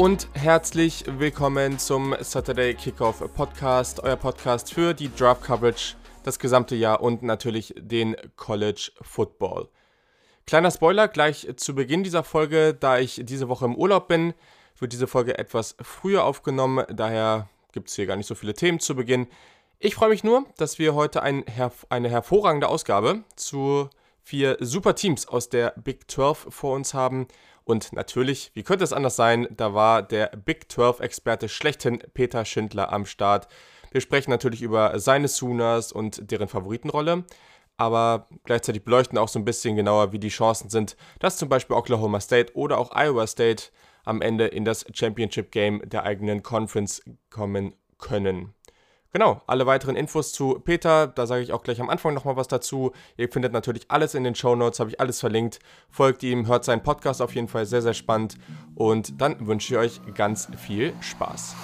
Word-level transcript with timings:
Und 0.00 0.28
herzlich 0.32 1.04
willkommen 1.06 1.78
zum 1.78 2.16
Saturday 2.20 2.72
Kickoff 2.72 3.22
Podcast, 3.34 4.02
euer 4.02 4.16
Podcast 4.16 4.72
für 4.72 4.94
die 4.94 5.14
Draft 5.14 5.42
Coverage 5.42 5.94
das 6.24 6.38
gesamte 6.38 6.74
Jahr 6.74 7.02
und 7.02 7.22
natürlich 7.22 7.74
den 7.76 8.16
College 8.36 8.92
Football. 9.02 9.68
Kleiner 10.46 10.70
Spoiler 10.70 11.06
gleich 11.06 11.46
zu 11.56 11.74
Beginn 11.74 12.02
dieser 12.02 12.24
Folge, 12.24 12.72
da 12.72 12.98
ich 12.98 13.20
diese 13.24 13.50
Woche 13.50 13.66
im 13.66 13.76
Urlaub 13.76 14.08
bin, 14.08 14.32
wird 14.78 14.94
diese 14.94 15.06
Folge 15.06 15.36
etwas 15.36 15.76
früher 15.82 16.24
aufgenommen, 16.24 16.86
daher 16.88 17.50
gibt 17.72 17.90
es 17.90 17.94
hier 17.96 18.06
gar 18.06 18.16
nicht 18.16 18.26
so 18.26 18.34
viele 18.34 18.54
Themen 18.54 18.80
zu 18.80 18.96
Beginn. 18.96 19.26
Ich 19.80 19.96
freue 19.96 20.08
mich 20.08 20.24
nur, 20.24 20.46
dass 20.56 20.78
wir 20.78 20.94
heute 20.94 21.22
ein, 21.22 21.44
eine 21.90 22.08
hervorragende 22.08 22.68
Ausgabe 22.68 23.24
zu 23.36 23.90
vier 24.22 24.56
super 24.60 24.94
Teams 24.94 25.28
aus 25.28 25.50
der 25.50 25.74
Big 25.76 26.10
12 26.10 26.46
vor 26.48 26.74
uns 26.74 26.94
haben. 26.94 27.28
Und 27.64 27.92
natürlich, 27.92 28.50
wie 28.54 28.62
könnte 28.62 28.84
es 28.84 28.92
anders 28.92 29.16
sein, 29.16 29.46
da 29.50 29.74
war 29.74 30.02
der 30.02 30.28
Big 30.28 30.66
12-Experte 30.70 31.48
schlechthin 31.48 31.98
Peter 32.14 32.44
Schindler 32.44 32.92
am 32.92 33.06
Start. 33.06 33.48
Wir 33.90 34.00
sprechen 34.00 34.30
natürlich 34.30 34.62
über 34.62 34.98
seine 34.98 35.28
Sooners 35.28 35.92
und 35.92 36.30
deren 36.30 36.48
Favoritenrolle, 36.48 37.24
aber 37.76 38.28
gleichzeitig 38.44 38.84
beleuchten 38.84 39.18
auch 39.18 39.28
so 39.28 39.38
ein 39.38 39.44
bisschen 39.44 39.76
genauer, 39.76 40.12
wie 40.12 40.18
die 40.18 40.28
Chancen 40.28 40.70
sind, 40.70 40.96
dass 41.18 41.38
zum 41.38 41.48
Beispiel 41.48 41.76
Oklahoma 41.76 42.20
State 42.20 42.54
oder 42.54 42.78
auch 42.78 42.92
Iowa 42.94 43.26
State 43.26 43.64
am 44.04 44.22
Ende 44.22 44.46
in 44.46 44.64
das 44.64 44.84
Championship 44.92 45.50
Game 45.50 45.82
der 45.88 46.04
eigenen 46.04 46.42
Conference 46.42 47.02
kommen 47.30 47.74
können. 47.98 48.54
Genau, 49.12 49.42
alle 49.48 49.66
weiteren 49.66 49.96
Infos 49.96 50.32
zu 50.32 50.60
Peter, 50.64 51.08
da 51.08 51.26
sage 51.26 51.42
ich 51.42 51.52
auch 51.52 51.64
gleich 51.64 51.80
am 51.80 51.90
Anfang 51.90 52.14
nochmal 52.14 52.36
was 52.36 52.46
dazu. 52.46 52.92
Ihr 53.16 53.28
findet 53.28 53.52
natürlich 53.52 53.86
alles 53.88 54.14
in 54.14 54.22
den 54.22 54.36
Show 54.36 54.54
Notes, 54.54 54.78
habe 54.78 54.90
ich 54.90 55.00
alles 55.00 55.18
verlinkt. 55.18 55.58
Folgt 55.88 56.22
ihm, 56.22 56.46
hört 56.46 56.64
seinen 56.64 56.84
Podcast 56.84 57.20
auf 57.20 57.34
jeden 57.34 57.48
Fall 57.48 57.66
sehr, 57.66 57.82
sehr 57.82 57.94
spannend. 57.94 58.36
Und 58.76 59.20
dann 59.20 59.48
wünsche 59.48 59.74
ich 59.74 59.80
euch 59.80 60.14
ganz 60.14 60.48
viel 60.64 60.92
Spaß. 61.00 61.56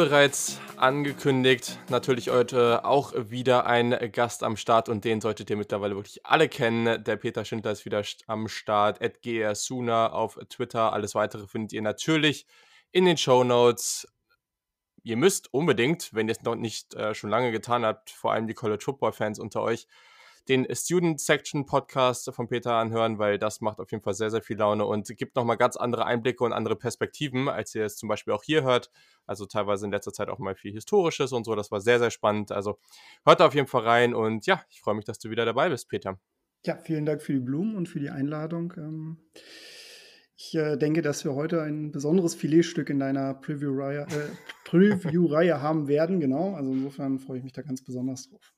Bereits 0.00 0.58
angekündigt, 0.78 1.78
natürlich 1.90 2.30
heute 2.30 2.86
auch 2.86 3.12
wieder 3.14 3.66
ein 3.66 3.90
Gast 4.12 4.42
am 4.42 4.56
Start 4.56 4.88
und 4.88 5.04
den 5.04 5.20
solltet 5.20 5.50
ihr 5.50 5.58
mittlerweile 5.58 5.94
wirklich 5.94 6.24
alle 6.24 6.48
kennen. 6.48 7.04
Der 7.04 7.16
Peter 7.16 7.44
Schindler 7.44 7.72
ist 7.72 7.84
wieder 7.84 8.02
am 8.26 8.48
Start, 8.48 8.98
@grsuna 9.22 10.10
auf 10.10 10.38
Twitter. 10.48 10.94
Alles 10.94 11.14
weitere 11.14 11.46
findet 11.46 11.74
ihr 11.74 11.82
natürlich 11.82 12.46
in 12.92 13.04
den 13.04 13.18
Show 13.18 13.44
Notes. 13.44 14.08
Ihr 15.02 15.18
müsst 15.18 15.52
unbedingt, 15.52 16.14
wenn 16.14 16.28
ihr 16.28 16.32
es 16.32 16.44
noch 16.44 16.56
nicht 16.56 16.94
äh, 16.94 17.14
schon 17.14 17.28
lange 17.28 17.52
getan 17.52 17.84
habt, 17.84 18.08
vor 18.08 18.32
allem 18.32 18.46
die 18.46 18.54
College 18.54 18.82
Football 18.82 19.12
Fans 19.12 19.38
unter 19.38 19.60
euch, 19.60 19.86
den 20.50 20.66
Student 20.74 21.20
Section 21.20 21.64
Podcast 21.64 22.28
von 22.34 22.48
Peter 22.48 22.74
anhören, 22.74 23.20
weil 23.20 23.38
das 23.38 23.60
macht 23.60 23.78
auf 23.78 23.92
jeden 23.92 24.02
Fall 24.02 24.14
sehr, 24.14 24.30
sehr 24.30 24.42
viel 24.42 24.56
Laune 24.56 24.84
und 24.84 25.06
gibt 25.16 25.36
nochmal 25.36 25.56
ganz 25.56 25.76
andere 25.76 26.06
Einblicke 26.06 26.42
und 26.42 26.52
andere 26.52 26.74
Perspektiven, 26.74 27.48
als 27.48 27.72
ihr 27.76 27.84
es 27.84 27.96
zum 27.96 28.08
Beispiel 28.08 28.32
auch 28.32 28.42
hier 28.42 28.64
hört. 28.64 28.90
Also 29.26 29.46
teilweise 29.46 29.86
in 29.86 29.92
letzter 29.92 30.12
Zeit 30.12 30.28
auch 30.28 30.40
mal 30.40 30.56
viel 30.56 30.72
Historisches 30.72 31.32
und 31.32 31.44
so. 31.44 31.54
Das 31.54 31.70
war 31.70 31.80
sehr, 31.80 32.00
sehr 32.00 32.10
spannend. 32.10 32.50
Also 32.50 32.80
hört 33.24 33.38
da 33.38 33.46
auf 33.46 33.54
jeden 33.54 33.68
Fall 33.68 33.82
rein 33.82 34.12
und 34.12 34.44
ja, 34.46 34.64
ich 34.70 34.80
freue 34.80 34.96
mich, 34.96 35.04
dass 35.04 35.20
du 35.20 35.30
wieder 35.30 35.44
dabei 35.44 35.68
bist, 35.68 35.88
Peter. 35.88 36.18
Ja, 36.66 36.76
vielen 36.78 37.06
Dank 37.06 37.22
für 37.22 37.32
die 37.32 37.38
Blumen 37.38 37.76
und 37.76 37.88
für 37.88 38.00
die 38.00 38.10
Einladung. 38.10 38.74
Ähm, 38.76 39.18
ich 40.36 40.56
äh, 40.56 40.76
denke, 40.76 41.00
dass 41.00 41.24
wir 41.24 41.36
heute 41.36 41.62
ein 41.62 41.92
besonderes 41.92 42.34
Filetstück 42.34 42.90
in 42.90 42.98
deiner 42.98 43.34
Preview-Reihe 43.34 44.00
äh, 44.00 44.34
Preview 44.64 45.30
haben 45.30 45.86
werden. 45.86 46.18
Genau, 46.18 46.54
also 46.54 46.72
insofern 46.72 47.20
freue 47.20 47.38
ich 47.38 47.44
mich 47.44 47.52
da 47.52 47.62
ganz 47.62 47.84
besonders 47.84 48.28
drauf. 48.28 48.52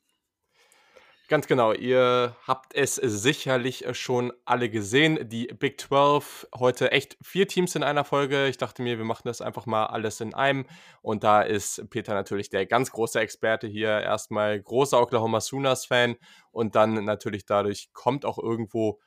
Ganz 1.32 1.46
genau, 1.46 1.72
ihr 1.72 2.36
habt 2.46 2.74
es 2.74 2.96
sicherlich 2.96 3.86
schon 3.92 4.34
alle 4.44 4.68
gesehen. 4.68 5.30
Die 5.30 5.46
Big 5.46 5.80
12, 5.80 6.46
heute 6.58 6.92
echt 6.92 7.16
vier 7.22 7.48
Teams 7.48 7.74
in 7.74 7.82
einer 7.82 8.04
Folge. 8.04 8.48
Ich 8.48 8.58
dachte 8.58 8.82
mir, 8.82 8.98
wir 8.98 9.06
machen 9.06 9.22
das 9.24 9.40
einfach 9.40 9.64
mal 9.64 9.86
alles 9.86 10.20
in 10.20 10.34
einem. 10.34 10.66
Und 11.00 11.24
da 11.24 11.40
ist 11.40 11.88
Peter 11.88 12.12
natürlich 12.12 12.50
der 12.50 12.66
ganz 12.66 12.90
große 12.90 13.18
Experte 13.18 13.66
hier. 13.66 14.02
Erstmal 14.02 14.60
großer 14.60 15.00
Oklahoma 15.00 15.40
Sooners-Fan 15.40 16.16
und 16.50 16.74
dann 16.74 17.02
natürlich 17.02 17.46
dadurch 17.46 17.94
kommt 17.94 18.26
auch 18.26 18.38
irgendwo 18.38 19.00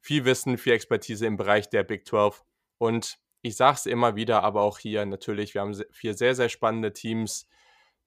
viel 0.00 0.24
Wissen, 0.26 0.58
viel 0.58 0.74
Expertise 0.74 1.26
im 1.26 1.36
Bereich 1.36 1.68
der 1.68 1.82
Big 1.82 2.06
12. 2.06 2.44
Und 2.78 3.18
ich 3.42 3.56
sage 3.56 3.78
es 3.78 3.86
immer 3.86 4.14
wieder, 4.14 4.44
aber 4.44 4.62
auch 4.62 4.78
hier 4.78 5.04
natürlich, 5.06 5.54
wir 5.54 5.62
haben 5.62 5.76
vier 5.90 6.14
sehr, 6.14 6.36
sehr 6.36 6.50
spannende 6.50 6.92
Teams 6.92 7.48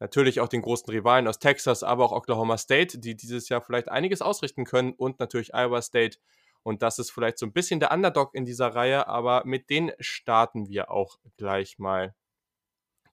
natürlich 0.01 0.39
auch 0.39 0.47
den 0.47 0.63
großen 0.63 0.89
Rivalen 0.89 1.27
aus 1.27 1.37
Texas, 1.39 1.83
aber 1.83 2.03
auch 2.03 2.11
Oklahoma 2.11 2.57
State, 2.57 2.97
die 2.97 3.15
dieses 3.15 3.47
Jahr 3.49 3.61
vielleicht 3.61 3.87
einiges 3.87 4.21
ausrichten 4.21 4.65
können 4.65 4.93
und 4.93 5.19
natürlich 5.19 5.53
Iowa 5.53 5.81
State. 5.81 6.17
Und 6.63 6.81
das 6.81 6.99
ist 6.99 7.11
vielleicht 7.11 7.37
so 7.37 7.45
ein 7.45 7.53
bisschen 7.53 7.79
der 7.79 7.91
Underdog 7.91 8.33
in 8.33 8.43
dieser 8.43 8.75
Reihe, 8.75 9.07
aber 9.07 9.43
mit 9.45 9.69
denen 9.69 9.91
starten 9.99 10.67
wir 10.67 10.89
auch 10.91 11.17
gleich 11.37 11.77
mal. 11.77 12.15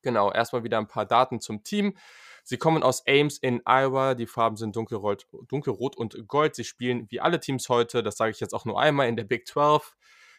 Genau, 0.02 0.32
erstmal 0.32 0.64
wieder 0.64 0.78
ein 0.78 0.88
paar 0.88 1.04
Daten 1.04 1.40
zum 1.40 1.62
Team. 1.62 1.96
Sie 2.42 2.56
kommen 2.56 2.82
aus 2.82 3.06
Ames 3.06 3.36
in 3.36 3.60
Iowa. 3.66 4.14
Die 4.14 4.26
Farben 4.26 4.56
sind 4.56 4.74
dunkelrot, 4.74 5.26
dunkelrot 5.48 5.94
und 5.94 6.26
gold. 6.26 6.54
Sie 6.54 6.64
spielen 6.64 7.06
wie 7.10 7.20
alle 7.20 7.38
Teams 7.38 7.68
heute, 7.68 8.02
das 8.02 8.16
sage 8.16 8.30
ich 8.30 8.40
jetzt 8.40 8.54
auch 8.54 8.64
nur 8.64 8.80
einmal, 8.80 9.08
in 9.08 9.16
der 9.16 9.24
Big 9.24 9.46
12. 9.46 9.94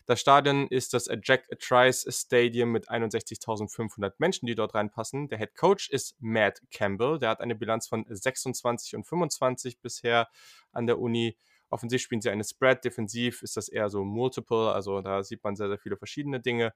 Das 0.06 0.20
Stadion 0.20 0.68
ist 0.68 0.94
das 0.94 1.10
Jack 1.24 1.48
Trice 1.60 2.06
Stadium 2.10 2.72
mit 2.72 2.90
61.500 2.90 4.14
Menschen, 4.18 4.48
die 4.48 4.56
dort 4.56 4.76
reinpassen. 4.76 5.28
Der 5.28 5.38
Head 5.38 5.56
Coach 5.56 5.90
ist 5.90 6.16
Matt 6.20 6.62
Campbell. 6.72 7.20
Der 7.20 7.30
hat 7.30 7.42
eine 7.42 7.56
Bilanz 7.56 7.88
von 7.88 8.06
26 8.08 8.96
und 8.96 9.06
25 9.06 9.80
bisher 9.80 10.28
an 10.72 10.88
der 10.88 11.00
Uni. 11.00 11.38
Offensiv 11.70 12.02
spielen 12.02 12.22
sie 12.22 12.32
eine 12.32 12.44
Spread, 12.44 12.84
defensiv 12.84 13.44
ist 13.44 13.56
das 13.56 13.70
eher 13.70 13.90
so 13.90 14.04
Multiple, 14.04 14.72
also 14.72 15.02
da 15.02 15.24
sieht 15.24 15.44
man 15.44 15.56
sehr, 15.56 15.68
sehr 15.68 15.78
viele 15.78 15.98
verschiedene 15.98 16.40
Dinge. 16.40 16.74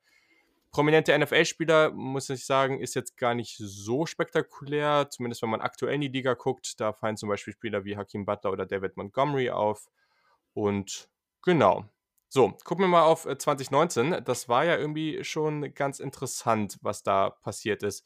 Prominente 0.71 1.17
NFL-Spieler, 1.17 1.91
muss 1.91 2.29
ich 2.31 2.45
sagen, 2.45 2.79
ist 2.79 2.95
jetzt 2.95 3.15
gar 3.17 3.35
nicht 3.35 3.57
so 3.57 4.07
spektakulär, 4.07 5.07
zumindest 5.09 5.43
wenn 5.43 5.49
man 5.49 5.61
aktuell 5.61 5.95
in 5.95 6.01
die 6.01 6.07
Liga 6.07 6.33
guckt. 6.33 6.79
Da 6.79 6.93
fallen 6.93 7.15
zum 7.15 7.29
Beispiel 7.29 7.53
Spieler 7.53 7.85
wie 7.85 7.95
Hakim 7.95 8.25
Butler 8.25 8.51
oder 8.51 8.65
David 8.65 8.97
Montgomery 8.97 9.51
auf. 9.51 9.87
Und 10.55 11.09
genau, 11.43 11.85
so, 12.33 12.51
gucken 12.63 12.85
wir 12.85 12.87
mal 12.87 13.03
auf 13.03 13.27
2019. 13.27 14.13
Äh, 14.13 14.21
das 14.23 14.49
war 14.49 14.65
ja 14.65 14.75
irgendwie 14.75 15.23
schon 15.23 15.71
ganz 15.75 15.99
interessant, 15.99 16.79
was 16.81 17.03
da 17.03 17.29
passiert 17.29 17.83
ist. 17.83 18.03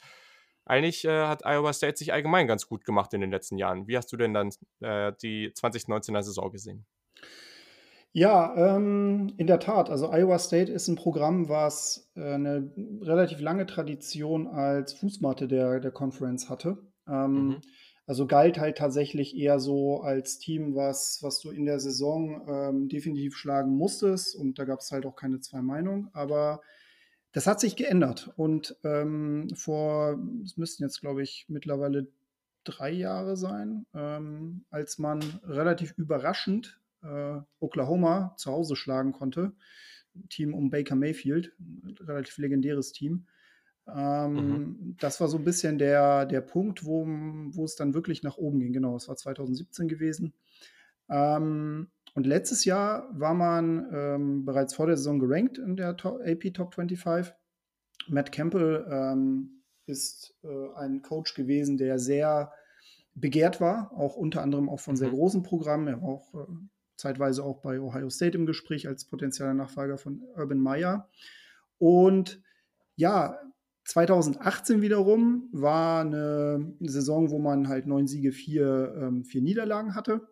Eigentlich 0.66 1.06
äh, 1.06 1.28
hat 1.28 1.46
Iowa 1.46 1.72
State 1.72 1.96
sich 1.96 2.12
allgemein 2.12 2.46
ganz 2.46 2.68
gut 2.68 2.84
gemacht 2.84 3.14
in 3.14 3.22
den 3.22 3.32
letzten 3.32 3.58
Jahren. 3.58 3.88
Wie 3.88 3.96
hast 3.96 4.12
du 4.12 4.18
denn 4.18 4.34
dann 4.34 4.50
äh, 4.82 5.14
die 5.22 5.52
2019er 5.52 6.24
Saison 6.24 6.52
gesehen? 6.52 6.86
Ja, 8.12 8.76
ähm, 8.76 9.34
in 9.38 9.48
der 9.48 9.62
Tat. 9.62 9.90
Also 9.90 10.12
Iowa 10.12 10.40
State 10.40 10.74
ist 10.74 10.90
ein 10.90 10.98
Programm, 10.98 11.48
was 11.48 12.12
äh, 12.18 12.34
eine 12.34 12.70
relativ 13.00 13.40
lange 13.40 13.66
Tradition 13.66 14.46
als 14.48 14.92
Fußmatte 14.92 15.48
der, 15.48 15.80
der 15.80 15.92
Conference 15.92 16.50
hatte. 16.50 16.80
Ähm, 17.08 17.32
mhm. 17.32 17.62
Also 18.08 18.26
galt 18.26 18.58
halt 18.58 18.78
tatsächlich 18.78 19.36
eher 19.36 19.60
so 19.60 20.02
als 20.02 20.40
Team, 20.40 20.76
was, 20.76 21.20
was 21.22 21.42
du 21.42 21.52
in 21.52 21.66
der 21.66 21.80
Saison 21.80 22.48
ähm, 22.48 22.88
definitiv 22.88 23.36
schlagen 23.36 23.76
musstest. 23.76 24.34
Und 24.36 24.58
da 24.58 24.64
gab 24.64 24.80
es 24.80 24.92
halt 24.92 25.06
auch 25.06 25.18
keine 25.18 25.42
zwei 25.42 25.62
Meinungen. 25.62 26.10
Aber 26.14 26.62
das 27.34 27.48
hat 27.48 27.60
sich 27.60 27.76
geändert. 27.76 28.32
Und 28.38 28.78
ähm, 28.86 29.50
vor, 29.54 30.18
es 30.46 30.56
müssten 30.56 30.84
jetzt, 30.84 31.02
glaube 31.02 31.22
ich, 31.22 31.46
mittlerweile 31.50 32.08
drei 32.64 32.92
Jahre 32.92 33.36
sein, 33.36 33.86
ähm, 33.94 34.66
als 34.70 34.98
man 35.00 35.22
relativ 35.44 35.94
überraschend 35.98 36.80
äh, 37.04 37.40
Oklahoma 37.60 38.36
zu 38.38 38.52
Hause 38.52 38.78
schlagen 38.78 39.12
konnte. 39.12 39.52
Team 40.30 40.54
um 40.54 40.70
Baker 40.70 40.96
Mayfield, 40.96 41.54
relativ 42.00 42.38
legendäres 42.38 42.94
Team. 42.94 43.28
Ähm, 43.96 44.34
mhm. 44.34 44.96
Das 45.00 45.22
war 45.22 45.28
so 45.28 45.38
ein 45.38 45.44
bisschen 45.44 45.78
der, 45.78 46.26
der 46.26 46.42
Punkt, 46.42 46.86
wo, 46.86 47.06
wo 47.06 47.64
es 47.64 47.76
dann 47.76 47.94
wirklich 47.94 48.24
nach 48.24 48.38
oben 48.38 48.60
ging. 48.60 48.74
Genau, 48.74 48.96
es 48.96 49.08
war 49.08 49.16
2017 49.16 49.88
gewesen. 49.88 50.34
Ähm, 51.10 51.88
und 52.14 52.26
letztes 52.26 52.66
Jahr 52.66 53.08
war 53.12 53.34
man 53.34 53.88
ähm, 53.94 54.46
bereits 54.46 54.74
vor 54.74 54.88
der 54.88 54.98
Saison 54.98 55.20
gerankt 55.20 55.58
in 55.58 55.76
der 55.76 55.96
Top, 55.98 56.20
AP 56.26 56.54
Top 56.54 56.74
25. 56.74 57.34
Matt 58.08 58.32
Campbell 58.32 58.88
ähm, 58.90 59.64
ist 59.86 60.36
äh, 60.44 60.74
ein 60.76 61.02
Coach 61.02 61.34
gewesen, 61.36 61.78
der 61.78 62.00
sehr 62.00 62.52
begehrt 63.14 63.60
war, 63.62 63.92
auch 63.94 64.16
unter 64.16 64.42
anderem 64.42 64.70
auch 64.70 64.80
von 64.80 64.96
sehr 64.96 65.10
mhm. 65.10 65.16
großen 65.16 65.44
Programmen. 65.44 65.88
Er 65.88 66.02
war 66.02 66.10
auch 66.10 66.34
äh, 66.34 66.54
zeitweise 66.96 67.44
auch 67.44 67.62
bei 67.62 67.80
Ohio 67.80 68.10
State 68.10 68.38
im 68.38 68.46
Gespräch 68.46 68.88
als 68.88 69.06
potenzieller 69.06 69.54
Nachfolger 69.54 69.98
von 69.98 70.24
Urban 70.36 70.60
Meyer. 70.60 71.10
Und 71.78 72.42
ja, 72.96 73.40
2018 73.88 74.82
wiederum 74.82 75.48
war 75.54 76.02
eine 76.02 76.74
Saison, 76.82 77.30
wo 77.30 77.40
man 77.40 77.70
halt 77.70 77.88
neun 77.88 78.06
Siege, 78.06 78.34
vier, 78.34 78.94
ähm, 79.02 79.24
vier 79.24 79.42
Niederlagen 79.42 79.96
hatte. 79.96 80.28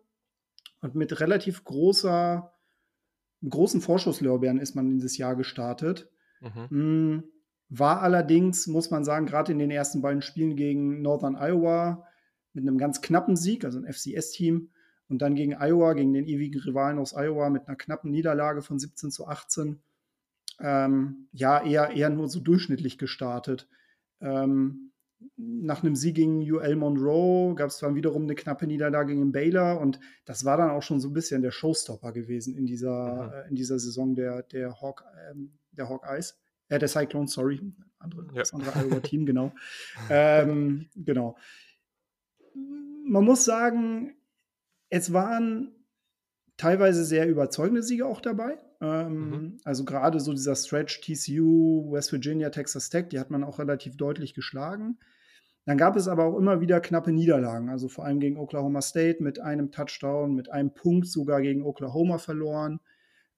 Und 0.82 0.94
mit 0.94 1.20
relativ 1.20 1.64
großer, 1.64 2.52
großen 3.48 3.80
Vorschusslorbeeren 3.80 4.58
ist 4.58 4.74
man 4.74 4.90
in 4.90 4.98
dieses 4.98 5.16
Jahr 5.16 5.36
gestartet. 5.36 6.10
Mhm. 6.42 6.68
Hm, 6.68 7.24
war 7.70 8.02
allerdings, 8.02 8.66
muss 8.66 8.90
man 8.90 9.04
sagen, 9.04 9.24
gerade 9.24 9.52
in 9.52 9.58
den 9.58 9.70
ersten 9.70 10.02
beiden 10.02 10.20
Spielen 10.20 10.56
gegen 10.56 11.00
Northern 11.00 11.34
Iowa 11.34 12.06
mit 12.52 12.62
einem 12.62 12.76
ganz 12.76 13.00
knappen 13.00 13.36
Sieg, 13.36 13.64
also 13.64 13.78
ein 13.78 13.90
FCS-Team, 13.90 14.68
und 15.08 15.22
dann 15.22 15.34
gegen 15.34 15.54
Iowa, 15.54 15.94
gegen 15.94 16.12
den 16.12 16.26
ewigen 16.26 16.60
Rivalen 16.60 16.98
aus 16.98 17.14
Iowa 17.16 17.48
mit 17.48 17.68
einer 17.68 17.76
knappen 17.76 18.10
Niederlage 18.10 18.60
von 18.60 18.78
17 18.78 19.10
zu 19.10 19.26
18. 19.26 19.80
Ähm, 20.60 21.28
ja, 21.32 21.62
eher, 21.62 21.90
eher 21.90 22.10
nur 22.10 22.28
so 22.28 22.40
durchschnittlich 22.40 22.98
gestartet. 22.98 23.68
Ähm, 24.20 24.92
nach 25.36 25.82
einem 25.82 25.96
Sieg 25.96 26.16
gegen 26.16 26.40
UL 26.40 26.76
Monroe 26.76 27.54
gab 27.54 27.70
es 27.70 27.78
dann 27.78 27.94
wiederum 27.94 28.24
eine 28.24 28.34
knappe 28.34 28.66
Niederlage 28.66 29.14
gegen 29.14 29.32
Baylor 29.32 29.80
und 29.80 29.98
das 30.24 30.44
war 30.44 30.56
dann 30.56 30.70
auch 30.70 30.82
schon 30.82 31.00
so 31.00 31.08
ein 31.08 31.14
bisschen 31.14 31.42
der 31.42 31.50
Showstopper 31.50 32.12
gewesen 32.12 32.54
in 32.56 32.66
dieser, 32.66 33.26
mhm. 33.26 33.32
äh, 33.32 33.48
in 33.48 33.54
dieser 33.54 33.78
Saison 33.78 34.14
der, 34.14 34.42
der, 34.42 34.80
Hawk, 34.80 35.04
ähm, 35.30 35.58
der 35.72 35.88
Hawkeyes. 35.88 36.38
Äh, 36.68 36.78
der 36.78 36.88
Cyclones, 36.88 37.32
sorry. 37.32 37.60
Andere, 37.98 38.26
ja. 38.26 38.40
Das 38.40 38.52
andere 38.52 38.78
Iowa-Team, 38.78 39.26
genau. 39.26 39.52
ähm, 40.10 40.88
genau. 40.94 41.36
Man 42.54 43.24
muss 43.24 43.44
sagen, 43.44 44.16
es 44.88 45.12
waren 45.12 45.74
teilweise 46.56 47.04
sehr 47.04 47.28
überzeugende 47.28 47.82
Siege 47.82 48.06
auch 48.06 48.20
dabei. 48.20 48.58
Ähm, 48.80 49.30
mhm. 49.30 49.60
Also 49.64 49.84
gerade 49.84 50.20
so 50.20 50.32
dieser 50.32 50.54
Stretch 50.54 51.00
TCU, 51.00 51.90
West 51.90 52.12
Virginia, 52.12 52.50
Texas 52.50 52.90
Tech, 52.90 53.08
die 53.08 53.18
hat 53.18 53.30
man 53.30 53.44
auch 53.44 53.58
relativ 53.58 53.96
deutlich 53.96 54.34
geschlagen. 54.34 54.98
Dann 55.64 55.78
gab 55.78 55.96
es 55.96 56.06
aber 56.06 56.24
auch 56.24 56.38
immer 56.38 56.60
wieder 56.60 56.80
knappe 56.80 57.10
Niederlagen, 57.10 57.70
also 57.70 57.88
vor 57.88 58.04
allem 58.04 58.20
gegen 58.20 58.38
Oklahoma 58.38 58.82
State 58.82 59.22
mit 59.22 59.40
einem 59.40 59.72
Touchdown, 59.72 60.34
mit 60.34 60.50
einem 60.50 60.72
Punkt 60.72 61.08
sogar 61.08 61.42
gegen 61.42 61.62
Oklahoma 61.62 62.18
verloren. 62.18 62.80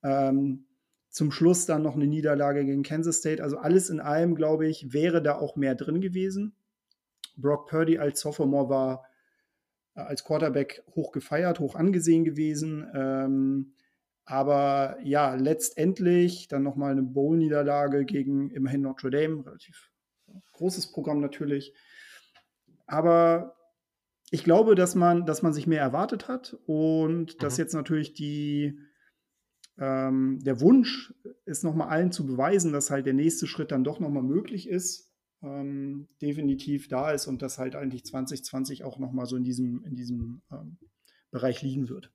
Ähm, 0.02 0.66
zum 1.08 1.32
Schluss 1.32 1.64
dann 1.64 1.82
noch 1.82 1.96
eine 1.96 2.06
Niederlage 2.06 2.64
gegen 2.66 2.82
Kansas 2.82 3.16
State. 3.18 3.42
Also 3.42 3.56
alles 3.56 3.88
in 3.88 3.98
allem, 3.98 4.34
glaube 4.34 4.68
ich, 4.68 4.92
wäre 4.92 5.22
da 5.22 5.36
auch 5.36 5.56
mehr 5.56 5.74
drin 5.74 6.02
gewesen. 6.02 6.54
Brock 7.36 7.66
Purdy 7.68 7.98
als 7.98 8.20
Sophomore 8.20 8.68
war 8.68 9.04
äh, 9.94 10.00
als 10.00 10.22
Quarterback 10.22 10.84
hoch 10.94 11.12
gefeiert, 11.12 11.60
hoch 11.60 11.74
angesehen 11.74 12.24
gewesen. 12.24 12.86
Ähm, 12.94 13.72
aber 14.28 14.98
ja, 15.02 15.36
letztendlich 15.36 16.48
dann 16.48 16.62
nochmal 16.62 16.92
eine 16.92 17.02
Bowl-Niederlage 17.02 18.04
gegen 18.04 18.50
immerhin 18.50 18.82
Notre 18.82 19.08
Dame, 19.08 19.46
relativ 19.46 19.90
großes 20.52 20.92
Programm 20.92 21.20
natürlich. 21.20 21.72
Aber 22.86 23.56
ich 24.30 24.44
glaube, 24.44 24.74
dass 24.74 24.94
man, 24.94 25.24
dass 25.24 25.40
man 25.40 25.54
sich 25.54 25.66
mehr 25.66 25.80
erwartet 25.80 26.28
hat 26.28 26.58
und 26.66 27.34
mhm. 27.34 27.38
dass 27.38 27.56
jetzt 27.56 27.72
natürlich 27.72 28.12
die, 28.12 28.78
ähm, 29.78 30.40
der 30.44 30.60
Wunsch 30.60 31.14
ist, 31.46 31.64
nochmal 31.64 31.88
allen 31.88 32.12
zu 32.12 32.26
beweisen, 32.26 32.70
dass 32.70 32.90
halt 32.90 33.06
der 33.06 33.14
nächste 33.14 33.46
Schritt 33.46 33.70
dann 33.70 33.82
doch 33.82 33.98
nochmal 33.98 34.22
möglich 34.22 34.68
ist, 34.68 35.10
ähm, 35.40 36.06
definitiv 36.20 36.88
da 36.88 37.12
ist 37.12 37.28
und 37.28 37.40
dass 37.40 37.56
halt 37.56 37.74
eigentlich 37.74 38.04
2020 38.04 38.84
auch 38.84 38.98
nochmal 38.98 39.24
so 39.24 39.36
in 39.36 39.44
diesem, 39.44 39.82
in 39.84 39.96
diesem 39.96 40.42
ähm, 40.52 40.76
Bereich 41.30 41.62
liegen 41.62 41.88
wird. 41.88 42.12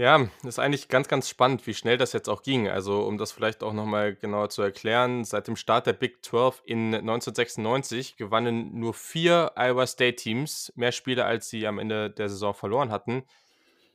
Ja, 0.00 0.30
ist 0.44 0.58
eigentlich 0.58 0.88
ganz, 0.88 1.08
ganz 1.08 1.28
spannend, 1.28 1.66
wie 1.66 1.74
schnell 1.74 1.98
das 1.98 2.14
jetzt 2.14 2.30
auch 2.30 2.42
ging. 2.42 2.68
Also, 2.68 3.02
um 3.02 3.18
das 3.18 3.32
vielleicht 3.32 3.62
auch 3.62 3.74
nochmal 3.74 4.14
genauer 4.14 4.48
zu 4.48 4.62
erklären, 4.62 5.26
seit 5.26 5.46
dem 5.46 5.56
Start 5.56 5.86
der 5.86 5.92
Big 5.92 6.24
12 6.24 6.62
in 6.64 6.94
1996 6.94 8.16
gewannen 8.16 8.78
nur 8.78 8.94
vier 8.94 9.52
Iowa 9.56 9.86
State 9.86 10.16
Teams 10.16 10.72
mehr 10.74 10.92
Spiele, 10.92 11.26
als 11.26 11.50
sie 11.50 11.66
am 11.66 11.78
Ende 11.78 12.08
der 12.08 12.30
Saison 12.30 12.54
verloren 12.54 12.90
hatten. 12.90 13.24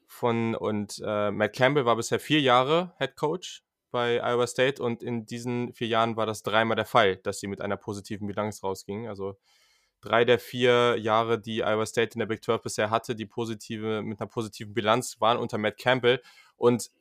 Von, 0.06 0.54
und 0.54 1.02
äh, 1.04 1.32
Matt 1.32 1.56
Campbell 1.56 1.86
war 1.86 1.96
bisher 1.96 2.20
vier 2.20 2.40
Jahre 2.40 2.94
Head 3.00 3.16
Coach 3.16 3.64
bei 3.90 4.22
Iowa 4.22 4.46
State 4.46 4.84
und 4.84 5.02
in 5.02 5.26
diesen 5.26 5.74
vier 5.74 5.88
Jahren 5.88 6.18
war 6.18 6.28
das 6.28 6.44
dreimal 6.44 6.76
der 6.76 6.86
Fall, 6.86 7.16
dass 7.16 7.40
sie 7.40 7.48
mit 7.48 7.62
einer 7.62 7.78
positiven 7.78 8.28
Bilanz 8.28 8.62
rausgingen. 8.62 9.10
Also 9.10 9.40
drei 10.06 10.24
der 10.24 10.40
vier 10.40 10.98
Jahre, 10.98 11.40
die 11.40 11.64
Iowa 11.64 11.86
State 11.86 12.14
in 12.14 12.20
der 12.20 12.28
Big 12.28 12.44
12 12.44 12.62
bisher 12.62 12.90
hatte, 12.90 13.16
die 13.16 13.26
positive, 13.26 14.02
mit 14.02 14.22
einer 14.22 14.30
positiven 14.30 14.74
Bilanz, 14.74 15.20
waren 15.20 15.38
unter 15.38 15.58
Matt 15.58 15.78
Campbell. 15.78 16.22
Und 16.56 16.92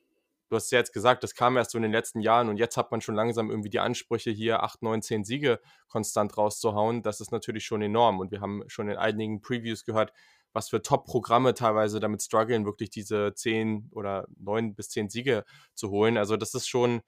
du 0.49 0.57
hast 0.57 0.73
ja 0.73 0.79
jetzt 0.79 0.93
gesagt, 0.93 1.23
das 1.23 1.35
kam 1.35 1.57
erst 1.57 1.73
so 1.73 1.79
in 1.79 1.83
den 1.83 1.93
letzten 1.93 2.21
Jahren 2.21 2.49
und 2.49 2.57
jetzt 2.57 2.77
hat 2.77 2.91
man 2.91 3.01
schon 3.01 3.15
langsam 3.15 3.51
irgendwie 3.51 3.71
die 3.71 3.81
Ansprüche, 3.81 4.31
hier 4.31 4.63
8, 4.63 4.83
9, 4.83 5.03
10 5.03 5.25
Siege 5.25 5.61
konstant 5.89 6.37
rauszuhauen. 6.37 7.03
Das 7.03 7.21
ist 7.21 7.31
natürlich 7.31 7.65
schon 7.65 7.83
enorm. 7.83 8.19
Und 8.19 8.31
wir 8.31 8.41
haben 8.41 8.63
schon 8.67 8.89
in 8.89 8.97
einigen 8.97 9.41
Previews 9.41 9.85
gehört, 9.85 10.13
was 10.53 10.69
für 10.69 10.81
Top-Programme 10.81 11.55
teilweise 11.55 12.01
damit 12.01 12.23
strugglen, 12.23 12.65
wirklich 12.65 12.91
diese 12.91 13.35
10 13.35 13.89
oder 13.91 14.27
9 14.39 14.75
bis 14.75 14.89
10 14.91 15.11
Siege 15.11 15.45
zu 15.75 15.91
holen. 15.91 16.17
Also 16.17 16.37
das 16.37 16.55
ist 16.55 16.69
schon 16.69 17.03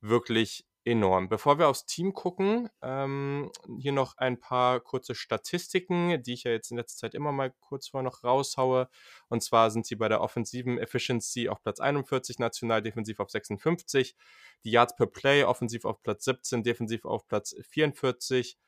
wirklich 0.00 0.64
enorm. 0.88 1.28
Bevor 1.28 1.58
wir 1.58 1.68
aufs 1.68 1.86
Team 1.86 2.12
gucken, 2.12 2.68
ähm, 2.82 3.50
hier 3.78 3.92
noch 3.92 4.16
ein 4.16 4.40
paar 4.40 4.80
kurze 4.80 5.14
Statistiken, 5.14 6.22
die 6.22 6.32
ich 6.32 6.44
ja 6.44 6.50
jetzt 6.50 6.70
in 6.70 6.76
letzter 6.76 7.06
Zeit 7.06 7.14
immer 7.14 7.32
mal 7.32 7.52
kurz 7.60 7.88
vorher 7.88 8.04
noch 8.04 8.24
raushaue. 8.24 8.88
Und 9.28 9.42
zwar 9.42 9.70
sind 9.70 9.86
sie 9.86 9.96
bei 9.96 10.08
der 10.08 10.20
offensiven 10.20 10.78
Efficiency 10.78 11.48
auf 11.48 11.62
Platz 11.62 11.80
41, 11.80 12.38
national 12.38 12.82
defensiv 12.82 13.20
auf 13.20 13.30
56, 13.30 14.16
die 14.64 14.70
Yards 14.70 14.96
per 14.96 15.06
Play 15.06 15.44
offensiv 15.44 15.84
auf 15.84 16.02
Platz 16.02 16.24
17, 16.24 16.62
defensiv 16.62 17.04
auf 17.04 17.26
Platz 17.28 17.54
44. 17.70 18.58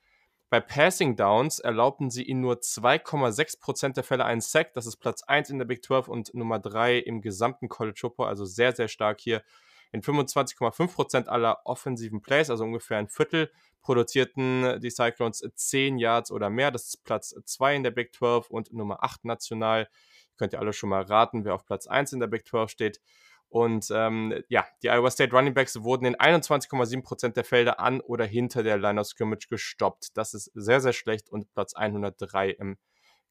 Bei 0.51 0.59
Passing 0.59 1.15
Downs 1.15 1.59
erlaubten 1.59 2.09
sie 2.09 2.23
in 2.23 2.41
nur 2.41 2.55
2,6% 2.55 3.93
der 3.93 4.03
Fälle 4.03 4.25
einen 4.25 4.41
Sack. 4.41 4.73
Das 4.73 4.85
ist 4.85 4.97
Platz 4.97 5.23
1 5.23 5.49
in 5.49 5.59
der 5.59 5.65
Big 5.65 5.81
12 5.83 6.09
und 6.09 6.33
Nummer 6.33 6.59
3 6.59 6.97
im 6.97 7.21
gesamten 7.21 7.69
College 7.69 7.99
Football. 8.01 8.27
Also 8.27 8.43
sehr, 8.43 8.73
sehr 8.75 8.89
stark 8.89 9.21
hier 9.21 9.43
in 9.91 10.01
25,5% 10.01 11.27
aller 11.27 11.59
offensiven 11.65 12.21
Plays, 12.21 12.49
also 12.49 12.63
ungefähr 12.63 12.97
ein 12.97 13.09
Viertel, 13.09 13.51
produzierten 13.81 14.79
die 14.79 14.89
Cyclones 14.89 15.43
10 15.55 15.97
Yards 15.97 16.31
oder 16.31 16.49
mehr. 16.49 16.71
Das 16.71 16.87
ist 16.87 17.03
Platz 17.03 17.35
2 17.45 17.75
in 17.75 17.83
der 17.83 17.91
Big 17.91 18.13
12 18.13 18.49
und 18.49 18.73
Nummer 18.73 19.03
8 19.03 19.25
national. 19.25 19.89
Könnt 20.37 20.53
ihr 20.53 20.59
alle 20.59 20.73
schon 20.73 20.89
mal 20.89 21.01
raten, 21.01 21.45
wer 21.45 21.55
auf 21.55 21.65
Platz 21.65 21.87
1 21.87 22.13
in 22.13 22.19
der 22.19 22.27
Big 22.27 22.47
12 22.47 22.69
steht. 22.69 23.01
Und 23.49 23.89
ähm, 23.93 24.41
ja, 24.47 24.65
die 24.81 24.89
Iowa 24.89 25.11
State 25.11 25.35
Running 25.35 25.53
Backs 25.53 25.83
wurden 25.83 26.05
in 26.05 26.15
21,7% 26.15 27.33
der 27.33 27.43
Felder 27.43 27.81
an 27.81 27.99
oder 27.99 28.23
hinter 28.23 28.63
der 28.63 28.77
Line 28.77 29.01
of 29.01 29.07
Scrimmage 29.07 29.47
gestoppt. 29.49 30.15
Das 30.15 30.33
ist 30.33 30.51
sehr, 30.53 30.79
sehr 30.79 30.93
schlecht 30.93 31.29
und 31.29 31.51
Platz 31.53 31.73
103 31.73 32.51
im 32.51 32.77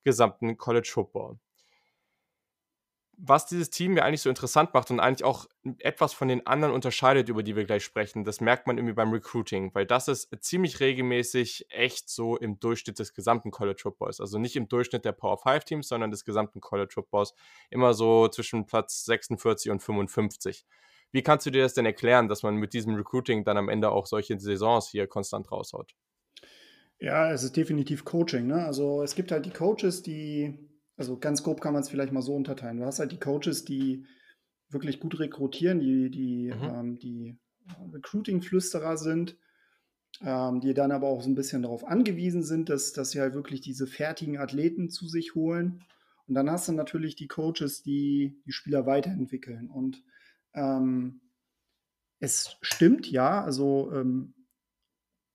gesamten 0.04 0.58
College 0.58 0.90
Football 0.92 1.38
was 3.22 3.46
dieses 3.46 3.70
Team 3.70 3.96
ja 3.96 4.04
eigentlich 4.04 4.22
so 4.22 4.30
interessant 4.30 4.72
macht 4.72 4.90
und 4.90 4.98
eigentlich 4.98 5.24
auch 5.24 5.46
etwas 5.78 6.14
von 6.14 6.28
den 6.28 6.46
anderen 6.46 6.72
unterscheidet, 6.72 7.28
über 7.28 7.42
die 7.42 7.54
wir 7.54 7.64
gleich 7.64 7.84
sprechen, 7.84 8.24
das 8.24 8.40
merkt 8.40 8.66
man 8.66 8.78
irgendwie 8.78 8.94
beim 8.94 9.12
Recruiting, 9.12 9.74
weil 9.74 9.84
das 9.84 10.08
ist 10.08 10.30
ziemlich 10.40 10.80
regelmäßig 10.80 11.66
echt 11.68 12.08
so 12.08 12.36
im 12.36 12.58
Durchschnitt 12.60 12.98
des 12.98 13.12
gesamten 13.12 13.50
College 13.50 13.80
Footballs. 13.82 14.20
Also 14.20 14.38
nicht 14.38 14.56
im 14.56 14.68
Durchschnitt 14.68 15.04
der 15.04 15.12
Power 15.12 15.36
5 15.36 15.64
Teams, 15.64 15.88
sondern 15.88 16.10
des 16.10 16.24
gesamten 16.24 16.60
College 16.60 16.92
Footballs. 16.94 17.34
Immer 17.68 17.92
so 17.92 18.28
zwischen 18.28 18.66
Platz 18.66 19.04
46 19.04 19.70
und 19.70 19.80
55. 19.80 20.64
Wie 21.12 21.22
kannst 21.22 21.44
du 21.44 21.50
dir 21.50 21.62
das 21.62 21.74
denn 21.74 21.86
erklären, 21.86 22.28
dass 22.28 22.42
man 22.42 22.54
mit 22.54 22.72
diesem 22.72 22.94
Recruiting 22.94 23.44
dann 23.44 23.56
am 23.56 23.68
Ende 23.68 23.90
auch 23.90 24.06
solche 24.06 24.38
Saisons 24.38 24.88
hier 24.88 25.06
konstant 25.06 25.50
raushaut? 25.50 25.94
Ja, 26.98 27.32
es 27.32 27.42
ist 27.42 27.56
definitiv 27.56 28.04
Coaching. 28.04 28.46
Ne? 28.46 28.64
Also 28.64 29.02
es 29.02 29.14
gibt 29.14 29.32
halt 29.32 29.44
die 29.44 29.50
Coaches, 29.50 30.02
die 30.02 30.58
also 31.00 31.16
ganz 31.16 31.42
grob 31.42 31.62
kann 31.62 31.72
man 31.72 31.82
es 31.82 31.88
vielleicht 31.88 32.12
mal 32.12 32.20
so 32.20 32.34
unterteilen. 32.34 32.76
Du 32.76 32.84
hast 32.84 32.98
halt 32.98 33.10
die 33.10 33.18
Coaches, 33.18 33.64
die 33.64 34.04
wirklich 34.68 35.00
gut 35.00 35.18
rekrutieren, 35.18 35.80
die, 35.80 36.10
die, 36.10 36.52
mhm. 36.52 36.62
ähm, 36.62 36.98
die 36.98 37.38
Recruiting-Flüsterer 37.90 38.98
sind, 38.98 39.38
ähm, 40.20 40.60
die 40.60 40.74
dann 40.74 40.92
aber 40.92 41.08
auch 41.08 41.22
so 41.22 41.30
ein 41.30 41.34
bisschen 41.34 41.62
darauf 41.62 41.86
angewiesen 41.86 42.42
sind, 42.42 42.68
dass, 42.68 42.92
dass 42.92 43.12
sie 43.12 43.20
halt 43.20 43.32
wirklich 43.32 43.62
diese 43.62 43.86
fertigen 43.86 44.36
Athleten 44.36 44.90
zu 44.90 45.08
sich 45.08 45.34
holen. 45.34 45.82
Und 46.28 46.34
dann 46.34 46.50
hast 46.50 46.68
du 46.68 46.72
natürlich 46.72 47.16
die 47.16 47.28
Coaches, 47.28 47.82
die 47.82 48.38
die 48.44 48.52
Spieler 48.52 48.84
weiterentwickeln. 48.84 49.70
Und 49.70 50.04
ähm, 50.52 51.22
es 52.18 52.58
stimmt, 52.60 53.10
ja, 53.10 53.42
also 53.42 53.90
ähm, 53.94 54.34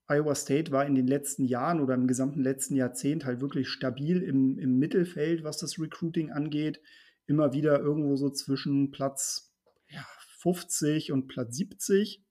Iowa 0.08 0.36
State 0.36 0.72
war 0.72 0.86
in 0.86 0.96
den 0.96 1.08
letzten 1.08 1.46
Jahren 1.46 1.82
oder 1.82 1.96
im 1.96 2.08
gesamten 2.08 2.42
letzten 2.42 2.76
Jahrzehnt 2.76 3.26
halt 3.26 3.42
wirklich 3.42 3.70
stabil 3.70 4.22
im, 4.22 4.60
im 4.60 4.78
Mittelfeld, 4.78 5.44
was 5.44 5.58
das 5.58 5.80
Recruiting 5.80 6.32
angeht. 6.32 6.80
Immer 7.26 7.54
wieder 7.54 7.80
irgendwo 7.80 8.16
so 8.16 8.30
zwischen 8.30 8.92
Platz 8.92 9.52
ja, 9.90 10.06
50 10.40 11.12
und 11.12 11.28
Platz 11.28 11.56
70. 11.56 12.24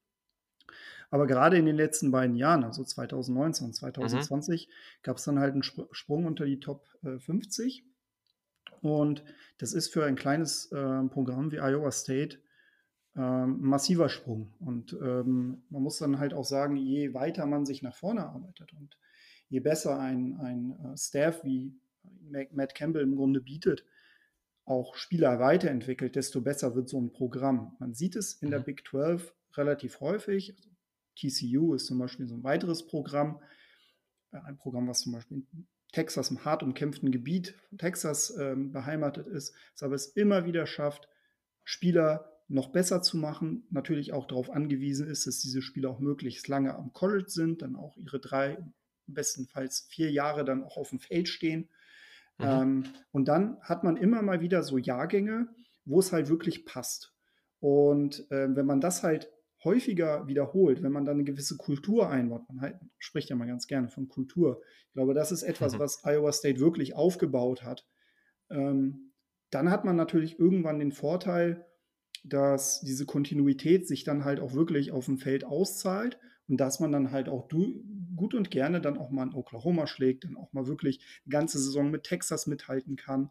Aber 1.11 1.26
gerade 1.26 1.57
in 1.57 1.66
den 1.66 1.76
letzten 1.76 2.11
beiden 2.11 2.37
Jahren, 2.37 2.64
also 2.64 2.83
2019 2.85 3.66
und 3.66 3.73
2020, 3.75 4.66
mhm. 4.66 4.73
gab 5.02 5.16
es 5.16 5.25
dann 5.25 5.38
halt 5.38 5.52
einen 5.52 5.62
Sprung 5.62 6.26
unter 6.26 6.45
die 6.45 6.61
Top 6.61 6.87
äh, 7.02 7.19
50. 7.19 7.85
Und 8.83 9.25
das 9.59 9.73
ist 9.73 9.93
für 9.93 10.04
ein 10.04 10.16
kleines 10.16 10.71
äh, 10.73 11.02
Programm 11.09 11.50
wie 11.50 11.61
Iowa 11.61 11.90
State 11.90 12.38
ähm, 13.16 13.61
massiver 13.61 14.09
Sprung. 14.09 14.52
Und 14.59 14.92
ähm, 14.94 15.62
man 15.71 15.83
muss 15.83 15.99
dann 15.99 16.18
halt 16.18 16.35
auch 16.35 16.44
sagen, 16.44 16.76
je 16.76 17.14
weiter 17.14 17.47
man 17.47 17.64
sich 17.64 17.83
nach 17.83 17.94
vorne 17.94 18.26
arbeitet 18.26 18.73
und 18.73 18.99
je 19.49 19.61
besser 19.61 19.99
ein, 19.99 20.37
ein 20.40 20.73
äh, 20.85 20.97
Staff 20.97 21.44
wie 21.44 21.78
Matt 22.50 22.75
Campbell 22.75 23.02
im 23.02 23.16
Grunde 23.16 23.40
bietet, 23.40 23.85
auch 24.64 24.97
Spieler 24.97 25.38
weiterentwickelt, 25.38 26.16
desto 26.16 26.40
besser 26.40 26.75
wird 26.75 26.88
so 26.88 27.00
ein 27.00 27.12
Programm. 27.12 27.76
Man 27.78 27.94
sieht 27.94 28.16
es 28.16 28.35
in 28.35 28.50
der 28.50 28.61
mhm. 28.61 28.64
Big 28.64 28.88
12 28.88 29.35
relativ 29.56 30.00
häufig. 30.00 30.56
TCU 31.16 31.75
ist 31.75 31.87
zum 31.87 31.99
Beispiel 31.99 32.26
so 32.26 32.35
ein 32.35 32.42
weiteres 32.42 32.87
Programm, 32.87 33.40
äh, 34.33 34.38
ein 34.38 34.56
Programm, 34.56 34.88
was 34.88 35.00
zum 35.00 35.12
Beispiel 35.12 35.47
Texas 35.92 36.30
im 36.30 36.44
hart 36.44 36.64
umkämpften 36.64 37.12
Gebiet 37.12 37.54
von 37.68 37.78
Texas 37.78 38.37
ähm, 38.37 38.73
beheimatet 38.73 39.28
ist, 39.28 39.54
es 39.75 39.83
aber 39.83 39.94
es 39.94 40.09
immer 40.09 40.44
wieder 40.44 40.66
schafft, 40.66 41.09
Spieler 41.62 42.34
noch 42.49 42.73
besser 42.73 43.03
zu 43.03 43.17
machen. 43.17 43.67
Natürlich 43.71 44.13
auch 44.13 44.27
darauf 44.27 44.51
angewiesen 44.51 45.09
ist, 45.09 45.27
dass 45.27 45.39
diese 45.39 45.63
Spieler 45.63 45.91
auch 45.91 46.01
möglichst 46.01 46.49
lange 46.49 46.75
am 46.75 46.93
College 46.93 47.29
sind, 47.29 47.63
dann 47.63 47.77
auch 47.77 47.97
ihre 47.97 48.21
drei, 48.21 48.59
bestenfalls 49.07 49.87
vier 49.89 50.11
Jahre 50.11 50.45
dann 50.45 50.63
auch 50.63 50.77
auf 50.77 50.91
dem 50.91 50.99
Feld 50.99 51.29
stehen. 51.29 51.69
Mhm. 52.39 52.45
Ähm, 52.45 52.85
und 53.13 53.29
dann 53.29 53.59
hat 53.61 53.85
man 53.85 53.97
immer 53.97 54.23
mal 54.23 54.41
wieder 54.41 54.63
so 54.63 54.79
Jahrgänge, 54.79 55.49
wo 55.85 56.01
es 56.01 56.13
halt 56.13 56.29
wirklich 56.29 56.65
passt. 56.65 57.15
Und 57.61 58.31
äh, 58.31 58.55
wenn 58.55 58.67
man 58.67 58.81
das 58.81 59.03
halt 59.03 59.31
häufiger 59.63 60.27
wiederholt, 60.27 60.83
wenn 60.83 60.93
man 60.93 61.07
dann 61.07 61.17
eine 61.17 61.25
gewisse 61.25 61.57
Kultur 61.57 62.11
einbaut, 62.11 62.43
man 62.49 62.61
halt, 62.61 62.77
spricht 62.99 63.31
ja 63.31 63.37
mal 63.37 63.47
ganz 63.47 63.67
gerne 63.67 63.89
von 63.89 64.09
Kultur. 64.09 64.61
Ich 64.89 64.93
glaube, 64.93 65.15
das 65.15 65.33
ist 65.33 65.43
etwas, 65.43 65.75
mhm. 65.75 65.79
was 65.79 66.05
Iowa 66.05 66.33
State 66.33 66.61
wirklich 66.61 66.95
aufgebaut 66.95 67.65
hat. 67.65 67.87
Ähm, 68.51 69.13
dann 69.51 69.71
hat 69.71 69.85
man 69.85 69.97
natürlich 69.97 70.39
irgendwann 70.39 70.79
den 70.79 70.93
Vorteil, 70.93 71.65
dass 72.25 72.81
diese 72.81 73.07
Kontinuität 73.07 73.87
sich 73.87 74.02
dann 74.02 74.25
halt 74.25 74.40
auch 74.40 74.54
wirklich 74.54 74.93
auf 74.93 75.04
dem 75.04 75.19
Feld 75.19 75.45
auszahlt 75.45 76.19
und 76.49 76.57
dass 76.59 76.81
man 76.81 76.90
dann 76.90 77.11
halt 77.11 77.28
auch 77.28 77.49
gut 78.16 78.35
und 78.35 78.50
gerne 78.50 78.81
dann 78.81 78.99
auch 78.99 79.11
mal 79.11 79.25
in 79.25 79.35
Oklahoma 79.35 79.87
schlägt, 79.87 80.25
dann 80.25 80.37
auch 80.37 80.52
mal 80.52 80.66
wirklich 80.66 81.00
eine 81.25 81.33
ganze 81.33 81.59
Saison 81.59 81.90
mit 81.90 82.04
Texas 82.04 82.47
mithalten 82.47 82.97
kann. 82.97 83.31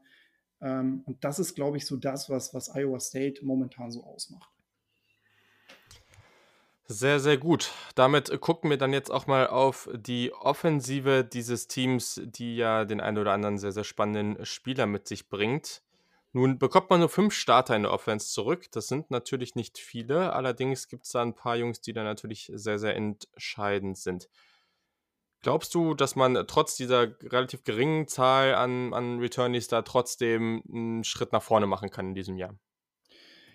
Ähm, 0.62 1.02
und 1.06 1.24
das 1.24 1.40
ist, 1.40 1.56
glaube 1.56 1.78
ich, 1.78 1.86
so 1.86 1.98
das, 1.98 2.30
was, 2.30 2.54
was 2.54 2.74
Iowa 2.74 3.00
State 3.00 3.46
momentan 3.46 3.92
so 3.92 4.04
ausmacht. 4.04 4.50
Sehr, 6.86 7.20
sehr 7.20 7.38
gut. 7.38 7.72
Damit 7.96 8.42
gucken 8.42 8.70
wir 8.70 8.78
dann 8.78 8.94
jetzt 8.94 9.10
auch 9.10 9.26
mal 9.26 9.48
auf 9.48 9.90
die 9.94 10.34
Offensive 10.34 11.24
dieses 11.24 11.68
Teams, 11.68 12.22
die 12.26 12.58
ja 12.58 12.86
den 12.86 13.00
einen 13.00 13.18
oder 13.18 13.32
anderen 13.32 13.58
sehr, 13.58 13.72
sehr 13.72 13.84
spannenden 13.84 14.46
Spieler 14.46 14.86
mit 14.86 15.08
sich 15.08 15.30
bringt. 15.30 15.82
Nun 16.36 16.58
bekommt 16.58 16.90
man 16.90 17.00
nur 17.00 17.10
fünf 17.10 17.36
Starter 17.36 17.76
in 17.76 17.84
der 17.84 17.94
Offense 17.94 18.32
zurück. 18.32 18.72
Das 18.72 18.88
sind 18.88 19.12
natürlich 19.12 19.54
nicht 19.54 19.78
viele. 19.78 20.34
Allerdings 20.34 20.88
gibt 20.88 21.06
es 21.06 21.12
da 21.12 21.22
ein 21.22 21.36
paar 21.36 21.56
Jungs, 21.56 21.80
die 21.80 21.94
da 21.94 22.04
natürlich 22.04 22.52
sehr, 22.56 22.80
sehr 22.80 22.96
entscheidend 22.96 24.00
sind. 24.00 24.30
Glaubst 25.44 25.76
du, 25.76 25.94
dass 25.94 26.16
man 26.16 26.46
trotz 26.48 26.76
dieser 26.76 27.16
relativ 27.22 27.64
geringen 27.64 28.08
Zahl 28.08 28.56
an, 28.56 28.94
an 28.94 29.20
Returnees 29.20 29.68
da 29.68 29.84
trotzdem 29.84 30.64
einen 30.68 31.04
Schritt 31.04 31.34
nach 31.34 31.44
vorne 31.44 31.68
machen 31.68 31.92
kann 31.92 32.10
in 32.10 32.16
diesem 32.16 32.38
Jahr? 32.38 32.58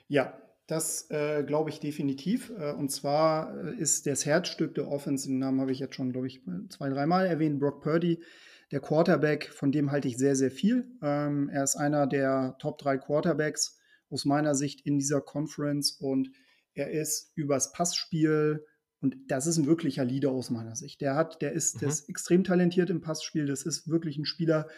Ja, 0.06 0.38
das 0.68 1.10
äh, 1.10 1.42
glaube 1.44 1.70
ich 1.70 1.80
definitiv. 1.80 2.52
Äh, 2.56 2.74
und 2.74 2.90
zwar 2.90 3.56
äh, 3.56 3.74
ist 3.76 4.06
das 4.06 4.24
Herzstück 4.24 4.76
der 4.76 4.86
Offense, 4.86 5.26
den 5.26 5.38
Namen 5.38 5.60
habe 5.60 5.72
ich 5.72 5.80
jetzt 5.80 5.96
schon, 5.96 6.12
glaube 6.12 6.28
ich, 6.28 6.42
zwei, 6.68 6.90
dreimal 6.90 7.26
erwähnt, 7.26 7.58
Brock 7.58 7.82
Purdy 7.82 8.22
der 8.70 8.80
Quarterback, 8.80 9.48
von 9.52 9.72
dem 9.72 9.90
halte 9.90 10.08
ich 10.08 10.18
sehr, 10.18 10.36
sehr 10.36 10.50
viel. 10.50 10.90
Ähm, 11.02 11.48
er 11.48 11.64
ist 11.64 11.76
einer 11.76 12.06
der 12.06 12.56
Top 12.58 12.78
3 12.78 12.98
Quarterbacks 12.98 13.78
aus 14.10 14.24
meiner 14.24 14.54
Sicht 14.54 14.84
in 14.86 14.98
dieser 14.98 15.20
Conference 15.20 15.92
und 15.92 16.30
er 16.74 16.90
ist 16.90 17.32
übers 17.34 17.72
Passspiel 17.72 18.64
und 19.00 19.16
das 19.28 19.46
ist 19.46 19.58
ein 19.58 19.66
wirklicher 19.66 20.04
Leader 20.04 20.30
aus 20.30 20.50
meiner 20.50 20.74
Sicht. 20.74 21.00
Der 21.00 21.14
hat, 21.14 21.40
der 21.40 21.52
ist, 21.52 21.76
mhm. 21.76 21.80
der 21.80 21.88
ist 21.88 22.08
extrem 22.08 22.44
talentiert 22.44 22.90
im 22.90 23.00
Passspiel. 23.00 23.46
Das 23.46 23.62
ist 23.62 23.88
wirklich 23.88 24.18
ein 24.18 24.24
Spieler, 24.24 24.68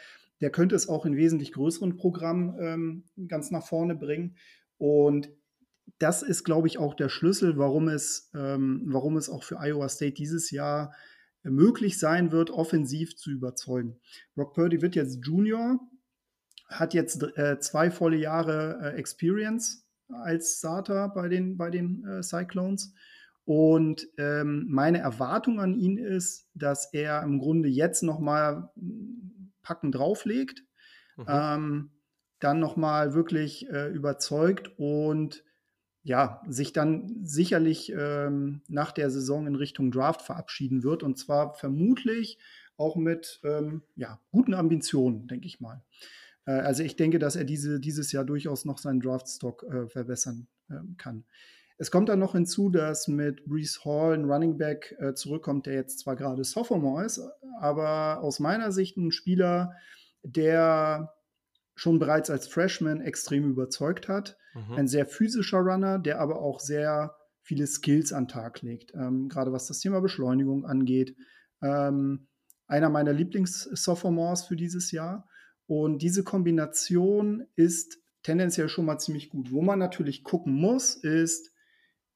der 0.40 0.50
könnte 0.50 0.74
es 0.74 0.88
auch 0.88 1.06
in 1.06 1.16
wesentlich 1.16 1.52
größeren 1.52 1.96
Programmen 1.96 2.56
ähm, 2.60 3.28
ganz 3.28 3.50
nach 3.50 3.66
vorne 3.66 3.94
bringen. 3.94 4.36
Und 4.78 5.30
das 5.98 6.22
ist, 6.22 6.44
glaube 6.44 6.66
ich, 6.66 6.78
auch 6.78 6.94
der 6.94 7.08
Schlüssel, 7.08 7.58
warum 7.58 7.88
es, 7.88 8.30
ähm, 8.34 8.82
warum 8.86 9.16
es 9.16 9.28
auch 9.28 9.42
für 9.42 9.58
Iowa 9.58 9.88
State 9.88 10.14
dieses 10.14 10.50
Jahr 10.50 10.94
möglich 11.42 11.98
sein 11.98 12.32
wird, 12.32 12.50
offensiv 12.50 13.16
zu 13.16 13.30
überzeugen. 13.30 14.00
Brock 14.34 14.54
Purdy 14.54 14.82
wird 14.82 14.94
jetzt 14.94 15.24
Junior, 15.24 15.80
hat 16.68 16.94
jetzt 16.94 17.22
äh, 17.36 17.58
zwei 17.58 17.90
volle 17.90 18.16
Jahre 18.16 18.78
äh, 18.82 18.98
Experience 18.98 19.86
als 20.08 20.58
Starter 20.58 21.08
bei 21.08 21.28
den, 21.28 21.56
bei 21.56 21.70
den 21.70 22.04
äh, 22.04 22.22
Cyclones. 22.22 22.92
Und 23.44 24.06
ähm, 24.18 24.66
meine 24.68 24.98
Erwartung 24.98 25.60
an 25.60 25.74
ihn 25.74 25.96
ist, 25.96 26.48
dass 26.54 26.92
er 26.92 27.22
im 27.22 27.38
Grunde 27.38 27.68
jetzt 27.68 28.02
nochmal 28.02 28.70
Packen 29.62 29.92
drauflegt, 29.92 30.62
mhm. 31.16 31.24
ähm, 31.26 31.90
dann 32.38 32.60
nochmal 32.60 33.14
wirklich 33.14 33.68
äh, 33.70 33.88
überzeugt 33.88 34.70
und 34.78 35.42
ja, 36.02 36.42
sich 36.48 36.72
dann 36.72 37.24
sicherlich 37.24 37.92
ähm, 37.96 38.62
nach 38.68 38.92
der 38.92 39.10
Saison 39.10 39.46
in 39.46 39.54
Richtung 39.54 39.90
Draft 39.90 40.22
verabschieden 40.22 40.82
wird. 40.82 41.02
Und 41.02 41.18
zwar 41.18 41.54
vermutlich 41.54 42.38
auch 42.76 42.96
mit 42.96 43.40
ähm, 43.44 43.82
ja, 43.96 44.18
guten 44.32 44.54
Ambitionen, 44.54 45.28
denke 45.28 45.46
ich 45.46 45.60
mal. 45.60 45.82
Äh, 46.46 46.52
also 46.52 46.82
ich 46.82 46.96
denke, 46.96 47.18
dass 47.18 47.36
er 47.36 47.44
diese, 47.44 47.80
dieses 47.80 48.12
Jahr 48.12 48.24
durchaus 48.24 48.64
noch 48.64 48.78
seinen 48.78 49.00
Draftstock 49.00 49.64
äh, 49.64 49.88
verbessern 49.88 50.48
äh, 50.70 50.76
kann. 50.96 51.24
Es 51.76 51.90
kommt 51.90 52.10
dann 52.10 52.18
noch 52.18 52.32
hinzu, 52.32 52.68
dass 52.68 53.08
mit 53.08 53.46
Brees 53.46 53.84
Hall 53.84 54.12
ein 54.14 54.30
Running 54.30 54.58
Back 54.58 54.94
äh, 54.98 55.14
zurückkommt, 55.14 55.64
der 55.64 55.74
jetzt 55.74 56.00
zwar 56.00 56.14
gerade 56.14 56.44
Sophomore 56.44 57.04
ist, 57.04 57.22
aber 57.58 58.20
aus 58.20 58.38
meiner 58.38 58.70
Sicht 58.70 58.98
ein 58.98 59.12
Spieler, 59.12 59.72
der 60.22 61.14
schon 61.80 61.98
bereits 61.98 62.28
als 62.28 62.46
Freshman 62.46 63.00
extrem 63.00 63.48
überzeugt 63.48 64.06
hat. 64.06 64.36
Mhm. 64.52 64.74
Ein 64.74 64.86
sehr 64.86 65.06
physischer 65.06 65.60
Runner, 65.60 65.98
der 65.98 66.20
aber 66.20 66.42
auch 66.42 66.60
sehr 66.60 67.16
viele 67.40 67.66
Skills 67.66 68.12
an 68.12 68.24
den 68.24 68.28
Tag 68.28 68.60
legt, 68.60 68.92
ähm, 68.92 69.30
gerade 69.30 69.50
was 69.50 69.66
das 69.66 69.80
Thema 69.80 70.02
Beschleunigung 70.02 70.66
angeht. 70.66 71.16
Ähm, 71.62 72.28
einer 72.66 72.90
meiner 72.90 73.14
Lieblings-Sophomores 73.14 74.44
für 74.44 74.56
dieses 74.56 74.90
Jahr. 74.90 75.26
Und 75.66 76.02
diese 76.02 76.22
Kombination 76.22 77.46
ist 77.56 77.96
tendenziell 78.24 78.68
schon 78.68 78.84
mal 78.84 78.98
ziemlich 78.98 79.30
gut. 79.30 79.50
Wo 79.50 79.62
man 79.62 79.78
natürlich 79.78 80.22
gucken 80.22 80.52
muss, 80.52 80.96
ist 80.96 81.50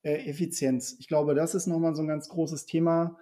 äh, 0.02 0.28
Effizienz. 0.28 0.94
Ich 0.98 1.08
glaube, 1.08 1.34
das 1.34 1.54
ist 1.54 1.68
nochmal 1.68 1.94
so 1.94 2.02
ein 2.02 2.08
ganz 2.08 2.28
großes 2.28 2.66
Thema. 2.66 3.16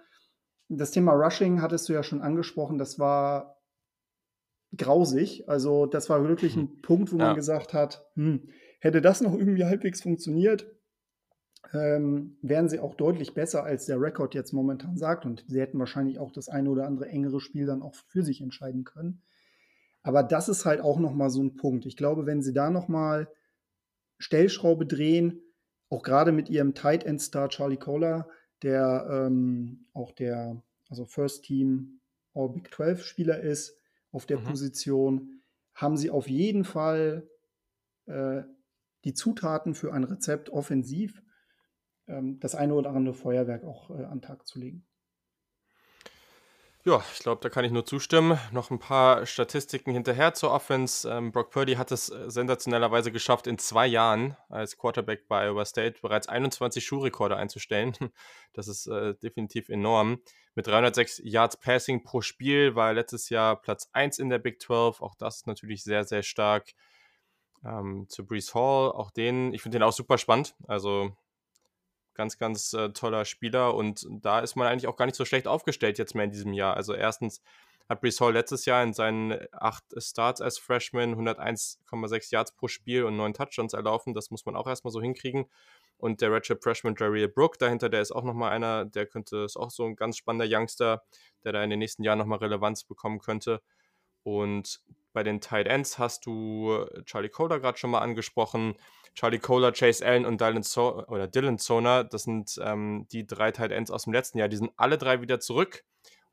Das 0.67 0.91
Thema 0.91 1.13
Rushing 1.13 1.61
hattest 1.61 1.87
du 1.87 1.93
ja 1.93 2.03
schon 2.03 2.21
angesprochen. 2.21 2.77
Das 2.77 2.99
war 2.99 3.52
grausig. 4.75 5.47
Also 5.47 5.85
das 5.85 6.09
war 6.09 6.27
wirklich 6.27 6.55
ein 6.55 6.81
Punkt, 6.81 7.11
wo 7.11 7.17
ja. 7.17 7.27
man 7.27 7.35
gesagt 7.35 7.73
hat, 7.73 8.05
hm, 8.15 8.49
hätte 8.79 9.01
das 9.01 9.21
noch 9.21 9.33
irgendwie 9.33 9.65
halbwegs 9.65 10.01
funktioniert, 10.01 10.67
ähm, 11.73 12.37
wären 12.41 12.69
sie 12.69 12.79
auch 12.79 12.95
deutlich 12.95 13.33
besser, 13.33 13.63
als 13.63 13.85
der 13.85 13.99
Rekord 13.99 14.35
jetzt 14.35 14.51
momentan 14.51 14.97
sagt. 14.97 15.25
Und 15.25 15.45
sie 15.47 15.61
hätten 15.61 15.79
wahrscheinlich 15.79 16.19
auch 16.19 16.31
das 16.31 16.49
eine 16.49 16.69
oder 16.69 16.85
andere 16.85 17.07
engere 17.07 17.39
Spiel 17.39 17.65
dann 17.65 17.81
auch 17.81 17.95
für 17.95 18.23
sich 18.23 18.41
entscheiden 18.41 18.83
können. 18.83 19.21
Aber 20.01 20.21
das 20.21 20.49
ist 20.49 20.65
halt 20.65 20.81
auch 20.81 20.99
noch 20.99 21.13
mal 21.13 21.29
so 21.29 21.41
ein 21.41 21.55
Punkt. 21.55 21.85
Ich 21.85 21.95
glaube, 21.95 22.25
wenn 22.25 22.41
sie 22.41 22.53
da 22.53 22.69
noch 22.69 22.89
mal 22.89 23.29
Stellschraube 24.19 24.85
drehen, 24.85 25.41
auch 25.89 26.03
gerade 26.03 26.31
mit 26.31 26.49
ihrem 26.49 26.73
Tight 26.73 27.05
End 27.05 27.21
Star 27.21 27.49
Charlie 27.49 27.77
Kohler, 27.77 28.27
der 28.63 29.07
ähm, 29.09 29.85
auch 29.93 30.11
der 30.11 30.61
also 30.89 31.05
First 31.05 31.45
Team 31.45 32.01
All 32.33 32.49
Big 32.49 32.73
12 32.73 33.03
Spieler 33.03 33.39
ist, 33.39 33.77
auf 34.13 34.25
der 34.25 34.39
mhm. 34.39 34.45
Position, 34.45 35.41
haben 35.73 35.97
sie 35.97 36.09
auf 36.09 36.29
jeden 36.29 36.63
Fall 36.63 37.27
äh, 38.05 38.43
die 39.03 39.13
Zutaten 39.13 39.75
für 39.75 39.93
ein 39.93 40.05
Rezept 40.05 40.49
offensiv, 40.49 41.21
ähm, 42.07 42.39
das 42.39 42.55
eine 42.55 42.75
oder 42.75 42.91
andere 42.91 43.15
Feuerwerk 43.15 43.65
auch 43.65 43.89
äh, 43.89 44.05
an 44.05 44.19
den 44.19 44.21
Tag 44.21 44.47
zu 44.47 44.59
legen. 44.59 44.85
Ja, 46.85 47.01
ich 47.13 47.19
glaube, 47.19 47.39
da 47.41 47.47
kann 47.47 47.63
ich 47.63 47.71
nur 47.71 47.85
zustimmen. 47.85 48.37
Noch 48.51 48.69
ein 48.69 48.77
paar 48.77 49.25
Statistiken 49.25 49.91
hinterher 49.91 50.33
zur 50.33 50.51
Offense. 50.51 51.09
Ähm, 51.09 51.31
Brock 51.31 51.51
Purdy 51.51 51.75
hat 51.75 51.93
es 51.93 52.09
äh, 52.09 52.29
sensationellerweise 52.29 53.09
geschafft, 53.09 53.47
in 53.47 53.57
zwei 53.57 53.87
Jahren 53.87 54.35
als 54.49 54.77
Quarterback 54.77 55.29
bei 55.29 55.47
Iowa 55.47 55.63
State 55.63 56.01
bereits 56.01 56.27
21 56.27 56.85
Schuhrekorde 56.85 57.37
einzustellen. 57.37 57.93
Das 58.55 58.67
ist 58.67 58.85
äh, 58.85 59.15
definitiv 59.15 59.69
enorm. 59.69 60.21
Mit 60.53 60.67
306 60.67 61.21
Yards 61.23 61.57
Passing 61.57 62.03
pro 62.03 62.21
Spiel 62.21 62.75
war 62.75 62.89
er 62.89 62.93
letztes 62.93 63.29
Jahr 63.29 63.59
Platz 63.59 63.89
1 63.93 64.19
in 64.19 64.29
der 64.29 64.37
Big 64.37 64.61
12. 64.61 65.01
Auch 65.01 65.15
das 65.15 65.37
ist 65.37 65.47
natürlich 65.47 65.83
sehr, 65.83 66.03
sehr 66.03 66.21
stark. 66.21 66.73
Ähm, 67.65 68.07
zu 68.09 68.27
Brees 68.27 68.53
Hall, 68.53 68.91
auch 68.91 69.09
den, 69.09 69.53
ich 69.53 69.61
finde 69.63 69.79
den 69.79 69.83
auch 69.83 69.93
super 69.93 70.19
spannend. 70.19 70.53
Also 70.67 71.15
ganz, 72.13 72.37
ganz 72.37 72.73
äh, 72.73 72.89
toller 72.89 73.25
Spieler 73.25 73.75
und 73.75 74.05
da 74.09 74.39
ist 74.39 74.55
man 74.55 74.67
eigentlich 74.67 74.87
auch 74.87 74.95
gar 74.95 75.05
nicht 75.05 75.15
so 75.15 75.25
schlecht 75.25 75.47
aufgestellt 75.47 75.97
jetzt 75.97 76.15
mehr 76.15 76.25
in 76.25 76.31
diesem 76.31 76.53
Jahr. 76.53 76.75
Also 76.75 76.93
erstens 76.93 77.41
hat 77.89 78.01
Brees 78.01 78.19
Hall 78.21 78.33
letztes 78.33 78.65
Jahr 78.65 78.83
in 78.83 78.93
seinen 78.93 79.37
acht 79.51 79.83
Starts 79.97 80.41
als 80.41 80.57
Freshman 80.57 81.15
101,6 81.15 82.31
Yards 82.31 82.53
pro 82.53 82.67
Spiel 82.67 83.03
und 83.03 83.17
neun 83.17 83.33
Touchdowns 83.33 83.73
erlaufen. 83.73 84.13
Das 84.13 84.31
muss 84.31 84.45
man 84.45 84.55
auch 84.55 84.67
erstmal 84.67 84.91
so 84.91 85.01
hinkriegen. 85.01 85.45
Und 85.97 86.21
der 86.21 86.31
Redshirt 86.31 86.63
Freshman 86.63 86.95
Jariel 86.97 87.27
Brook 87.27 87.57
dahinter, 87.59 87.89
der 87.89 88.01
ist 88.01 88.11
auch 88.11 88.23
nochmal 88.23 88.51
einer, 88.51 88.85
der 88.85 89.05
könnte, 89.05 89.37
ist 89.39 89.57
auch 89.57 89.69
so 89.69 89.85
ein 89.85 89.95
ganz 89.95 90.17
spannender 90.17 90.47
Youngster, 90.49 91.03
der 91.43 91.51
da 91.51 91.63
in 91.63 91.69
den 91.69 91.79
nächsten 91.79 92.03
Jahren 92.03 92.19
nochmal 92.19 92.39
Relevanz 92.39 92.83
bekommen 92.83 93.19
könnte. 93.19 93.61
Und 94.23 94.81
bei 95.11 95.23
den 95.23 95.41
Tight 95.41 95.67
Ends 95.67 95.99
hast 95.99 96.25
du 96.25 96.85
Charlie 97.05 97.29
Kohler 97.29 97.59
gerade 97.59 97.77
schon 97.77 97.91
mal 97.91 97.99
angesprochen. 97.99 98.75
Charlie 99.15 99.39
Kohler, 99.39 99.71
Chase 99.71 100.05
Allen 100.05 100.25
und 100.25 100.41
Dylan, 100.41 100.63
so 100.63 101.05
oder 101.07 101.27
Dylan 101.27 101.59
Zoner, 101.59 102.03
das 102.03 102.23
sind 102.23 102.59
ähm, 102.63 103.07
die 103.11 103.27
drei 103.27 103.51
Tight 103.51 103.71
Ends 103.71 103.91
aus 103.91 104.05
dem 104.05 104.13
letzten 104.13 104.39
Jahr. 104.39 104.49
Die 104.49 104.57
sind 104.57 104.71
alle 104.75 104.97
drei 104.97 105.21
wieder 105.21 105.39
zurück. 105.39 105.83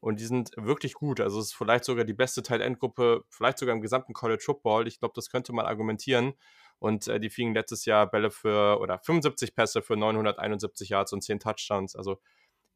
und 0.00 0.18
die 0.18 0.24
sind 0.24 0.52
wirklich 0.56 0.94
gut. 0.94 1.20
Also 1.20 1.38
es 1.40 1.48
ist 1.48 1.54
vielleicht 1.54 1.84
sogar 1.84 2.04
die 2.04 2.14
beste 2.14 2.42
Tight 2.42 2.62
End 2.62 2.78
Gruppe, 2.78 3.24
vielleicht 3.28 3.58
sogar 3.58 3.74
im 3.74 3.82
gesamten 3.82 4.14
College 4.14 4.42
Football. 4.44 4.88
Ich 4.88 4.98
glaube, 4.98 5.12
das 5.14 5.30
könnte 5.30 5.52
man 5.52 5.66
argumentieren. 5.66 6.32
Und 6.78 7.06
äh, 7.08 7.20
die 7.20 7.28
fingen 7.28 7.54
letztes 7.54 7.84
Jahr 7.84 8.10
Bälle 8.10 8.30
für 8.30 8.80
oder 8.80 8.98
75 8.98 9.54
Pässe 9.54 9.82
für 9.82 9.96
971 9.96 10.88
Yards 10.88 11.12
und 11.12 11.22
10 11.22 11.40
Touchdowns. 11.40 11.94
Also 11.94 12.20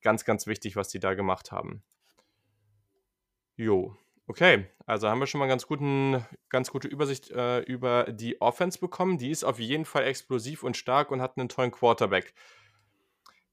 ganz, 0.03 0.27
ganz 0.27 0.47
wichtig, 0.47 0.77
was 0.77 0.89
die 0.89 1.01
da 1.01 1.15
gemacht 1.15 1.51
haben. 1.51 1.83
Jo, 3.57 3.97
okay. 4.27 4.67
Also 4.87 5.09
haben 5.09 5.21
wir 5.21 5.27
schon 5.27 5.39
mal 5.39 5.49
ganz 5.49 5.67
guten, 5.67 6.25
ganz 6.49 6.71
gute 6.71 6.89
Übersicht 6.89 7.31
äh, 7.31 7.61
über 7.61 8.05
die 8.05 8.41
Offense 8.41 8.79
bekommen. 8.79 9.19
Die 9.19 9.31
ist 9.31 9.45
auf 9.45 9.59
jeden 9.59 9.85
Fall 9.85 10.05
explosiv 10.05 10.63
und 10.63 10.77
stark 10.77 11.11
und 11.11 11.23
hat 11.23 11.39
einen 11.39 11.49
tollen 11.49 11.71
Quarterback. 11.71 12.35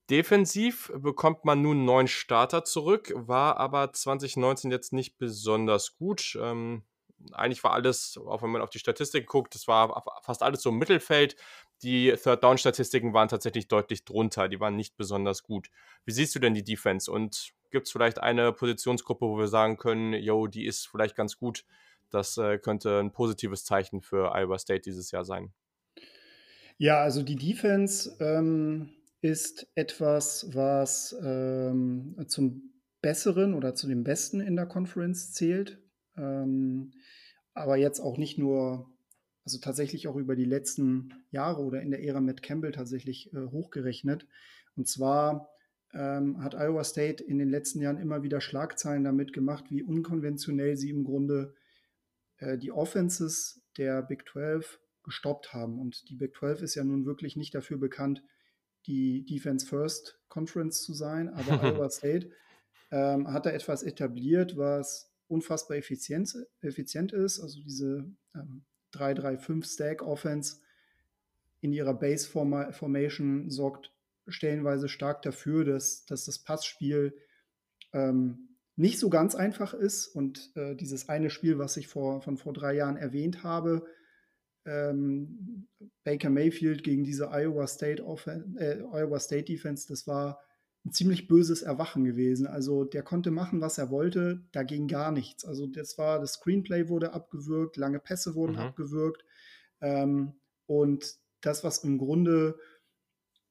Defensiv 0.09 0.91
bekommt 0.93 1.45
man 1.45 1.61
nun 1.61 1.85
neun 1.85 2.09
Starter 2.09 2.65
zurück, 2.65 3.13
war 3.15 3.57
aber 3.57 3.93
2019 3.93 4.69
jetzt 4.69 4.91
nicht 4.91 5.17
besonders 5.17 5.95
gut. 5.95 6.37
Ähm, 6.41 6.83
eigentlich 7.31 7.63
war 7.63 7.71
alles, 7.71 8.17
auch 8.17 8.41
wenn 8.41 8.49
man 8.49 8.61
auf 8.61 8.69
die 8.69 8.79
Statistiken 8.79 9.25
guckt, 9.25 9.55
das 9.55 9.67
war 9.69 10.03
fast 10.23 10.43
alles 10.43 10.61
so 10.61 10.69
im 10.69 10.79
Mittelfeld. 10.79 11.35
Die 11.83 12.11
Third-Down-Statistiken 12.11 13.13
waren 13.13 13.29
tatsächlich 13.29 13.67
deutlich 13.67 14.03
drunter, 14.03 14.49
die 14.49 14.59
waren 14.59 14.75
nicht 14.75 14.97
besonders 14.97 15.43
gut. 15.43 15.69
Wie 16.05 16.11
siehst 16.11 16.35
du 16.35 16.39
denn 16.39 16.53
die 16.53 16.63
Defense 16.63 17.09
und 17.09 17.53
gibt 17.71 17.87
es 17.87 17.91
vielleicht 17.91 18.19
eine 18.19 18.51
Positionsgruppe, 18.51 19.25
wo 19.25 19.37
wir 19.37 19.47
sagen 19.47 19.77
können, 19.77 20.13
yo, 20.13 20.47
die 20.47 20.65
ist 20.65 20.87
vielleicht 20.87 21.15
ganz 21.15 21.37
gut? 21.37 21.65
Das 22.09 22.37
äh, 22.37 22.57
könnte 22.57 22.99
ein 22.99 23.11
positives 23.11 23.63
Zeichen 23.63 24.01
für 24.01 24.35
Iowa 24.35 24.59
State 24.59 24.81
dieses 24.81 25.11
Jahr 25.11 25.23
sein. 25.23 25.53
Ja, 26.77 26.99
also 27.01 27.21
die 27.21 27.35
Defense 27.35 28.17
ähm, 28.19 28.89
ist 29.21 29.67
etwas, 29.75 30.53
was 30.53 31.15
ähm, 31.23 32.15
zum 32.27 32.73
Besseren 33.01 33.53
oder 33.53 33.75
zu 33.75 33.87
dem 33.87 34.03
Besten 34.03 34.41
in 34.41 34.55
der 34.55 34.65
Conference 34.65 35.31
zählt. 35.31 35.79
Ähm, 36.17 36.91
aber 37.53 37.77
jetzt 37.77 37.99
auch 37.99 38.17
nicht 38.17 38.37
nur, 38.37 38.89
also 39.45 39.59
tatsächlich 39.59 40.07
auch 40.07 40.15
über 40.15 40.35
die 40.35 40.45
letzten 40.45 41.13
Jahre 41.31 41.61
oder 41.61 41.81
in 41.81 41.91
der 41.91 42.03
Ära 42.03 42.19
mit 42.19 42.43
Campbell 42.43 42.71
tatsächlich 42.71 43.33
äh, 43.33 43.47
hochgerechnet. 43.51 44.27
Und 44.75 44.87
zwar 44.87 45.50
ähm, 45.93 46.41
hat 46.43 46.55
Iowa 46.55 46.83
State 46.83 47.23
in 47.23 47.37
den 47.37 47.49
letzten 47.49 47.81
Jahren 47.81 47.97
immer 47.97 48.23
wieder 48.23 48.41
Schlagzeilen 48.41 49.03
damit 49.03 49.33
gemacht, 49.33 49.65
wie 49.69 49.83
unkonventionell 49.83 50.77
sie 50.77 50.89
im 50.89 51.03
Grunde 51.03 51.53
äh, 52.37 52.57
die 52.57 52.71
Offenses 52.71 53.61
der 53.77 54.01
Big 54.01 54.27
12 54.29 54.79
gestoppt 55.03 55.53
haben. 55.53 55.79
Und 55.79 56.09
die 56.09 56.15
Big 56.15 56.35
12 56.35 56.61
ist 56.61 56.75
ja 56.75 56.83
nun 56.83 57.05
wirklich 57.05 57.35
nicht 57.35 57.53
dafür 57.55 57.77
bekannt, 57.77 58.23
die 58.87 59.25
Defense 59.25 59.65
First 59.65 60.19
Conference 60.27 60.81
zu 60.83 60.93
sein, 60.93 61.29
aber 61.29 61.61
Iowa 61.63 61.89
State 61.89 62.31
ähm, 62.91 63.31
hat 63.31 63.45
da 63.45 63.51
etwas 63.51 63.83
etabliert, 63.83 64.57
was 64.57 65.11
unfassbar 65.27 65.77
effizient, 65.77 66.35
effizient 66.61 67.13
ist. 67.13 67.39
Also 67.39 67.61
diese 67.61 68.11
ähm, 68.35 68.63
3-3-5 68.93 69.65
Stack 69.65 70.01
Offense 70.01 70.57
in 71.61 71.73
ihrer 71.73 71.93
Base 71.93 72.27
Formation 72.27 73.49
sorgt 73.49 73.93
stellenweise 74.27 74.89
stark 74.89 75.21
dafür, 75.21 75.65
dass, 75.65 76.05
dass 76.05 76.25
das 76.25 76.39
Passspiel 76.39 77.15
ähm, 77.93 78.57
nicht 78.75 78.99
so 78.99 79.09
ganz 79.09 79.35
einfach 79.35 79.73
ist. 79.73 80.07
Und 80.07 80.51
äh, 80.55 80.75
dieses 80.75 81.09
eine 81.09 81.29
Spiel, 81.29 81.59
was 81.59 81.77
ich 81.77 81.87
vor, 81.87 82.21
von 82.21 82.37
vor 82.37 82.53
drei 82.53 82.73
Jahren 82.73 82.97
erwähnt 82.97 83.43
habe, 83.43 83.85
ähm, 84.65 85.67
Baker 86.03 86.29
Mayfield 86.29 86.83
gegen 86.83 87.03
diese 87.03 87.29
Iowa 87.31 87.67
State, 87.67 88.03
äh, 88.57 88.81
Iowa 88.91 89.19
State 89.19 89.45
Defense, 89.45 89.87
das 89.87 90.07
war 90.07 90.39
ein 90.85 90.91
ziemlich 90.91 91.27
böses 91.27 91.61
Erwachen 91.61 92.03
gewesen. 92.03 92.47
Also 92.47 92.83
der 92.83 93.03
konnte 93.03 93.31
machen, 93.31 93.61
was 93.61 93.77
er 93.77 93.91
wollte, 93.91 94.43
da 94.51 94.63
ging 94.63 94.87
gar 94.87 95.11
nichts. 95.11 95.45
Also 95.45 95.67
das 95.67 95.97
war, 95.97 96.19
das 96.19 96.33
Screenplay 96.33 96.89
wurde 96.89 97.13
abgewürgt, 97.13 97.77
lange 97.77 97.99
Pässe 97.99 98.35
wurden 98.35 98.53
mhm. 98.53 98.59
abgewürgt. 98.59 99.23
Ähm, 99.79 100.33
und 100.65 101.17
das, 101.41 101.63
was 101.63 101.83
im 101.83 101.97
Grunde 101.97 102.57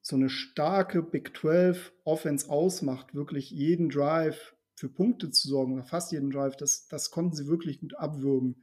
so 0.02 0.16
eine 0.16 0.30
starke 0.30 1.02
Big 1.02 1.36
12 1.36 1.92
Offense 2.04 2.48
ausmacht, 2.48 3.14
wirklich 3.14 3.50
jeden 3.50 3.88
Drive 3.88 4.54
für 4.74 4.88
Punkte 4.88 5.30
zu 5.30 5.48
sorgen 5.48 5.74
oder 5.74 5.84
fast 5.84 6.12
jeden 6.12 6.30
Drive, 6.30 6.56
das, 6.56 6.88
das 6.88 7.10
konnten 7.10 7.34
sie 7.34 7.46
wirklich 7.46 7.80
gut 7.80 7.94
abwürgen. 7.96 8.62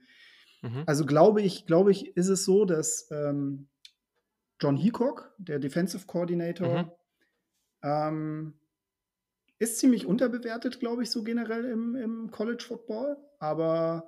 Mhm. 0.64 0.84
Also 0.86 1.06
glaube 1.06 1.42
ich, 1.42 1.66
glaube 1.66 1.92
ich, 1.92 2.18
ist 2.18 2.30
es 2.30 2.44
so, 2.44 2.66
dass 2.66 3.08
ähm, 3.12 3.68
John 4.60 4.78
Heacock, 4.78 5.34
der 5.38 5.60
Defensive 5.60 6.08
Coordinator, 6.08 6.84
mhm. 6.84 6.92
ähm, 7.84 8.54
ist 9.60 9.80
ziemlich 9.80 10.06
unterbewertet, 10.06 10.80
glaube 10.80 11.04
ich, 11.04 11.12
so 11.12 11.24
generell 11.24 11.66
im, 11.66 11.96
im 11.96 12.32
College 12.32 12.64
Football. 12.68 13.18
Aber 13.40 14.08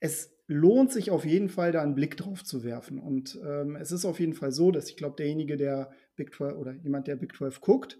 es 0.00 0.34
lohnt 0.46 0.92
sich 0.92 1.10
auf 1.10 1.24
jeden 1.24 1.48
Fall, 1.48 1.72
da 1.72 1.82
einen 1.82 1.94
Blick 1.94 2.16
drauf 2.16 2.44
zu 2.44 2.64
werfen. 2.64 2.98
Und 2.98 3.38
ähm, 3.44 3.76
es 3.76 3.92
ist 3.92 4.04
auf 4.04 4.18
jeden 4.20 4.34
Fall 4.34 4.52
so, 4.52 4.70
dass 4.70 4.88
ich 4.88 4.96
glaube, 4.96 5.16
derjenige, 5.16 5.56
der 5.56 5.90
Big 6.20 6.34
12 6.34 6.54
oder 6.56 6.72
jemand, 6.72 7.06
der 7.06 7.16
Big 7.16 7.34
12 7.34 7.62
guckt, 7.62 7.98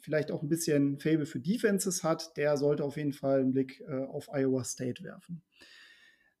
vielleicht 0.00 0.30
auch 0.30 0.42
ein 0.42 0.48
bisschen 0.48 1.00
Fable 1.00 1.26
für 1.26 1.40
Defenses 1.40 2.04
hat, 2.04 2.36
der 2.36 2.56
sollte 2.56 2.84
auf 2.84 2.96
jeden 2.96 3.12
Fall 3.12 3.40
einen 3.40 3.52
Blick 3.52 3.80
äh, 3.88 4.04
auf 4.04 4.28
Iowa 4.32 4.62
State 4.62 5.02
werfen. 5.02 5.42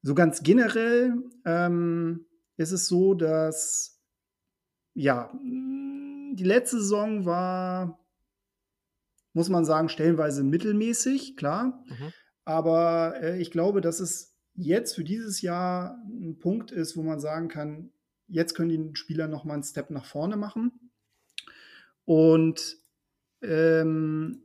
So 0.02 0.14
ganz 0.14 0.44
generell 0.44 1.14
ähm, 1.44 2.26
ist 2.56 2.70
es 2.70 2.86
so, 2.86 3.14
dass 3.14 4.00
ja, 4.94 5.32
die 5.42 6.44
letzte 6.44 6.78
Saison 6.78 7.24
war, 7.24 7.98
muss 9.32 9.48
man 9.48 9.64
sagen, 9.64 9.88
stellenweise 9.88 10.44
mittelmäßig, 10.44 11.36
klar. 11.36 11.84
Mhm. 11.86 12.12
Aber 12.44 13.20
äh, 13.20 13.40
ich 13.40 13.50
glaube, 13.50 13.80
dass 13.80 14.00
es 14.00 14.36
jetzt 14.54 14.94
für 14.94 15.04
dieses 15.04 15.42
Jahr 15.42 16.02
ein 16.06 16.38
Punkt 16.38 16.70
ist, 16.70 16.96
wo 16.96 17.02
man 17.02 17.20
sagen 17.20 17.48
kann, 17.48 17.92
jetzt 18.26 18.54
können 18.54 18.68
die 18.68 18.96
Spieler 18.96 19.28
noch 19.28 19.44
mal 19.44 19.54
einen 19.54 19.62
Step 19.62 19.90
nach 19.90 20.04
vorne 20.04 20.36
machen. 20.36 20.89
Und 22.04 22.76
ähm, 23.42 24.42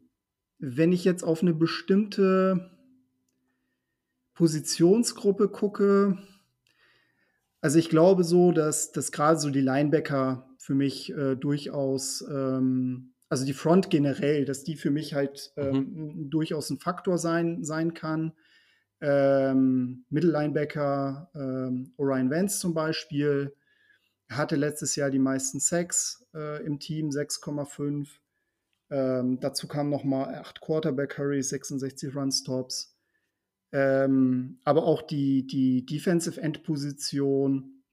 wenn 0.60 0.92
ich 0.92 1.04
jetzt 1.04 1.24
auf 1.24 1.42
eine 1.42 1.54
bestimmte 1.54 2.72
Positionsgruppe 4.34 5.50
gucke, 5.50 6.18
also 7.62 7.80
ich 7.80 7.90
glaube 7.90 8.24
so, 8.24 8.52
dass, 8.52 8.92
dass 8.92 9.12
gerade 9.12 9.40
so 9.40 9.50
die 9.50 9.62
Linebacker 9.62 10.50
für 10.58 10.76
mich 10.76 11.12
äh, 11.12 11.36
durchaus, 11.36 12.24
ähm, 12.30 13.14
also 13.30 13.46
die 13.46 13.54
Front 13.54 13.90
generell, 13.90 14.46
dass 14.46 14.64
die 14.64 14.76
für 14.76 14.92
mich 14.92 15.14
halt 15.14 15.52
ähm, 15.58 15.94
mhm. 15.94 16.30
durchaus 16.30 16.70
ein 16.70 16.80
Faktor 16.80 17.18
sein, 17.18 17.64
sein 17.64 17.94
kann 17.94 18.34
ähm, 19.02 20.06
Mittellinebacker 20.10 21.30
ähm, 21.36 21.94
Orion 21.98 22.30
Vance 22.30 22.60
zum 22.60 22.74
Beispiel. 22.74 23.54
Er 24.28 24.38
hatte 24.38 24.56
letztes 24.56 24.96
Jahr 24.96 25.12
die 25.12 25.20
meisten 25.20 25.60
Sacks 25.60 26.26
äh, 26.34 26.66
im 26.66 26.80
Team, 26.80 27.10
6,5. 27.10 28.08
Ähm, 28.90 29.40
dazu 29.40 29.68
kamen 29.68 29.90
nochmal 29.90 30.36
8 30.36 30.62
Quarterback-Hurries, 30.62 31.50
66 31.50 32.16
Run-Stops. 32.16 32.96
Ähm, 33.72 34.60
aber 34.64 34.86
auch 34.86 35.02
die, 35.02 35.46
die 35.46 35.86
Defensive 35.86 36.40
End-Position, 36.42 37.84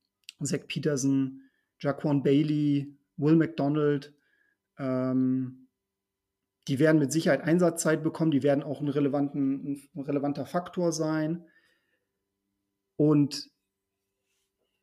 Zach 0.42 0.66
Peterson, 0.68 1.42
Jaquan 1.80 2.22
Bailey, 2.22 2.96
Will 3.16 3.36
McDonald, 3.36 4.14
ähm, 4.78 5.68
die 6.68 6.78
werden 6.78 6.98
mit 6.98 7.12
Sicherheit 7.12 7.42
Einsatzzeit 7.42 8.02
bekommen, 8.02 8.30
die 8.30 8.42
werden 8.42 8.62
auch 8.62 8.80
ein, 8.80 8.88
ein 8.88 10.00
relevanter 10.00 10.46
Faktor 10.46 10.92
sein. 10.92 11.46
Und 12.96 13.50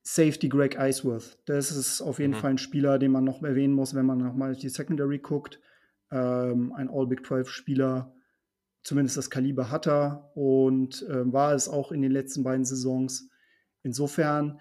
Safety 0.02 0.50
Greg 0.50 0.78
Iceworth, 0.78 1.38
das 1.46 1.72
ist 1.72 2.02
auf 2.02 2.20
jeden 2.20 2.34
mhm. 2.34 2.38
Fall 2.38 2.52
ein 2.52 2.58
Spieler, 2.58 3.00
den 3.00 3.12
man 3.12 3.24
noch 3.24 3.44
erwähnen 3.44 3.74
muss, 3.74 3.94
wenn 3.94 4.06
man 4.06 4.20
nochmal 4.20 4.56
die 4.56 4.70
Secondary 4.70 5.20
guckt. 5.20 5.60
Ähm, 6.12 6.74
ein 6.74 6.90
All 6.90 7.08
Big 7.08 7.26
12 7.26 7.50
Spieler, 7.50 8.16
zumindest 8.84 9.18
das 9.18 9.30
Kaliber 9.30 9.70
hat 9.70 9.88
er 9.88 10.32
und 10.36 11.04
äh, 11.04 11.32
war 11.32 11.54
es 11.54 11.68
auch 11.68 11.92
in 11.92 12.02
den 12.02 12.12
letzten 12.12 12.44
beiden 12.44 12.66
Saisons. 12.66 13.30
Insofern, 13.84 14.60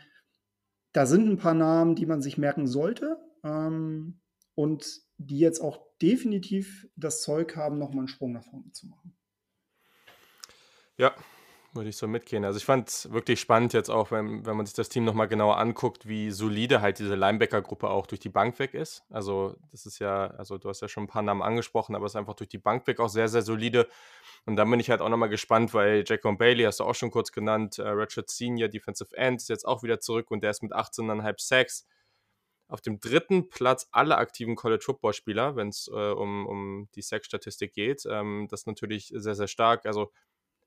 da 0.93 1.07
sind 1.07 1.29
ein 1.29 1.39
paar 1.39 1.55
Namen, 1.55 1.95
die 1.95 2.07
man 2.07 2.21
sich 2.21 2.37
merken 2.37 2.67
sollte 2.67 3.17
ähm, 3.45 4.21
und 4.55 5.01
die 5.17 5.39
jetzt 5.39 5.61
auch 5.61 5.81
definitiv 6.03 6.89
das 6.97 7.23
Zeug 7.23 7.57
haben, 7.57 7.79
nochmal 7.79 8.01
einen 8.01 8.09
Sprung 8.09 8.33
nach 8.33 8.45
vorne 8.45 8.71
zu 8.73 8.87
machen. 8.87 9.17
Ja, 10.97 11.15
würde 11.75 11.91
ich 11.91 11.97
so 11.97 12.09
mitgehen. 12.09 12.45
Also 12.45 12.57
ich 12.57 12.65
fand 12.65 12.89
es 12.89 13.13
wirklich 13.13 13.41
spannend 13.41 13.73
jetzt 13.73 13.91
auch, 13.91 14.11
wenn, 14.11 14.45
wenn 14.47 14.57
man 14.57 14.67
sich 14.67 14.75
das 14.75 14.89
Team 14.89 15.05
nochmal 15.05 15.29
genauer 15.29 15.59
anguckt, 15.59 16.09
wie 16.09 16.31
solide 16.31 16.81
halt 16.81 16.99
diese 16.99 17.15
Linebacker-Gruppe 17.15 17.89
auch 17.91 18.07
durch 18.07 18.21
die 18.21 18.31
Bank 18.31 18.59
weg 18.59 18.75
ist. 18.75 19.05
Also 19.11 19.55
das 19.71 19.85
ist 19.85 19.99
ja, 19.99 20.29
also 20.29 20.57
du 20.59 20.69
hast 20.69 20.81
ja 20.81 20.89
schon 20.89 21.05
ein 21.05 21.09
paar 21.09 21.23
Namen 21.23 21.43
angesprochen, 21.43 21.95
aber 21.95 22.07
es 22.07 22.13
ist 22.13 22.17
einfach 22.17 22.35
durch 22.35 22.49
die 22.49 22.59
Bank 22.59 22.87
weg 22.87 23.01
auch 23.01 23.09
sehr, 23.09 23.29
sehr 23.29 23.43
solide. 23.43 23.87
Und 24.47 24.57
dann 24.57 24.71
bin 24.71 24.81
ich 24.81 24.89
halt 24.91 25.03
auch 25.03 25.11
nochmal 25.11 25.29
gespannt, 25.29 25.75
weil 25.75 26.05
Jacob 26.07 26.39
Bailey, 26.39 26.65
hast 26.65 26.81
du 26.81 26.85
auch 26.85 26.95
schon 26.95 27.11
kurz 27.11 27.33
genannt, 27.33 27.79
äh, 27.79 27.89
Richard 27.89 28.31
Senior, 28.31 28.69
Defensive 28.69 29.15
End, 29.17 29.43
ist 29.43 29.49
jetzt 29.49 29.67
auch 29.67 29.83
wieder 29.83 30.01
zurück 30.01 30.31
und 30.31 30.43
der 30.43 30.51
ist 30.51 30.63
mit 30.63 30.73
18,5 30.73 31.35
Sacks 31.39 31.87
Auf 32.69 32.81
dem 32.81 33.01
dritten 33.01 33.51
Platz 33.51 33.89
alle 33.93 34.17
aktiven 34.17 34.57
College 34.57 34.85
Football 34.85 35.13
Spieler, 35.13 35.57
wenn 35.57 35.69
es 35.69 35.89
äh, 35.89 36.13
um, 36.13 36.47
um 36.47 36.89
die 36.95 37.03
Sex-Statistik 37.03 37.75
geht. 37.75 38.05
Ähm, 38.11 38.47
das 38.51 38.61
ist 38.61 38.67
natürlich 38.67 39.13
sehr, 39.15 39.35
sehr 39.35 39.49
stark. 39.49 39.87
Also 39.87 40.13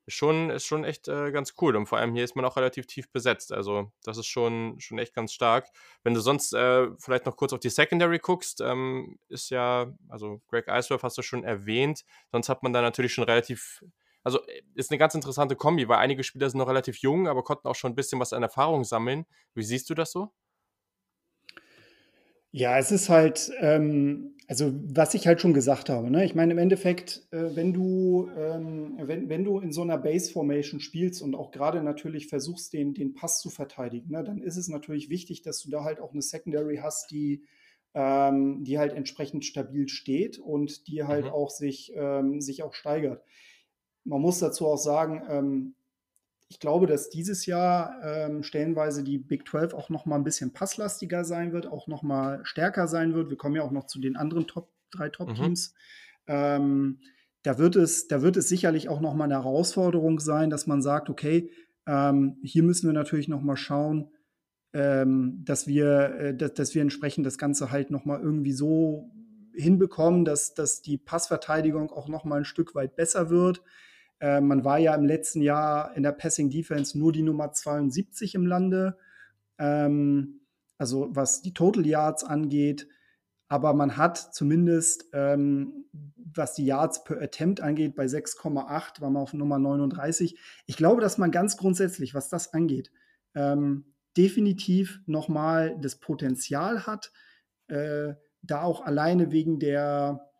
schon, 0.08 0.50
ist 0.50 0.66
schon 0.66 0.84
echt 0.84 1.08
äh, 1.08 1.30
ganz 1.32 1.54
cool. 1.60 1.76
Und 1.76 1.86
vor 1.86 1.98
allem 1.98 2.14
hier 2.14 2.24
ist 2.24 2.36
man 2.36 2.44
auch 2.44 2.56
relativ 2.56 2.86
tief 2.86 3.10
besetzt. 3.10 3.52
Also 3.52 3.92
das 4.04 4.18
ist 4.18 4.26
schon, 4.26 4.78
schon 4.80 4.98
echt 4.98 5.14
ganz 5.14 5.32
stark. 5.32 5.68
Wenn 6.02 6.14
du 6.14 6.20
sonst 6.20 6.52
äh, 6.54 6.88
vielleicht 6.98 7.26
noch 7.26 7.36
kurz 7.36 7.52
auf 7.52 7.60
die 7.60 7.70
Secondary 7.70 8.18
guckst, 8.18 8.60
ähm, 8.60 9.18
ist 9.28 9.50
ja, 9.50 9.92
also 10.08 10.40
Greg 10.48 10.68
Eisworth 10.68 11.02
hast 11.02 11.18
du 11.18 11.22
schon 11.22 11.44
erwähnt. 11.44 12.04
Sonst 12.30 12.48
hat 12.48 12.62
man 12.62 12.72
da 12.72 12.82
natürlich 12.82 13.14
schon 13.14 13.24
relativ 13.24 13.82
also 14.24 14.44
äh, 14.46 14.62
ist 14.74 14.90
eine 14.90 14.98
ganz 14.98 15.14
interessante 15.14 15.56
Kombi, 15.56 15.88
weil 15.88 15.98
einige 15.98 16.24
Spieler 16.24 16.48
sind 16.48 16.58
noch 16.58 16.68
relativ 16.68 16.98
jung, 16.98 17.28
aber 17.28 17.42
konnten 17.42 17.68
auch 17.68 17.74
schon 17.74 17.92
ein 17.92 17.96
bisschen 17.96 18.20
was 18.20 18.32
an 18.32 18.42
Erfahrung 18.42 18.84
sammeln. 18.84 19.26
Wie 19.54 19.62
siehst 19.62 19.90
du 19.90 19.94
das 19.94 20.12
so? 20.12 20.32
Ja, 22.54 22.78
es 22.78 22.92
ist 22.92 23.08
halt, 23.08 23.50
ähm, 23.60 24.36
also 24.52 24.70
was 24.84 25.14
ich 25.14 25.26
halt 25.26 25.40
schon 25.40 25.54
gesagt 25.54 25.88
habe, 25.88 26.10
ne? 26.10 26.26
Ich 26.26 26.34
meine, 26.34 26.52
im 26.52 26.58
Endeffekt, 26.58 27.26
äh, 27.30 27.56
wenn 27.56 27.72
du, 27.72 28.28
ähm, 28.36 28.98
wenn, 28.98 29.30
wenn 29.30 29.44
du 29.44 29.58
in 29.60 29.72
so 29.72 29.80
einer 29.80 29.96
Base-Formation 29.96 30.78
spielst 30.78 31.22
und 31.22 31.34
auch 31.34 31.52
gerade 31.52 31.82
natürlich 31.82 32.26
versuchst, 32.26 32.74
den, 32.74 32.92
den 32.92 33.14
Pass 33.14 33.40
zu 33.40 33.48
verteidigen, 33.48 34.10
ne, 34.10 34.22
dann 34.22 34.42
ist 34.42 34.58
es 34.58 34.68
natürlich 34.68 35.08
wichtig, 35.08 35.40
dass 35.40 35.62
du 35.62 35.70
da 35.70 35.84
halt 35.84 36.00
auch 36.00 36.12
eine 36.12 36.20
Secondary 36.20 36.80
hast, 36.82 37.10
die, 37.10 37.44
ähm, 37.94 38.62
die 38.62 38.78
halt 38.78 38.92
entsprechend 38.92 39.46
stabil 39.46 39.88
steht 39.88 40.38
und 40.38 40.86
die 40.86 41.02
halt 41.04 41.24
mhm. 41.24 41.30
auch 41.30 41.48
sich, 41.48 41.90
ähm, 41.96 42.42
sich 42.42 42.62
auch 42.62 42.74
steigert. 42.74 43.24
Man 44.04 44.20
muss 44.20 44.38
dazu 44.38 44.66
auch 44.66 44.76
sagen, 44.76 45.22
ähm, 45.30 45.74
ich 46.52 46.60
glaube, 46.60 46.86
dass 46.86 47.08
dieses 47.08 47.46
Jahr 47.46 47.96
ähm, 48.04 48.42
stellenweise 48.42 49.02
die 49.02 49.16
Big 49.16 49.48
12 49.48 49.72
auch 49.72 49.88
noch 49.88 50.04
mal 50.04 50.16
ein 50.16 50.22
bisschen 50.22 50.52
passlastiger 50.52 51.24
sein 51.24 51.50
wird, 51.54 51.66
auch 51.66 51.86
noch 51.86 52.02
mal 52.02 52.40
stärker 52.44 52.88
sein 52.88 53.14
wird. 53.14 53.30
Wir 53.30 53.38
kommen 53.38 53.56
ja 53.56 53.62
auch 53.62 53.70
noch 53.70 53.86
zu 53.86 53.98
den 53.98 54.16
anderen 54.16 54.46
Top, 54.46 54.68
drei 54.90 55.08
Top-Teams. 55.08 55.72
Mhm. 56.28 56.34
Ähm, 56.34 57.00
da, 57.42 57.56
wird 57.56 57.76
es, 57.76 58.06
da 58.06 58.20
wird 58.20 58.36
es 58.36 58.50
sicherlich 58.50 58.90
auch 58.90 59.00
noch 59.00 59.14
mal 59.14 59.24
eine 59.24 59.42
Herausforderung 59.42 60.20
sein, 60.20 60.50
dass 60.50 60.66
man 60.66 60.82
sagt, 60.82 61.08
okay, 61.08 61.50
ähm, 61.86 62.36
hier 62.42 62.64
müssen 62.64 62.86
wir 62.86 62.92
natürlich 62.92 63.28
noch 63.28 63.40
mal 63.40 63.56
schauen, 63.56 64.10
ähm, 64.74 65.40
dass, 65.46 65.66
wir, 65.66 66.14
äh, 66.18 66.36
dass, 66.36 66.52
dass 66.52 66.74
wir 66.74 66.82
entsprechend 66.82 67.24
das 67.24 67.38
Ganze 67.38 67.70
halt 67.70 67.90
noch 67.90 68.04
mal 68.04 68.20
irgendwie 68.20 68.52
so 68.52 69.10
hinbekommen, 69.54 70.26
dass, 70.26 70.52
dass 70.52 70.82
die 70.82 70.98
Passverteidigung 70.98 71.90
auch 71.90 72.08
noch 72.08 72.24
mal 72.24 72.40
ein 72.40 72.44
Stück 72.44 72.74
weit 72.74 72.94
besser 72.94 73.30
wird. 73.30 73.62
Äh, 74.22 74.40
man 74.40 74.64
war 74.64 74.78
ja 74.78 74.94
im 74.94 75.04
letzten 75.04 75.42
Jahr 75.42 75.94
in 75.96 76.04
der 76.04 76.12
Passing 76.12 76.48
Defense 76.48 76.96
nur 76.96 77.12
die 77.12 77.24
Nummer 77.24 77.52
72 77.52 78.36
im 78.36 78.46
Lande, 78.46 78.96
ähm, 79.58 80.40
also 80.78 81.08
was 81.10 81.42
die 81.42 81.52
Total 81.52 81.84
Yards 81.84 82.22
angeht. 82.22 82.88
Aber 83.48 83.74
man 83.74 83.96
hat 83.96 84.16
zumindest, 84.16 85.06
ähm, 85.12 85.86
was 86.16 86.54
die 86.54 86.64
Yards 86.64 87.02
per 87.04 87.20
Attempt 87.20 87.60
angeht, 87.60 87.96
bei 87.96 88.06
6,8 88.06 89.00
war 89.00 89.10
man 89.10 89.22
auf 89.22 89.34
Nummer 89.34 89.58
39. 89.58 90.38
Ich 90.66 90.76
glaube, 90.76 91.00
dass 91.00 91.18
man 91.18 91.32
ganz 91.32 91.56
grundsätzlich, 91.56 92.14
was 92.14 92.28
das 92.28 92.54
angeht, 92.54 92.92
ähm, 93.34 93.92
definitiv 94.16 95.00
nochmal 95.06 95.76
das 95.80 95.96
Potenzial 95.98 96.86
hat, 96.86 97.12
äh, 97.66 98.14
da 98.40 98.62
auch 98.62 98.82
alleine 98.82 99.32
wegen 99.32 99.58
der, 99.58 100.30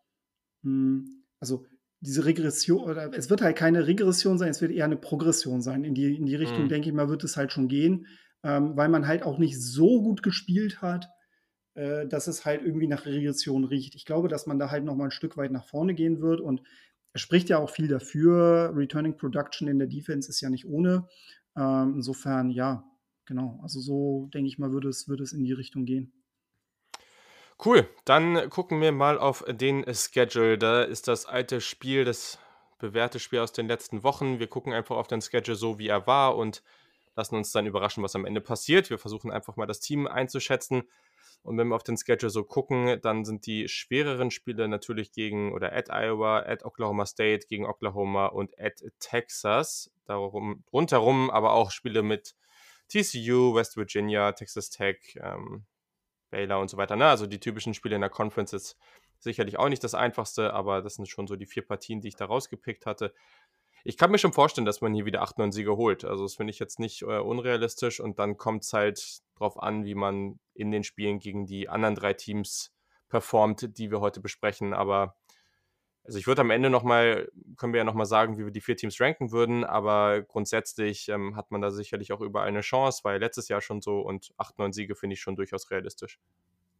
mh, 0.61 0.71
hm, 0.71 1.23
also 1.39 1.65
diese 2.03 2.25
Regression, 2.25 2.83
oder 2.83 3.13
es 3.13 3.29
wird 3.29 3.41
halt 3.41 3.55
keine 3.55 3.87
Regression 3.87 4.37
sein, 4.37 4.49
es 4.49 4.61
wird 4.61 4.71
eher 4.71 4.85
eine 4.85 4.97
Progression 4.97 5.61
sein. 5.61 5.85
In 5.85 5.95
die, 5.95 6.15
in 6.15 6.25
die 6.25 6.35
Richtung, 6.35 6.65
mhm. 6.65 6.69
denke 6.69 6.89
ich 6.89 6.93
mal, 6.95 7.07
wird 7.07 7.23
es 7.23 7.37
halt 7.37 7.53
schon 7.53 7.69
gehen, 7.69 8.07
ähm, 8.43 8.75
weil 8.75 8.89
man 8.89 9.07
halt 9.07 9.23
auch 9.23 9.37
nicht 9.37 9.61
so 9.61 10.01
gut 10.01 10.21
gespielt 10.21 10.81
hat, 10.81 11.07
äh, 11.75 12.05
dass 12.05 12.27
es 12.27 12.43
halt 12.43 12.61
irgendwie 12.61 12.87
nach 12.87 13.05
Regression 13.05 13.63
riecht. 13.63 13.95
Ich 13.95 14.05
glaube, 14.05 14.27
dass 14.27 14.47
man 14.47 14.59
da 14.59 14.69
halt 14.69 14.83
noch 14.83 14.95
mal 14.95 15.05
ein 15.05 15.11
Stück 15.11 15.37
weit 15.37 15.51
nach 15.51 15.65
vorne 15.65 15.93
gehen 15.93 16.21
wird 16.21 16.41
und 16.41 16.61
es 17.13 17.21
spricht 17.21 17.47
ja 17.47 17.57
auch 17.59 17.69
viel 17.69 17.87
dafür. 17.87 18.73
Returning 18.75 19.15
Production 19.15 19.69
in 19.69 19.79
der 19.79 19.87
Defense 19.87 20.29
ist 20.29 20.41
ja 20.41 20.49
nicht 20.49 20.65
ohne. 20.65 21.07
Ähm, 21.55 21.93
insofern, 21.95 22.49
ja, 22.49 22.83
genau. 23.25 23.59
Also 23.63 23.79
so, 23.79 24.29
denke 24.33 24.49
ich 24.49 24.57
mal, 24.57 24.73
würde 24.73 24.89
es, 24.89 25.07
würde 25.07 25.23
es 25.23 25.31
in 25.31 25.45
die 25.45 25.53
Richtung 25.53 25.85
gehen. 25.85 26.11
Cool, 27.63 27.87
dann 28.05 28.49
gucken 28.49 28.81
wir 28.81 28.91
mal 28.91 29.17
auf 29.17 29.43
den 29.47 29.85
Schedule. 29.93 30.57
Da 30.57 30.83
ist 30.83 31.07
das 31.07 31.25
alte 31.25 31.61
Spiel, 31.61 32.03
das 32.05 32.39
bewährte 32.79 33.19
Spiel 33.19 33.39
aus 33.39 33.53
den 33.53 33.67
letzten 33.67 34.03
Wochen. 34.03 34.39
Wir 34.39 34.47
gucken 34.47 34.73
einfach 34.73 34.97
auf 34.97 35.07
den 35.07 35.21
Schedule 35.21 35.55
so, 35.55 35.79
wie 35.79 35.87
er 35.87 36.05
war 36.05 36.35
und 36.35 36.63
lassen 37.15 37.35
uns 37.35 37.51
dann 37.51 37.65
überraschen, 37.65 38.03
was 38.03 38.15
am 38.15 38.25
Ende 38.25 38.41
passiert. 38.41 38.89
Wir 38.89 38.97
versuchen 38.97 39.31
einfach 39.31 39.55
mal 39.55 39.65
das 39.65 39.79
Team 39.79 40.07
einzuschätzen. 40.07 40.83
Und 41.43 41.57
wenn 41.57 41.67
wir 41.67 41.75
auf 41.75 41.83
den 41.83 41.97
Schedule 41.97 42.29
so 42.29 42.43
gucken, 42.43 42.99
dann 43.01 43.25
sind 43.25 43.45
die 43.45 43.67
schwereren 43.67 44.31
Spiele 44.31 44.67
natürlich 44.67 45.11
gegen 45.11 45.53
oder 45.53 45.73
at 45.73 45.89
Iowa, 45.89 46.39
at 46.39 46.63
Oklahoma 46.65 47.05
State, 47.05 47.47
gegen 47.47 47.65
Oklahoma 47.65 48.27
und 48.27 48.57
at 48.59 48.83
Texas. 48.99 49.91
Darum, 50.05 50.63
rundherum 50.71 51.29
aber 51.29 51.53
auch 51.53 51.71
Spiele 51.71 52.01
mit 52.01 52.35
TCU, 52.89 53.55
West 53.55 53.75
Virginia, 53.75 54.31
Texas 54.31 54.69
Tech, 54.69 55.17
ähm, 55.21 55.65
Baylor 56.33 56.59
und 56.59 56.67
so 56.67 56.77
weiter. 56.77 56.95
Ne? 56.95 57.05
Also 57.05 57.27
die 57.27 57.39
typischen 57.39 57.75
Spiele 57.75 57.93
in 57.93 58.01
der 58.01 58.09
Conference 58.09 58.53
ist 58.53 58.77
sicherlich 59.19 59.59
auch 59.59 59.69
nicht 59.69 59.83
das 59.83 59.93
einfachste, 59.93 60.51
aber 60.51 60.81
das 60.81 60.95
sind 60.95 61.07
schon 61.07 61.27
so 61.27 61.35
die 61.35 61.45
vier 61.45 61.65
Partien, 61.65 62.01
die 62.01 62.07
ich 62.07 62.15
da 62.15 62.25
rausgepickt 62.25 62.87
hatte. 62.87 63.13
Ich 63.85 63.97
kann 63.97 64.09
mir 64.09 64.17
schon 64.17 64.33
vorstellen, 64.33 64.65
dass 64.65 64.81
man 64.81 64.95
hier 64.95 65.05
wieder 65.05 65.21
8, 65.21 65.37
9 65.37 65.51
Siege 65.51 65.77
holt. 65.77 66.05
Also 66.05 66.23
das 66.23 66.35
finde 66.35 66.51
ich 66.51 66.59
jetzt 66.59 66.79
nicht 66.79 67.03
äh, 67.03 67.19
unrealistisch 67.19 67.99
und 67.99 68.17
dann 68.17 68.37
kommt 68.37 68.63
es 68.63 68.73
halt 68.73 69.19
drauf 69.35 69.61
an, 69.61 69.85
wie 69.85 69.93
man 69.93 70.39
in 70.55 70.71
den 70.71 70.83
Spielen 70.83 71.19
gegen 71.19 71.45
die 71.45 71.69
anderen 71.69 71.93
drei 71.93 72.13
Teams 72.13 72.73
performt, 73.09 73.77
die 73.77 73.91
wir 73.91 73.99
heute 73.99 74.21
besprechen. 74.21 74.73
Aber 74.73 75.15
also 76.03 76.19
ich 76.19 76.27
würde 76.27 76.41
am 76.41 76.49
Ende 76.49 76.69
nochmal, 76.69 77.31
können 77.57 77.73
wir 77.73 77.77
ja 77.77 77.83
nochmal 77.83 78.05
sagen, 78.05 78.37
wie 78.37 78.43
wir 78.43 78.51
die 78.51 78.61
vier 78.61 78.75
Teams 78.75 78.99
ranken 78.99 79.31
würden, 79.31 79.63
aber 79.63 80.21
grundsätzlich 80.21 81.07
ähm, 81.09 81.35
hat 81.35 81.51
man 81.51 81.61
da 81.61 81.71
sicherlich 81.71 82.11
auch 82.11 82.21
überall 82.21 82.47
eine 82.47 82.61
Chance, 82.61 83.01
weil 83.03 83.19
letztes 83.19 83.47
Jahr 83.47 83.61
schon 83.61 83.81
so 83.81 83.99
und 83.99 84.33
8, 84.37 84.59
9 84.59 84.73
Siege 84.73 84.95
finde 84.95 85.13
ich 85.13 85.21
schon 85.21 85.35
durchaus 85.35 85.71
realistisch. 85.71 86.19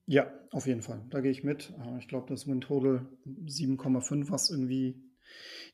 Ja, 0.05 0.29
auf 0.51 0.67
jeden 0.67 0.81
Fall. 0.81 1.01
Da 1.09 1.21
gehe 1.21 1.31
ich 1.31 1.45
mit. 1.45 1.73
Äh, 1.81 1.99
ich 1.99 2.09
glaube, 2.09 2.27
das 2.27 2.47
Win 2.47 2.59
Total 2.59 3.05
7,5, 3.25 4.29
was 4.29 4.49
irgendwie 4.49 5.01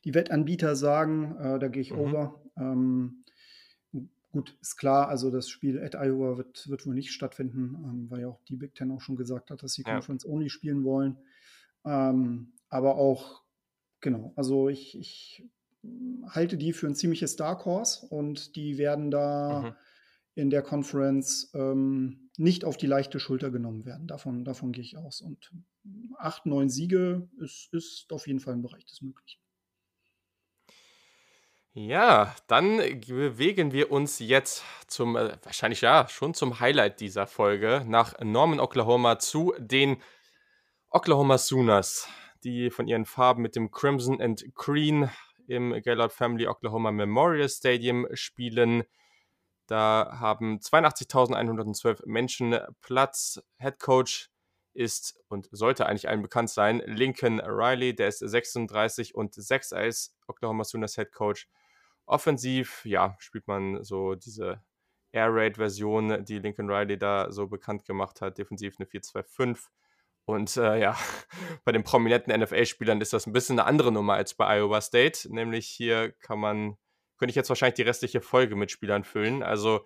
die 0.04 0.14
Wettanbieter 0.14 0.76
sagen. 0.76 1.36
Äh, 1.36 1.58
da 1.58 1.66
gehe 1.66 1.82
ich 1.82 1.92
mhm. 1.92 1.98
over. 1.98 2.42
Ähm, 2.56 3.24
gut, 4.30 4.56
ist 4.60 4.76
klar, 4.76 5.08
also 5.08 5.32
das 5.32 5.48
Spiel 5.48 5.82
at 5.82 5.96
Iowa 5.96 6.36
wird, 6.36 6.68
wird 6.68 6.86
wohl 6.86 6.94
nicht 6.94 7.10
stattfinden, 7.10 7.74
ähm, 7.84 8.10
weil 8.10 8.20
ja 8.20 8.28
auch 8.28 8.42
die 8.44 8.56
Big 8.56 8.76
Ten 8.76 8.92
auch 8.92 9.00
schon 9.00 9.16
gesagt 9.16 9.50
hat, 9.50 9.64
dass 9.64 9.72
sie 9.72 9.82
ja. 9.84 9.94
Conference 9.94 10.24
Only 10.24 10.48
spielen 10.48 10.84
wollen. 10.84 11.18
Ähm, 11.84 12.52
aber 12.70 12.96
auch, 12.96 13.42
genau, 14.00 14.32
also 14.36 14.68
ich, 14.68 14.96
ich 14.96 15.44
halte 16.28 16.56
die 16.56 16.72
für 16.72 16.86
ein 16.86 16.94
ziemliches 16.94 17.36
Dark 17.36 17.64
Horse 17.64 18.06
und 18.06 18.56
die 18.56 18.78
werden 18.78 19.10
da 19.10 19.62
mhm. 19.62 19.76
in 20.34 20.50
der 20.50 20.62
Conference 20.62 21.50
ähm, 21.54 22.30
nicht 22.36 22.64
auf 22.64 22.76
die 22.76 22.86
leichte 22.86 23.20
Schulter 23.20 23.50
genommen 23.50 23.84
werden. 23.84 24.06
Davon, 24.06 24.44
davon 24.44 24.72
gehe 24.72 24.84
ich 24.84 24.96
aus. 24.96 25.20
Und 25.20 25.52
acht, 26.18 26.46
neun 26.46 26.70
Siege 26.70 27.28
ist, 27.38 27.68
ist 27.72 28.12
auf 28.12 28.26
jeden 28.26 28.40
Fall 28.40 28.54
im 28.54 28.62
Bereich 28.62 28.84
des 28.86 29.02
Möglichen. 29.02 29.40
Ja, 31.72 32.34
dann 32.48 32.78
bewegen 32.78 33.72
wir 33.72 33.92
uns 33.92 34.18
jetzt 34.18 34.64
zum, 34.88 35.16
äh, 35.16 35.36
wahrscheinlich 35.44 35.80
ja, 35.82 36.08
schon 36.08 36.34
zum 36.34 36.58
Highlight 36.58 37.00
dieser 37.00 37.26
Folge 37.28 37.84
nach 37.86 38.18
Norman, 38.20 38.58
Oklahoma 38.58 39.18
zu 39.20 39.54
den 39.58 40.02
Oklahoma 40.90 41.38
Sooners 41.38 42.08
die 42.44 42.70
von 42.70 42.86
ihren 42.86 43.04
Farben 43.04 43.42
mit 43.42 43.56
dem 43.56 43.70
Crimson 43.70 44.20
and 44.20 44.44
Green 44.54 45.10
im 45.46 45.72
Gaylord 45.82 46.12
Family 46.12 46.46
Oklahoma 46.46 46.92
Memorial 46.92 47.48
Stadium 47.48 48.06
spielen. 48.14 48.84
Da 49.66 50.16
haben 50.18 50.58
82.112 50.58 52.02
Menschen 52.06 52.58
Platz. 52.80 53.40
Head 53.58 53.78
Coach 53.78 54.30
ist 54.72 55.20
und 55.28 55.48
sollte 55.52 55.86
eigentlich 55.86 56.08
allen 56.08 56.22
bekannt 56.22 56.50
sein, 56.50 56.82
Lincoln 56.86 57.40
Riley, 57.40 57.94
der 57.94 58.08
ist 58.08 58.18
36 58.18 59.14
und 59.14 59.34
6 59.34 59.72
als 59.72 60.16
Oklahoma 60.28 60.64
Sooners 60.64 60.94
Head 60.94 61.12
Coach. 61.12 61.48
Offensiv, 62.06 62.84
ja, 62.84 63.16
spielt 63.18 63.46
man 63.46 63.82
so 63.84 64.14
diese 64.14 64.62
Air 65.12 65.28
Raid 65.30 65.56
Version, 65.56 66.24
die 66.24 66.38
Lincoln 66.38 66.70
Riley 66.70 66.98
da 66.98 67.30
so 67.30 67.48
bekannt 67.48 67.84
gemacht 67.84 68.20
hat. 68.20 68.38
Defensiv 68.38 68.76
eine 68.78 68.88
4-2-5. 68.88 69.68
Und 70.24 70.56
äh, 70.56 70.80
ja, 70.80 70.96
bei 71.64 71.72
den 71.72 71.82
prominenten 71.82 72.38
NFL-Spielern 72.38 73.00
ist 73.00 73.12
das 73.12 73.26
ein 73.26 73.32
bisschen 73.32 73.58
eine 73.58 73.66
andere 73.66 73.92
Nummer 73.92 74.14
als 74.14 74.34
bei 74.34 74.58
Iowa 74.58 74.80
State. 74.80 75.32
Nämlich 75.32 75.66
hier 75.66 76.12
kann 76.12 76.38
man, 76.38 76.76
könnte 77.18 77.30
ich 77.30 77.36
jetzt 77.36 77.48
wahrscheinlich 77.48 77.74
die 77.74 77.82
restliche 77.82 78.20
Folge 78.20 78.56
mit 78.56 78.70
Spielern 78.70 79.04
füllen. 79.04 79.42
Also 79.42 79.84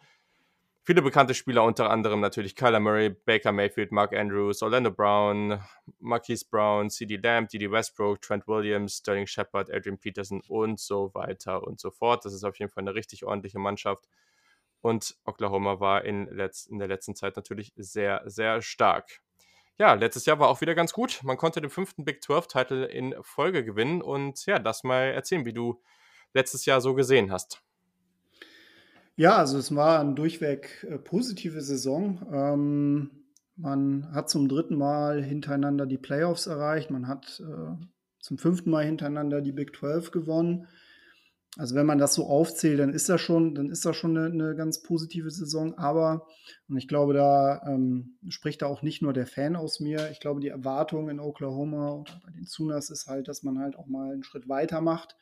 viele 0.83 1.03
bekannte 1.03 1.35
Spieler, 1.35 1.65
unter 1.65 1.91
anderem 1.91 2.21
natürlich 2.21 2.55
Kyler 2.55 2.81
Murray, 2.81 3.11
Baker 3.11 3.53
Mayfield, 3.53 3.91
Mark 3.91 4.15
Andrews, 4.15 4.63
Orlando 4.63 4.91
Brown, 4.91 5.61
Marquise 5.99 6.45
Brown, 6.49 6.91
CD 6.91 7.17
Lamb, 7.17 7.49
Didi 7.49 7.71
Westbrook, 7.71 8.21
Trent 8.21 8.47
Williams, 8.47 8.99
Sterling 8.99 9.27
Shepard, 9.27 9.73
Adrian 9.73 9.99
Peterson 9.99 10.43
und 10.47 10.79
so 10.79 11.13
weiter 11.15 11.63
und 11.63 11.81
so 11.81 11.91
fort. 11.91 12.25
Das 12.25 12.35
ist 12.35 12.45
auf 12.45 12.59
jeden 12.59 12.71
Fall 12.71 12.83
eine 12.83 12.95
richtig 12.95 13.25
ordentliche 13.25 13.59
Mannschaft. 13.59 14.09
Und 14.83 15.17
Oklahoma 15.25 15.81
war 15.81 16.05
in, 16.05 16.27
letz 16.27 16.67
in 16.67 16.79
der 16.79 16.89
letzten 16.89 17.17
Zeit 17.17 17.37
natürlich 17.37 17.73
sehr, 17.77 18.23
sehr 18.27 18.61
stark. 18.61 19.23
Ja, 19.79 19.95
letztes 19.95 20.25
Jahr 20.27 20.39
war 20.39 20.49
auch 20.49 20.61
wieder 20.61 20.75
ganz 20.75 20.93
gut. 20.93 21.21
Man 21.25 21.37
konnte 21.37 21.61
den 21.61 21.71
fünften 21.71 22.05
Big 22.05 22.23
12-Titel 22.23 22.85
in 22.85 23.15
Folge 23.23 23.65
gewinnen. 23.65 24.03
Und 24.03 24.47
ja, 24.47 24.59
das 24.59 24.85
mal 24.85 25.13
erzählen, 25.13 25.45
wie 25.45 25.53
du 25.53 25.81
letztes 26.33 26.65
Jahr 26.65 26.81
so 26.81 26.95
gesehen 26.95 27.33
hast. 27.33 27.63
Ja, 29.17 29.37
also 29.37 29.59
es 29.59 29.75
war 29.75 30.01
eine 30.01 30.15
durchweg 30.15 30.87
äh, 30.89 30.99
positive 30.99 31.61
Saison. 31.61 32.27
Ähm, 32.33 33.11
man 33.57 34.13
hat 34.13 34.29
zum 34.29 34.49
dritten 34.49 34.77
Mal 34.77 35.23
hintereinander 35.23 35.87
die 35.87 35.99
Playoffs 35.99 36.47
erreicht. 36.47 36.91
Man 36.91 37.07
hat 37.07 37.41
äh, 37.41 37.85
zum 38.21 38.39
fünften 38.39 38.71
Mal 38.71 38.85
hintereinander 38.85 39.41
die 39.41 39.53
Big 39.53 39.77
12 39.77 40.11
gewonnen. 40.11 40.67
Also 41.57 41.77
wenn 41.77 41.87
man 41.87 41.99
das 41.99 42.15
so 42.15 42.27
aufzählt, 42.27 42.81
dann 42.81 42.93
ist 42.93 43.09
das 43.09 43.21
schon, 43.21 43.55
dann 43.55 43.71
ist 43.71 43.85
das 43.85 43.97
schon 43.97 44.17
eine, 44.17 44.27
eine 44.27 44.57
ganz 44.57 44.83
positive 44.83 45.31
Saison. 45.31 45.75
Aber, 45.79 46.27
und 46.69 46.77
ich 46.77 46.89
glaube, 46.89 47.15
da 47.15 47.63
ähm, 47.67 48.19
spricht 48.29 48.63
da 48.63 48.67
auch 48.67 48.83
nicht 48.83 49.03
nur 49.03 49.13
der 49.13 49.27
Fan 49.27 49.55
aus 49.55 49.79
mir. 49.79 50.11
Ich 50.11 50.19
glaube, 50.19 50.41
die 50.41 50.49
Erwartung 50.49 51.09
in 51.09 51.21
Oklahoma 51.21 51.93
oder 51.93 52.21
bei 52.25 52.33
den 52.33 52.45
Sooners 52.45 52.91
ist 52.91 53.07
halt, 53.07 53.29
dass 53.29 53.45
man 53.45 53.61
halt 53.61 53.77
auch 53.77 53.87
mal 53.87 54.13
einen 54.13 54.25
Schritt 54.25 54.49
weiter 54.49 54.81
macht. 54.81 55.17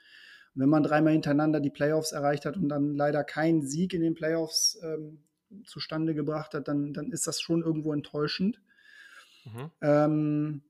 Und 0.55 0.62
wenn 0.62 0.71
man 0.71 0.83
dreimal 0.83 1.12
hintereinander 1.12 1.61
die 1.61 1.71
Playoffs 1.71 2.12
erreicht 2.12 2.47
hat 2.47 2.57
und 2.57 2.71
dann 2.71 2.95
leider 2.95 3.25
keinen 3.25 3.62
Sieg 3.62 3.92
in 3.92 4.01
den 4.01 4.14
Playoffs 4.14 4.81
ähm, 4.83 5.25
zustande 5.66 6.14
gebracht 6.14 6.55
hat, 6.55 6.66
dann, 6.66 6.95
dann 6.95 7.12
ist 7.12 7.27
das 7.27 7.42
schon 7.42 7.62
irgendwo 7.62 7.92
enttäuschend. 7.92 8.62
Mhm. 9.45 9.71
Ähm, 9.83 10.62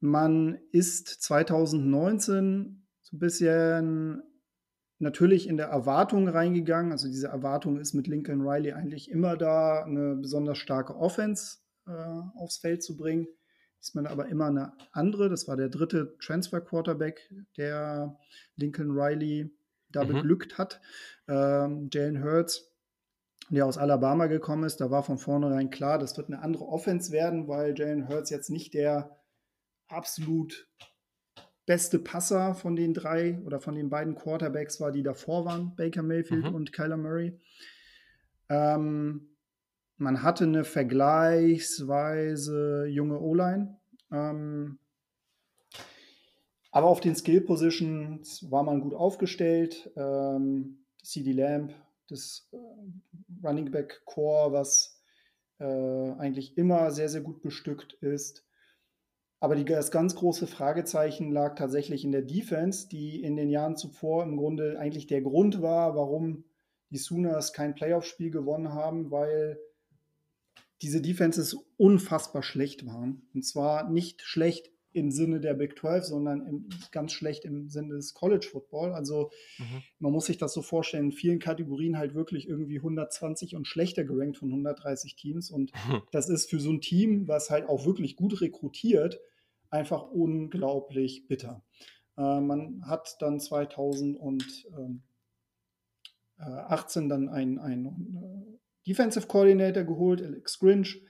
man 0.00 0.58
ist 0.72 1.08
2019 1.08 2.86
so 3.00 3.16
ein 3.16 3.18
bisschen 3.18 4.22
natürlich 4.98 5.48
in 5.48 5.56
der 5.56 5.68
Erwartung 5.68 6.28
reingegangen. 6.28 6.92
Also 6.92 7.08
diese 7.08 7.28
Erwartung 7.28 7.78
ist 7.78 7.94
mit 7.94 8.06
Lincoln 8.06 8.40
Riley 8.42 8.72
eigentlich 8.72 9.10
immer 9.10 9.36
da, 9.36 9.84
eine 9.84 10.16
besonders 10.16 10.58
starke 10.58 10.96
Offense 10.96 11.58
äh, 11.86 11.90
aufs 12.36 12.58
Feld 12.58 12.82
zu 12.82 12.96
bringen. 12.96 13.28
Ist 13.80 13.94
man 13.94 14.06
aber 14.06 14.26
immer 14.26 14.46
eine 14.46 14.72
andere. 14.92 15.28
Das 15.28 15.46
war 15.46 15.56
der 15.56 15.68
dritte 15.68 16.16
Transfer-Quarterback, 16.18 17.32
der 17.56 18.18
Lincoln 18.56 18.90
Riley 18.90 19.50
da 19.90 20.04
mhm. 20.04 20.08
beglückt 20.08 20.58
hat. 20.58 20.80
Ähm, 21.28 21.88
Jalen 21.92 22.24
Hurts, 22.24 22.72
der 23.50 23.66
aus 23.66 23.78
Alabama 23.78 24.26
gekommen 24.26 24.64
ist, 24.64 24.80
da 24.80 24.90
war 24.90 25.04
von 25.04 25.18
vornherein 25.18 25.70
klar, 25.70 25.98
das 25.98 26.16
wird 26.16 26.26
eine 26.26 26.42
andere 26.42 26.66
Offense 26.66 27.12
werden, 27.12 27.46
weil 27.46 27.78
Jalen 27.78 28.08
Hurts 28.08 28.30
jetzt 28.30 28.50
nicht 28.50 28.74
der 28.74 29.16
absolut 29.86 30.68
beste 31.68 32.00
Passer 32.00 32.54
von 32.54 32.74
den 32.74 32.94
drei 32.94 33.38
oder 33.44 33.60
von 33.60 33.76
den 33.76 33.90
beiden 33.90 34.16
Quarterbacks 34.16 34.80
war, 34.80 34.90
die 34.90 35.02
davor 35.02 35.44
waren, 35.44 35.76
Baker 35.76 36.02
Mayfield 36.02 36.46
mhm. 36.46 36.54
und 36.54 36.72
Kyler 36.72 36.96
Murray. 36.96 37.38
Ähm, 38.48 39.36
man 39.98 40.22
hatte 40.22 40.44
eine 40.44 40.64
vergleichsweise 40.64 42.86
junge 42.86 43.20
O-Line. 43.20 43.76
Ähm, 44.10 44.78
aber 46.70 46.86
auf 46.86 47.00
den 47.00 47.14
Skill 47.14 47.42
Positions 47.42 48.50
war 48.50 48.62
man 48.62 48.80
gut 48.80 48.94
aufgestellt. 48.94 49.90
Ähm, 49.94 50.86
CD 51.02 51.32
Lamb, 51.32 51.74
das 52.08 52.48
äh, 52.52 52.56
Running 53.46 53.70
Back 53.70 54.00
Core, 54.06 54.52
was 54.52 55.02
äh, 55.58 55.64
eigentlich 55.64 56.56
immer 56.56 56.90
sehr, 56.92 57.10
sehr 57.10 57.20
gut 57.20 57.42
bestückt 57.42 57.92
ist. 58.00 58.47
Aber 59.40 59.54
die, 59.54 59.64
das 59.64 59.90
ganz 59.90 60.16
große 60.16 60.46
Fragezeichen 60.46 61.30
lag 61.30 61.54
tatsächlich 61.54 62.04
in 62.04 62.12
der 62.12 62.22
Defense, 62.22 62.88
die 62.88 63.22
in 63.22 63.36
den 63.36 63.50
Jahren 63.50 63.76
zuvor 63.76 64.24
im 64.24 64.36
Grunde 64.36 64.78
eigentlich 64.78 65.06
der 65.06 65.22
Grund 65.22 65.62
war, 65.62 65.94
warum 65.94 66.44
die 66.90 66.98
Sooners 66.98 67.52
kein 67.52 67.74
Playoff-Spiel 67.74 68.30
gewonnen 68.30 68.72
haben, 68.72 69.10
weil 69.10 69.60
diese 70.82 71.00
Defenses 71.00 71.54
unfassbar 71.76 72.42
schlecht 72.42 72.86
waren. 72.86 73.28
Und 73.34 73.44
zwar 73.44 73.88
nicht 73.90 74.22
schlecht 74.22 74.70
im 74.92 75.10
Sinne 75.10 75.40
der 75.40 75.54
Big 75.54 75.78
12, 75.78 76.04
sondern 76.04 76.46
im, 76.46 76.68
ganz 76.92 77.12
schlecht 77.12 77.44
im 77.44 77.68
Sinne 77.68 77.96
des 77.96 78.14
College 78.14 78.46
Football. 78.50 78.92
Also 78.92 79.30
mhm. 79.58 79.82
man 79.98 80.12
muss 80.12 80.26
sich 80.26 80.38
das 80.38 80.52
so 80.52 80.62
vorstellen, 80.62 81.06
in 81.06 81.12
vielen 81.12 81.38
Kategorien 81.38 81.98
halt 81.98 82.14
wirklich 82.14 82.48
irgendwie 82.48 82.78
120 82.78 83.56
und 83.56 83.66
schlechter 83.66 84.04
gerankt 84.04 84.38
von 84.38 84.48
130 84.48 85.16
Teams. 85.16 85.50
Und 85.50 85.72
mhm. 85.88 86.02
das 86.10 86.28
ist 86.28 86.48
für 86.48 86.60
so 86.60 86.70
ein 86.70 86.80
Team, 86.80 87.28
was 87.28 87.50
halt 87.50 87.68
auch 87.68 87.86
wirklich 87.86 88.16
gut 88.16 88.40
rekrutiert, 88.40 89.20
einfach 89.70 90.10
unglaublich 90.10 91.28
bitter. 91.28 91.62
Äh, 92.16 92.40
man 92.40 92.84
hat 92.86 93.16
dann 93.20 93.40
2018 93.40 94.72
ähm, 94.76 95.02
dann 97.08 97.28
einen, 97.28 97.58
einen 97.58 97.86
äh, 97.86 98.58
Defensive 98.86 99.26
Coordinator 99.26 99.84
geholt, 99.84 100.22
Alex 100.22 100.58
Grinch, 100.58 101.02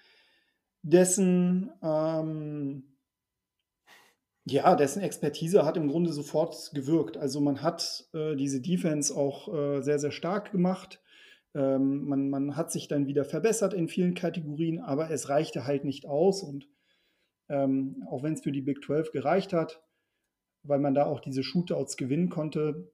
dessen 0.83 1.71
ähm, 1.83 2.98
ja, 4.51 4.75
dessen 4.77 5.03
Expertise 5.03 5.65
hat 5.65 5.77
im 5.77 5.89
Grunde 5.89 6.13
sofort 6.13 6.71
gewirkt. 6.75 7.17
Also 7.17 7.41
man 7.41 7.63
hat 7.63 8.09
äh, 8.13 8.37
diese 8.37 8.61
Defense 8.61 9.15
auch 9.15 9.53
äh, 9.53 9.83
sehr, 9.83 9.99
sehr 9.99 10.13
stark 10.13 10.53
gemacht. 10.53 11.01
Ähm, 11.55 12.05
man, 12.05 12.31
man 12.31 12.57
hat 12.57 12.71
sich 12.71 12.89
dann 12.89 13.07
wieder 13.07 13.25
verbessert 13.25 13.75
in 13.75 13.89
vielen 13.89 14.15
Kategorien, 14.15 14.81
aber 14.81 15.11
es 15.11 15.29
reichte 15.29 15.67
halt 15.67 15.85
nicht 15.85 16.07
aus. 16.07 16.43
Und 16.43 16.69
ähm, 17.49 18.05
auch 18.09 18.23
wenn 18.23 18.35
es 18.35 18.43
für 18.43 18.53
die 18.53 18.63
Big 18.63 18.83
12 18.85 19.13
gereicht 19.13 19.53
hat, 19.53 19.83
weil 20.63 20.79
man 20.79 20.95
da 20.95 21.07
auch 21.07 21.21
diese 21.21 21.43
Shootouts 21.43 21.97
gewinnen 21.97 22.29
konnte, 22.29 22.93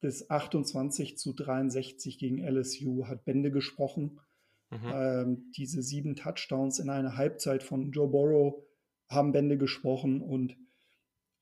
bis 0.00 0.28
28 0.28 1.16
zu 1.16 1.32
63 1.32 2.18
gegen 2.18 2.44
LSU 2.44 3.06
hat 3.06 3.24
Bände 3.24 3.50
gesprochen. 3.50 4.20
Mhm. 4.70 4.92
Ähm, 4.92 5.52
diese 5.56 5.82
sieben 5.82 6.16
Touchdowns 6.16 6.80
in 6.80 6.90
einer 6.90 7.16
Halbzeit 7.16 7.62
von 7.62 7.92
Joe 7.92 8.08
Burrow 8.08 8.64
haben 9.08 9.32
Bände 9.32 9.58
gesprochen 9.58 10.20
und 10.20 10.56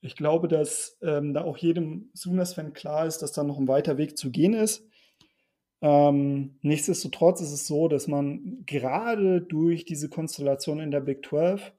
ich 0.01 0.17
glaube, 0.17 0.49
dass 0.49 0.99
ähm, 1.03 1.35
da 1.35 1.43
auch 1.45 1.59
jedem 1.59 2.11
Sooners-Fan 2.15 2.73
klar 2.73 3.07
ist, 3.07 3.19
dass 3.19 3.33
da 3.33 3.45
noch 3.45 3.59
ein 3.59 3.69
weiter 3.69 3.99
Weg 3.99 4.17
zu 4.17 4.31
gehen 4.31 4.55
ist. 4.55 4.87
Ähm, 5.83 6.59
nichtsdestotrotz 6.63 7.41
ist 7.41 7.53
es 7.53 7.67
so, 7.67 7.89
dass 7.89 8.07
man 8.07 8.65
gerade 8.67 9.41
durch 9.41 9.85
diese 9.85 10.09
Konstellation 10.09 10.81
in 10.81 10.91
der 10.91 11.01
Big 11.01 11.25
12, 11.25 11.73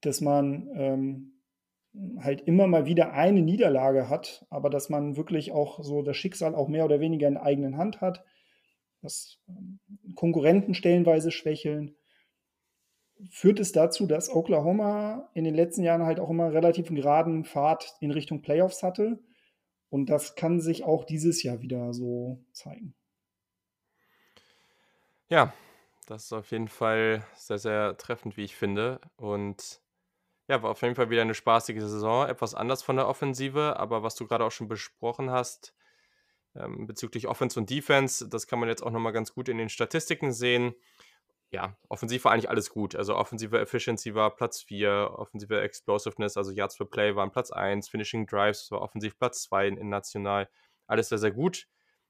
dass 0.00 0.20
man 0.20 0.68
ähm, 0.74 1.40
halt 2.20 2.42
immer 2.42 2.66
mal 2.66 2.86
wieder 2.86 3.12
eine 3.12 3.40
Niederlage 3.42 4.08
hat, 4.08 4.46
aber 4.50 4.68
dass 4.68 4.88
man 4.88 5.16
wirklich 5.16 5.52
auch 5.52 5.82
so 5.82 6.02
das 6.02 6.16
Schicksal 6.16 6.54
auch 6.54 6.68
mehr 6.68 6.84
oder 6.84 7.00
weniger 7.00 7.28
in 7.28 7.36
eigenen 7.36 7.76
Hand 7.76 8.00
hat, 8.00 8.24
dass 9.00 9.38
ähm, 9.48 9.78
Konkurrenten 10.14 10.74
stellenweise 10.74 11.30
schwächeln 11.30 11.94
führt 13.30 13.60
es 13.60 13.72
dazu, 13.72 14.06
dass 14.06 14.30
Oklahoma 14.30 15.28
in 15.34 15.44
den 15.44 15.54
letzten 15.54 15.82
Jahren 15.82 16.04
halt 16.04 16.20
auch 16.20 16.30
immer 16.30 16.52
relativ 16.52 16.88
einen 16.88 16.96
geraden 16.96 17.44
Pfad 17.44 17.96
in 18.00 18.10
Richtung 18.10 18.42
Playoffs 18.42 18.82
hatte. 18.82 19.18
Und 19.90 20.10
das 20.10 20.34
kann 20.34 20.60
sich 20.60 20.84
auch 20.84 21.04
dieses 21.04 21.42
Jahr 21.42 21.62
wieder 21.62 21.92
so 21.92 22.44
zeigen. 22.52 22.94
Ja, 25.28 25.52
das 26.06 26.24
ist 26.24 26.32
auf 26.32 26.50
jeden 26.50 26.68
Fall 26.68 27.24
sehr, 27.34 27.58
sehr 27.58 27.96
treffend, 27.96 28.36
wie 28.36 28.44
ich 28.44 28.56
finde. 28.56 29.00
Und 29.16 29.80
ja, 30.48 30.62
war 30.62 30.70
auf 30.70 30.82
jeden 30.82 30.94
Fall 30.94 31.10
wieder 31.10 31.22
eine 31.22 31.34
spaßige 31.34 31.80
Saison. 31.80 32.28
Etwas 32.28 32.54
anders 32.54 32.82
von 32.82 32.96
der 32.96 33.08
Offensive, 33.08 33.76
aber 33.78 34.02
was 34.02 34.14
du 34.16 34.26
gerade 34.26 34.44
auch 34.44 34.52
schon 34.52 34.68
besprochen 34.68 35.30
hast, 35.30 35.74
ähm, 36.54 36.86
bezüglich 36.86 37.26
Offense 37.26 37.58
und 37.58 37.70
Defense, 37.70 38.28
das 38.28 38.46
kann 38.46 38.58
man 38.58 38.68
jetzt 38.68 38.82
auch 38.82 38.90
nochmal 38.90 39.12
ganz 39.12 39.32
gut 39.32 39.48
in 39.48 39.58
den 39.58 39.68
Statistiken 39.68 40.32
sehen 40.32 40.74
ja, 41.54 41.76
offensiv 41.88 42.24
war 42.24 42.32
eigentlich 42.32 42.50
alles 42.50 42.68
gut. 42.68 42.96
Also 42.96 43.16
offensive 43.16 43.58
Efficiency 43.60 44.14
war 44.14 44.34
Platz 44.34 44.62
4, 44.62 45.14
offensive 45.16 45.60
Explosiveness, 45.60 46.36
also 46.36 46.50
Yards 46.50 46.76
per 46.76 46.86
Play 46.86 47.14
waren 47.14 47.30
Platz 47.30 47.52
1, 47.52 47.88
Finishing 47.88 48.26
Drives 48.26 48.70
war 48.72 48.82
offensiv 48.82 49.16
Platz 49.16 49.44
2 49.44 49.68
in, 49.68 49.76
in 49.76 49.88
national. 49.88 50.48
Alles 50.88 51.08
sehr, 51.08 51.18
sehr 51.18 51.30
gut. 51.30 51.68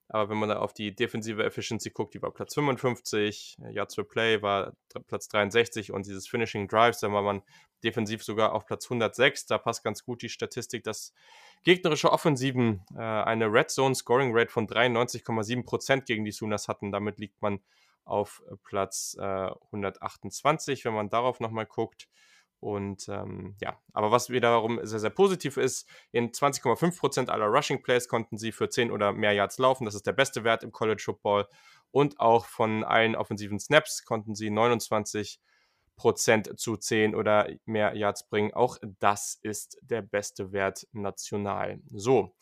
Aber 0.08 0.28
wenn 0.30 0.38
man 0.38 0.48
da 0.48 0.58
auf 0.58 0.74
die 0.74 0.94
defensive 0.94 1.42
Efficiency 1.44 1.90
guckt, 1.90 2.14
die 2.14 2.22
war 2.22 2.30
Platz 2.30 2.54
55, 2.54 3.56
Yards 3.70 3.96
per 3.96 4.04
Play 4.04 4.42
war 4.42 4.74
Platz 5.06 5.28
63 5.28 5.92
und 5.92 6.06
dieses 6.06 6.26
Finishing 6.26 6.68
Drives, 6.68 7.00
da 7.00 7.12
war 7.12 7.22
man 7.22 7.42
defensiv 7.82 8.22
sogar 8.22 8.52
auf 8.52 8.66
Platz 8.66 8.86
106. 8.86 9.46
Da 9.46 9.58
passt 9.58 9.84
ganz 9.84 10.04
gut 10.04 10.22
die 10.22 10.28
Statistik, 10.28 10.84
dass 10.84 11.12
gegnerische 11.64 12.12
Offensiven 12.12 12.82
äh, 12.94 13.00
eine 13.00 13.46
Red 13.52 13.70
Zone 13.70 13.94
Scoring 13.94 14.30
Rate 14.34 14.50
von 14.50 14.66
93,7% 14.66 16.04
gegen 16.04 16.24
die 16.24 16.32
Sooners 16.32 16.68
hatten. 16.68 16.92
Damit 16.92 17.18
liegt 17.18 17.40
man 17.42 17.60
auf 18.04 18.42
äh, 18.50 18.56
Platz 18.62 19.16
äh, 19.18 19.22
128, 19.22 20.84
wenn 20.84 20.94
man 20.94 21.10
darauf 21.10 21.40
nochmal 21.40 21.66
guckt. 21.66 22.08
Und 22.64 23.10
ähm, 23.10 23.56
ja, 23.60 23.78
aber 23.92 24.10
was 24.10 24.30
wiederum 24.30 24.80
sehr, 24.84 24.98
sehr 24.98 25.10
positiv 25.10 25.58
ist, 25.58 25.86
in 26.12 26.30
20,5% 26.30 27.28
aller 27.28 27.44
Rushing 27.44 27.82
Plays 27.82 28.08
konnten 28.08 28.38
sie 28.38 28.52
für 28.52 28.70
10 28.70 28.90
oder 28.90 29.12
mehr 29.12 29.32
Yards 29.32 29.58
laufen. 29.58 29.84
Das 29.84 29.94
ist 29.94 30.06
der 30.06 30.14
beste 30.14 30.44
Wert 30.44 30.62
im 30.62 30.72
College 30.72 31.02
Football. 31.04 31.46
Und 31.90 32.20
auch 32.20 32.46
von 32.46 32.82
allen 32.82 33.16
offensiven 33.16 33.60
Snaps 33.60 34.06
konnten 34.06 34.34
sie 34.34 34.48
29% 34.48 35.36
zu 36.56 36.78
10 36.78 37.14
oder 37.14 37.50
mehr 37.66 37.94
Yards 37.94 38.30
bringen. 38.30 38.54
Auch 38.54 38.78
das 38.98 39.38
ist 39.42 39.76
der 39.82 40.00
beste 40.00 40.52
Wert 40.52 40.86
national. 40.92 41.82
So, 41.92 42.34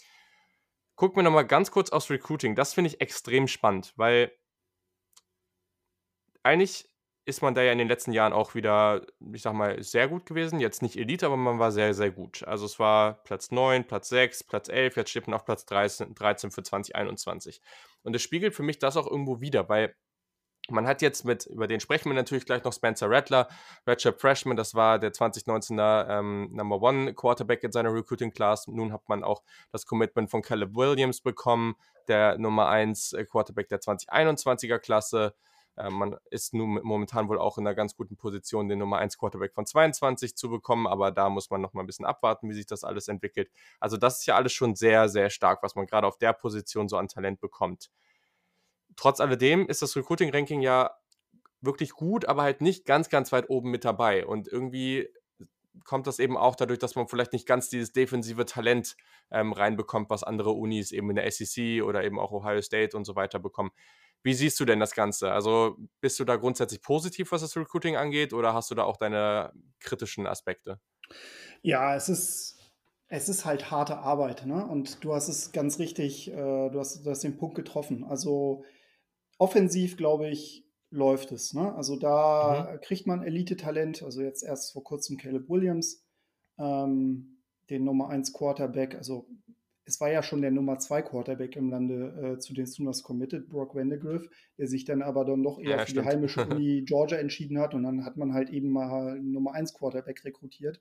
gucken 0.94 1.16
wir 1.16 1.24
nochmal 1.24 1.48
ganz 1.48 1.72
kurz 1.72 1.90
aufs 1.90 2.10
Recruiting. 2.10 2.54
Das 2.54 2.74
finde 2.74 2.90
ich 2.90 3.00
extrem 3.00 3.48
spannend, 3.48 3.92
weil 3.96 4.30
eigentlich 6.42 6.88
ist 7.24 7.40
man 7.42 7.54
da 7.54 7.62
ja 7.62 7.70
in 7.70 7.78
den 7.78 7.88
letzten 7.88 8.12
Jahren 8.12 8.32
auch 8.32 8.54
wieder, 8.54 9.02
ich 9.32 9.42
sage 9.42 9.56
mal, 9.56 9.80
sehr 9.82 10.08
gut 10.08 10.26
gewesen. 10.26 10.58
Jetzt 10.58 10.82
nicht 10.82 10.96
Elite, 10.96 11.26
aber 11.26 11.36
man 11.36 11.60
war 11.60 11.70
sehr, 11.70 11.94
sehr 11.94 12.10
gut. 12.10 12.42
Also, 12.44 12.66
es 12.66 12.78
war 12.80 13.22
Platz 13.22 13.52
9, 13.52 13.86
Platz 13.86 14.08
6, 14.08 14.44
Platz 14.44 14.68
11, 14.68 14.96
jetzt 14.96 15.10
steht 15.10 15.28
man 15.28 15.34
auf 15.34 15.44
Platz 15.44 15.64
13 15.66 16.14
13 16.14 16.50
für 16.50 16.64
2021. 16.64 17.60
Und 18.02 18.16
es 18.16 18.22
spiegelt 18.22 18.54
für 18.54 18.64
mich 18.64 18.80
das 18.80 18.96
auch 18.96 19.06
irgendwo 19.08 19.40
wider, 19.40 19.68
weil 19.68 19.94
man 20.68 20.86
hat 20.86 21.02
jetzt 21.02 21.24
mit, 21.24 21.46
über 21.46 21.66
den 21.66 21.80
sprechen 21.80 22.08
wir 22.08 22.14
natürlich 22.14 22.44
gleich 22.44 22.62
noch, 22.64 22.72
Spencer 22.72 23.10
Rattler, 23.10 23.48
Redshirt 23.86 24.20
Freshman, 24.20 24.56
das 24.56 24.74
war 24.74 24.98
der 24.98 25.12
2019er 25.12 26.08
ähm, 26.08 26.50
Number 26.52 26.80
One 26.80 27.14
Quarterback 27.14 27.64
in 27.64 27.72
seiner 27.72 27.92
Recruiting 27.92 28.32
Class. 28.32 28.68
Nun 28.68 28.92
hat 28.92 29.08
man 29.08 29.24
auch 29.24 29.42
das 29.72 29.86
Commitment 29.86 30.30
von 30.30 30.42
Caleb 30.42 30.74
Williams 30.74 31.20
bekommen, 31.20 31.74
der 32.08 32.38
Nummer 32.38 32.68
1 32.68 33.12
äh, 33.12 33.24
Quarterback 33.24 33.68
der 33.68 33.80
2021er 33.80 34.78
Klasse. 34.78 35.34
Äh, 35.76 35.90
man 35.90 36.16
ist 36.30 36.54
nun 36.54 36.80
momentan 36.82 37.28
wohl 37.28 37.38
auch 37.38 37.58
in 37.58 37.66
einer 37.66 37.74
ganz 37.74 37.96
guten 37.96 38.16
Position, 38.16 38.68
den 38.68 38.78
Nummer 38.78 38.98
1 38.98 39.18
Quarterback 39.18 39.54
von 39.54 39.66
22 39.66 40.36
zu 40.36 40.50
bekommen, 40.50 40.86
aber 40.86 41.10
da 41.10 41.28
muss 41.28 41.50
man 41.50 41.60
noch 41.60 41.72
mal 41.72 41.82
ein 41.82 41.86
bisschen 41.86 42.06
abwarten, 42.06 42.48
wie 42.48 42.54
sich 42.54 42.66
das 42.66 42.84
alles 42.84 43.08
entwickelt. 43.08 43.50
Also 43.80 43.96
das 43.96 44.20
ist 44.20 44.26
ja 44.26 44.36
alles 44.36 44.52
schon 44.52 44.74
sehr, 44.74 45.08
sehr 45.08 45.30
stark, 45.30 45.62
was 45.62 45.74
man 45.74 45.86
gerade 45.86 46.06
auf 46.06 46.18
der 46.18 46.32
Position 46.32 46.88
so 46.88 46.96
an 46.96 47.08
Talent 47.08 47.40
bekommt 47.40 47.90
trotz 48.96 49.20
alledem 49.20 49.66
ist 49.66 49.82
das 49.82 49.96
Recruiting-Ranking 49.96 50.60
ja 50.60 50.90
wirklich 51.60 51.90
gut, 51.90 52.26
aber 52.26 52.42
halt 52.42 52.60
nicht 52.60 52.84
ganz, 52.84 53.08
ganz 53.08 53.32
weit 53.32 53.48
oben 53.48 53.70
mit 53.70 53.84
dabei. 53.84 54.26
Und 54.26 54.48
irgendwie 54.48 55.08
kommt 55.84 56.06
das 56.06 56.18
eben 56.18 56.36
auch 56.36 56.56
dadurch, 56.56 56.78
dass 56.78 56.94
man 56.94 57.08
vielleicht 57.08 57.32
nicht 57.32 57.46
ganz 57.46 57.68
dieses 57.68 57.92
defensive 57.92 58.44
Talent 58.44 58.96
ähm, 59.30 59.52
reinbekommt, 59.52 60.10
was 60.10 60.22
andere 60.22 60.50
Unis 60.50 60.92
eben 60.92 61.10
in 61.10 61.16
der 61.16 61.30
SEC 61.30 61.82
oder 61.82 62.04
eben 62.04 62.18
auch 62.18 62.32
Ohio 62.32 62.60
State 62.60 62.96
und 62.96 63.04
so 63.04 63.16
weiter 63.16 63.38
bekommen. 63.38 63.70
Wie 64.22 64.34
siehst 64.34 64.60
du 64.60 64.64
denn 64.64 64.78
das 64.78 64.94
Ganze? 64.94 65.32
Also 65.32 65.76
bist 66.00 66.20
du 66.20 66.24
da 66.24 66.36
grundsätzlich 66.36 66.82
positiv, 66.82 67.32
was 67.32 67.40
das 67.40 67.56
Recruiting 67.56 67.96
angeht, 67.96 68.32
oder 68.32 68.54
hast 68.54 68.70
du 68.70 68.74
da 68.74 68.84
auch 68.84 68.96
deine 68.96 69.52
kritischen 69.80 70.26
Aspekte? 70.26 70.78
Ja, 71.62 71.96
es 71.96 72.08
ist, 72.08 72.60
es 73.08 73.28
ist 73.28 73.44
halt 73.44 73.70
harte 73.70 73.98
Arbeit, 73.98 74.46
ne? 74.46 74.66
Und 74.66 75.02
du 75.04 75.14
hast 75.14 75.28
es 75.28 75.52
ganz 75.52 75.78
richtig, 75.78 76.30
äh, 76.30 76.70
du, 76.70 76.78
hast, 76.78 77.04
du 77.04 77.10
hast 77.10 77.24
den 77.24 77.36
Punkt 77.36 77.56
getroffen. 77.56 78.04
Also 78.04 78.64
offensiv, 79.38 79.96
glaube 79.96 80.28
ich, 80.28 80.64
läuft 80.92 81.32
es. 81.32 81.54
Ne? 81.54 81.74
Also 81.74 81.96
da 81.96 82.70
mhm. 82.72 82.80
kriegt 82.82 83.06
man 83.06 83.22
Elite-Talent. 83.22 84.02
Also 84.02 84.22
jetzt 84.22 84.42
erst 84.42 84.72
vor 84.72 84.84
kurzem 84.84 85.16
Caleb 85.16 85.48
Williams, 85.48 86.04
ähm, 86.58 87.38
den 87.70 87.84
Nummer 87.84 88.10
1 88.10 88.32
Quarterback. 88.32 88.94
Also 88.94 89.26
es 89.84 90.00
war 90.00 90.12
ja 90.12 90.22
schon 90.22 90.42
der 90.42 90.50
Nummer 90.50 90.78
2 90.78 91.02
Quarterback 91.02 91.56
im 91.56 91.70
Lande, 91.70 92.34
äh, 92.34 92.38
zu 92.38 92.54
den 92.54 92.66
Sooners 92.66 93.02
committed, 93.02 93.48
Brock 93.48 93.74
Vandegrift, 93.74 94.30
der 94.58 94.68
sich 94.68 94.84
dann 94.84 95.02
aber 95.02 95.24
dann 95.24 95.42
doch 95.42 95.58
eher 95.58 95.70
ja, 95.70 95.78
für 95.78 95.90
stimmt. 95.90 96.06
die 96.06 96.10
heimische 96.10 96.46
Uni 96.46 96.82
Georgia 96.86 97.18
entschieden 97.18 97.58
hat. 97.58 97.74
Und 97.74 97.82
dann 97.82 98.04
hat 98.04 98.16
man 98.16 98.34
halt 98.34 98.50
eben 98.50 98.70
mal 98.70 99.18
Nummer 99.20 99.54
1 99.54 99.74
Quarterback 99.74 100.24
rekrutiert 100.24 100.80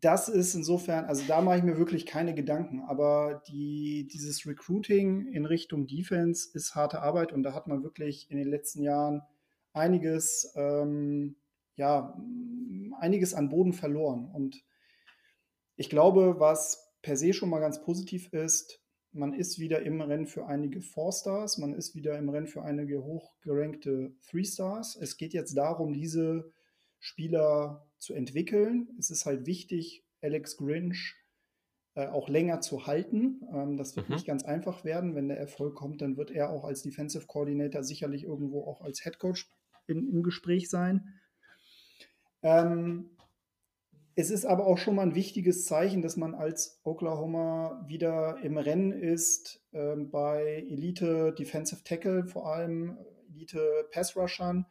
das 0.00 0.28
ist 0.28 0.54
insofern, 0.54 1.06
also 1.06 1.22
da 1.26 1.40
mache 1.40 1.58
ich 1.58 1.62
mir 1.62 1.78
wirklich 1.78 2.04
keine 2.04 2.34
Gedanken, 2.34 2.82
aber 2.82 3.42
die, 3.48 4.06
dieses 4.12 4.46
Recruiting 4.46 5.26
in 5.28 5.46
Richtung 5.46 5.86
Defense 5.86 6.50
ist 6.52 6.74
harte 6.74 7.00
Arbeit 7.00 7.32
und 7.32 7.42
da 7.42 7.54
hat 7.54 7.66
man 7.66 7.82
wirklich 7.82 8.30
in 8.30 8.36
den 8.36 8.48
letzten 8.48 8.82
Jahren 8.82 9.22
einiges, 9.72 10.52
ähm, 10.56 11.36
ja, 11.76 12.14
einiges 12.98 13.32
an 13.32 13.48
Boden 13.48 13.72
verloren. 13.72 14.30
Und 14.30 14.62
ich 15.76 15.88
glaube, 15.88 16.38
was 16.38 16.92
per 17.00 17.16
se 17.16 17.32
schon 17.32 17.48
mal 17.48 17.60
ganz 17.60 17.80
positiv 17.80 18.32
ist, 18.32 18.82
man 19.12 19.32
ist 19.32 19.58
wieder 19.58 19.82
im 19.82 20.02
Rennen 20.02 20.26
für 20.26 20.46
einige 20.46 20.82
Four 20.82 21.12
Stars, 21.12 21.56
man 21.56 21.72
ist 21.72 21.94
wieder 21.94 22.18
im 22.18 22.28
Rennen 22.28 22.46
für 22.46 22.62
einige 22.62 23.02
hochgerankte 23.02 24.12
Three 24.28 24.44
Stars. 24.44 24.96
Es 25.00 25.16
geht 25.16 25.32
jetzt 25.32 25.56
darum, 25.56 25.94
diese 25.94 26.52
Spieler 26.98 27.86
zu 27.98 28.14
entwickeln. 28.14 28.88
Es 28.98 29.10
ist 29.10 29.26
halt 29.26 29.46
wichtig, 29.46 30.04
Alex 30.20 30.56
Grinch 30.56 31.16
äh, 31.94 32.06
auch 32.06 32.28
länger 32.28 32.60
zu 32.60 32.86
halten. 32.86 33.40
Ähm, 33.52 33.76
das 33.76 33.96
wird 33.96 34.08
mhm. 34.08 34.14
nicht 34.14 34.26
ganz 34.26 34.44
einfach 34.44 34.84
werden. 34.84 35.14
Wenn 35.14 35.28
der 35.28 35.38
Erfolg 35.38 35.74
kommt, 35.74 36.00
dann 36.00 36.16
wird 36.16 36.30
er 36.30 36.50
auch 36.50 36.64
als 36.64 36.82
Defensive 36.82 37.26
Coordinator 37.26 37.82
sicherlich 37.82 38.24
irgendwo 38.24 38.64
auch 38.64 38.82
als 38.82 39.02
Head 39.02 39.18
Coach 39.18 39.50
in, 39.86 40.08
im 40.08 40.22
Gespräch 40.22 40.70
sein. 40.70 41.20
Ähm, 42.42 43.10
es 44.14 44.30
ist 44.30 44.46
aber 44.46 44.66
auch 44.66 44.78
schon 44.78 44.96
mal 44.96 45.02
ein 45.02 45.14
wichtiges 45.14 45.64
Zeichen, 45.64 46.02
dass 46.02 46.16
man 46.16 46.34
als 46.34 46.80
Oklahoma 46.82 47.84
wieder 47.86 48.38
im 48.42 48.58
Rennen 48.58 48.92
ist 48.92 49.64
äh, 49.72 49.96
bei 49.96 50.66
Elite 50.68 51.34
Defensive 51.38 51.84
Tackle, 51.84 52.26
vor 52.26 52.52
allem 52.52 52.98
Elite 53.28 53.88
Pass 53.92 54.16
Rushern 54.16 54.66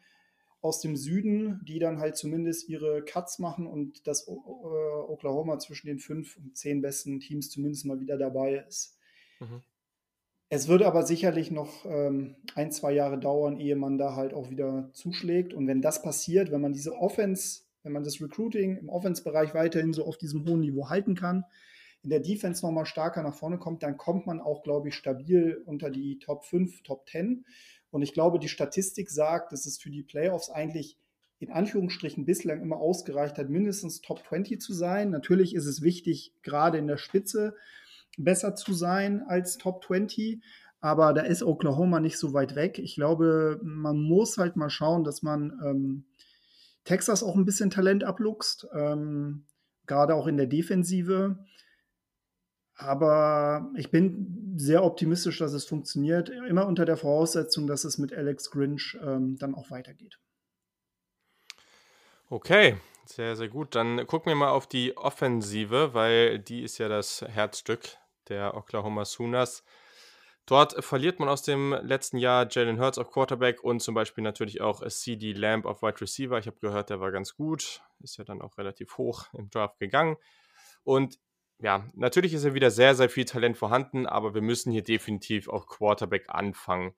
aus 0.61 0.81
dem 0.81 0.95
Süden, 0.95 1.61
die 1.65 1.79
dann 1.79 1.99
halt 1.99 2.17
zumindest 2.17 2.67
ihre 2.67 3.03
Cuts 3.03 3.39
machen 3.39 3.67
und 3.67 4.07
dass 4.07 4.27
Oklahoma 4.27 5.59
zwischen 5.59 5.87
den 5.87 5.99
fünf 5.99 6.37
und 6.37 6.57
zehn 6.57 6.81
besten 6.81 7.19
Teams 7.19 7.49
zumindest 7.49 7.85
mal 7.85 7.99
wieder 7.99 8.17
dabei 8.17 8.65
ist. 8.67 8.97
Mhm. 9.39 9.61
Es 10.49 10.69
wird 10.69 10.81
aber 10.81 11.03
sicherlich 11.03 11.51
noch 11.51 11.85
ähm, 11.85 12.35
ein, 12.55 12.71
zwei 12.71 12.93
Jahre 12.93 13.19
dauern, 13.19 13.59
ehe 13.59 13.75
man 13.75 13.97
da 13.97 14.15
halt 14.15 14.33
auch 14.33 14.49
wieder 14.49 14.89
zuschlägt. 14.93 15.53
Und 15.53 15.67
wenn 15.67 15.81
das 15.81 16.01
passiert, 16.01 16.51
wenn 16.51 16.61
man 16.61 16.71
diese 16.71 16.93
Offense, 16.93 17.63
wenn 17.83 17.91
man 17.91 18.03
das 18.03 18.21
Recruiting 18.21 18.77
im 18.77 18.89
Offense-Bereich 18.89 19.53
weiterhin 19.53 19.91
so 19.91 20.05
auf 20.05 20.17
diesem 20.17 20.47
hohen 20.47 20.61
Niveau 20.61 20.89
halten 20.89 21.15
kann, 21.15 21.43
in 22.01 22.09
der 22.09 22.21
Defense 22.21 22.65
nochmal 22.65 22.85
stärker 22.85 23.23
nach 23.23 23.35
vorne 23.35 23.57
kommt, 23.57 23.83
dann 23.83 23.97
kommt 23.97 24.25
man 24.25 24.39
auch, 24.39 24.63
glaube 24.63 24.87
ich, 24.87 24.95
stabil 24.95 25.61
unter 25.65 25.89
die 25.89 26.19
Top 26.19 26.45
5, 26.45 26.83
Top 26.83 27.09
10. 27.09 27.45
Und 27.91 28.01
ich 28.01 28.13
glaube, 28.13 28.39
die 28.39 28.49
Statistik 28.49 29.09
sagt, 29.09 29.51
dass 29.51 29.65
es 29.65 29.77
für 29.77 29.89
die 29.89 30.03
Playoffs 30.03 30.49
eigentlich 30.49 30.97
in 31.39 31.51
Anführungsstrichen 31.51 32.25
bislang 32.25 32.61
immer 32.61 32.77
ausgereicht 32.77 33.37
hat, 33.37 33.49
mindestens 33.49 34.01
Top 34.01 34.23
20 34.27 34.59
zu 34.59 34.73
sein. 34.73 35.11
Natürlich 35.11 35.53
ist 35.53 35.67
es 35.67 35.81
wichtig, 35.81 36.33
gerade 36.41 36.77
in 36.77 36.87
der 36.87 36.97
Spitze 36.97 37.55
besser 38.17 38.55
zu 38.55 38.73
sein 38.73 39.23
als 39.27 39.57
Top 39.57 39.83
20. 39.85 40.41
Aber 40.79 41.13
da 41.13 41.21
ist 41.21 41.43
Oklahoma 41.43 41.99
nicht 41.99 42.17
so 42.17 42.33
weit 42.33 42.55
weg. 42.55 42.79
Ich 42.79 42.95
glaube, 42.95 43.59
man 43.63 43.97
muss 43.97 44.37
halt 44.37 44.55
mal 44.55 44.69
schauen, 44.69 45.03
dass 45.03 45.21
man 45.21 45.59
ähm, 45.63 46.05
Texas 46.83 47.23
auch 47.23 47.35
ein 47.35 47.45
bisschen 47.45 47.69
Talent 47.69 48.03
abluchst, 48.03 48.67
ähm, 48.73 49.45
gerade 49.85 50.15
auch 50.15 50.27
in 50.27 50.37
der 50.37 50.47
Defensive. 50.47 51.37
Aber 52.77 53.71
ich 53.75 53.89
bin 53.89 54.53
sehr 54.55 54.83
optimistisch, 54.83 55.39
dass 55.39 55.53
es 55.53 55.65
funktioniert. 55.65 56.29
Immer 56.29 56.67
unter 56.67 56.85
der 56.85 56.95
Voraussetzung, 56.95 57.65
dass 57.65 57.83
es 57.83 57.97
mit 57.97 58.13
Alex 58.13 58.51
Grinch 58.51 58.97
ähm, 59.01 59.37
dann 59.39 59.55
auch 59.55 59.71
weitergeht. 59.71 60.19
Okay, 62.29 62.77
sehr, 63.05 63.35
sehr 63.35 63.47
gut. 63.47 63.73
Dann 63.73 64.05
gucken 64.05 64.29
wir 64.29 64.35
mal 64.35 64.51
auf 64.51 64.67
die 64.67 64.95
Offensive, 64.95 65.93
weil 65.95 66.39
die 66.39 66.61
ist 66.61 66.77
ja 66.77 66.87
das 66.87 67.21
Herzstück 67.21 67.97
der 68.29 68.55
Oklahoma 68.55 69.05
Sooners. 69.05 69.63
Dort 70.45 70.83
verliert 70.83 71.19
man 71.19 71.29
aus 71.29 71.41
dem 71.41 71.73
letzten 71.81 72.17
Jahr 72.17 72.47
Jalen 72.49 72.79
Hurts 72.79 72.97
auf 72.97 73.11
Quarterback 73.11 73.63
und 73.63 73.81
zum 73.81 73.95
Beispiel 73.95 74.23
natürlich 74.23 74.61
auch 74.61 74.85
CD 74.87 75.33
Lamb 75.33 75.65
auf 75.65 75.81
Wide 75.81 75.99
Receiver. 75.99 76.37
Ich 76.37 76.47
habe 76.47 76.59
gehört, 76.59 76.89
der 76.89 76.99
war 76.99 77.11
ganz 77.11 77.35
gut, 77.35 77.81
ist 78.01 78.17
ja 78.17 78.23
dann 78.23 78.41
auch 78.41 78.57
relativ 78.57 78.97
hoch 78.97 79.25
im 79.33 79.49
Draft 79.49 79.79
gegangen. 79.79 80.15
Und 80.83 81.19
ja, 81.59 81.89
natürlich 81.93 82.33
ist 82.33 82.45
ja 82.45 82.53
wieder 82.53 82.71
sehr, 82.71 82.95
sehr 82.95 83.09
viel 83.09 83.25
Talent 83.25 83.57
vorhanden, 83.57 84.05
aber 84.05 84.33
wir 84.33 84.41
müssen 84.41 84.71
hier 84.71 84.83
definitiv 84.83 85.47
auf 85.47 85.65
Quarterback 85.65 86.25
anfangen. 86.29 86.93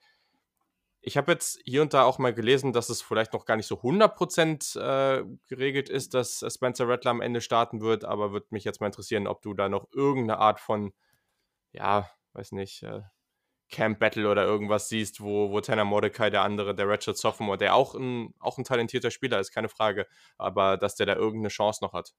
Ich 1.01 1.15
habe 1.15 1.31
jetzt 1.31 1.61
hier 1.63 1.81
und 1.81 1.93
da 1.93 2.03
auch 2.03 2.19
mal 2.19 2.33
gelesen, 2.33 2.73
dass 2.73 2.89
es 2.89 3.01
vielleicht 3.01 3.31
noch 3.31 3.45
gar 3.45 3.55
nicht 3.55 3.67
so 3.67 3.75
100% 3.81 4.77
äh, 4.77 5.25
geregelt 5.47 5.89
ist, 5.89 6.13
dass 6.13 6.43
Spencer 6.53 6.89
Rattler 6.89 7.11
am 7.11 7.21
Ende 7.21 7.39
starten 7.39 7.79
wird, 7.79 8.03
aber 8.03 8.33
würde 8.33 8.47
mich 8.49 8.65
jetzt 8.65 8.81
mal 8.81 8.87
interessieren, 8.87 9.27
ob 9.27 9.41
du 9.41 9.53
da 9.53 9.69
noch 9.69 9.87
irgendeine 9.93 10.39
Art 10.39 10.59
von, 10.59 10.91
ja, 11.71 12.09
weiß 12.33 12.51
nicht, 12.51 12.83
äh, 12.83 13.01
Camp 13.69 13.99
Battle 13.99 14.29
oder 14.29 14.43
irgendwas 14.43 14.89
siehst, 14.89 15.21
wo, 15.21 15.51
wo 15.51 15.61
Tanner 15.61 15.85
Mordecai, 15.85 16.29
der 16.29 16.41
andere, 16.41 16.75
der 16.75 16.87
Ratchet 16.89 17.17
Sophomore, 17.17 17.57
der 17.57 17.75
auch 17.75 17.95
ein, 17.95 18.33
auch 18.39 18.57
ein 18.57 18.63
talentierter 18.65 19.11
Spieler 19.11 19.39
ist, 19.39 19.51
keine 19.51 19.69
Frage, 19.69 20.07
aber 20.37 20.75
dass 20.77 20.95
der 20.95 21.05
da 21.05 21.15
irgendeine 21.15 21.49
Chance 21.49 21.83
noch 21.83 21.93
hat. 21.93 22.13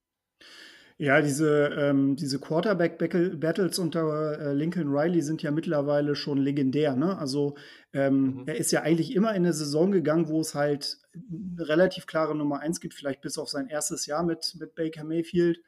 Ja, 1.01 1.22
diese, 1.22 1.68
ähm, 1.78 2.14
diese 2.14 2.38
Quarterback-Battles 2.38 3.78
unter 3.78 4.38
äh, 4.38 4.53
Lincoln 4.53 4.88
Riley 4.94 5.22
sind 5.22 5.40
ja 5.40 5.51
mittlerweile 5.51 6.14
schon 6.14 6.36
legendär. 6.36 6.94
Ne? 6.94 7.16
Also 7.16 7.57
ähm, 7.94 8.40
mhm. 8.40 8.42
er 8.46 8.57
ist 8.57 8.70
ja 8.70 8.82
eigentlich 8.82 9.14
immer 9.16 9.30
in 9.30 9.36
eine 9.36 9.55
Saison 9.55 9.92
gegangen, 9.92 10.28
wo 10.28 10.42
es 10.42 10.55
halt 10.55 10.98
eine 11.14 11.66
relativ 11.66 12.05
klare 12.05 12.36
Nummer 12.36 12.61
1 12.61 12.80
gibt, 12.80 12.92
vielleicht 12.92 13.22
bis 13.22 13.38
auf 13.38 13.48
sein 13.48 13.68
erstes 13.68 14.05
Jahr 14.05 14.22
mit, 14.22 14.55
mit 14.61 14.74
Baker 14.74 15.05
Mayfield. 15.05 15.62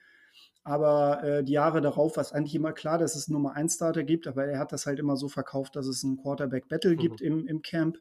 Aber 0.64 1.24
äh, 1.24 1.42
die 1.42 1.52
Jahre 1.52 1.80
darauf 1.80 2.18
war 2.18 2.20
es 2.20 2.32
eigentlich 2.32 2.54
immer 2.54 2.74
klar, 2.74 2.98
dass 2.98 3.16
es 3.16 3.28
Nummer 3.28 3.56
1 3.56 3.76
Starter 3.76 4.02
gibt, 4.02 4.26
aber 4.26 4.44
er 4.44 4.58
hat 4.58 4.72
das 4.72 4.84
halt 4.84 4.98
immer 4.98 5.16
so 5.16 5.30
verkauft, 5.30 5.76
dass 5.76 5.86
es 5.86 6.02
ein 6.02 6.18
Quarterback-Battle 6.18 6.92
mhm. 6.92 6.98
gibt 6.98 7.22
im, 7.22 7.46
im 7.46 7.62
Camp. 7.62 7.96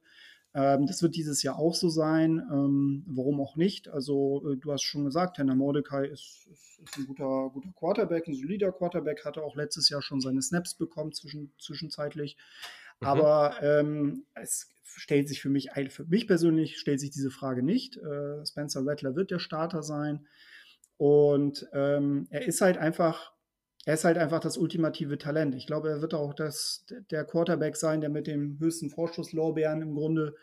Ähm, 0.54 0.86
das 0.86 1.02
wird 1.02 1.16
dieses 1.16 1.44
Jahr 1.44 1.58
auch 1.58 1.76
so 1.76 1.90
sein. 1.90 2.42
Ähm, 2.52 3.04
warum 3.08 3.40
auch 3.40 3.56
nicht? 3.56 3.88
Also, 3.88 4.52
äh, 4.52 4.58
du 4.58 4.72
hast 4.72 4.84
schon 4.84 5.06
gesagt, 5.06 5.38
Tanner 5.38 5.56
Mordecai 5.56 6.06
ist, 6.06 6.48
ist, 6.52 6.80
ist, 6.80 6.98
ein 6.98 7.08
guter, 7.08 7.50
guter 7.54 7.72
Quarterback, 7.78 8.28
ein 8.28 8.36
solider 8.36 8.72
Quarterback, 8.72 9.24
hatte 9.24 9.44
auch 9.44 9.56
letztes 9.56 9.90
Jahr 9.90 10.02
schon 10.02 10.20
seine 10.20 10.42
Snaps 10.42 10.76
bekommen, 10.76 11.14
zwischen, 11.14 11.54
zwischenzeitlich. 11.58 12.38
Mhm. 13.00 13.08
Aber 13.08 13.56
ähm, 13.62 14.26
es, 14.36 14.70
stellt 14.98 15.28
sich 15.28 15.42
für 15.42 15.50
mich, 15.50 15.70
für 15.90 16.06
mich 16.06 16.28
persönlich 16.28 16.78
stellt 16.78 17.00
sich 17.00 17.12
diese 17.12 17.32
Frage 17.32 17.64
nicht. 17.64 17.98
Äh, 17.98 18.46
Spencer 18.46 18.86
Rattler 18.86 19.16
wird 19.16 19.32
der 19.32 19.40
Starter 19.40 19.84
sein. 19.84 20.28
Und 20.98 21.68
ähm, 21.74 22.28
er 22.30 22.46
ist 22.46 22.62
halt 22.62 22.78
einfach, 22.78 23.34
er 23.86 23.96
ist 23.96 24.04
halt 24.04 24.18
einfach 24.18 24.40
das 24.40 24.58
ultimative 24.58 25.18
Talent. 25.18 25.56
Ich 25.56 25.66
glaube, 25.66 25.90
er 25.90 26.02
wird 26.02 26.14
auch 26.14 26.34
das, 26.34 26.86
der 27.10 27.26
Quarterback 27.26 27.76
sein, 27.76 28.02
der 28.02 28.10
mit 28.10 28.28
dem 28.28 28.60
höchsten 28.60 28.90
Vorschusslorbeeren 28.90 29.82
im 29.82 29.96
Grunde 29.96 30.36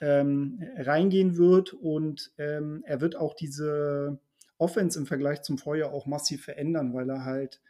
ähm, 0.00 0.60
reingehen 0.76 1.36
wird. 1.36 1.72
Und 1.72 2.32
ähm, 2.38 2.82
er 2.84 3.00
wird 3.00 3.14
auch 3.16 3.34
diese 3.34 4.18
Offense 4.58 4.98
im 4.98 5.06
Vergleich 5.06 5.42
zum 5.42 5.58
Vorjahr 5.58 5.92
auch 5.92 6.06
massiv 6.06 6.44
verändern, 6.44 6.92
weil 6.92 7.08
er 7.08 7.24
halt 7.24 7.60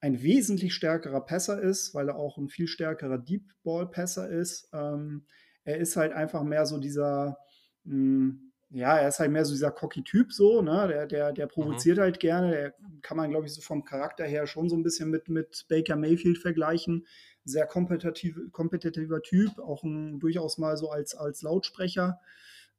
ein 0.00 0.22
wesentlich 0.22 0.74
stärkerer 0.74 1.20
Passer 1.20 1.60
ist, 1.60 1.94
weil 1.94 2.08
er 2.08 2.16
auch 2.16 2.38
ein 2.38 2.48
viel 2.48 2.66
stärkerer 2.66 3.18
Deep 3.18 3.44
Ball 3.62 3.88
Passer 3.88 4.28
ist. 4.28 4.68
Ähm, 4.72 5.26
er 5.64 5.76
ist 5.76 5.96
halt 5.96 6.12
einfach 6.12 6.42
mehr 6.42 6.66
so 6.66 6.78
dieser, 6.78 7.38
mh, 7.84 7.92
hm, 7.92 8.49
ja, 8.70 8.96
er 8.96 9.08
ist 9.08 9.18
halt 9.18 9.32
mehr 9.32 9.44
so 9.44 9.52
dieser 9.52 9.72
Cocky-Typ 9.72 10.32
so, 10.32 10.62
ne? 10.62 10.86
Der, 10.88 11.06
der, 11.06 11.32
der 11.32 11.46
mhm. 11.46 11.50
provoziert 11.50 11.98
mhm. 11.98 12.02
halt 12.02 12.20
gerne. 12.20 12.50
Der 12.50 12.74
kann 13.02 13.16
man, 13.16 13.30
glaube 13.30 13.46
ich, 13.46 13.54
so 13.54 13.60
vom 13.60 13.84
Charakter 13.84 14.24
her 14.24 14.46
schon 14.46 14.68
so 14.68 14.76
ein 14.76 14.82
bisschen 14.82 15.10
mit, 15.10 15.28
mit 15.28 15.66
Baker 15.68 15.96
Mayfield 15.96 16.38
vergleichen. 16.38 17.06
Sehr 17.44 17.66
kompetitiv, 17.66 18.38
kompetitiver 18.52 19.22
Typ, 19.22 19.58
auch 19.58 19.82
ein, 19.82 20.20
durchaus 20.20 20.58
mal 20.58 20.76
so 20.76 20.90
als, 20.90 21.14
als 21.14 21.42
Lautsprecher 21.42 22.20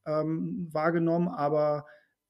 ähm, 0.06 0.70
wahrgenommen, 0.72 1.28
aber 1.28 1.86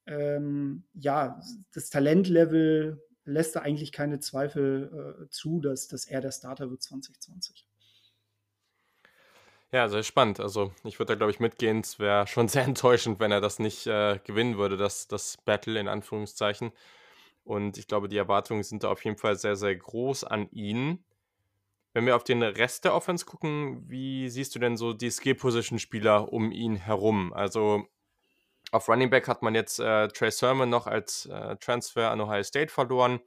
ähm, 0.06 0.84
ja, 0.94 1.40
das 1.72 1.90
Talentlevel 1.90 3.00
lässt 3.24 3.54
da 3.54 3.60
eigentlich 3.60 3.92
keine 3.92 4.18
Zweifel 4.18 5.22
äh, 5.22 5.28
zu, 5.30 5.60
dass, 5.60 5.86
dass 5.88 6.06
er 6.06 6.20
der 6.20 6.32
Starter 6.32 6.70
wird 6.70 6.82
2020. 6.82 7.68
Ja, 9.72 9.88
sehr 9.88 10.02
spannend. 10.02 10.38
Also 10.38 10.72
ich 10.84 10.98
würde 10.98 11.12
da, 11.12 11.16
glaube 11.16 11.32
ich, 11.32 11.40
mitgehen. 11.40 11.80
Es 11.80 11.98
wäre 11.98 12.26
schon 12.26 12.48
sehr 12.48 12.64
enttäuschend, 12.64 13.20
wenn 13.20 13.32
er 13.32 13.40
das 13.40 13.58
nicht 13.58 13.86
äh, 13.86 14.18
gewinnen 14.24 14.58
würde, 14.58 14.76
das, 14.76 15.08
das 15.08 15.38
Battle 15.38 15.80
in 15.80 15.88
Anführungszeichen. 15.88 16.72
Und 17.44 17.78
ich 17.78 17.88
glaube, 17.88 18.08
die 18.08 18.18
Erwartungen 18.18 18.62
sind 18.62 18.84
da 18.84 18.90
auf 18.90 19.04
jeden 19.04 19.16
Fall 19.16 19.36
sehr, 19.36 19.56
sehr 19.56 19.74
groß 19.74 20.24
an 20.24 20.48
ihn. 20.50 21.04
Wenn 21.94 22.06
wir 22.06 22.16
auf 22.16 22.24
den 22.24 22.42
Rest 22.42 22.84
der 22.84 22.94
Offense 22.94 23.26
gucken, 23.26 23.82
wie 23.88 24.28
siehst 24.28 24.54
du 24.54 24.58
denn 24.58 24.76
so 24.76 24.92
die 24.92 25.10
Skill-Position-Spieler 25.10 26.32
um 26.32 26.52
ihn 26.52 26.76
herum? 26.76 27.32
Also 27.32 27.86
auf 28.70 28.88
Running 28.88 29.10
Back 29.10 29.28
hat 29.28 29.42
man 29.42 29.54
jetzt 29.54 29.80
äh, 29.80 30.08
Trey 30.08 30.30
Sermon 30.30 30.70
noch 30.70 30.86
als 30.86 31.26
äh, 31.26 31.56
Transfer 31.56 32.10
an 32.10 32.20
Ohio 32.20 32.42
State 32.42 32.72
verloren. 32.72 33.20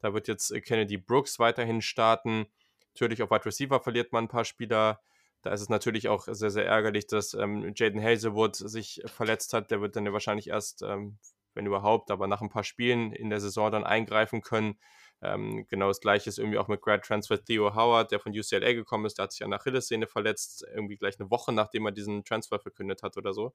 Da 0.00 0.12
wird 0.12 0.28
jetzt 0.28 0.50
äh, 0.50 0.60
Kennedy 0.60 0.96
Brooks 0.98 1.38
weiterhin 1.38 1.80
starten. 1.82 2.46
Natürlich 2.94 3.22
auf 3.22 3.30
Wide 3.30 3.46
Receiver 3.46 3.80
verliert 3.80 4.12
man 4.12 4.24
ein 4.24 4.28
paar 4.28 4.44
Spieler. 4.44 5.00
Da 5.42 5.52
ist 5.52 5.60
es 5.60 5.68
natürlich 5.68 6.08
auch 6.08 6.26
sehr, 6.30 6.50
sehr 6.50 6.66
ärgerlich, 6.66 7.06
dass 7.06 7.34
ähm, 7.34 7.72
Jaden 7.74 8.02
Hazelwood 8.02 8.56
sich 8.56 9.02
verletzt 9.06 9.52
hat. 9.52 9.70
Der 9.70 9.80
wird 9.80 9.96
dann 9.96 10.06
ja 10.06 10.12
wahrscheinlich 10.12 10.48
erst, 10.48 10.82
ähm, 10.82 11.18
wenn 11.54 11.66
überhaupt, 11.66 12.10
aber 12.10 12.26
nach 12.26 12.40
ein 12.40 12.48
paar 12.48 12.64
Spielen 12.64 13.12
in 13.12 13.30
der 13.30 13.40
Saison 13.40 13.70
dann 13.70 13.84
eingreifen 13.84 14.40
können. 14.42 14.78
Ähm, 15.20 15.66
genau 15.68 15.88
das 15.88 16.00
gleiche 16.00 16.28
ist 16.28 16.38
irgendwie 16.38 16.58
auch 16.58 16.68
mit 16.68 16.80
Grad 16.80 17.04
Transfer 17.04 17.42
Theo 17.42 17.74
Howard, 17.74 18.10
der 18.10 18.18
von 18.20 18.32
UCLA 18.32 18.72
gekommen 18.72 19.04
ist. 19.04 19.18
Der 19.18 19.24
hat 19.24 19.32
sich 19.32 19.44
an 19.44 19.50
der 19.50 19.60
Achillessehne 19.60 20.06
verletzt, 20.06 20.64
irgendwie 20.74 20.96
gleich 20.96 21.20
eine 21.20 21.30
Woche 21.30 21.52
nachdem 21.52 21.86
er 21.86 21.92
diesen 21.92 22.24
Transfer 22.24 22.58
verkündet 22.58 23.02
hat 23.02 23.16
oder 23.16 23.32
so 23.32 23.52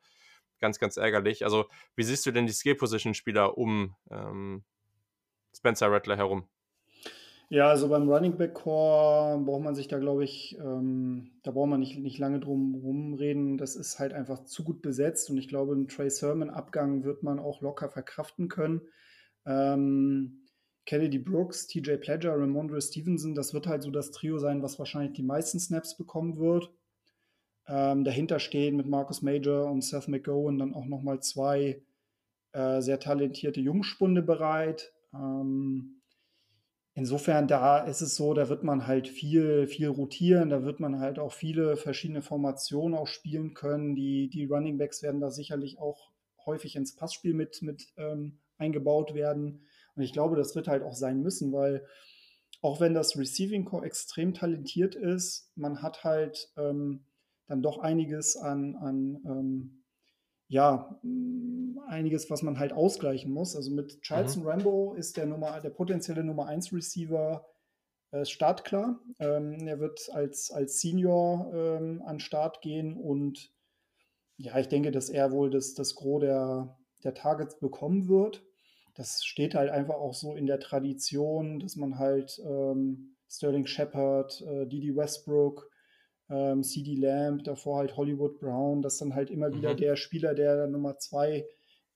ganz, 0.60 0.80
ganz 0.80 0.98
ärgerlich. 0.98 1.44
Also, 1.44 1.66
wie 1.96 2.04
siehst 2.04 2.26
du 2.26 2.32
denn 2.32 2.48
die 2.48 2.54
Skill-Position-Spieler 2.54 3.58
um 3.58 3.96
ähm, 4.10 4.64
Spencer 5.56 5.92
Rattler 5.92 6.18
herum? 6.18 6.48
Ja, 7.50 7.70
also 7.70 7.88
beim 7.88 8.10
Running 8.10 8.38
Back 8.38 8.56
Core 8.56 9.40
braucht 9.40 9.64
man 9.64 9.74
sich 9.74 9.88
da, 9.88 10.00
glaube 10.00 10.26
ich, 10.26 10.58
ähm, 10.60 11.32
da 11.44 11.52
braucht 11.52 11.70
man 11.70 11.80
nicht, 11.80 11.98
nicht 11.98 12.18
lange 12.20 12.42
drum 12.42 12.76
rumreden. 12.76 13.58
Das 13.58 13.78
ist 13.78 14.00
halt 14.00 14.14
einfach 14.14 14.44
zu 14.44 14.66
gut 14.66 14.82
besetzt 14.82 15.30
und 15.30 15.38
ich 15.38 15.48
glaube, 15.48 15.74
einen 15.74 15.88
Trey 15.88 16.10
Sermon-Abgang 16.10 17.06
wird 17.06 17.24
man 17.24 17.40
auch 17.40 17.62
locker 17.62 17.90
verkraften 17.90 18.50
können. 18.50 18.82
Ähm, 19.46 20.46
Kennedy 20.86 21.20
Brooks, 21.20 21.68
TJ 21.68 21.96
Pledger, 21.98 22.34
Ramondre 22.38 22.82
Stevenson, 22.82 23.34
das 23.34 23.54
wird 23.54 23.68
halt 23.68 23.82
so 23.82 23.92
das 23.92 24.12
Trio 24.12 24.40
sein, 24.40 24.62
was 24.62 24.78
wahrscheinlich 24.78 25.14
die 25.14 25.24
meisten 25.24 25.60
Snaps 25.60 25.96
bekommen 25.96 26.38
wird 26.38 26.70
ähm, 27.68 28.04
dahinter 28.04 28.40
stehen 28.40 28.78
mit 28.78 28.88
Marcus 28.88 29.22
Major 29.22 29.70
und 29.70 29.84
Seth 29.84 30.08
McGowan 30.08 30.58
dann 30.58 30.74
auch 30.74 30.86
nochmal 30.86 31.22
zwei 31.22 31.82
äh, 32.54 32.82
sehr 32.82 33.00
talentierte 33.00 33.60
Jungspunde 33.60 34.22
bereit. 34.22 34.94
Ähm, 35.14 35.97
insofern, 36.98 37.48
da 37.48 37.78
ist 37.78 38.02
es 38.02 38.16
so, 38.16 38.34
da 38.34 38.50
wird 38.50 38.64
man 38.64 38.88
halt 38.88 39.08
viel, 39.08 39.68
viel 39.68 39.88
rotieren, 39.88 40.50
da 40.50 40.64
wird 40.64 40.80
man 40.80 41.00
halt 41.00 41.20
auch 41.20 41.32
viele 41.32 41.78
verschiedene 41.78 42.24
Formationen 42.24 42.98
auch 42.98 43.06
spielen 43.06 43.54
können. 43.54 43.94
Die, 43.96 44.30
die 44.30 44.46
Running 44.46 44.80
Backs 44.80 45.04
werden 45.04 45.22
da 45.22 45.30
sicherlich 45.30 45.78
auch 45.78 46.10
häufig 46.48 46.76
ins 46.76 46.96
Passspiel 46.96 47.36
mit, 47.36 47.62
mit 47.62 47.94
ähm, 47.98 48.40
eingebaut 48.58 49.14
werden. 49.14 49.62
Und 49.96 50.02
ich 50.02 50.12
glaube, 50.12 50.36
das 50.36 50.56
wird 50.56 50.68
halt 50.68 50.82
auch 50.82 50.96
sein 50.96 51.22
müssen, 51.22 51.54
weil 51.54 51.86
auch 52.62 52.82
wenn 52.82 52.96
das 52.96 53.16
Receiving 53.16 53.66
Core 53.66 53.86
extrem 53.86 54.34
talentiert 54.34 54.96
ist, 54.96 55.52
man 55.56 55.84
hat 55.84 56.04
halt 56.04 56.52
ähm, 56.58 57.06
dann 57.46 57.62
doch 57.62 57.78
einiges 57.78 58.38
an, 58.38 58.76
an 58.76 59.22
ähm, 59.24 59.77
ja, 60.48 60.98
mm, 61.04 61.80
einiges, 61.88 62.30
was 62.30 62.42
man 62.42 62.60
halt 62.60 62.74
ausgleichen 62.74 63.32
muss. 63.32 63.56
Also 63.56 63.72
mit 63.72 64.02
Charleston 64.02 64.44
mhm. 64.44 64.50
Rambo 64.50 64.94
ist 64.94 65.18
der 65.18 65.26
Nummer, 65.26 65.60
der 65.60 65.70
potenzielle 65.70 66.24
Nummer 66.24 66.48
1 66.48 66.74
Receiver 66.74 67.46
äh, 68.12 68.26
startklar. 68.26 69.00
Ähm, 69.20 69.68
er 69.68 69.80
wird 69.80 70.10
als, 70.14 70.52
als 70.52 70.80
Senior 70.80 71.52
ähm, 71.54 72.02
an 72.06 72.20
Start 72.20 72.62
gehen 72.62 72.98
und 72.98 73.52
ja, 74.38 74.58
ich 74.60 74.68
denke, 74.68 74.92
dass 74.92 75.10
er 75.10 75.32
wohl 75.32 75.50
das, 75.50 75.74
das 75.74 75.96
Gros 75.96 76.22
der, 76.22 76.78
der 77.04 77.16
Targets 77.16 77.60
bekommen 77.60 78.08
wird. 78.08 78.44
Das 78.94 79.24
steht 79.24 79.56
halt 79.56 79.72
einfach 79.72 79.96
auch 79.96 80.14
so 80.14 80.36
in 80.36 80.46
der 80.46 80.60
Tradition, 80.60 81.60
dass 81.60 81.76
man 81.76 81.98
halt 81.98 82.40
ähm, 82.46 83.16
Sterling 83.30 83.66
Shepard, 83.66 84.42
äh, 84.42 84.68
Didi 84.68 84.96
Westbrook, 84.96 85.70
ähm, 86.30 86.64
CD 86.64 86.96
Lamb, 86.96 87.44
davor 87.44 87.78
halt 87.78 87.98
Hollywood 87.98 88.40
Brown, 88.40 88.82
das 88.82 88.98
dann 88.98 89.16
halt 89.16 89.30
immer 89.30 89.54
wieder 89.54 89.74
mhm. 89.74 89.78
der 89.78 89.96
Spieler, 89.96 90.34
der 90.34 90.68
Nummer 90.68 90.98
zwei 90.98 91.46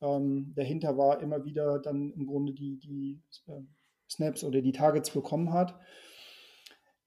ähm, 0.01 0.53
dahinter 0.55 0.97
war, 0.97 1.21
immer 1.21 1.45
wieder 1.45 1.79
dann 1.79 2.11
im 2.11 2.25
Grunde 2.25 2.53
die, 2.53 2.77
die 2.77 3.21
äh, 3.47 3.61
Snaps 4.09 4.43
oder 4.43 4.61
die 4.61 4.71
Targets 4.71 5.11
bekommen 5.11 5.53
hat. 5.53 5.79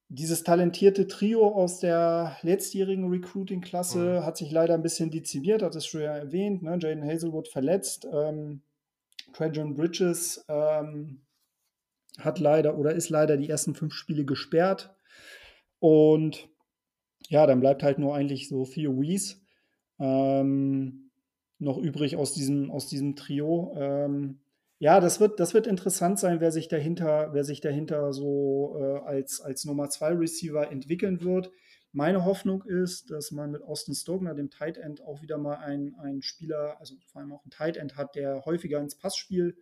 Dieses 0.08 0.44
talentierte 0.44 1.08
Trio 1.08 1.48
aus 1.48 1.80
der 1.80 2.36
letztjährigen 2.42 3.08
Recruiting-Klasse 3.08 4.20
mhm. 4.20 4.24
hat 4.24 4.36
sich 4.36 4.50
leider 4.50 4.74
ein 4.74 4.82
bisschen 4.82 5.10
dezimiert, 5.10 5.62
hat 5.62 5.74
es 5.74 5.86
schon 5.86 6.02
ja 6.02 6.16
erwähnt. 6.16 6.62
Ne? 6.62 6.78
Jaden 6.80 7.04
Hazelwood 7.04 7.48
verletzt. 7.48 8.06
Ähm, 8.12 8.62
Trajan 9.32 9.74
Bridges 9.74 10.44
ähm, 10.48 11.24
hat 12.18 12.38
leider 12.38 12.78
oder 12.78 12.94
ist 12.94 13.08
leider 13.08 13.36
die 13.36 13.48
ersten 13.48 13.74
fünf 13.74 13.94
Spiele 13.94 14.24
gesperrt. 14.24 14.94
Und 15.80 16.48
ja, 17.28 17.46
dann 17.46 17.60
bleibt 17.60 17.82
halt 17.82 17.98
nur 17.98 18.14
eigentlich 18.14 18.48
so 18.48 18.64
Theo 18.64 19.00
Wies 19.00 19.42
ähm, 19.98 21.10
noch 21.58 21.78
übrig 21.78 22.16
aus 22.16 22.34
diesem, 22.34 22.70
aus 22.70 22.88
diesem 22.88 23.16
Trio. 23.16 23.74
Ähm, 23.76 24.40
ja, 24.78 25.00
das 25.00 25.20
wird, 25.20 25.40
das 25.40 25.54
wird 25.54 25.66
interessant 25.66 26.18
sein, 26.18 26.40
wer 26.40 26.52
sich 26.52 26.68
dahinter, 26.68 27.30
wer 27.32 27.44
sich 27.44 27.60
dahinter 27.60 28.12
so 28.12 28.76
äh, 28.78 28.98
als, 29.06 29.40
als 29.40 29.64
Nummer 29.64 29.88
2 29.88 30.14
Receiver 30.14 30.70
entwickeln 30.70 31.22
wird. 31.22 31.50
Meine 31.92 32.24
Hoffnung 32.24 32.64
ist, 32.64 33.10
dass 33.10 33.30
man 33.30 33.52
mit 33.52 33.62
Austin 33.62 33.94
Stogner, 33.94 34.34
dem 34.34 34.50
Tight 34.50 34.78
End, 34.78 35.00
auch 35.00 35.22
wieder 35.22 35.38
mal 35.38 35.54
einen, 35.54 36.22
Spieler, 36.22 36.76
also 36.80 36.96
vor 37.06 37.20
allem 37.20 37.32
auch 37.32 37.44
einen 37.44 37.52
Tight 37.52 37.76
End 37.76 37.96
hat, 37.96 38.16
der 38.16 38.44
häufiger 38.44 38.80
ins 38.80 38.96
Passspiel 38.96 39.56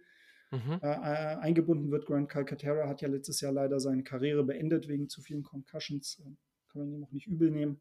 mhm. 0.50 0.80
äh, 0.82 0.86
äh 0.86 1.36
eingebunden 1.36 1.90
wird. 1.90 2.06
Grant 2.06 2.30
Calcaterra 2.30 2.88
hat 2.88 3.02
ja 3.02 3.08
letztes 3.08 3.42
Jahr 3.42 3.52
leider 3.52 3.80
seine 3.80 4.02
Karriere 4.02 4.44
beendet 4.44 4.88
wegen 4.88 5.10
zu 5.10 5.20
vielen 5.20 5.42
Concussions 5.42 6.22
kann 6.72 6.82
man 6.82 6.92
ihm 6.92 7.04
auch 7.04 7.12
nicht 7.12 7.26
übel 7.26 7.50
nehmen. 7.50 7.80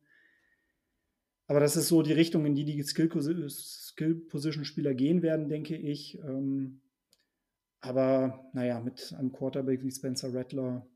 Aber 1.47 1.59
das 1.59 1.75
ist 1.75 1.89
so 1.89 2.01
die 2.01 2.13
Richtung, 2.13 2.45
in 2.45 2.55
die 2.55 2.63
die 2.63 2.81
Skill-Position-Spieler 2.81 4.93
gehen 4.93 5.21
werden, 5.21 5.49
denke 5.49 5.75
ich. 5.75 6.17
Ähm, 6.19 6.79
aber 7.81 8.49
naja, 8.53 8.79
mit 8.79 9.13
einem 9.17 9.33
Quarterback 9.33 9.83
wie 9.83 9.91
Spencer 9.91 10.33
Rattler 10.33 10.87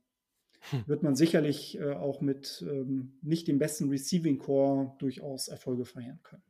hm. 0.70 0.84
wird 0.88 1.04
man 1.04 1.16
sicherlich 1.16 1.80
äh, 1.80 1.93
auch 1.93 2.22
mit 2.22 2.64
ähm, 2.68 3.18
nicht 3.22 3.48
dem 3.48 3.60
besten 3.60 3.89
Receiving 3.89 4.38
Core 4.38 4.96
durchaus 5.00 5.48
Erfolge 5.48 5.86
feiern 5.86 6.20
können. 6.24 6.43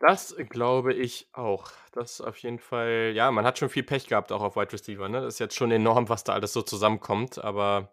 Das 0.00 0.34
glaube 0.48 0.94
ich 0.94 1.28
auch. 1.32 1.70
Das 1.92 2.22
auf 2.22 2.38
jeden 2.38 2.58
Fall, 2.58 3.12
ja, 3.14 3.30
man 3.30 3.44
hat 3.44 3.58
schon 3.58 3.68
viel 3.68 3.82
Pech 3.82 4.06
gehabt, 4.06 4.32
auch 4.32 4.40
auf 4.40 4.56
Wide 4.56 4.72
Receiver. 4.72 5.08
Ne? 5.08 5.20
Das 5.20 5.34
ist 5.34 5.40
jetzt 5.40 5.54
schon 5.54 5.70
enorm, 5.70 6.08
was 6.08 6.24
da 6.24 6.32
alles 6.32 6.54
so 6.54 6.62
zusammenkommt, 6.62 7.38
aber 7.38 7.92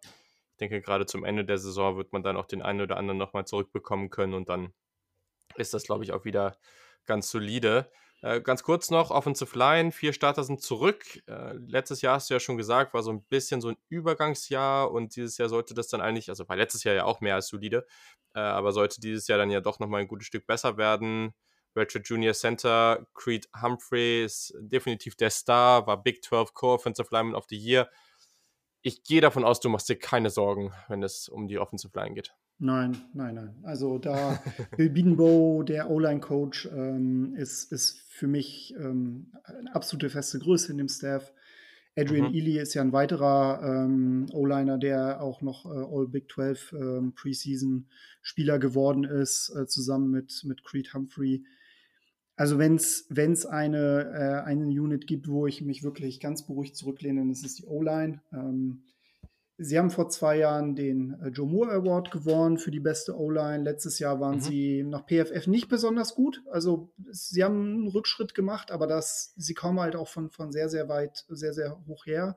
denke, 0.57 0.81
gerade 0.81 1.05
zum 1.05 1.23
Ende 1.23 1.45
der 1.45 1.57
Saison 1.57 1.97
wird 1.97 2.13
man 2.13 2.23
dann 2.23 2.37
auch 2.37 2.45
den 2.45 2.61
einen 2.61 2.81
oder 2.81 2.97
anderen 2.97 3.17
nochmal 3.17 3.45
zurückbekommen 3.45 4.09
können 4.09 4.33
und 4.33 4.49
dann 4.49 4.73
ist 5.55 5.73
das, 5.73 5.83
glaube 5.83 6.03
ich, 6.03 6.13
auch 6.13 6.25
wieder 6.25 6.57
ganz 7.05 7.29
solide. 7.29 7.89
Äh, 8.21 8.41
ganz 8.41 8.63
kurz 8.63 8.89
noch, 8.89 9.11
Offensive 9.11 9.57
Line, 9.57 9.91
vier 9.91 10.11
Starter 10.11 10.43
sind 10.43 10.61
zurück. 10.61 11.03
Äh, 11.27 11.53
letztes 11.53 12.01
Jahr 12.01 12.15
hast 12.15 12.29
du 12.29 12.33
ja 12.33 12.39
schon 12.39 12.57
gesagt, 12.57 12.93
war 12.93 13.03
so 13.03 13.11
ein 13.11 13.23
bisschen 13.23 13.61
so 13.61 13.69
ein 13.69 13.77
Übergangsjahr 13.89 14.91
und 14.91 15.15
dieses 15.15 15.37
Jahr 15.37 15.49
sollte 15.49 15.75
das 15.75 15.87
dann 15.87 16.01
eigentlich, 16.01 16.29
also 16.29 16.47
war 16.49 16.55
letztes 16.55 16.83
Jahr 16.83 16.95
ja 16.95 17.03
auch 17.05 17.21
mehr 17.21 17.35
als 17.35 17.47
solide, 17.47 17.85
äh, 18.33 18.39
aber 18.39 18.71
sollte 18.71 18.99
dieses 19.01 19.27
Jahr 19.27 19.37
dann 19.37 19.51
ja 19.51 19.61
doch 19.61 19.79
nochmal 19.79 20.01
ein 20.01 20.07
gutes 20.07 20.27
Stück 20.27 20.47
besser 20.47 20.77
werden. 20.77 21.33
Ratchet 21.75 22.07
Junior 22.09 22.33
Center, 22.33 23.05
Creed 23.13 23.47
Humphrey 23.61 24.23
ist 24.25 24.51
definitiv 24.59 25.15
der 25.15 25.29
Star, 25.29 25.85
war 25.85 26.01
Big 26.01 26.23
12 26.23 26.53
Core 26.55 26.75
Offensive 26.75 27.09
Lineman 27.11 27.35
of 27.35 27.45
the 27.49 27.57
Year. 27.57 27.87
Ich 28.81 29.03
gehe 29.03 29.21
davon 29.21 29.43
aus, 29.43 29.59
du 29.59 29.69
machst 29.69 29.89
dir 29.89 29.97
keine 29.97 30.29
Sorgen, 30.29 30.71
wenn 30.87 31.03
es 31.03 31.29
um 31.29 31.47
die 31.47 31.59
Offensive 31.59 31.97
Line 31.97 32.15
geht. 32.15 32.33
Nein, 32.59 32.97
nein, 33.13 33.35
nein. 33.35 33.55
Also 33.63 33.99
da 33.99 34.41
Bill 34.77 34.89
Biedenbow, 34.89 35.63
der 35.63 35.89
O-Line-Coach, 35.89 36.69
ähm, 36.73 37.35
ist, 37.35 37.71
ist 37.71 37.99
für 38.09 38.27
mich 38.27 38.73
ähm, 38.79 39.31
eine 39.43 39.75
absolute 39.75 40.09
feste 40.09 40.39
Größe 40.39 40.71
in 40.71 40.77
dem 40.79 40.89
Staff. 40.89 41.31
Adrian 41.95 42.29
mhm. 42.29 42.35
Ely 42.35 42.59
ist 42.59 42.75
ja 42.75 42.81
ein 42.83 42.93
weiterer 42.93 43.59
ähm, 43.63 44.27
O-Liner, 44.31 44.77
der 44.77 45.21
auch 45.21 45.41
noch 45.41 45.65
äh, 45.65 45.69
All 45.69 46.07
Big 46.07 46.31
12 46.31 46.73
ähm, 46.73 47.13
Preseason-Spieler 47.15 48.59
geworden 48.59 49.03
ist, 49.03 49.51
äh, 49.55 49.65
zusammen 49.65 50.11
mit, 50.11 50.43
mit 50.43 50.63
Creed 50.63 50.93
Humphrey. 50.93 51.43
Also 52.37 52.59
wenn 52.59 52.75
es 52.75 53.45
eine, 53.45 54.11
äh, 54.13 54.45
eine 54.45 54.65
Unit 54.65 55.07
gibt, 55.07 55.27
wo 55.27 55.47
ich 55.47 55.61
mich 55.61 55.83
wirklich 55.83 56.21
ganz 56.21 56.45
beruhigt 56.45 56.77
zurücklehne, 56.77 57.19
dann 57.19 57.31
ist 57.31 57.45
es 57.45 57.55
die 57.55 57.65
O-Line. 57.65 58.21
Ähm, 58.31 58.83
Sie 59.59 59.79
haben 59.79 59.89
vor 59.89 60.07
zwei 60.09 60.37
Jahren 60.37 60.75
den 60.75 61.19
äh, 61.19 61.29
Joe 61.29 61.47
Moore 61.47 61.71
Award 61.71 62.11
gewonnen 62.11 62.59
für 62.59 62.69
die 62.69 62.79
beste 62.79 63.17
O-Line. 63.17 63.63
Letztes 63.63 63.97
Jahr 63.97 64.19
waren 64.19 64.35
mhm. 64.35 64.41
sie 64.41 64.83
nach 64.83 65.07
PFF 65.07 65.47
nicht 65.47 65.67
besonders 65.67 66.13
gut. 66.13 66.43
Also 66.51 66.93
sie 67.09 67.43
haben 67.43 67.73
einen 67.73 67.87
Rückschritt 67.87 68.35
gemacht, 68.35 68.69
aber 68.69 68.85
das, 68.85 69.33
sie 69.35 69.55
kommen 69.55 69.79
halt 69.79 69.95
auch 69.95 70.07
von, 70.07 70.29
von 70.29 70.51
sehr, 70.51 70.69
sehr 70.69 70.89
weit, 70.89 71.25
sehr, 71.27 71.53
sehr 71.53 71.75
hoch 71.87 72.05
her. 72.05 72.35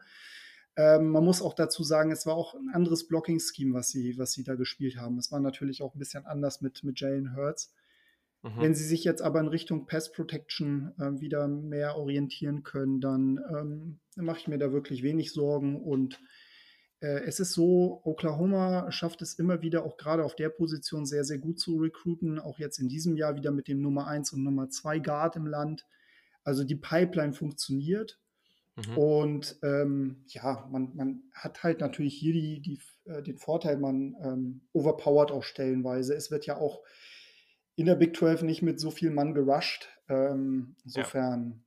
Ähm, 0.76 1.10
man 1.10 1.22
muss 1.22 1.42
auch 1.42 1.52
dazu 1.52 1.82
sagen, 1.82 2.10
es 2.10 2.24
war 2.24 2.36
auch 2.36 2.54
ein 2.54 2.70
anderes 2.72 3.06
Blocking-Scheme, 3.06 3.74
was 3.74 3.90
sie, 3.90 4.16
was 4.16 4.32
sie 4.32 4.44
da 4.44 4.54
gespielt 4.54 4.96
haben. 4.96 5.18
Es 5.18 5.30
war 5.30 5.40
natürlich 5.40 5.82
auch 5.82 5.94
ein 5.94 5.98
bisschen 5.98 6.24
anders 6.24 6.62
mit, 6.62 6.84
mit 6.84 7.00
Jalen 7.00 7.36
Hurts. 7.36 7.74
Mhm. 8.42 8.52
Wenn 8.56 8.74
sie 8.74 8.84
sich 8.84 9.04
jetzt 9.04 9.22
aber 9.22 9.40
in 9.40 9.48
Richtung 9.48 9.86
Pass 9.86 10.12
Protection 10.12 10.92
äh, 10.98 11.20
wieder 11.20 11.46
mehr 11.48 11.96
orientieren 11.96 12.62
können, 12.62 13.00
dann 13.00 13.40
ähm, 13.50 14.00
mache 14.16 14.38
ich 14.38 14.48
mir 14.48 14.58
da 14.58 14.72
wirklich 14.72 15.02
wenig 15.02 15.32
Sorgen 15.32 15.80
und 15.80 16.18
äh, 17.00 17.24
es 17.24 17.40
ist 17.40 17.52
so, 17.52 18.00
Oklahoma 18.04 18.90
schafft 18.92 19.22
es 19.22 19.34
immer 19.34 19.62
wieder, 19.62 19.84
auch 19.84 19.96
gerade 19.96 20.24
auf 20.24 20.36
der 20.36 20.50
Position, 20.50 21.06
sehr, 21.06 21.24
sehr 21.24 21.38
gut 21.38 21.58
zu 21.58 21.78
recruiten. 21.78 22.38
Auch 22.38 22.58
jetzt 22.58 22.78
in 22.78 22.88
diesem 22.88 23.16
Jahr 23.16 23.36
wieder 23.36 23.50
mit 23.50 23.68
dem 23.68 23.80
Nummer 23.80 24.06
1 24.06 24.32
und 24.32 24.42
Nummer 24.42 24.68
2 24.68 24.98
Guard 24.98 25.36
im 25.36 25.46
Land. 25.46 25.86
Also 26.44 26.62
die 26.64 26.76
Pipeline 26.76 27.32
funktioniert. 27.32 28.18
Mhm. 28.76 28.98
Und 28.98 29.58
ähm, 29.62 30.24
ja, 30.28 30.68
man, 30.70 30.94
man 30.94 31.22
hat 31.32 31.62
halt 31.62 31.80
natürlich 31.80 32.14
hier 32.14 32.34
die, 32.34 32.60
die, 32.60 32.78
äh, 33.04 33.22
den 33.22 33.38
Vorteil, 33.38 33.78
man 33.78 34.14
ähm, 34.22 34.60
overpowert 34.72 35.32
auch 35.32 35.42
stellenweise. 35.42 36.14
Es 36.14 36.30
wird 36.30 36.44
ja 36.44 36.58
auch 36.58 36.82
in 37.80 37.86
der 37.86 37.96
Big 37.96 38.16
12 38.16 38.42
nicht 38.42 38.62
mit 38.62 38.80
so 38.80 38.90
viel 38.90 39.10
Mann 39.10 39.34
gerusht. 39.34 39.88
Ähm, 40.08 40.76
insofern, 40.84 41.64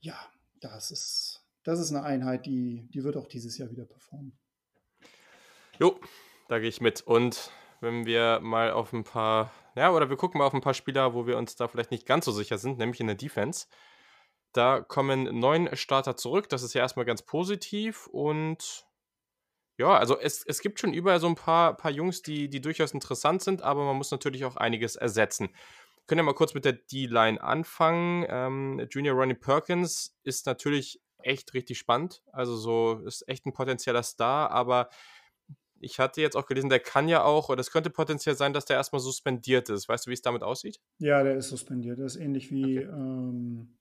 ja. 0.00 0.12
ja, 0.12 0.18
das 0.60 0.90
ist 0.90 1.42
das 1.64 1.78
ist 1.78 1.92
eine 1.92 2.04
Einheit, 2.04 2.46
die, 2.46 2.88
die 2.92 3.04
wird 3.04 3.16
auch 3.16 3.28
dieses 3.28 3.56
Jahr 3.56 3.70
wieder 3.70 3.84
performen. 3.84 4.36
Jo, 5.78 5.98
da 6.48 6.58
gehe 6.58 6.68
ich 6.68 6.80
mit. 6.80 7.00
Und 7.02 7.52
wenn 7.80 8.04
wir 8.04 8.40
mal 8.40 8.72
auf 8.72 8.92
ein 8.92 9.04
paar, 9.04 9.52
ja, 9.76 9.92
oder 9.92 10.10
wir 10.10 10.16
gucken 10.16 10.38
mal 10.38 10.46
auf 10.46 10.54
ein 10.54 10.60
paar 10.60 10.74
Spieler, 10.74 11.14
wo 11.14 11.26
wir 11.26 11.38
uns 11.38 11.54
da 11.54 11.68
vielleicht 11.68 11.90
nicht 11.90 12.06
ganz 12.06 12.24
so 12.24 12.32
sicher 12.32 12.58
sind, 12.58 12.78
nämlich 12.78 13.00
in 13.00 13.06
der 13.06 13.16
Defense. 13.16 13.66
Da 14.52 14.80
kommen 14.80 15.38
neun 15.38 15.74
Starter 15.76 16.16
zurück. 16.16 16.48
Das 16.48 16.62
ist 16.62 16.74
ja 16.74 16.82
erstmal 16.82 17.06
ganz 17.06 17.22
positiv. 17.22 18.06
Und 18.08 18.86
ja, 19.82 19.98
also 19.98 20.16
es, 20.18 20.44
es 20.46 20.60
gibt 20.60 20.78
schon 20.78 20.94
überall 20.94 21.18
so 21.18 21.26
ein 21.26 21.34
paar, 21.34 21.76
paar 21.76 21.90
Jungs, 21.90 22.22
die, 22.22 22.48
die 22.48 22.60
durchaus 22.60 22.92
interessant 22.92 23.42
sind, 23.42 23.62
aber 23.62 23.84
man 23.84 23.96
muss 23.96 24.12
natürlich 24.12 24.44
auch 24.44 24.56
einiges 24.56 24.94
ersetzen. 24.94 25.48
Wir 25.48 26.06
können 26.06 26.20
ja 26.20 26.24
mal 26.24 26.34
kurz 26.34 26.54
mit 26.54 26.64
der 26.64 26.74
D-Line 26.74 27.42
anfangen. 27.42 28.24
Ähm, 28.28 28.86
Junior 28.90 29.16
Ronnie 29.16 29.34
Perkins 29.34 30.16
ist 30.22 30.46
natürlich 30.46 31.00
echt 31.18 31.52
richtig 31.54 31.78
spannend. 31.78 32.22
Also 32.32 32.56
so 32.56 33.02
ist 33.04 33.28
echt 33.28 33.44
ein 33.44 33.52
potenzieller 33.52 34.04
Star, 34.04 34.52
aber 34.52 34.88
ich 35.80 35.98
hatte 35.98 36.20
jetzt 36.20 36.36
auch 36.36 36.46
gelesen, 36.46 36.70
der 36.70 36.78
kann 36.78 37.08
ja 37.08 37.24
auch, 37.24 37.48
oder 37.48 37.60
es 37.60 37.72
könnte 37.72 37.90
potenziell 37.90 38.36
sein, 38.36 38.52
dass 38.52 38.66
der 38.66 38.76
erstmal 38.76 39.00
suspendiert 39.00 39.68
ist. 39.68 39.88
Weißt 39.88 40.06
du, 40.06 40.10
wie 40.10 40.14
es 40.14 40.22
damit 40.22 40.44
aussieht? 40.44 40.78
Ja, 40.98 41.24
der 41.24 41.36
ist 41.36 41.48
suspendiert. 41.48 41.98
Das 41.98 42.14
ist 42.14 42.22
ähnlich 42.22 42.52
wie 42.52 42.78
okay. 42.78 42.88
ähm, 42.88 43.78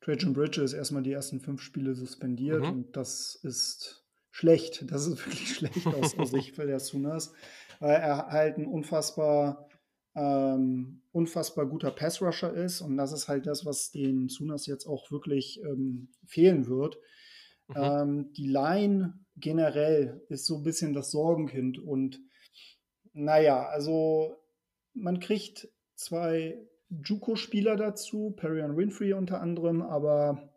Trajan 0.00 0.32
Bridges 0.32 0.72
erstmal 0.72 1.04
die 1.04 1.12
ersten 1.12 1.38
fünf 1.38 1.62
Spiele 1.62 1.94
suspendiert 1.94 2.62
mhm. 2.62 2.70
und 2.70 2.96
das 2.96 3.36
ist 3.36 4.04
schlecht. 4.38 4.90
Das 4.90 5.06
ist 5.06 5.24
wirklich 5.26 5.54
schlecht 5.54 5.86
aus, 5.86 6.16
aus 6.16 6.30
Sicht 6.30 6.56
der 6.56 6.80
Sunas, 6.80 7.32
weil 7.80 7.96
er 7.96 8.28
halt 8.28 8.58
ein 8.58 8.66
unfassbar 8.66 9.68
ähm, 10.14 11.02
unfassbar 11.12 11.66
guter 11.66 11.90
Passrusher 11.90 12.52
ist. 12.52 12.80
Und 12.80 12.96
das 12.96 13.12
ist 13.12 13.28
halt 13.28 13.46
das, 13.46 13.64
was 13.66 13.90
den 13.90 14.28
Sunas 14.28 14.66
jetzt 14.66 14.86
auch 14.86 15.10
wirklich 15.10 15.60
ähm, 15.62 16.08
fehlen 16.26 16.66
wird. 16.66 16.98
Mhm. 17.68 17.74
Ähm, 17.76 18.32
die 18.36 18.48
Line 18.48 19.14
generell 19.36 20.24
ist 20.28 20.46
so 20.46 20.56
ein 20.56 20.62
bisschen 20.62 20.92
das 20.92 21.10
Sorgenkind. 21.10 21.78
Und 21.78 22.20
naja, 23.12 23.66
also 23.66 24.36
man 24.94 25.20
kriegt 25.20 25.68
zwei 25.94 26.58
Juco-Spieler 26.90 27.76
dazu, 27.76 28.34
Perrion 28.36 28.76
Winfrey 28.76 29.12
unter 29.12 29.40
anderem, 29.40 29.82
aber 29.82 30.52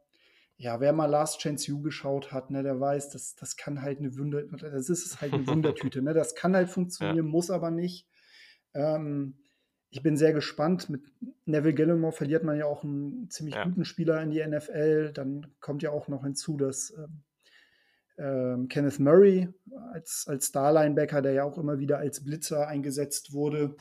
ja, 0.62 0.80
wer 0.80 0.94
mal 0.94 1.08
Last 1.08 1.40
Chance 1.40 1.72
U 1.74 1.82
geschaut 1.82 2.32
hat, 2.32 2.52
ne, 2.52 2.62
der 2.62 2.80
weiß, 2.80 3.10
das, 3.10 3.36
das 3.36 3.58
kann 3.58 3.82
halt 3.82 3.98
eine 3.98 4.16
Wunder, 4.16 4.44
das 4.44 4.90
ist 4.90 5.20
halt 5.20 5.34
eine 5.34 5.48
Wundertüte, 5.48 6.04
ne? 6.04 6.14
Das 6.14 6.36
kann 6.36 6.56
halt 6.56 6.70
funktionieren, 6.70 7.26
ja. 7.26 7.32
muss 7.32 7.50
aber 7.50 7.72
nicht. 7.72 8.08
Ähm, 8.76 9.40
ich 9.90 10.04
bin 10.04 10.18
sehr 10.18 10.34
gespannt. 10.34 10.88
Mit 10.88 11.02
Neville 11.46 11.74
Gillimore 11.74 12.14
verliert 12.14 12.44
man 12.44 12.58
ja 12.58 12.66
auch 12.66 12.84
einen 12.84 13.28
ziemlich 13.32 13.56
ja. 13.56 13.64
guten 13.64 13.86
Spieler 13.86 14.22
in 14.22 14.30
die 14.30 14.46
NFL. 14.46 15.14
Dann 15.14 15.48
kommt 15.62 15.82
ja 15.82 15.90
auch 15.90 16.08
noch 16.08 16.24
hinzu, 16.24 16.58
dass 16.58 16.94
ähm, 16.96 17.24
ähm, 18.20 18.68
Kenneth 18.68 19.00
Murray 19.00 19.50
als, 19.94 20.26
als 20.28 20.46
Star-Linebacker, 20.46 21.24
der 21.24 21.34
ja 21.34 21.44
auch 21.44 21.58
immer 21.58 21.80
wieder 21.80 21.98
als 21.98 22.24
Blitzer 22.24 22.68
eingesetzt 22.68 23.34
wurde, 23.34 23.76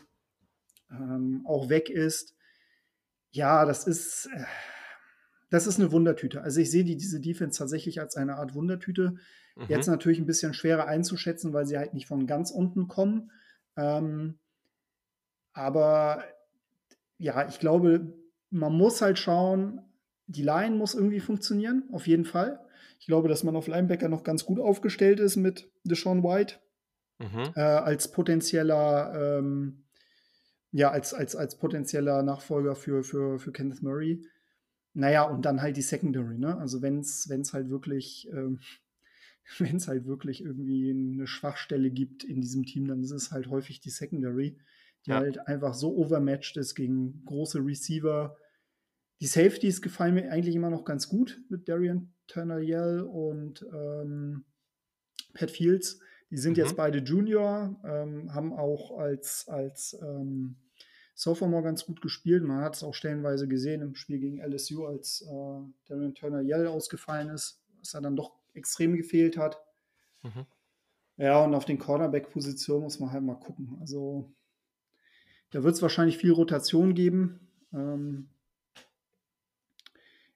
ähm, 0.91 1.45
auch 1.47 1.69
weg 1.69 1.91
ist. 1.91 2.35
Ja, 3.33 3.67
das 3.67 3.87
ist, 3.87 4.31
äh, 4.35 4.45
das 5.51 5.67
ist 5.67 5.79
eine 5.79 5.93
Wundertüte. 5.93 6.43
Also 6.43 6.61
ich 6.61 6.71
sehe 6.71 6.85
die, 6.85 6.97
diese 6.97 7.21
Defense 7.21 7.59
tatsächlich 7.59 8.01
als 8.01 8.17
eine 8.17 8.37
Art 8.37 8.55
Wundertüte. 8.55 9.17
Mhm. 9.57 9.65
Jetzt 9.69 9.89
natürlich 9.89 10.19
ein 10.19 10.27
bisschen 10.27 10.55
schwerer 10.55 10.87
einzuschätzen, 10.87 11.53
weil 11.53 11.67
sie 11.67 11.77
halt 11.77 11.93
nicht 11.93 12.07
von 12.07 12.27
ganz 12.27 12.51
unten 12.51 12.89
kommen. 12.89 13.31
Ähm, 13.77 14.39
aber 15.53 16.25
ja, 17.19 17.49
ich 17.49 17.59
glaube, 17.59 18.15
man 18.51 18.73
muss 18.73 19.03
halt 19.03 19.19
schauen, 19.19 19.83
die 20.27 20.43
Line 20.43 20.77
muss 20.77 20.95
irgendwie 20.95 21.21
funktionieren, 21.21 21.89
auf 21.93 22.07
jeden 22.07 22.25
Fall. 22.25 22.61
Ich 23.01 23.07
glaube, 23.07 23.29
dass 23.29 23.43
man 23.43 23.57
auf 23.57 23.67
Linebacker 23.67 24.09
noch 24.09 24.23
ganz 24.23 24.45
gut 24.45 24.61
aufgestellt 24.61 25.19
ist 25.19 25.37
mit 25.37 25.71
Deshaun 25.85 26.23
White 26.23 26.57
mhm. 27.19 27.53
äh, 27.57 27.61
als 27.61 28.13
potenzieller, 28.13 29.39
ähm, 29.39 29.85
ja, 30.71 30.91
als, 30.91 31.13
als, 31.13 31.35
als 31.35 31.59
potenzieller 31.59 32.23
Nachfolger 32.23 32.77
für, 32.77 33.03
für, 33.03 33.41
für 33.41 33.51
Kenneth 33.51 33.83
Murray. 33.83 34.23
Naja, 34.93 35.23
und 35.23 35.45
dann 35.45 35.63
halt 35.63 35.77
die 35.77 35.83
Secondary, 35.83 36.39
ne? 36.39 36.57
Also 36.59 36.83
wenn 36.83 37.01
es 37.01 37.53
halt 37.53 37.71
wirklich, 37.71 38.29
ähm, 38.33 38.61
wenn 39.59 39.77
es 39.77 39.89
halt 39.89 40.07
wirklich 40.07 40.43
irgendwie 40.43 40.91
eine 40.91 41.27
Schwachstelle 41.27 41.91
gibt 41.91 42.25
in 42.25 42.41
diesem 42.41 42.65
Team, 42.65 42.87
dann 42.87 43.03
ist 43.03 43.13
es 43.13 43.31
halt 43.31 43.49
häufig 43.49 43.81
die 43.81 43.91
Secondary 43.91 44.59
die 45.07 45.11
ja. 45.11 45.19
halt 45.19 45.47
einfach 45.47 45.75
so 45.75 45.97
overmatched 45.97 46.57
ist 46.57 46.75
gegen 46.75 47.25
große 47.25 47.59
Receiver. 47.59 48.37
Die 49.21 49.27
Safeties 49.27 49.83
gefallen 49.83 50.15
mir 50.15 50.31
eigentlich 50.31 50.55
immer 50.55 50.71
noch 50.71 50.85
ganz 50.85 51.09
gut 51.09 51.43
mit 51.49 51.69
Darian 51.69 52.13
Turner-Yell 52.27 53.01
und 53.01 53.67
ähm, 53.73 54.45
Pat 55.35 55.51
Fields. 55.51 56.01
Die 56.31 56.39
sind 56.39 56.57
mhm. 56.57 56.65
jetzt 56.65 56.77
beide 56.77 56.99
Junior, 56.99 57.81
ähm, 57.85 58.33
haben 58.33 58.53
auch 58.53 58.99
als, 58.99 59.49
als 59.49 59.99
ähm, 60.03 60.57
Sophomore 61.15 61.63
ganz 61.63 61.85
gut 61.85 62.01
gespielt. 62.01 62.43
Man 62.43 62.63
hat 62.63 62.77
es 62.77 62.83
auch 62.83 62.95
stellenweise 62.95 63.49
gesehen 63.49 63.83
im 63.83 63.95
Spiel 63.95 64.19
gegen 64.19 64.41
LSU, 64.41 64.87
als 64.87 65.23
äh, 65.23 65.61
Darian 65.89 66.15
Turner-Yell 66.15 66.67
ausgefallen 66.67 67.29
ist, 67.31 67.61
was 67.79 67.95
er 67.95 68.01
dann 68.01 68.17
doch 68.17 68.33
extrem 68.55 68.97
gefehlt 68.97 69.37
hat. 69.37 69.61
Mhm. 70.23 70.47
Ja, 71.17 71.45
und 71.45 71.55
auf 71.55 71.67
den 71.67 71.79
Cornerback-Positionen 71.79 72.85
muss 72.85 72.99
man 72.99 73.13
halt 73.13 73.23
mal 73.23 73.35
gucken. 73.35 73.77
Also 73.81 74.33
da 75.51 75.63
wird 75.63 75.75
es 75.75 75.83
wahrscheinlich 75.83 76.17
viel 76.17 76.33
Rotation 76.33 76.95
geben. 76.95 77.49
Ähm, 77.73 78.31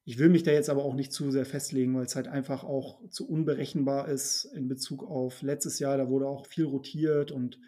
ich 0.04 0.18
will 0.18 0.28
mich 0.28 0.42
da 0.42 0.50
jetzt 0.50 0.68
aber 0.68 0.84
auch 0.84 0.94
nicht 0.94 1.12
zu 1.12 1.30
sehr 1.30 1.46
festlegen, 1.46 1.94
weil 1.94 2.04
es 2.04 2.16
halt 2.16 2.28
einfach 2.28 2.64
auch 2.64 3.00
zu 3.08 3.26
unberechenbar 3.26 4.08
ist 4.08 4.44
in 4.44 4.68
Bezug 4.68 5.02
auf 5.02 5.40
letztes 5.40 5.78
Jahr. 5.78 5.96
Da 5.96 6.08
wurde 6.10 6.26
auch 6.26 6.46
viel 6.46 6.66
rotiert 6.66 7.30
und 7.30 7.58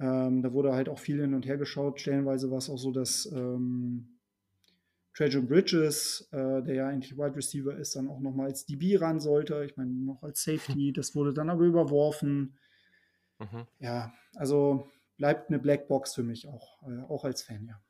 ähm, 0.00 0.42
da 0.42 0.52
wurde 0.52 0.72
halt 0.72 0.88
auch 0.88 0.98
viel 0.98 1.20
hin 1.20 1.34
und 1.34 1.46
her 1.46 1.58
geschaut. 1.58 2.00
Stellenweise 2.00 2.50
war 2.50 2.58
es 2.58 2.70
auch 2.70 2.78
so, 2.78 2.90
dass 2.90 3.26
ähm, 3.32 4.18
Trajan 5.14 5.46
Bridges, 5.46 6.28
äh, 6.32 6.62
der 6.62 6.74
ja 6.74 6.88
eigentlich 6.88 7.18
Wide 7.18 7.36
Receiver 7.36 7.76
ist, 7.76 7.96
dann 7.96 8.08
auch 8.08 8.20
nochmal 8.20 8.46
als 8.46 8.64
DB 8.64 8.96
ran 8.96 9.20
sollte. 9.20 9.62
Ich 9.64 9.76
meine, 9.76 9.92
noch 9.92 10.22
als 10.22 10.42
Safety. 10.42 10.92
Das 10.96 11.14
wurde 11.14 11.34
dann 11.34 11.50
aber 11.50 11.64
überworfen. 11.64 12.56
Mhm. 13.38 13.66
Ja, 13.78 14.14
also 14.36 14.88
bleibt 15.18 15.50
eine 15.50 15.58
Blackbox 15.58 16.14
für 16.14 16.22
mich 16.22 16.48
auch, 16.48 16.82
äh, 16.88 17.02
auch 17.02 17.24
als 17.24 17.42
Fan, 17.42 17.66
ja. 17.66 17.80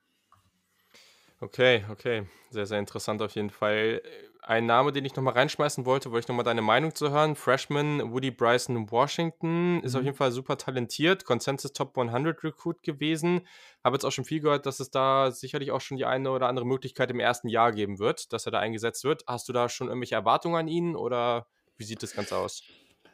Okay, 1.42 1.84
okay. 1.90 2.26
Sehr, 2.50 2.66
sehr 2.66 2.78
interessant 2.78 3.22
auf 3.22 3.34
jeden 3.34 3.48
Fall. 3.48 4.02
Ein 4.42 4.66
Name, 4.66 4.92
den 4.92 5.06
ich 5.06 5.16
nochmal 5.16 5.32
reinschmeißen 5.34 5.86
wollte, 5.86 6.10
wollte 6.10 6.24
ich 6.24 6.28
nochmal 6.28 6.44
deine 6.44 6.60
Meinung 6.60 6.94
zu 6.94 7.10
hören. 7.10 7.34
Freshman 7.34 8.12
Woody 8.12 8.30
Bryson 8.30 8.90
Washington 8.90 9.80
ist 9.82 9.94
auf 9.94 10.02
mhm. 10.02 10.06
jeden 10.06 10.16
Fall 10.18 10.32
super 10.32 10.58
talentiert, 10.58 11.24
Consensus 11.24 11.72
Top 11.72 11.96
100 11.96 12.44
Recruit 12.44 12.82
gewesen. 12.82 13.46
Habe 13.82 13.96
jetzt 13.96 14.04
auch 14.04 14.12
schon 14.12 14.26
viel 14.26 14.40
gehört, 14.40 14.66
dass 14.66 14.80
es 14.80 14.90
da 14.90 15.30
sicherlich 15.30 15.70
auch 15.70 15.80
schon 15.80 15.96
die 15.96 16.04
eine 16.04 16.30
oder 16.30 16.46
andere 16.46 16.66
Möglichkeit 16.66 17.10
im 17.10 17.20
ersten 17.20 17.48
Jahr 17.48 17.72
geben 17.72 17.98
wird, 17.98 18.34
dass 18.34 18.44
er 18.44 18.52
da 18.52 18.58
eingesetzt 18.58 19.04
wird. 19.04 19.24
Hast 19.26 19.48
du 19.48 19.54
da 19.54 19.70
schon 19.70 19.88
irgendwelche 19.88 20.16
Erwartungen 20.16 20.56
an 20.56 20.68
ihn 20.68 20.94
oder 20.94 21.46
wie 21.78 21.84
sieht 21.84 22.02
das 22.02 22.12
Ganze 22.12 22.36
aus? 22.36 22.62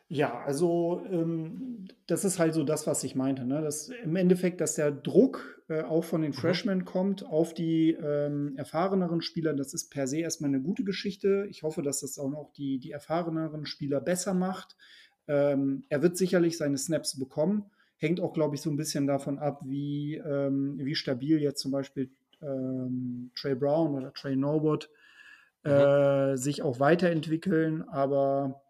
Ja, 0.09 0.41
also 0.45 1.05
ähm, 1.11 1.89
das 2.07 2.25
ist 2.25 2.39
halt 2.39 2.55
so 2.55 2.63
das, 2.63 2.87
was 2.87 3.03
ich 3.03 3.17
meinte. 3.17 3.45
Ne? 3.45 3.61
Das, 3.61 3.89
Im 3.89 4.15
Endeffekt, 4.15 4.61
dass 4.61 4.77
der 4.77 4.93
Druck 4.93 5.61
äh, 5.69 5.83
auch 5.83 6.05
von 6.05 6.23
den 6.23 6.31
mhm. 6.31 6.35
Freshmen 6.35 6.85
kommt 6.85 7.27
auf 7.27 7.55
die 7.55 7.91
ähm, 7.91 8.55
erfahreneren 8.57 9.21
Spieler, 9.21 9.53
das 9.53 9.75
ist 9.75 9.91
per 9.91 10.07
se 10.07 10.19
erstmal 10.19 10.51
eine 10.51 10.63
gute 10.63 10.85
Geschichte. 10.85 11.47
Ich 11.51 11.65
hoffe, 11.65 11.83
dass 11.83 12.01
das 12.01 12.19
auch 12.19 12.31
noch 12.31 12.53
die, 12.53 12.79
die 12.79 12.93
erfahreneren 12.93 13.67
Spieler 13.67 14.01
besser 14.01 14.33
macht. 14.33 14.77
Ähm, 15.27 15.85
er 15.89 16.03
wird 16.03 16.17
sicherlich 16.17 16.57
seine 16.57 16.79
Snaps 16.79 17.19
bekommen. 17.19 17.65
Hängt 17.97 18.21
auch, 18.21 18.33
glaube 18.33 18.55
ich, 18.55 18.61
so 18.61 18.71
ein 18.71 18.77
bisschen 18.77 19.09
davon 19.09 19.41
ab, 19.41 19.63
wie, 19.65 20.17
ähm, 20.17 20.79
wie 20.79 20.95
stabil 20.95 21.41
jetzt 21.41 21.61
zum 21.61 21.73
Beispiel 21.73 22.11
ähm, 22.43 23.33
Trey 23.35 23.57
Brown 23.57 23.95
oder 23.95 24.13
Trey 24.13 24.37
Norwood 24.37 24.89
mhm. 25.65 25.71
äh, 25.71 26.37
sich 26.37 26.63
auch 26.63 26.79
weiterentwickeln. 26.79 27.83
Aber 27.89 28.63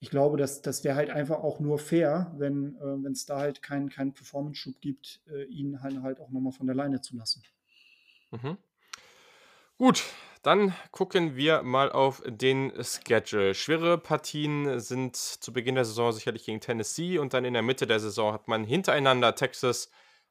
ich 0.00 0.08
glaube, 0.08 0.38
das, 0.38 0.62
das 0.62 0.82
wäre 0.82 0.96
halt 0.96 1.10
einfach 1.10 1.40
auch 1.40 1.60
nur 1.60 1.78
fair, 1.78 2.34
wenn 2.38 2.76
äh, 2.80 3.08
es 3.10 3.26
da 3.26 3.38
halt 3.38 3.62
keinen 3.62 3.90
kein 3.90 4.14
Performance-Schub 4.14 4.80
gibt, 4.80 5.20
äh, 5.30 5.44
ihn 5.44 5.82
halt, 5.82 6.02
halt 6.02 6.20
auch 6.20 6.30
nochmal 6.30 6.52
von 6.52 6.66
der 6.66 6.74
Leine 6.74 7.02
zu 7.02 7.16
lassen. 7.16 7.42
Mhm. 8.30 8.56
Gut, 9.76 10.04
dann 10.42 10.74
gucken 10.90 11.36
wir 11.36 11.62
mal 11.62 11.92
auf 11.92 12.22
den 12.26 12.72
Schedule. 12.82 13.54
Schwere 13.54 13.98
Partien 13.98 14.80
sind 14.80 15.16
zu 15.16 15.52
Beginn 15.52 15.74
der 15.74 15.84
Saison 15.84 16.12
sicherlich 16.12 16.46
gegen 16.46 16.60
Tennessee 16.60 17.18
und 17.18 17.34
dann 17.34 17.44
in 17.44 17.52
der 17.52 17.62
Mitte 17.62 17.86
der 17.86 18.00
Saison 18.00 18.32
hat 18.32 18.48
man 18.48 18.64
hintereinander 18.64 19.34
Texas, 19.34 19.90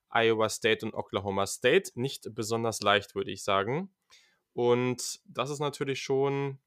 Iowa 0.09 0.49
State 0.49 0.83
und 0.83 0.95
Oklahoma 0.95 1.45
State. 1.45 1.91
Nicht 1.93 2.33
besonders 2.33 2.81
leicht, 2.81 3.13
würde 3.13 3.29
ich 3.29 3.43
sagen. 3.43 3.93
Und 4.53 5.19
das 5.25 5.51
ist 5.51 5.59
natürlich 5.59 6.01
schon, 6.01 6.57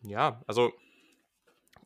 ja, 0.00 0.42
also 0.46 0.72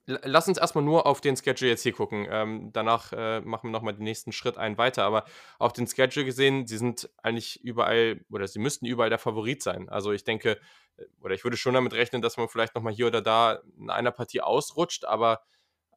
Lass 0.07 0.47
uns 0.47 0.59
erstmal 0.59 0.85
nur 0.85 1.05
auf 1.05 1.21
den 1.21 1.37
Schedule 1.37 1.71
jetzt 1.71 1.83
hier 1.83 1.93
gucken. 1.93 2.29
Ähm, 2.31 2.71
danach 2.73 3.13
äh, 3.13 3.41
machen 3.41 3.69
wir 3.69 3.73
nochmal 3.73 3.95
den 3.95 4.05
nächsten 4.05 4.31
Schritt 4.31 4.57
einen 4.57 4.79
weiter. 4.79 5.03
Aber 5.03 5.25
auf 5.59 5.73
den 5.73 5.89
Schedule 5.89 6.25
gesehen, 6.25 6.69
sie 6.69 6.79
sind 6.79 7.11
eigentlich 7.23 7.65
überall 7.65 8.21
oder 8.31 8.47
sie 8.47 8.61
müssten 8.61 8.87
überall 8.87 9.11
der 9.11 9.19
Favorit 9.19 9.65
sein. 9.65 9.89
Also 9.89 10.13
ich 10.13 10.23
denke, 10.23 10.61
äh, 10.97 11.05
oder 11.21 11.35
ich 11.35 11.43
würde 11.43 11.57
schon 11.57 11.75
damit 11.75 11.93
rechnen, 11.93 12.23
dass 12.23 12.37
man 12.37 12.49
vielleicht 12.49 12.77
nochmal 12.77 12.93
hier 12.93 13.09
oder 13.09 13.21
da 13.21 13.59
in 13.79 13.91
einer 13.91 14.13
Partie 14.13 14.43
ausrutscht. 14.43 15.05
Aber 15.05 15.41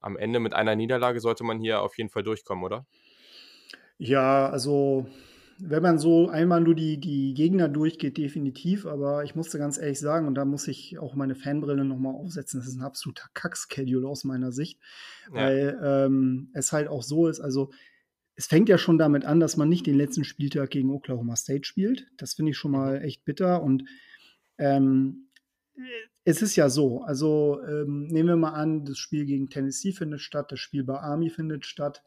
am 0.01 0.17
Ende 0.17 0.39
mit 0.39 0.55
einer 0.55 0.75
Niederlage 0.75 1.19
sollte 1.19 1.43
man 1.43 1.59
hier 1.59 1.83
auf 1.83 1.95
jeden 1.97 2.09
Fall 2.09 2.23
durchkommen, 2.23 2.63
oder? 2.63 2.87
Ja, 3.99 4.49
also 4.49 5.05
wenn 5.61 5.83
man 5.83 5.99
so 5.99 6.29
einmal 6.29 6.61
nur 6.61 6.75
die, 6.75 6.99
die 6.99 7.33
Gegner 7.33 7.67
durchgeht, 7.67 8.17
definitiv. 8.17 8.85
Aber 8.85 9.23
ich 9.23 9.35
musste 9.35 9.57
ganz 9.57 9.77
ehrlich 9.77 9.99
sagen, 9.99 10.27
und 10.27 10.35
da 10.35 10.45
muss 10.45 10.67
ich 10.67 10.97
auch 10.99 11.15
meine 11.15 11.35
Fanbrille 11.35 11.85
nochmal 11.85 12.15
aufsetzen, 12.15 12.59
das 12.59 12.69
ist 12.69 12.75
ein 12.75 12.83
absoluter 12.83 13.27
Kack-Schedule 13.33 14.07
aus 14.07 14.23
meiner 14.23 14.51
Sicht. 14.51 14.79
Ja. 15.27 15.35
Weil 15.35 15.79
ähm, 15.83 16.49
es 16.53 16.71
halt 16.71 16.87
auch 16.87 17.03
so 17.03 17.27
ist, 17.27 17.39
also 17.39 17.71
es 18.35 18.47
fängt 18.47 18.69
ja 18.69 18.77
schon 18.77 18.97
damit 18.97 19.25
an, 19.25 19.41
dass 19.41 19.57
man 19.57 19.67
nicht 19.67 19.85
den 19.85 19.97
letzten 19.97 20.23
Spieltag 20.23 20.69
gegen 20.69 20.91
Oklahoma 20.91 21.35
State 21.35 21.65
spielt. 21.65 22.07
Das 22.15 22.35
finde 22.35 22.51
ich 22.51 22.57
schon 22.57 22.71
mal 22.71 22.97
mhm. 22.97 23.05
echt 23.05 23.25
bitter. 23.25 23.61
Und 23.61 23.83
ähm, 24.57 25.29
es 26.23 26.41
ist 26.41 26.55
ja 26.55 26.69
so, 26.69 27.01
also 27.01 27.59
ähm, 27.67 28.07
nehmen 28.07 28.29
wir 28.29 28.35
mal 28.37 28.53
an, 28.53 28.85
das 28.85 28.97
Spiel 28.97 29.25
gegen 29.25 29.49
Tennessee 29.49 29.91
findet 29.91 30.21
statt, 30.21 30.51
das 30.51 30.59
Spiel 30.59 30.85
bei 30.85 30.99
Army 30.99 31.29
findet 31.29 31.65
statt. 31.65 32.01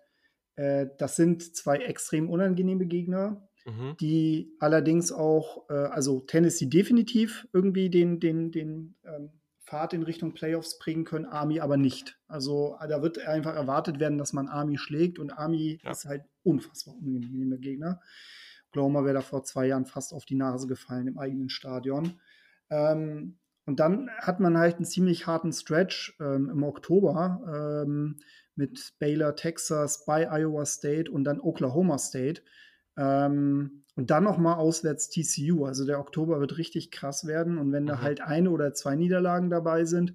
Äh, 0.56 0.86
das 0.98 1.16
sind 1.16 1.56
zwei 1.56 1.78
extrem 1.78 2.30
unangenehme 2.30 2.86
Gegner, 2.86 3.48
mhm. 3.64 3.96
die 4.00 4.54
allerdings 4.58 5.12
auch, 5.12 5.68
äh, 5.70 5.74
also 5.74 6.20
Tennessee 6.20 6.66
definitiv 6.66 7.48
irgendwie 7.52 7.90
den, 7.90 8.20
den, 8.20 8.50
den 8.52 8.96
ähm, 9.04 9.30
Pfad 9.64 9.94
in 9.94 10.02
Richtung 10.02 10.34
Playoffs 10.34 10.78
bringen 10.78 11.04
können, 11.04 11.24
Army 11.24 11.60
aber 11.60 11.76
nicht. 11.76 12.18
Also 12.28 12.76
da 12.86 13.00
wird 13.00 13.18
einfach 13.26 13.54
erwartet 13.54 14.00
werden, 14.00 14.18
dass 14.18 14.32
man 14.32 14.48
Army 14.48 14.76
schlägt 14.76 15.18
und 15.18 15.30
Army 15.30 15.80
ja. 15.82 15.90
ist 15.90 16.04
halt 16.04 16.24
unfassbar 16.42 16.94
unangenehmer 16.96 17.56
Gegner. 17.56 18.00
Oklahoma 18.68 19.04
wäre 19.04 19.14
da 19.14 19.20
vor 19.20 19.44
zwei 19.44 19.66
Jahren 19.66 19.86
fast 19.86 20.12
auf 20.12 20.24
die 20.24 20.34
Nase 20.34 20.66
gefallen 20.66 21.06
im 21.06 21.18
eigenen 21.18 21.48
Stadion. 21.48 22.20
Ähm, 22.70 23.38
und 23.64 23.80
dann 23.80 24.10
hat 24.18 24.40
man 24.40 24.58
halt 24.58 24.76
einen 24.76 24.84
ziemlich 24.84 25.26
harten 25.26 25.52
Stretch 25.52 26.16
ähm, 26.20 26.50
im 26.50 26.62
Oktober. 26.64 27.84
Ähm, 27.86 28.16
mit 28.54 28.94
Baylor, 28.98 29.36
Texas, 29.36 30.04
bei 30.04 30.30
Iowa 30.30 30.66
State 30.66 31.10
und 31.10 31.24
dann 31.24 31.40
Oklahoma 31.40 31.98
State. 31.98 32.42
Ähm, 32.96 33.84
und 33.94 34.10
dann 34.10 34.24
nochmal 34.24 34.56
auswärts 34.56 35.10
TCU. 35.10 35.64
Also 35.64 35.84
der 35.84 36.00
Oktober 36.00 36.40
wird 36.40 36.56
richtig 36.58 36.90
krass 36.90 37.26
werden. 37.26 37.58
Und 37.58 37.72
wenn 37.72 37.84
mhm. 37.84 37.88
da 37.88 38.00
halt 38.00 38.20
eine 38.20 38.50
oder 38.50 38.72
zwei 38.74 38.96
Niederlagen 38.96 39.50
dabei 39.50 39.84
sind, 39.84 40.14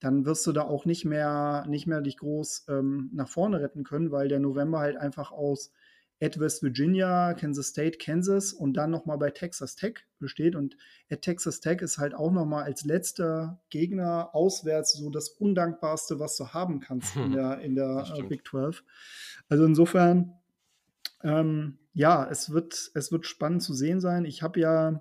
dann 0.00 0.24
wirst 0.24 0.46
du 0.46 0.52
da 0.52 0.62
auch 0.62 0.84
nicht 0.84 1.04
mehr, 1.04 1.64
nicht 1.68 1.86
mehr 1.86 2.00
dich 2.00 2.18
groß 2.18 2.66
ähm, 2.68 3.10
nach 3.12 3.28
vorne 3.28 3.60
retten 3.60 3.82
können, 3.82 4.12
weil 4.12 4.28
der 4.28 4.38
November 4.38 4.78
halt 4.78 4.96
einfach 4.96 5.32
aus 5.32 5.72
at 6.20 6.38
West 6.40 6.62
Virginia, 6.62 7.34
Kansas 7.34 7.68
State, 7.68 7.98
Kansas 7.98 8.52
und 8.52 8.74
dann 8.74 8.90
nochmal 8.90 9.18
bei 9.18 9.30
Texas 9.30 9.76
Tech 9.76 10.06
besteht. 10.18 10.56
Und 10.56 10.76
at 11.10 11.22
Texas 11.22 11.60
Tech 11.60 11.80
ist 11.80 11.98
halt 11.98 12.14
auch 12.14 12.32
nochmal 12.32 12.64
als 12.64 12.84
letzter 12.84 13.60
Gegner 13.70 14.34
auswärts 14.34 14.94
so 14.94 15.10
das 15.10 15.28
Undankbarste, 15.28 16.18
was 16.18 16.36
du 16.36 16.48
haben 16.48 16.80
kannst 16.80 17.14
in 17.16 17.32
der, 17.32 17.60
in 17.60 17.74
der 17.76 18.04
äh, 18.16 18.22
Big 18.22 18.46
12. 18.46 18.82
Also 19.48 19.64
insofern, 19.64 20.34
ähm, 21.22 21.78
ja, 21.94 22.28
es 22.28 22.50
wird, 22.50 22.90
es 22.94 23.12
wird 23.12 23.26
spannend 23.26 23.62
zu 23.62 23.74
sehen 23.74 24.00
sein. 24.00 24.24
Ich 24.24 24.42
habe 24.42 24.58
ja, 24.58 25.00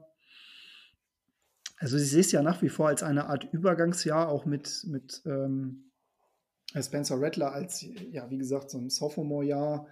also 1.77 1.97
ich 1.97 2.09
sehe 2.09 2.21
es 2.21 2.31
ja 2.31 2.43
nach 2.43 2.61
wie 2.61 2.69
vor 2.69 2.89
als 2.89 3.01
eine 3.01 3.25
Art 3.25 3.43
Übergangsjahr, 3.51 4.29
auch 4.29 4.45
mit, 4.45 4.83
mit 4.87 5.23
ähm, 5.25 5.91
Spencer 6.79 7.19
Rattler 7.19 7.53
als, 7.53 7.85
ja, 8.11 8.29
wie 8.29 8.37
gesagt, 8.37 8.69
so 8.69 8.77
ein 8.77 8.89
Sophomore-Jahr 8.89 9.87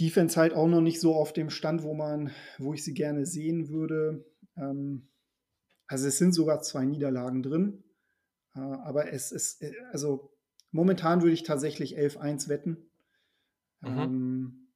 Defense 0.00 0.38
halt 0.38 0.52
auch 0.52 0.68
noch 0.68 0.80
nicht 0.80 1.00
so 1.00 1.14
auf 1.14 1.32
dem 1.32 1.50
Stand, 1.50 1.82
wo 1.82 1.94
man, 1.94 2.30
wo 2.58 2.72
ich 2.72 2.84
sie 2.84 2.94
gerne 2.94 3.26
sehen 3.26 3.68
würde. 3.68 4.24
Ähm, 4.56 5.08
also 5.86 6.06
es 6.06 6.18
sind 6.18 6.32
sogar 6.32 6.60
zwei 6.62 6.84
Niederlagen 6.84 7.42
drin. 7.42 7.84
Äh, 8.54 8.60
aber 8.60 9.12
es 9.12 9.32
ist, 9.32 9.62
äh, 9.62 9.72
also 9.92 10.32
momentan 10.70 11.22
würde 11.22 11.34
ich 11.34 11.42
tatsächlich 11.42 11.98
11-1 11.98 12.48
wetten. 12.48 12.90
Mhm. 13.80 13.98
Ähm, 13.98 14.68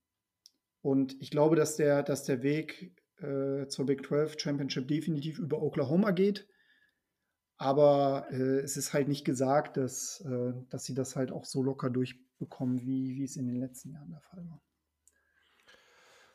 und 0.81 1.21
ich 1.21 1.31
glaube, 1.31 1.55
dass 1.55 1.77
der, 1.77 2.03
dass 2.03 2.25
der 2.25 2.43
Weg 2.43 2.97
äh, 3.19 3.69
zur 3.69 3.87
Big 3.87 4.05
12 4.05 4.37
Championship 4.39 4.89
definitiv 4.89 5.39
über 5.39 5.63
Oklahoma 5.63 6.11
geht. 6.11 6.49
Aber 7.59 8.27
äh, 8.33 8.59
es 8.59 8.77
ist 8.77 8.93
halt 8.93 9.07
nicht 9.07 9.25
gesagt, 9.25 9.77
dass, 9.77 10.21
äh, 10.27 10.53
dass 10.71 10.85
sie 10.85 10.95
das 10.95 11.15
halt 11.15 11.31
auch 11.31 11.45
so 11.45 11.63
locker 11.63 11.91
durchbekommen, 11.91 12.81
wie, 12.81 13.15
wie 13.15 13.23
es 13.23 13.37
in 13.37 13.47
den 13.47 13.61
letzten 13.61 13.91
Jahren 13.91 14.11
der 14.11 14.21
Fall 14.23 14.45
war. 14.49 14.61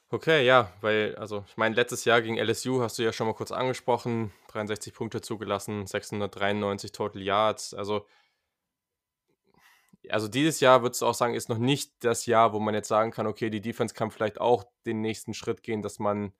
Okay, 0.09 0.45
ja, 0.45 0.71
weil, 0.79 1.15
also 1.17 1.43
ich 1.49 1.57
meine, 1.57 1.75
letztes 1.75 2.05
Jahr 2.05 2.21
gegen 2.21 2.37
LSU 2.37 2.81
hast 2.81 2.97
du 2.97 3.03
ja 3.03 3.11
schon 3.11 3.27
mal 3.27 3.33
kurz 3.33 3.51
angesprochen, 3.51 4.31
63 4.47 4.93
Punkte 4.93 5.19
zugelassen, 5.19 5.85
693 5.85 6.93
Total 6.93 7.21
Yards. 7.21 7.73
Also, 7.73 8.05
also 10.09 10.29
dieses 10.29 10.61
Jahr 10.61 10.81
würdest 10.81 11.01
du 11.01 11.07
auch 11.07 11.13
sagen, 11.13 11.33
ist 11.33 11.49
noch 11.49 11.57
nicht 11.57 11.91
das 12.05 12.25
Jahr, 12.25 12.53
wo 12.53 12.59
man 12.59 12.73
jetzt 12.73 12.87
sagen 12.87 13.11
kann, 13.11 13.27
okay, 13.27 13.49
die 13.49 13.59
Defense 13.59 13.93
kann 13.93 14.09
vielleicht 14.09 14.39
auch 14.39 14.63
den 14.85 15.01
nächsten 15.01 15.33
Schritt 15.33 15.61
gehen, 15.61 15.81
dass 15.81 15.99
man 15.99 16.31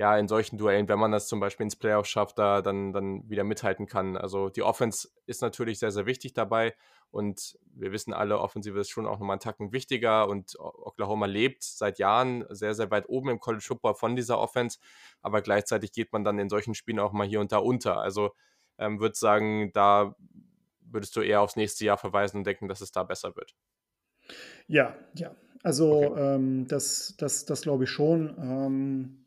ja 0.00 0.16
in 0.16 0.28
solchen 0.28 0.56
Duellen, 0.56 0.88
wenn 0.88 0.98
man 0.98 1.12
das 1.12 1.28
zum 1.28 1.40
Beispiel 1.40 1.64
ins 1.64 1.76
Playoff 1.76 2.06
schafft, 2.06 2.38
da 2.38 2.62
dann, 2.62 2.94
dann 2.94 3.28
wieder 3.28 3.44
mithalten 3.44 3.86
kann. 3.86 4.16
Also 4.16 4.48
die 4.48 4.62
Offense 4.62 5.10
ist 5.26 5.42
natürlich 5.42 5.78
sehr, 5.78 5.90
sehr 5.90 6.06
wichtig 6.06 6.32
dabei 6.32 6.74
und 7.10 7.58
wir 7.74 7.92
wissen 7.92 8.14
alle, 8.14 8.38
Offensive 8.38 8.80
ist 8.80 8.88
schon 8.88 9.04
auch 9.04 9.18
nochmal 9.18 9.34
einen 9.34 9.40
Tacken 9.40 9.72
wichtiger 9.72 10.26
und 10.26 10.58
Oklahoma 10.58 11.26
lebt 11.26 11.62
seit 11.62 11.98
Jahren 11.98 12.46
sehr, 12.48 12.72
sehr 12.72 12.90
weit 12.90 13.10
oben 13.10 13.28
im 13.28 13.40
College 13.40 13.62
Football 13.62 13.94
von 13.94 14.16
dieser 14.16 14.38
Offense. 14.38 14.78
Aber 15.20 15.42
gleichzeitig 15.42 15.92
geht 15.92 16.14
man 16.14 16.24
dann 16.24 16.38
in 16.38 16.48
solchen 16.48 16.74
Spielen 16.74 16.98
auch 16.98 17.12
mal 17.12 17.26
hier 17.26 17.40
und 17.40 17.52
da 17.52 17.58
unter. 17.58 17.98
Also 17.98 18.30
ähm, 18.78 19.00
würde 19.00 19.16
sagen, 19.16 19.70
da 19.74 20.16
würdest 20.80 21.14
du 21.14 21.20
eher 21.20 21.42
aufs 21.42 21.56
nächste 21.56 21.84
Jahr 21.84 21.98
verweisen 21.98 22.38
und 22.38 22.46
denken, 22.46 22.68
dass 22.68 22.80
es 22.80 22.90
da 22.90 23.02
besser 23.02 23.36
wird. 23.36 23.54
Ja, 24.66 24.96
ja. 25.14 25.36
Also 25.62 26.12
okay. 26.12 26.36
ähm, 26.36 26.66
das, 26.68 27.16
das, 27.18 27.44
das 27.44 27.60
glaube 27.60 27.84
ich 27.84 27.90
schon. 27.90 28.34
Ähm, 28.38 29.20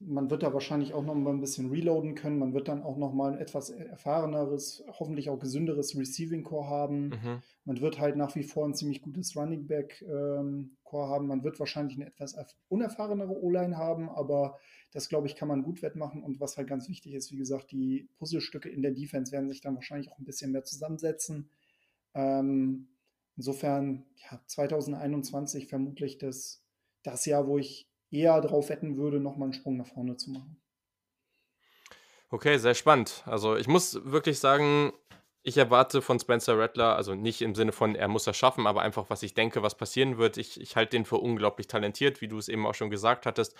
man 0.00 0.30
wird 0.30 0.42
da 0.42 0.54
wahrscheinlich 0.54 0.94
auch 0.94 1.04
noch 1.04 1.14
mal 1.14 1.30
ein 1.30 1.40
bisschen 1.40 1.68
reloaden 1.68 2.14
können. 2.14 2.38
Man 2.38 2.54
wird 2.54 2.68
dann 2.68 2.82
auch 2.82 2.96
noch 2.96 3.12
mal 3.12 3.32
ein 3.32 3.38
etwas 3.38 3.68
erfahreneres, 3.68 4.82
hoffentlich 4.98 5.28
auch 5.28 5.38
gesünderes 5.38 5.96
Receiving 5.96 6.42
Core 6.42 6.68
haben. 6.68 7.08
Mhm. 7.08 7.42
Man 7.66 7.80
wird 7.82 8.00
halt 8.00 8.16
nach 8.16 8.34
wie 8.34 8.42
vor 8.42 8.66
ein 8.66 8.74
ziemlich 8.74 9.02
gutes 9.02 9.36
Running 9.36 9.66
Back 9.66 10.02
ähm, 10.08 10.78
Core 10.84 11.08
haben. 11.08 11.26
Man 11.26 11.44
wird 11.44 11.60
wahrscheinlich 11.60 11.96
eine 11.96 12.06
etwas 12.06 12.34
unerfahrenere 12.68 13.42
O-Line 13.42 13.76
haben, 13.76 14.08
aber 14.08 14.58
das 14.90 15.10
glaube 15.10 15.26
ich 15.26 15.36
kann 15.36 15.48
man 15.48 15.62
gut 15.62 15.82
wettmachen. 15.82 16.22
Und 16.22 16.40
was 16.40 16.56
halt 16.56 16.68
ganz 16.68 16.88
wichtig 16.88 17.12
ist, 17.12 17.30
wie 17.30 17.36
gesagt, 17.36 17.70
die 17.70 18.08
Puzzlestücke 18.18 18.70
in 18.70 18.80
der 18.80 18.92
Defense 18.92 19.32
werden 19.32 19.50
sich 19.50 19.60
dann 19.60 19.74
wahrscheinlich 19.74 20.10
auch 20.10 20.18
ein 20.18 20.24
bisschen 20.24 20.52
mehr 20.52 20.64
zusammensetzen. 20.64 21.50
Ähm, 22.14 22.88
insofern, 23.36 24.06
ja, 24.30 24.40
2021 24.46 25.66
vermutlich 25.66 26.16
das, 26.16 26.64
das 27.02 27.26
Jahr, 27.26 27.46
wo 27.46 27.58
ich 27.58 27.89
eher 28.10 28.40
darauf 28.40 28.68
wetten 28.68 28.96
würde, 28.96 29.20
nochmal 29.20 29.46
einen 29.46 29.52
Sprung 29.52 29.76
nach 29.76 29.86
vorne 29.86 30.16
zu 30.16 30.30
machen. 30.30 30.60
Okay, 32.30 32.58
sehr 32.58 32.74
spannend. 32.74 33.22
Also 33.26 33.56
ich 33.56 33.66
muss 33.66 34.04
wirklich 34.04 34.38
sagen, 34.38 34.92
ich 35.42 35.56
erwarte 35.56 36.02
von 36.02 36.20
Spencer 36.20 36.58
Rattler, 36.58 36.96
also 36.96 37.14
nicht 37.14 37.42
im 37.42 37.54
Sinne 37.54 37.72
von, 37.72 37.94
er 37.94 38.08
muss 38.08 38.24
das 38.24 38.36
schaffen, 38.36 38.66
aber 38.66 38.82
einfach, 38.82 39.08
was 39.08 39.22
ich 39.22 39.34
denke, 39.34 39.62
was 39.62 39.76
passieren 39.76 40.18
wird. 40.18 40.36
Ich, 40.36 40.60
ich 40.60 40.76
halte 40.76 40.96
den 40.96 41.04
für 41.04 41.16
unglaublich 41.16 41.66
talentiert, 41.66 42.20
wie 42.20 42.28
du 42.28 42.38
es 42.38 42.48
eben 42.48 42.66
auch 42.66 42.74
schon 42.74 42.90
gesagt 42.90 43.26
hattest. 43.26 43.56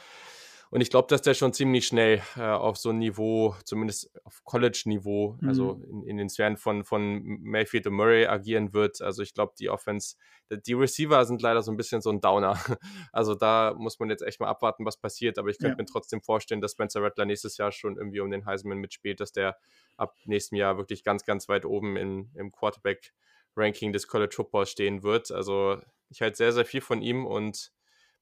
Und 0.72 0.82
ich 0.82 0.90
glaube, 0.90 1.08
dass 1.08 1.20
der 1.20 1.34
schon 1.34 1.52
ziemlich 1.52 1.84
schnell 1.84 2.22
äh, 2.36 2.42
auf 2.42 2.76
so 2.76 2.90
ein 2.90 2.98
Niveau, 2.98 3.56
zumindest 3.64 4.08
auf 4.24 4.44
College-Niveau, 4.44 5.36
also 5.44 5.74
mhm. 5.74 5.82
also 5.82 5.90
in, 5.90 6.02
in, 6.06 6.16
den 6.16 6.28
Sphären 6.28 6.56
von, 6.56 6.84
von 6.84 7.22
Mayfield 7.42 7.88
und 7.88 7.94
Murray 7.94 8.26
agieren 8.26 8.72
wird. 8.72 9.02
Also 9.02 9.22
ich 9.22 9.34
glaube, 9.34 9.52
die 9.58 9.68
Offense, 9.68 10.14
die 10.48 10.74
Receiver 10.74 11.24
sind 11.24 11.42
leider 11.42 11.62
so 11.62 11.72
ein 11.72 11.76
bisschen 11.76 12.00
so 12.00 12.10
ein 12.10 12.20
Downer. 12.20 12.56
Also 13.12 13.34
da 13.34 13.74
muss 13.76 13.98
man 13.98 14.08
jetzt 14.08 14.22
echt 14.22 14.38
mal 14.38 14.46
abwarten, 14.46 14.86
was 14.86 14.96
passiert. 14.96 15.38
Aber 15.38 15.48
ich 15.48 15.58
könnte 15.58 15.72
ja. 15.72 15.82
mir 15.82 15.86
trotzdem 15.86 16.22
vorstellen, 16.22 16.60
dass 16.60 16.72
Spencer 16.72 17.02
Rattler 17.02 17.24
nächstes 17.24 17.56
Jahr 17.56 17.72
schon 17.72 17.96
irgendwie 17.96 18.20
um 18.20 18.30
den 18.30 18.46
Heisman 18.46 18.78
mitspielt, 18.78 19.18
dass 19.18 19.32
der 19.32 19.56
ab 19.96 20.14
nächstem 20.24 20.56
Jahr 20.56 20.76
wirklich 20.76 21.02
ganz, 21.02 21.24
ganz 21.24 21.48
weit 21.48 21.64
oben 21.64 21.96
in, 21.96 22.30
im 22.34 22.52
Quarterback-Ranking 22.52 23.92
des 23.92 24.06
College 24.06 24.34
Footballs 24.36 24.70
stehen 24.70 25.02
wird. 25.02 25.32
Also 25.32 25.78
ich 26.08 26.22
halte 26.22 26.36
sehr, 26.36 26.52
sehr 26.52 26.64
viel 26.64 26.80
von 26.80 27.02
ihm 27.02 27.26
und 27.26 27.72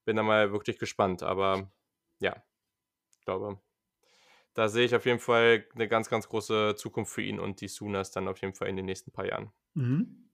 bin 0.07 0.16
da 0.16 0.22
mal 0.22 0.53
wirklich 0.53 0.78
gespannt. 0.78 1.22
Aber 1.22 1.70
ja, 2.19 2.43
ich 3.11 3.21
glaube, 3.25 3.61
da 4.55 4.69
sehe 4.69 4.85
ich 4.85 4.95
auf 4.95 5.07
jeden 5.07 5.21
Fall 5.21 5.66
eine 5.75 5.89
ganz, 5.89 6.09
ganz 6.09 6.29
große 6.29 6.75
Zukunft 6.77 7.12
für 7.12 7.23
ihn 7.23 7.39
und 7.39 7.61
die 7.61 7.69
Sooners 7.69 8.11
dann 8.11 8.29
auf 8.29 8.41
jeden 8.41 8.55
Fall 8.55 8.69
in 8.69 8.77
den 8.77 8.87
nächsten 8.87 9.12
paar 9.12 9.27
Jahren. 9.27 9.53
Mhm. 9.75 10.31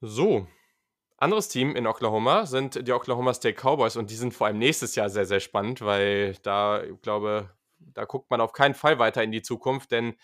So, 0.00 0.46
anderes 1.22 1.48
Team 1.48 1.76
in 1.76 1.86
Oklahoma 1.86 2.46
sind 2.46 2.86
die 2.86 2.92
Oklahoma 2.92 3.32
State 3.32 3.54
Cowboys 3.54 3.96
und 3.96 4.10
die 4.10 4.16
sind 4.16 4.34
vor 4.34 4.48
allem 4.48 4.58
nächstes 4.58 4.96
Jahr 4.96 5.08
sehr, 5.08 5.24
sehr 5.24 5.38
spannend, 5.38 5.80
weil 5.80 6.34
da, 6.42 6.82
ich 6.82 7.00
glaube, 7.00 7.50
da 7.78 8.04
guckt 8.04 8.28
man 8.28 8.40
auf 8.40 8.52
keinen 8.52 8.74
Fall 8.74 8.98
weiter 8.98 9.22
in 9.22 9.30
die 9.30 9.42
Zukunft, 9.42 9.92
denn 9.92 10.16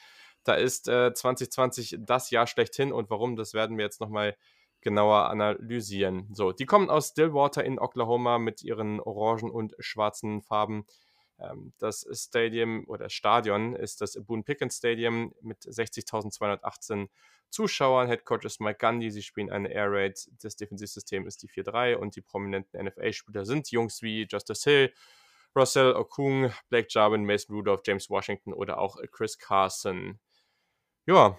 da 0.42 0.54
ist 0.54 0.88
äh, 0.88 1.14
2020 1.14 1.98
das 2.00 2.30
Jahr 2.30 2.48
schlechthin 2.48 2.92
und 2.92 3.10
warum, 3.10 3.36
das 3.36 3.54
werden 3.54 3.76
wir 3.76 3.84
jetzt 3.84 4.00
nochmal 4.00 4.36
genauer 4.80 5.28
analysieren. 5.28 6.28
So, 6.32 6.52
die 6.52 6.66
kommen 6.66 6.90
aus 6.90 7.08
Stillwater 7.08 7.64
in 7.64 7.78
Oklahoma 7.78 8.38
mit 8.38 8.62
ihren 8.62 9.00
orangen 9.00 9.50
und 9.50 9.74
schwarzen 9.78 10.42
Farben. 10.42 10.86
Ähm, 11.40 11.72
das 11.78 12.06
Stadium 12.12 12.84
oder 12.86 13.08
Stadion 13.08 13.74
ist 13.74 14.00
das 14.00 14.18
Boone 14.24 14.42
Pickens 14.42 14.76
Stadium 14.76 15.34
mit 15.40 15.62
60.218 15.62 17.08
Zuschauern. 17.50 18.08
Head 18.08 18.24
Coach 18.24 18.44
ist 18.44 18.60
Mike 18.60 18.78
Gundy. 18.78 19.10
Sie 19.10 19.22
spielen 19.22 19.50
eine 19.50 19.72
Air 19.72 19.90
Raid. 19.90 20.28
Das 20.42 20.56
Defensivsystem 20.56 21.26
ist 21.26 21.42
die 21.42 21.48
4-3 21.48 21.96
und 21.96 22.16
die 22.16 22.20
prominenten 22.20 22.84
NFL-Spieler 22.84 23.44
sind 23.44 23.70
Jungs 23.70 24.02
wie 24.02 24.26
Justice 24.28 24.68
Hill, 24.68 24.92
Russell 25.56 25.94
Okung, 25.94 26.52
Blake 26.68 26.88
Jarvin, 26.90 27.24
Mason 27.24 27.54
Rudolph, 27.56 27.80
James 27.84 28.10
Washington 28.10 28.52
oder 28.52 28.78
auch 28.78 28.96
Chris 29.10 29.38
Carson. 29.38 30.18
Ja, 31.06 31.38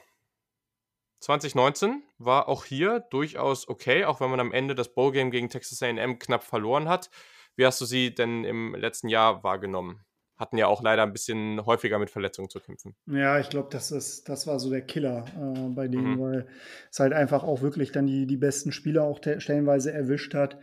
2019 1.20 2.04
war 2.18 2.48
auch 2.48 2.66
hier 2.66 3.02
durchaus 3.10 3.68
okay, 3.68 4.06
auch 4.06 4.22
wenn 4.22 4.30
man 4.30 4.40
am 4.40 4.52
Ende 4.52 4.76
das 4.76 4.94
Bowlgame 4.94 5.30
gegen 5.30 5.50
Texas 5.50 5.84
AM 5.84 6.20
knapp 6.20 6.44
verloren 6.44 6.88
hat. 6.88 7.10
Wie 7.56 7.66
hast 7.66 7.82
du 7.82 7.86
sie 7.86 8.14
denn 8.14 8.46
im 8.46 8.74
letzten 8.76 9.10
Jahr 9.10 9.44
wahrgenommen? 9.44 10.02
Hatten 10.38 10.58
ja 10.58 10.68
auch 10.68 10.82
leider 10.82 11.04
ein 11.04 11.12
bisschen 11.12 11.66
häufiger 11.66 12.00
mit 12.00 12.10
Verletzungen 12.10 12.50
zu 12.50 12.62
kämpfen. 12.62 12.96
Ja, 13.08 13.40
ich 13.40 13.50
glaube, 13.50 13.68
das, 13.70 14.24
das 14.24 14.48
war 14.48 14.60
so 14.60 14.70
der 14.70 14.84
Killer 14.84 15.26
äh, 15.36 15.68
bei 15.70 15.90
denen, 15.90 16.16
mhm. 16.16 16.22
weil 16.22 16.48
es 16.90 17.00
halt 17.00 17.12
einfach 17.12 17.44
auch 17.44 17.62
wirklich 17.62 17.92
dann 17.92 18.08
die, 18.08 18.26
die 18.26 18.38
besten 18.38 18.72
Spieler 18.72 19.04
auch 19.04 19.20
stellenweise 19.40 19.92
erwischt 19.92 20.34
hat. 20.34 20.58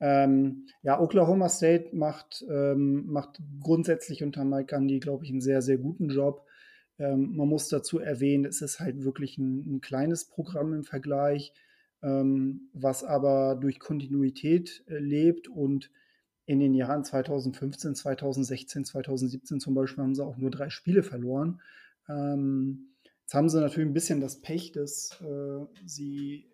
Ähm, 0.00 0.68
ja, 0.82 1.00
Oklahoma 1.00 1.48
State 1.48 1.88
macht, 1.92 2.44
ähm, 2.48 3.06
macht 3.06 3.40
grundsätzlich 3.60 4.22
unter 4.22 4.44
Mike 4.44 4.72
Gundy, 4.72 5.00
glaube 5.00 5.24
ich, 5.24 5.30
einen 5.30 5.40
sehr, 5.40 5.60
sehr 5.60 5.78
guten 5.78 6.08
Job. 6.08 6.46
Ähm, 6.98 7.36
man 7.36 7.48
muss 7.48 7.68
dazu 7.68 7.98
erwähnen, 7.98 8.44
es 8.44 8.62
ist 8.62 8.80
halt 8.80 9.04
wirklich 9.04 9.38
ein, 9.38 9.76
ein 9.76 9.80
kleines 9.80 10.26
Programm 10.26 10.72
im 10.72 10.84
Vergleich, 10.84 11.52
ähm, 12.02 12.70
was 12.72 13.04
aber 13.04 13.56
durch 13.60 13.78
Kontinuität 13.78 14.84
äh, 14.88 14.98
lebt 14.98 15.48
und 15.48 15.90
in 16.46 16.60
den 16.60 16.74
Jahren 16.74 17.04
2015, 17.04 17.94
2016, 17.94 18.84
2017 18.84 19.60
zum 19.60 19.74
Beispiel 19.74 20.02
haben 20.02 20.14
sie 20.14 20.24
auch 20.24 20.38
nur 20.38 20.50
drei 20.50 20.70
Spiele 20.70 21.02
verloren. 21.02 21.60
Ähm, 22.08 22.94
jetzt 23.20 23.34
haben 23.34 23.50
sie 23.50 23.60
natürlich 23.60 23.88
ein 23.88 23.94
bisschen 23.94 24.20
das 24.20 24.40
Pech, 24.40 24.72
dass 24.72 25.20
äh, 25.20 25.66
sie 25.84 26.46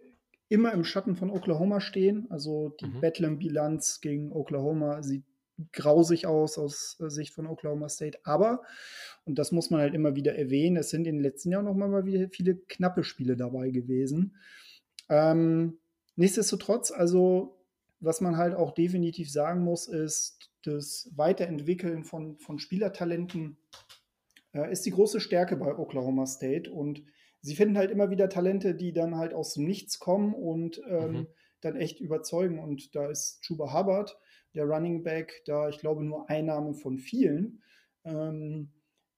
immer 0.48 0.72
im 0.72 0.84
Schatten 0.84 1.14
von 1.14 1.30
Oklahoma 1.30 1.80
stehen. 1.80 2.26
Also 2.30 2.74
die 2.80 2.86
mhm. 2.86 3.00
Bedlam-Bilanz 3.00 4.00
gegen 4.00 4.32
Oklahoma 4.32 5.02
sieht 5.02 5.24
grausig 5.72 6.26
aus 6.26 6.58
aus 6.58 6.98
äh, 7.00 7.10
Sicht 7.10 7.32
von 7.34 7.46
Oklahoma 7.46 7.88
State. 7.88 8.18
Aber, 8.24 8.62
und 9.24 9.38
das 9.38 9.52
muss 9.52 9.70
man 9.70 9.80
halt 9.80 9.94
immer 9.94 10.16
wieder 10.16 10.36
erwähnen, 10.36 10.76
es 10.76 10.90
sind 10.90 11.06
in 11.06 11.16
den 11.16 11.22
letzten 11.22 11.50
Jahren 11.50 11.64
noch 11.64 11.74
mal 11.74 12.04
wieder 12.06 12.28
viele 12.28 12.56
knappe 12.56 13.04
Spiele 13.04 13.36
dabei 13.36 13.70
gewesen. 13.70 14.36
Ähm, 15.08 15.78
nichtsdestotrotz, 16.16 16.90
also 16.90 17.58
was 18.00 18.20
man 18.20 18.36
halt 18.36 18.54
auch 18.54 18.72
definitiv 18.72 19.30
sagen 19.30 19.62
muss, 19.62 19.88
ist, 19.88 20.50
das 20.62 21.10
Weiterentwickeln 21.14 22.04
von, 22.04 22.38
von 22.38 22.58
Spielertalenten 22.58 23.58
äh, 24.52 24.70
ist 24.70 24.86
die 24.86 24.90
große 24.90 25.20
Stärke 25.20 25.56
bei 25.56 25.76
Oklahoma 25.76 26.26
State. 26.26 26.70
Und 26.70 27.02
sie 27.40 27.54
finden 27.54 27.76
halt 27.76 27.90
immer 27.90 28.10
wieder 28.10 28.28
Talente, 28.28 28.74
die 28.74 28.92
dann 28.92 29.16
halt 29.16 29.34
aus 29.34 29.54
dem 29.54 29.64
Nichts 29.64 29.98
kommen 29.98 30.34
und 30.34 30.80
ähm, 30.88 31.12
mhm. 31.12 31.26
dann 31.60 31.76
echt 31.76 32.00
überzeugen. 32.00 32.58
Und 32.58 32.94
da 32.94 33.08
ist 33.08 33.42
Chuba 33.42 33.72
Hubbard 33.72 34.18
der 34.54 34.66
Running 34.66 35.02
Back, 35.02 35.42
da 35.46 35.68
ich 35.68 35.78
glaube 35.78 36.04
nur 36.04 36.28
Einnahme 36.30 36.74
von 36.74 36.98
vielen, 36.98 37.62
ähm, 38.04 38.70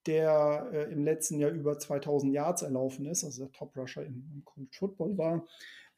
der 0.06 0.70
äh, 0.72 0.92
im 0.92 1.04
letzten 1.04 1.38
Jahr 1.38 1.50
über 1.50 1.78
2000 1.78 2.32
Yards 2.32 2.62
erlaufen 2.62 3.06
ist, 3.06 3.24
also 3.24 3.44
der 3.44 3.52
Top 3.52 3.76
Rusher 3.76 4.04
im, 4.04 4.30
im 4.32 4.44
College 4.44 4.76
Football 4.78 5.18
war. 5.18 5.46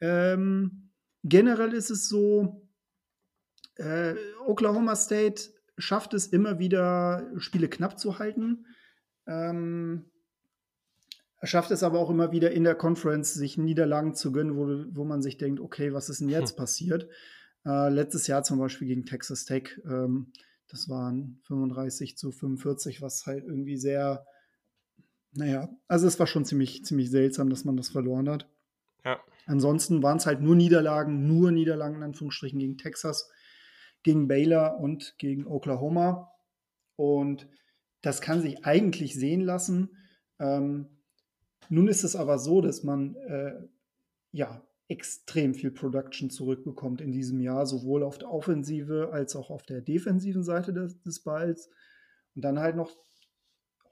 Ähm, 0.01 0.89
generell 1.23 1.73
ist 1.73 1.89
es 1.89 2.09
so, 2.09 2.67
äh, 3.75 4.15
Oklahoma 4.45 4.95
State 4.95 5.43
schafft 5.77 6.13
es 6.13 6.27
immer 6.27 6.59
wieder, 6.59 7.31
Spiele 7.37 7.69
knapp 7.69 7.99
zu 7.99 8.19
halten. 8.19 8.65
Ähm, 9.27 10.11
er 11.41 11.47
schafft 11.47 11.71
es 11.71 11.83
aber 11.83 11.99
auch 11.99 12.09
immer 12.09 12.31
wieder 12.31 12.51
in 12.51 12.65
der 12.65 12.75
Conference, 12.75 13.33
sich 13.33 13.57
Niederlagen 13.57 14.13
zu 14.13 14.31
gönnen, 14.31 14.57
wo, 14.57 14.97
wo 14.97 15.05
man 15.05 15.21
sich 15.21 15.37
denkt, 15.37 15.61
okay, 15.61 15.93
was 15.93 16.09
ist 16.09 16.19
denn 16.19 16.29
jetzt 16.29 16.51
hm. 16.51 16.57
passiert? 16.57 17.07
Äh, 17.65 17.89
letztes 17.89 18.27
Jahr 18.27 18.43
zum 18.43 18.59
Beispiel 18.59 18.87
gegen 18.87 19.05
Texas 19.05 19.45
Tech, 19.45 19.79
ähm, 19.85 20.31
das 20.69 20.87
waren 20.87 21.39
35 21.43 22.17
zu 22.17 22.31
45, 22.31 23.01
was 23.01 23.25
halt 23.25 23.43
irgendwie 23.45 23.77
sehr, 23.77 24.25
naja, 25.31 25.69
also 25.87 26.07
es 26.07 26.19
war 26.19 26.27
schon 26.27 26.45
ziemlich, 26.45 26.85
ziemlich 26.85 27.09
seltsam, 27.09 27.49
dass 27.49 27.65
man 27.65 27.75
das 27.75 27.89
verloren 27.89 28.29
hat. 28.29 28.47
Ja. 29.03 29.19
Ansonsten 29.45 30.03
waren 30.03 30.17
es 30.17 30.25
halt 30.25 30.41
nur 30.41 30.55
Niederlagen, 30.55 31.25
nur 31.27 31.51
Niederlagen 31.51 31.95
in 31.95 32.03
Anführungsstrichen 32.03 32.59
gegen 32.59 32.77
Texas, 32.77 33.29
gegen 34.03 34.27
Baylor 34.27 34.79
und 34.79 35.15
gegen 35.17 35.47
Oklahoma. 35.47 36.31
Und 36.95 37.47
das 38.01 38.21
kann 38.21 38.41
sich 38.41 38.65
eigentlich 38.65 39.15
sehen 39.15 39.41
lassen. 39.41 39.97
Ähm, 40.39 40.87
nun 41.69 41.87
ist 41.87 42.03
es 42.03 42.15
aber 42.15 42.37
so, 42.37 42.61
dass 42.61 42.83
man 42.83 43.15
äh, 43.15 43.55
ja 44.31 44.61
extrem 44.89 45.53
viel 45.53 45.71
Production 45.71 46.29
zurückbekommt 46.31 46.99
in 46.99 47.11
diesem 47.11 47.39
Jahr, 47.39 47.65
sowohl 47.65 48.03
auf 48.03 48.17
der 48.17 48.31
Offensive 48.31 49.09
als 49.13 49.35
auch 49.35 49.51
auf 49.51 49.63
der 49.63 49.81
defensiven 49.81 50.43
Seite 50.43 50.73
des, 50.73 51.01
des 51.03 51.23
Balls. 51.23 51.69
Und 52.35 52.43
dann 52.43 52.59
halt 52.59 52.75
noch 52.75 52.91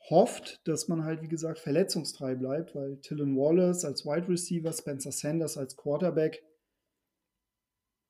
hofft, 0.10 0.68
dass 0.68 0.88
man 0.88 1.04
halt, 1.04 1.22
wie 1.22 1.28
gesagt, 1.28 1.60
verletzungsfrei 1.60 2.36
bleibt, 2.36 2.74
weil 2.76 3.00
Tylen 3.02 3.38
Wallace 3.38 3.86
als 3.86 4.06
Wide 4.06 4.28
Receiver, 4.28 4.74
Spencer 4.74 5.12
Sanders 5.12 5.58
als 5.58 5.76
Quarterback, 5.76 6.44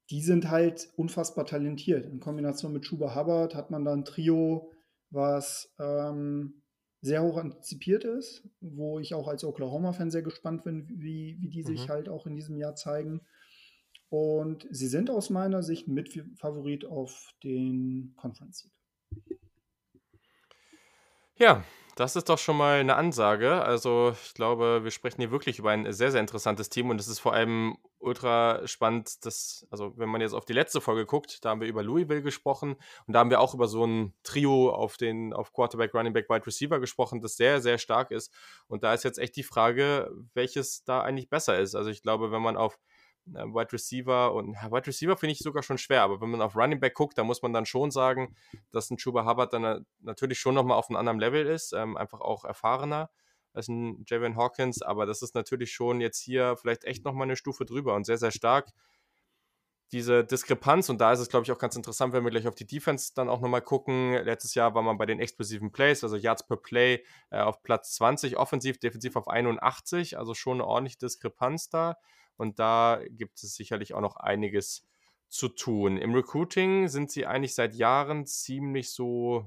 die 0.09 0.21
sind 0.21 0.49
halt 0.49 0.89
unfassbar 0.95 1.45
talentiert. 1.45 2.05
In 2.05 2.21
Kombination 2.21 2.71
mit 2.71 2.83
Chuba 2.83 3.15
Hubbard 3.15 3.55
hat 3.55 3.69
man 3.69 3.83
dann 3.83 3.99
ein 3.99 4.05
Trio, 4.05 4.71
was 5.09 5.73
ähm, 5.79 6.61
sehr 7.07 7.23
hoch 7.23 7.37
antizipiert 7.37 8.03
ist, 8.03 8.47
wo 8.61 8.99
ich 8.99 9.13
auch 9.13 9.27
als 9.27 9.43
Oklahoma-Fan 9.43 10.11
sehr 10.11 10.21
gespannt 10.21 10.63
bin, 10.63 10.87
wie, 10.89 11.37
wie 11.39 11.49
die 11.49 11.63
sich 11.63 11.87
mhm. 11.87 11.91
halt 11.91 12.09
auch 12.09 12.27
in 12.27 12.35
diesem 12.35 12.57
Jahr 12.57 12.75
zeigen. 12.75 13.21
Und 14.09 14.67
sie 14.69 14.87
sind 14.87 15.09
aus 15.09 15.29
meiner 15.29 15.63
Sicht 15.63 15.87
Mitfavorit 15.87 16.85
auf 16.85 17.33
den 17.43 18.13
Conference 18.15 18.59
Sieg. 18.59 18.71
Ja, 21.37 21.63
das 21.95 22.15
ist 22.15 22.29
doch 22.29 22.37
schon 22.37 22.57
mal 22.57 22.83
'ne 22.83 22.95
Ansage. 22.95 23.61
Also, 23.61 24.15
ich 24.23 24.33
glaube, 24.33 24.83
wir 24.83 24.91
sprechen 24.91 25.21
hier 25.21 25.31
wirklich 25.31 25.59
über 25.59 25.71
ein 25.71 25.91
sehr, 25.91 26.11
sehr 26.11 26.21
interessantes 26.21 26.69
Team 26.69 26.89
und 26.89 26.99
es 26.99 27.07
ist 27.07 27.19
vor 27.19 27.33
allem 27.33 27.77
ultra 27.99 28.65
spannend, 28.67 29.25
dass 29.25 29.65
also, 29.71 29.93
wenn 29.97 30.09
man 30.09 30.21
jetzt 30.21 30.33
auf 30.33 30.45
die 30.45 30.53
letzte 30.53 30.81
Folge 30.81 31.05
guckt, 31.05 31.43
da 31.43 31.49
haben 31.49 31.61
wir 31.61 31.67
über 31.67 31.83
Louisville 31.83 32.21
gesprochen 32.21 32.75
und 33.07 33.13
da 33.13 33.19
haben 33.19 33.29
wir 33.29 33.39
auch 33.41 33.53
über 33.53 33.67
so 33.67 33.83
'n 33.85 34.13
Trio 34.23 34.69
auf 34.71 34.97
den 34.97 35.33
auf 35.33 35.53
Quarterback, 35.53 35.93
Running 35.93 36.13
Back, 36.13 36.29
Wide 36.29 36.45
Receiver 36.45 36.79
gesprochen, 36.79 37.21
das 37.21 37.35
sehr, 37.37 37.61
sehr 37.61 37.77
stark 37.77 38.11
ist. 38.11 38.33
Und 38.67 38.83
da 38.83 38.93
ist 38.93 39.03
jetzt 39.03 39.19
echt 39.19 39.35
die 39.35 39.43
Frage, 39.43 40.11
welches 40.33 40.83
da 40.83 41.01
eigentlich 41.01 41.29
besser 41.29 41.59
ist. 41.59 41.75
Also, 41.75 41.89
ich 41.89 42.01
glaube, 42.03 42.31
wenn 42.31 42.41
man 42.41 42.57
auf 42.57 42.77
äh, 43.35 43.43
Wide 43.45 43.73
Receiver 43.73 44.33
und 44.33 44.53
ja, 44.53 44.71
Wide 44.71 44.87
Receiver 44.87 45.17
finde 45.17 45.33
ich 45.33 45.39
sogar 45.39 45.63
schon 45.63 45.77
schwer, 45.77 46.01
aber 46.03 46.21
wenn 46.21 46.29
man 46.29 46.41
auf 46.41 46.55
Running 46.55 46.79
Back 46.79 46.93
guckt, 46.95 47.17
da 47.17 47.23
muss 47.23 47.41
man 47.41 47.53
dann 47.53 47.65
schon 47.65 47.91
sagen, 47.91 48.35
dass 48.71 48.89
ein 48.89 48.97
Chuba 48.97 49.25
Hubbard 49.25 49.53
dann 49.53 49.85
natürlich 50.01 50.39
schon 50.39 50.55
nochmal 50.55 50.77
auf 50.77 50.89
einem 50.89 50.97
anderen 50.97 51.19
Level 51.19 51.45
ist, 51.45 51.73
ähm, 51.73 51.97
einfach 51.97 52.21
auch 52.21 52.45
erfahrener 52.45 53.09
als 53.57 53.67
ein 53.67 54.05
Javon 54.07 54.37
Hawkins, 54.37 54.81
aber 54.81 55.05
das 55.05 55.21
ist 55.21 55.35
natürlich 55.35 55.73
schon 55.73 55.99
jetzt 55.99 56.19
hier 56.19 56.55
vielleicht 56.55 56.85
echt 56.85 57.03
nochmal 57.03 57.27
eine 57.27 57.35
Stufe 57.35 57.65
drüber 57.65 57.95
und 57.95 58.05
sehr, 58.05 58.17
sehr 58.17 58.31
stark. 58.31 58.71
Diese 59.93 60.25
Diskrepanz, 60.25 60.89
und 60.89 60.99
da 60.99 61.13
ist 61.13 61.19
es, 61.19 61.29
glaube 61.29 61.45
ich, 61.45 61.51
auch 61.51 61.57
ganz 61.57 61.75
interessant, 61.77 62.11
wenn 62.11 62.23
wir 62.23 62.31
gleich 62.31 62.47
auf 62.47 62.55
die 62.55 62.67
Defense 62.67 63.13
dann 63.15 63.29
auch 63.29 63.39
nochmal 63.39 63.61
gucken. 63.61 64.13
Letztes 64.13 64.53
Jahr 64.53 64.75
war 64.75 64.81
man 64.81 64.97
bei 64.97 65.05
den 65.05 65.19
explosiven 65.19 65.71
Plays, 65.71 66.03
also 66.03 66.17
Yards 66.17 66.45
per 66.45 66.57
Play, 66.57 67.03
äh, 67.29 67.39
auf 67.39 67.63
Platz 67.63 67.93
20, 67.95 68.37
offensiv, 68.37 68.79
defensiv 68.79 69.15
auf 69.15 69.29
81, 69.29 70.17
also 70.17 70.33
schon 70.33 70.57
eine 70.57 70.67
ordentliche 70.67 70.97
Diskrepanz 70.99 71.69
da. 71.69 71.97
Und 72.35 72.59
da 72.59 73.01
gibt 73.09 73.41
es 73.41 73.55
sicherlich 73.55 73.93
auch 73.93 74.01
noch 74.01 74.17
einiges 74.17 74.85
zu 75.29 75.49
tun. 75.49 75.97
Im 75.97 76.13
Recruiting 76.13 76.87
sind 76.87 77.11
sie 77.11 77.25
eigentlich 77.25 77.55
seit 77.55 77.73
Jahren 77.73 78.25
ziemlich 78.25 78.91
so, 78.91 79.45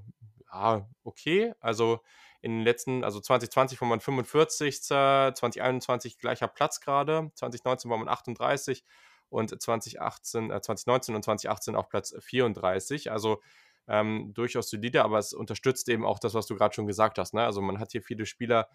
ja, 0.53 0.89
okay. 1.05 1.53
Also 1.61 2.01
in 2.43 2.53
den 2.53 2.65
letzten, 2.65 3.05
also 3.05 3.21
2020 3.21 3.81
war 3.81 3.89
man 3.89 4.01
45. 4.01 4.83
2021 4.83 6.19
gleicher 6.19 6.49
Platz 6.49 6.81
gerade, 6.81 7.31
2019 7.35 7.91
war 7.91 7.99
man 7.99 8.09
38 8.09 8.85
und 9.29 9.61
2018, 9.61 10.51
äh, 10.51 10.61
2019 10.61 11.15
und 11.15 11.25
2018 11.25 11.77
auf 11.77 11.89
Platz 11.89 12.15
34. 12.19 13.11
Also 13.11 13.41
ähm, 13.89 14.33
durchaus 14.35 14.71
solide, 14.71 15.05
aber 15.05 15.19
es 15.19 15.33
unterstützt 15.33 15.89
eben 15.89 16.05
auch 16.05 16.19
das, 16.19 16.35
was 16.35 16.47
du 16.47 16.55
gerade 16.57 16.75
schon 16.75 16.87
gesagt 16.87 17.19
hast. 17.19 17.35
Ne? 17.35 17.45
Also 17.45 17.61
man 17.61 17.79
hat 17.79 17.93
hier 17.93 18.03
viele 18.03 18.27
Spieler, 18.27 18.69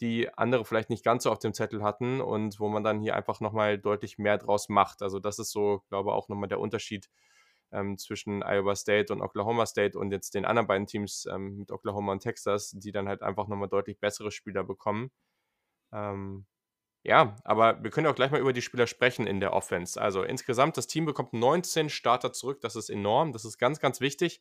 die 0.00 0.32
andere 0.36 0.64
vielleicht 0.64 0.90
nicht 0.90 1.04
ganz 1.04 1.24
so 1.24 1.30
auf 1.30 1.38
dem 1.38 1.54
Zettel 1.54 1.82
hatten 1.82 2.20
und 2.20 2.58
wo 2.58 2.68
man 2.68 2.82
dann 2.82 3.00
hier 3.00 3.14
einfach 3.14 3.40
nochmal 3.40 3.78
deutlich 3.78 4.18
mehr 4.18 4.38
draus 4.38 4.68
macht. 4.68 5.02
Also 5.02 5.18
das 5.18 5.38
ist 5.38 5.52
so, 5.52 5.82
glaube 5.88 6.10
ich, 6.10 6.14
auch 6.14 6.28
nochmal 6.28 6.48
der 6.48 6.60
Unterschied 6.60 7.08
ähm, 7.72 7.98
zwischen 7.98 8.42
Iowa 8.42 8.76
State 8.76 9.12
und 9.12 9.22
Oklahoma 9.22 9.66
State 9.66 9.98
und 9.98 10.12
jetzt 10.12 10.34
den 10.34 10.44
anderen 10.44 10.66
beiden 10.66 10.86
Teams 10.86 11.26
ähm, 11.30 11.58
mit 11.58 11.70
Oklahoma 11.70 12.12
und 12.12 12.20
Texas, 12.20 12.70
die 12.70 12.92
dann 12.92 13.08
halt 13.08 13.22
einfach 13.22 13.48
nochmal 13.48 13.68
deutlich 13.68 13.98
bessere 13.98 14.30
Spieler 14.30 14.64
bekommen. 14.64 15.10
Ähm, 15.92 16.46
ja, 17.04 17.36
aber 17.44 17.82
wir 17.82 17.90
können 17.90 18.06
auch 18.06 18.14
gleich 18.14 18.30
mal 18.30 18.40
über 18.40 18.52
die 18.52 18.62
Spieler 18.62 18.86
sprechen 18.86 19.26
in 19.26 19.40
der 19.40 19.52
Offense. 19.52 20.00
Also 20.00 20.22
insgesamt, 20.22 20.76
das 20.76 20.86
Team 20.86 21.04
bekommt 21.04 21.32
19 21.32 21.88
Starter 21.88 22.32
zurück, 22.32 22.60
das 22.60 22.76
ist 22.76 22.90
enorm, 22.90 23.32
das 23.32 23.44
ist 23.44 23.58
ganz, 23.58 23.80
ganz 23.80 24.00
wichtig. 24.00 24.40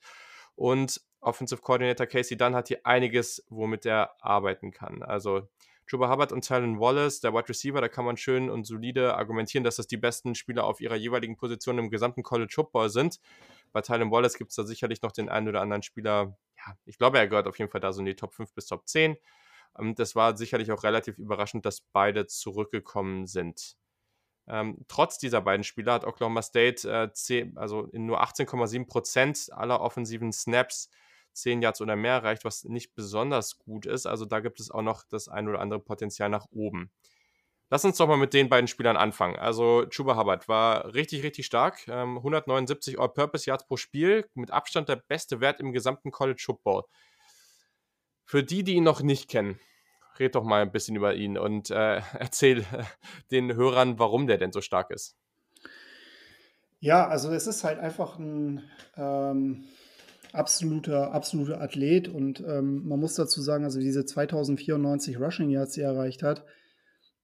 Und 0.55 1.01
Offensive 1.21 1.61
Coordinator 1.61 2.05
Casey 2.05 2.37
Dunn 2.37 2.55
hat 2.55 2.67
hier 2.67 2.85
einiges, 2.85 3.45
womit 3.49 3.85
er 3.85 4.15
arbeiten 4.21 4.71
kann. 4.71 5.01
Also 5.01 5.47
Chuba 5.91 6.09
Hubbard 6.09 6.31
und 6.31 6.47
Talon 6.47 6.79
Wallace, 6.79 7.19
der 7.19 7.33
Wide 7.33 7.49
Receiver, 7.49 7.81
da 7.81 7.89
kann 7.89 8.05
man 8.05 8.15
schön 8.15 8.49
und 8.49 8.63
solide 8.63 9.15
argumentieren, 9.15 9.65
dass 9.65 9.75
das 9.75 9.87
die 9.87 9.97
besten 9.97 10.35
Spieler 10.35 10.63
auf 10.63 10.79
ihrer 10.79 10.95
jeweiligen 10.95 11.35
Position 11.35 11.77
im 11.79 11.89
gesamten 11.89 12.23
College 12.23 12.53
Football 12.55 12.89
sind. 12.89 13.19
Bei 13.73 13.81
Talon 13.81 14.09
Wallace 14.09 14.37
gibt 14.37 14.51
es 14.51 14.55
da 14.55 14.63
sicherlich 14.63 15.01
noch 15.01 15.11
den 15.11 15.27
einen 15.27 15.49
oder 15.49 15.59
anderen 15.59 15.83
Spieler, 15.83 16.37
ja, 16.55 16.77
ich 16.85 16.97
glaube, 16.97 17.17
er 17.17 17.27
gehört 17.27 17.45
auf 17.45 17.59
jeden 17.59 17.69
Fall 17.69 17.81
da 17.81 17.91
so 17.91 17.99
in 17.99 18.05
die 18.05 18.15
Top 18.15 18.33
5 18.33 18.53
bis 18.53 18.67
Top 18.67 18.87
10. 18.87 19.17
Und 19.73 19.99
das 19.99 20.15
war 20.15 20.37
sicherlich 20.37 20.71
auch 20.71 20.83
relativ 20.83 21.17
überraschend, 21.17 21.65
dass 21.65 21.81
beide 21.81 22.25
zurückgekommen 22.25 23.27
sind. 23.27 23.75
Ähm, 24.47 24.85
trotz 24.87 25.17
dieser 25.17 25.41
beiden 25.41 25.65
Spieler 25.65 25.91
hat 25.91 26.05
Oklahoma 26.05 26.41
State 26.41 26.89
äh, 26.89 27.11
10, 27.11 27.57
also 27.57 27.87
in 27.87 28.05
nur 28.05 28.23
18,7 28.23 28.87
Prozent 28.87 29.49
aller 29.51 29.81
offensiven 29.81 30.31
Snaps 30.31 30.89
10 31.33 31.61
Yards 31.61 31.81
oder 31.81 31.95
mehr 31.95 32.13
erreicht, 32.13 32.45
was 32.45 32.63
nicht 32.63 32.95
besonders 32.95 33.57
gut 33.57 33.85
ist. 33.85 34.05
Also 34.05 34.25
da 34.25 34.39
gibt 34.39 34.59
es 34.59 34.71
auch 34.71 34.81
noch 34.81 35.03
das 35.03 35.27
ein 35.27 35.47
oder 35.47 35.59
andere 35.59 35.79
Potenzial 35.79 36.29
nach 36.29 36.47
oben. 36.51 36.91
Lass 37.69 37.85
uns 37.85 37.95
doch 37.95 38.07
mal 38.07 38.17
mit 38.17 38.33
den 38.33 38.49
beiden 38.49 38.67
Spielern 38.67 38.97
anfangen. 38.97 39.37
Also 39.37 39.85
Chuba 39.85 40.17
Hubbard 40.17 40.49
war 40.49 40.93
richtig, 40.93 41.23
richtig 41.23 41.45
stark. 41.45 41.87
Ähm, 41.87 42.17
179 42.17 42.99
All-Purpose 42.99 43.49
Yards 43.49 43.65
pro 43.65 43.77
Spiel, 43.77 44.29
mit 44.33 44.51
Abstand 44.51 44.89
der 44.89 44.97
beste 44.97 45.39
Wert 45.39 45.61
im 45.61 45.71
gesamten 45.71 46.11
College 46.11 46.43
Football. 46.45 46.83
Für 48.25 48.43
die, 48.43 48.63
die 48.63 48.73
ihn 48.73 48.83
noch 48.83 49.01
nicht 49.01 49.29
kennen, 49.29 49.57
red 50.19 50.35
doch 50.35 50.43
mal 50.43 50.61
ein 50.61 50.73
bisschen 50.73 50.97
über 50.97 51.15
ihn 51.15 51.37
und 51.37 51.69
äh, 51.69 52.01
erzähl 52.19 52.59
äh, 52.59 52.83
den 53.31 53.55
Hörern, 53.55 53.99
warum 53.99 54.27
der 54.27 54.37
denn 54.37 54.51
so 54.51 54.59
stark 54.59 54.91
ist. 54.91 55.15
Ja, 56.81 57.07
also 57.07 57.31
es 57.31 57.47
ist 57.47 57.63
halt 57.63 57.79
einfach 57.79 58.17
ein 58.17 58.69
ähm, 58.97 59.65
absoluter, 60.33 61.11
absoluter 61.11 61.61
Athlet 61.61 62.07
und 62.07 62.41
ähm, 62.41 62.87
man 62.87 62.99
muss 62.99 63.15
dazu 63.15 63.41
sagen, 63.41 63.63
also 63.63 63.79
diese 63.79 64.05
2094 64.05 65.19
Rushing 65.19 65.49
Yards, 65.49 65.73
die 65.73 65.81
er 65.81 65.91
erreicht 65.91 66.23
hat, 66.23 66.45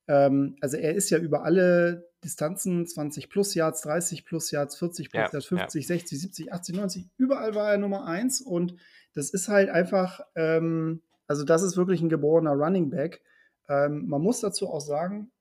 ähm, 0.08 0.55
also 0.62 0.78
er 0.78 0.95
ist 0.95 1.10
ja 1.10 1.18
über 1.18 1.43
alle 1.43 2.10
Distanzen, 2.24 2.86
20 2.86 3.30
plus 3.30 3.53
Yards, 3.53 3.82
30 3.82 4.26
plus 4.26 4.51
Yards, 4.51 4.78
40 4.78 5.10
plus 5.12 5.20
ja, 5.20 5.30
Yards, 5.32 5.45
50, 5.45 5.84
ja. 5.84 5.88
60, 5.88 6.22
70, 6.22 6.53
80, 6.53 6.76
90, 6.76 7.10
überall 7.18 7.55
war 7.55 7.72
er 7.72 7.78
Nummer 7.78 8.05
1 8.05 8.41
und 8.41 8.76
das 9.14 9.30
ist 9.30 9.47
halt 9.47 9.70
einfach, 9.70 10.22
ähm, 10.36 11.01
also 11.28 11.43
das 11.43 11.64
ist 11.64 11.78
wirklich 11.78 12.01
ein 12.01 12.10
geborener 12.10 12.51
Running 12.51 12.89
Back. 12.89 13.22
Ähm, 13.68 14.08
man 14.08 14.22
muss 14.22 14.41
dazu 14.41 14.70
auch 14.70 14.82
sagen, 14.82 15.32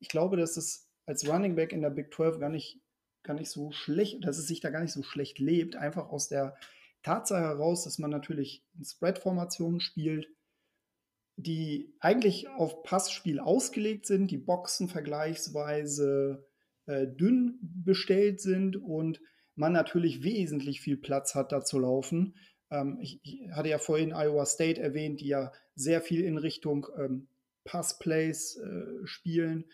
ich 0.00 0.08
glaube, 0.08 0.36
dass 0.36 0.56
es 0.56 0.88
als 1.06 1.28
Running 1.28 1.54
Back 1.54 1.72
in 1.72 1.82
der 1.82 1.90
Big 1.90 2.12
12 2.12 2.40
gar 2.40 2.48
nicht, 2.48 2.80
gar 3.22 3.34
nicht 3.34 3.50
so 3.50 3.70
schlecht, 3.70 4.24
dass 4.24 4.38
es 4.38 4.46
sich 4.46 4.60
da 4.60 4.70
gar 4.70 4.80
nicht 4.80 4.92
so 4.92 5.02
schlecht 5.02 5.38
lebt, 5.38 5.76
einfach 5.76 6.08
aus 6.08 6.28
der 6.28 6.56
Tatsache 7.06 7.40
heraus, 7.40 7.84
dass 7.84 7.98
man 7.98 8.10
natürlich 8.10 8.64
in 8.76 8.84
Spread-Formationen 8.84 9.78
spielt, 9.78 10.28
die 11.36 11.94
eigentlich 12.00 12.48
auf 12.48 12.82
Passspiel 12.82 13.38
ausgelegt 13.38 14.06
sind, 14.06 14.28
die 14.32 14.38
Boxen 14.38 14.88
vergleichsweise 14.88 16.44
äh, 16.86 17.06
dünn 17.06 17.60
bestellt 17.62 18.40
sind 18.40 18.76
und 18.76 19.20
man 19.54 19.72
natürlich 19.72 20.24
wesentlich 20.24 20.80
viel 20.80 20.96
Platz 20.96 21.36
hat, 21.36 21.52
da 21.52 21.62
zu 21.62 21.78
laufen. 21.78 22.34
Ähm, 22.70 22.98
ich, 23.00 23.20
ich, 23.22 23.52
hatte 23.52 23.68
ja 23.68 23.78
vorhin 23.78 24.12
Iowa 24.12 24.44
State 24.44 24.80
erwähnt, 24.80 25.20
die 25.20 25.28
ja 25.28 25.52
sehr 25.76 26.00
viel 26.00 26.22
in 26.22 26.38
Richtung 26.38 26.88
ähm, 26.98 27.28
Passplays 27.62 28.56
äh, 28.56 29.06
spielen. 29.06 29.66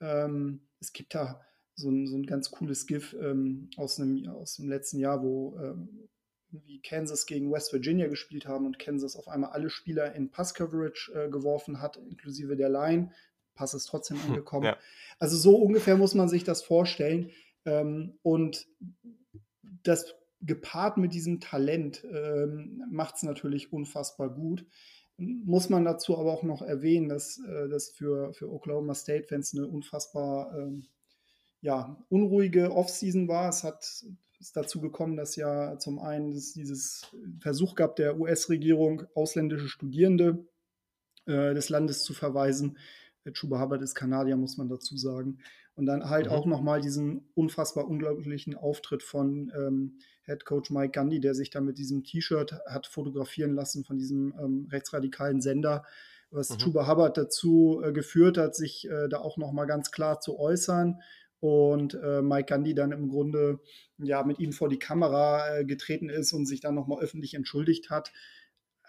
Ähm, 0.00 0.66
es 0.80 0.92
gibt 0.92 1.14
da 1.14 1.40
so 1.76 1.88
ein, 1.88 2.08
so 2.08 2.16
ein 2.16 2.26
ganz 2.26 2.50
cooles 2.50 2.88
GIF 2.88 3.14
ähm, 3.20 3.70
aus, 3.76 4.00
einem, 4.00 4.28
aus 4.28 4.56
dem 4.56 4.68
letzten 4.68 4.98
Jahr, 4.98 5.22
wo 5.22 5.56
ähm, 5.60 6.08
wie 6.52 6.80
Kansas 6.80 7.26
gegen 7.26 7.52
West 7.52 7.72
Virginia 7.72 8.08
gespielt 8.08 8.46
haben 8.46 8.66
und 8.66 8.78
Kansas 8.78 9.16
auf 9.16 9.28
einmal 9.28 9.50
alle 9.50 9.70
Spieler 9.70 10.14
in 10.14 10.30
Pass-Coverage 10.30 11.12
äh, 11.12 11.30
geworfen 11.30 11.80
hat, 11.80 11.96
inklusive 11.96 12.56
der 12.56 12.68
Line. 12.68 13.12
Pass 13.54 13.74
ist 13.74 13.86
trotzdem 13.86 14.18
angekommen. 14.26 14.66
Ja. 14.66 14.76
Also 15.18 15.36
so 15.36 15.56
ungefähr 15.56 15.96
muss 15.96 16.14
man 16.14 16.28
sich 16.28 16.44
das 16.44 16.62
vorstellen. 16.62 17.30
Ähm, 17.64 18.18
und 18.22 18.66
das 19.82 20.14
gepaart 20.40 20.96
mit 20.96 21.12
diesem 21.12 21.40
Talent 21.40 22.04
ähm, 22.10 22.82
macht 22.90 23.16
es 23.16 23.22
natürlich 23.22 23.72
unfassbar 23.72 24.30
gut. 24.30 24.66
Muss 25.18 25.68
man 25.68 25.84
dazu 25.84 26.18
aber 26.18 26.32
auch 26.32 26.42
noch 26.42 26.62
erwähnen, 26.62 27.08
dass 27.08 27.38
äh, 27.38 27.68
das 27.68 27.90
für, 27.90 28.32
für 28.32 28.50
Oklahoma 28.50 28.94
State-Fans 28.94 29.54
eine 29.54 29.66
unfassbar 29.66 30.56
ähm, 30.56 30.86
ja, 31.60 32.02
unruhige 32.08 32.72
Offseason 32.72 33.28
war. 33.28 33.50
Es 33.50 33.62
hat 33.64 34.04
ist 34.40 34.56
dazu 34.56 34.80
gekommen, 34.80 35.16
dass 35.16 35.36
ja 35.36 35.78
zum 35.78 35.98
einen 35.98 36.32
es 36.32 36.52
dieses 36.52 37.06
Versuch 37.40 37.74
gab 37.74 37.96
der 37.96 38.18
US-Regierung, 38.18 39.04
ausländische 39.14 39.68
Studierende 39.68 40.46
äh, 41.26 41.54
des 41.54 41.68
Landes 41.68 42.02
zu 42.02 42.14
verweisen. 42.14 42.78
Chuba 43.32 43.60
Hubbard 43.60 43.82
ist 43.82 43.94
Kanadier, 43.94 44.36
muss 44.36 44.56
man 44.56 44.68
dazu 44.68 44.96
sagen. 44.96 45.38
Und 45.74 45.86
dann 45.86 46.08
halt 46.08 46.26
mhm. 46.26 46.32
auch 46.32 46.46
nochmal 46.46 46.80
diesen 46.80 47.28
unfassbar 47.34 47.86
unglaublichen 47.86 48.56
Auftritt 48.56 49.02
von 49.02 49.52
ähm, 49.54 49.98
Head 50.24 50.44
Coach 50.44 50.70
Mike 50.70 50.92
Gandhi, 50.92 51.20
der 51.20 51.34
sich 51.34 51.50
da 51.50 51.60
mit 51.60 51.78
diesem 51.78 52.02
T-Shirt 52.02 52.52
hat 52.66 52.86
fotografieren 52.86 53.54
lassen 53.54 53.84
von 53.84 53.98
diesem 53.98 54.34
ähm, 54.38 54.68
rechtsradikalen 54.70 55.40
Sender, 55.40 55.84
was 56.30 56.50
mhm. 56.50 56.58
Chuba 56.58 56.88
Hubbard 56.88 57.16
dazu 57.16 57.82
äh, 57.84 57.92
geführt 57.92 58.38
hat, 58.38 58.54
sich 58.54 58.88
äh, 58.88 59.08
da 59.08 59.18
auch 59.18 59.36
nochmal 59.36 59.66
ganz 59.66 59.90
klar 59.90 60.20
zu 60.20 60.38
äußern. 60.38 61.00
Und 61.40 61.94
äh, 61.94 62.20
Mike 62.20 62.46
Gandhi 62.46 62.74
dann 62.74 62.92
im 62.92 63.08
Grunde 63.08 63.60
ja 63.98 64.22
mit 64.24 64.38
ihm 64.38 64.52
vor 64.52 64.68
die 64.68 64.78
Kamera 64.78 65.58
äh, 65.58 65.64
getreten 65.64 66.10
ist 66.10 66.32
und 66.32 66.46
sich 66.46 66.60
dann 66.60 66.74
nochmal 66.74 67.02
öffentlich 67.02 67.34
entschuldigt 67.34 67.88
hat. 67.88 68.12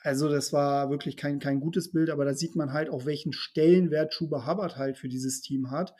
Also 0.03 0.29
das 0.29 0.51
war 0.51 0.89
wirklich 0.89 1.15
kein, 1.15 1.39
kein 1.39 1.59
gutes 1.59 1.91
Bild, 1.91 2.09
aber 2.09 2.25
da 2.25 2.33
sieht 2.33 2.55
man 2.55 2.73
halt 2.73 2.89
auch, 2.89 3.05
welchen 3.05 3.33
Stellenwert 3.33 4.11
Chuba 4.13 4.47
Hubbard 4.47 4.75
halt 4.77 4.97
für 4.97 5.07
dieses 5.07 5.41
Team 5.41 5.71
hat. 5.71 5.95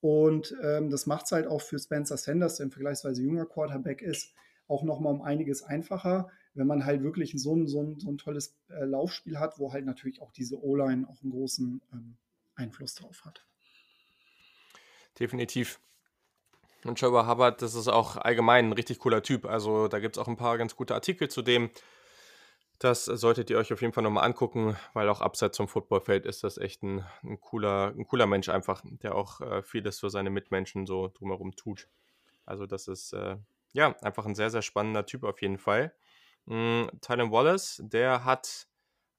Und 0.00 0.54
ähm, 0.62 0.90
das 0.90 1.06
macht 1.06 1.26
es 1.26 1.32
halt 1.32 1.46
auch 1.46 1.62
für 1.62 1.78
Spencer 1.78 2.16
Sanders, 2.16 2.56
der 2.56 2.66
ein 2.66 2.70
vergleichsweise 2.72 3.22
junger 3.22 3.46
Quarterback 3.46 4.02
ist, 4.02 4.34
auch 4.68 4.82
nochmal 4.82 5.14
um 5.14 5.22
einiges 5.22 5.62
einfacher. 5.62 6.30
wenn 6.52 6.66
man 6.66 6.84
halt 6.84 7.02
wirklich 7.02 7.32
so 7.36 7.56
ein, 7.56 7.66
so 7.66 7.82
ein, 7.82 7.98
so 7.98 8.10
ein 8.10 8.18
tolles 8.18 8.54
äh, 8.68 8.84
Laufspiel 8.84 9.38
hat, 9.38 9.58
wo 9.58 9.72
halt 9.72 9.86
natürlich 9.86 10.20
auch 10.20 10.32
diese 10.32 10.62
O-Line 10.62 11.08
auch 11.08 11.22
einen 11.22 11.32
großen 11.32 11.80
ähm, 11.92 12.16
Einfluss 12.54 12.94
drauf 12.94 13.24
hat. 13.24 13.44
Definitiv. 15.18 15.80
Und 16.84 16.98
Trevor 16.98 17.26
Hubbard, 17.26 17.62
das 17.62 17.74
ist 17.74 17.88
auch 17.88 18.16
allgemein 18.16 18.68
ein 18.68 18.72
richtig 18.72 18.98
cooler 18.98 19.22
Typ. 19.22 19.46
Also 19.46 19.88
da 19.88 19.98
gibt 20.00 20.16
es 20.16 20.22
auch 20.22 20.28
ein 20.28 20.36
paar 20.36 20.58
ganz 20.58 20.76
gute 20.76 20.94
Artikel 20.94 21.28
zu 21.28 21.42
dem. 21.42 21.70
Das 22.78 23.06
solltet 23.06 23.50
ihr 23.50 23.56
euch 23.56 23.72
auf 23.72 23.80
jeden 23.80 23.92
Fall 23.92 24.02
nochmal 24.02 24.24
angucken, 24.24 24.76
weil 24.92 25.08
auch 25.08 25.20
abseits 25.20 25.56
vom 25.56 25.68
Footballfeld 25.68 26.26
ist 26.26 26.44
das 26.44 26.58
echt 26.58 26.82
ein, 26.82 27.04
ein, 27.22 27.40
cooler, 27.40 27.94
ein 27.96 28.06
cooler 28.06 28.26
Mensch 28.26 28.48
einfach, 28.48 28.82
der 28.84 29.14
auch 29.14 29.40
äh, 29.40 29.62
vieles 29.62 30.00
für 30.00 30.10
seine 30.10 30.30
Mitmenschen 30.30 30.86
so 30.86 31.08
drumherum 31.08 31.56
tut. 31.56 31.88
Also 32.44 32.66
das 32.66 32.88
ist 32.88 33.12
äh, 33.12 33.36
ja 33.72 33.96
einfach 34.02 34.26
ein 34.26 34.34
sehr, 34.34 34.50
sehr 34.50 34.62
spannender 34.62 35.06
Typ 35.06 35.24
auf 35.24 35.40
jeden 35.40 35.58
Fall. 35.58 35.94
Mhm, 36.46 36.90
Tylen 37.00 37.30
Wallace, 37.30 37.80
der 37.84 38.24
hat 38.24 38.66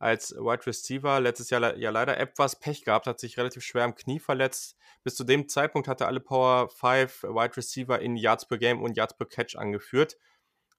als 0.05 0.35
Wide 0.35 0.67
Receiver 0.67 1.19
letztes 1.19 1.49
Jahr 1.49 1.75
ja 1.77 1.89
leider 1.89 2.17
etwas 2.17 2.59
Pech 2.59 2.85
gehabt, 2.85 3.07
hat 3.07 3.19
sich 3.19 3.37
relativ 3.37 3.63
schwer 3.63 3.83
am 3.83 3.95
Knie 3.95 4.19
verletzt. 4.19 4.77
Bis 5.03 5.15
zu 5.15 5.23
dem 5.23 5.49
Zeitpunkt 5.49 5.87
hatte 5.87 6.05
alle 6.05 6.19
Power 6.19 6.69
5 6.69 7.23
Wide 7.23 7.57
Receiver 7.57 7.99
in 7.99 8.15
Yards 8.15 8.47
per 8.47 8.59
Game 8.59 8.83
und 8.83 8.95
Yards 8.95 9.17
per 9.17 9.25
Catch 9.25 9.55
angeführt. 9.55 10.17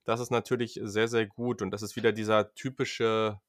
Das 0.05 0.20
ist 0.20 0.31
natürlich 0.31 0.79
sehr, 0.81 1.09
sehr 1.09 1.27
gut 1.27 1.61
und 1.61 1.72
das 1.72 1.83
ist 1.83 1.97
wieder 1.97 2.12
dieser 2.12 2.55
typische, 2.55 3.41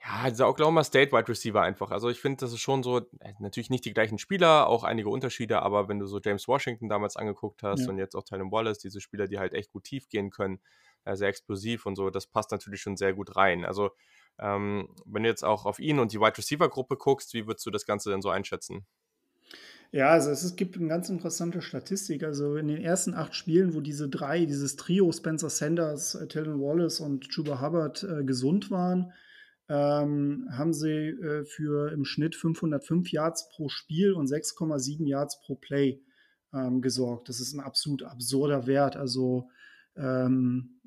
ja, 0.00 0.30
dieser 0.30 0.48
Oklahoma 0.48 0.84
State 0.84 1.10
Wide 1.10 1.28
Receiver 1.28 1.60
einfach. 1.60 1.90
Also 1.90 2.08
ich 2.08 2.20
finde, 2.20 2.38
das 2.38 2.52
ist 2.52 2.60
schon 2.60 2.84
so, 2.84 2.98
äh, 2.98 3.34
natürlich 3.40 3.70
nicht 3.70 3.84
die 3.84 3.92
gleichen 3.92 4.18
Spieler, 4.18 4.68
auch 4.68 4.84
einige 4.84 5.08
Unterschiede, 5.08 5.62
aber 5.62 5.88
wenn 5.88 5.98
du 5.98 6.06
so 6.06 6.20
James 6.24 6.46
Washington 6.46 6.88
damals 6.88 7.16
angeguckt 7.16 7.64
hast 7.64 7.80
ja. 7.80 7.88
und 7.88 7.98
jetzt 7.98 8.14
auch 8.14 8.22
Tylen 8.22 8.52
Wallace, 8.52 8.78
diese 8.78 9.00
Spieler, 9.00 9.26
die 9.26 9.40
halt 9.40 9.52
echt 9.52 9.72
gut 9.72 9.82
tief 9.82 10.08
gehen 10.08 10.30
können, 10.30 10.60
äh, 11.04 11.16
sehr 11.16 11.28
explosiv 11.28 11.86
und 11.86 11.96
so, 11.96 12.10
das 12.10 12.28
passt 12.28 12.52
natürlich 12.52 12.80
schon 12.80 12.96
sehr 12.96 13.12
gut 13.12 13.34
rein. 13.34 13.64
Also 13.64 13.90
ähm, 14.40 14.88
wenn 15.04 15.22
du 15.22 15.28
jetzt 15.28 15.44
auch 15.44 15.66
auf 15.66 15.78
ihn 15.78 15.98
und 15.98 16.12
die 16.12 16.20
Wide 16.20 16.38
Receiver 16.38 16.68
Gruppe 16.68 16.96
guckst, 16.96 17.34
wie 17.34 17.46
würdest 17.46 17.66
du 17.66 17.70
das 17.70 17.86
Ganze 17.86 18.10
denn 18.10 18.22
so 18.22 18.30
einschätzen? 18.30 18.86
Ja, 19.92 20.10
also 20.10 20.30
es 20.30 20.54
gibt 20.54 20.76
eine 20.76 20.86
ganz 20.86 21.08
interessante 21.08 21.62
Statistik. 21.62 22.22
Also 22.22 22.56
in 22.56 22.68
den 22.68 22.80
ersten 22.80 23.12
acht 23.14 23.34
Spielen, 23.34 23.74
wo 23.74 23.80
diese 23.80 24.08
drei, 24.08 24.44
dieses 24.44 24.76
Trio 24.76 25.10
Spencer 25.10 25.50
Sanders, 25.50 26.14
äh, 26.14 26.28
Talon 26.28 26.60
Wallace 26.60 27.00
und 27.00 27.28
Chuba 27.28 27.60
Hubbard 27.60 28.04
äh, 28.04 28.24
gesund 28.24 28.70
waren, 28.70 29.12
ähm, 29.68 30.48
haben 30.52 30.72
sie 30.72 31.08
äh, 31.08 31.44
für 31.44 31.92
im 31.92 32.04
Schnitt 32.04 32.36
505 32.36 33.10
Yards 33.10 33.48
pro 33.50 33.68
Spiel 33.68 34.12
und 34.12 34.28
6,7 34.28 35.06
Yards 35.06 35.40
pro 35.40 35.56
Play 35.56 36.00
ähm, 36.54 36.82
gesorgt. 36.82 37.28
Das 37.28 37.40
ist 37.40 37.52
ein 37.54 37.60
absolut 37.60 38.04
absurder 38.04 38.68
Wert. 38.68 38.96
Also 38.96 39.48
ähm, 39.96 40.79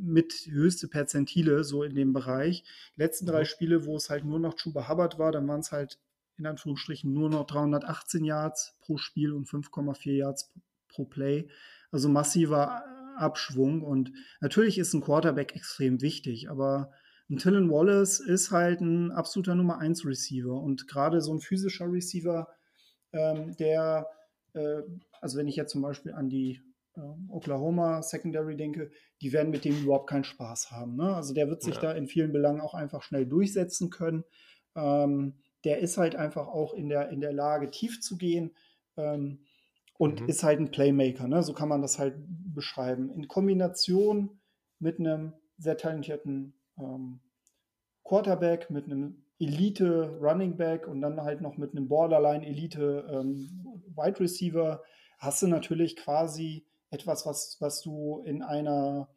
mit 0.00 0.46
höchste 0.46 0.88
Perzentile 0.88 1.64
so 1.64 1.82
in 1.82 1.94
dem 1.94 2.12
Bereich. 2.12 2.64
Die 2.96 3.00
letzten 3.00 3.26
drei 3.26 3.40
mhm. 3.40 3.46
Spiele, 3.46 3.84
wo 3.84 3.96
es 3.96 4.10
halt 4.10 4.24
nur 4.24 4.38
noch 4.38 4.54
Chuba 4.54 4.88
Hubbard 4.88 5.18
war, 5.18 5.32
dann 5.32 5.46
waren 5.48 5.60
es 5.60 5.72
halt 5.72 5.98
in 6.36 6.46
Anführungsstrichen 6.46 7.12
nur 7.12 7.28
noch 7.28 7.46
318 7.46 8.24
Yards 8.24 8.76
pro 8.80 8.96
Spiel 8.96 9.32
und 9.32 9.48
5,4 9.48 10.12
Yards 10.12 10.52
pro 10.88 11.04
Play. 11.04 11.48
Also 11.90 12.08
massiver 12.08 12.84
Abschwung 13.16 13.82
und 13.82 14.12
natürlich 14.40 14.78
ist 14.78 14.94
ein 14.94 15.00
Quarterback 15.00 15.56
extrem 15.56 16.00
wichtig, 16.00 16.48
aber 16.48 16.92
ein 17.30 17.36
Tillen 17.36 17.70
Wallace 17.70 18.20
ist 18.20 18.50
halt 18.50 18.80
ein 18.80 19.10
absoluter 19.10 19.54
Nummer 19.54 19.78
1 19.78 20.06
Receiver 20.06 20.54
und 20.54 20.86
gerade 20.88 21.20
so 21.20 21.32
ein 21.32 21.40
physischer 21.40 21.90
Receiver, 21.90 22.48
ähm, 23.12 23.56
der, 23.56 24.06
äh, 24.54 24.82
also 25.20 25.38
wenn 25.38 25.48
ich 25.48 25.56
jetzt 25.56 25.72
zum 25.72 25.82
Beispiel 25.82 26.12
an 26.12 26.28
die 26.28 26.62
Oklahoma 27.28 28.02
Secondary 28.02 28.56
denke, 28.56 28.90
die 29.20 29.32
werden 29.32 29.50
mit 29.50 29.64
dem 29.64 29.82
überhaupt 29.82 30.08
keinen 30.08 30.24
Spaß 30.24 30.70
haben. 30.70 30.96
Ne? 30.96 31.14
Also 31.14 31.34
der 31.34 31.48
wird 31.48 31.62
sich 31.62 31.76
ja. 31.76 31.80
da 31.80 31.92
in 31.92 32.06
vielen 32.06 32.32
Belangen 32.32 32.60
auch 32.60 32.74
einfach 32.74 33.02
schnell 33.02 33.26
durchsetzen 33.26 33.90
können. 33.90 34.24
Ähm, 34.76 35.34
der 35.64 35.78
ist 35.78 35.98
halt 35.98 36.16
einfach 36.16 36.46
auch 36.46 36.74
in 36.74 36.88
der, 36.88 37.10
in 37.10 37.20
der 37.20 37.32
Lage, 37.32 37.70
tief 37.70 38.00
zu 38.00 38.16
gehen 38.16 38.54
ähm, 38.96 39.44
und 39.98 40.20
mhm. 40.22 40.28
ist 40.28 40.42
halt 40.42 40.60
ein 40.60 40.70
Playmaker. 40.70 41.28
Ne? 41.28 41.42
So 41.42 41.52
kann 41.52 41.68
man 41.68 41.82
das 41.82 41.98
halt 41.98 42.16
beschreiben. 42.54 43.10
In 43.10 43.28
Kombination 43.28 44.40
mit 44.78 44.98
einem 44.98 45.32
sehr 45.56 45.76
talentierten 45.76 46.54
ähm, 46.78 47.20
Quarterback, 48.04 48.70
mit 48.70 48.84
einem 48.84 49.24
Elite 49.40 50.18
Running 50.20 50.56
Back 50.56 50.88
und 50.88 51.00
dann 51.00 51.20
halt 51.22 51.40
noch 51.40 51.56
mit 51.56 51.72
einem 51.72 51.88
Borderline 51.88 52.46
Elite 52.46 53.06
ähm, 53.10 53.84
Wide 53.94 54.20
Receiver 54.20 54.82
hast 55.18 55.42
du 55.42 55.46
natürlich 55.46 55.96
quasi 55.96 56.66
etwas, 56.90 57.26
was, 57.26 57.56
was 57.60 57.80
du 57.82 58.22
in 58.24 58.42
einer, 58.42 59.08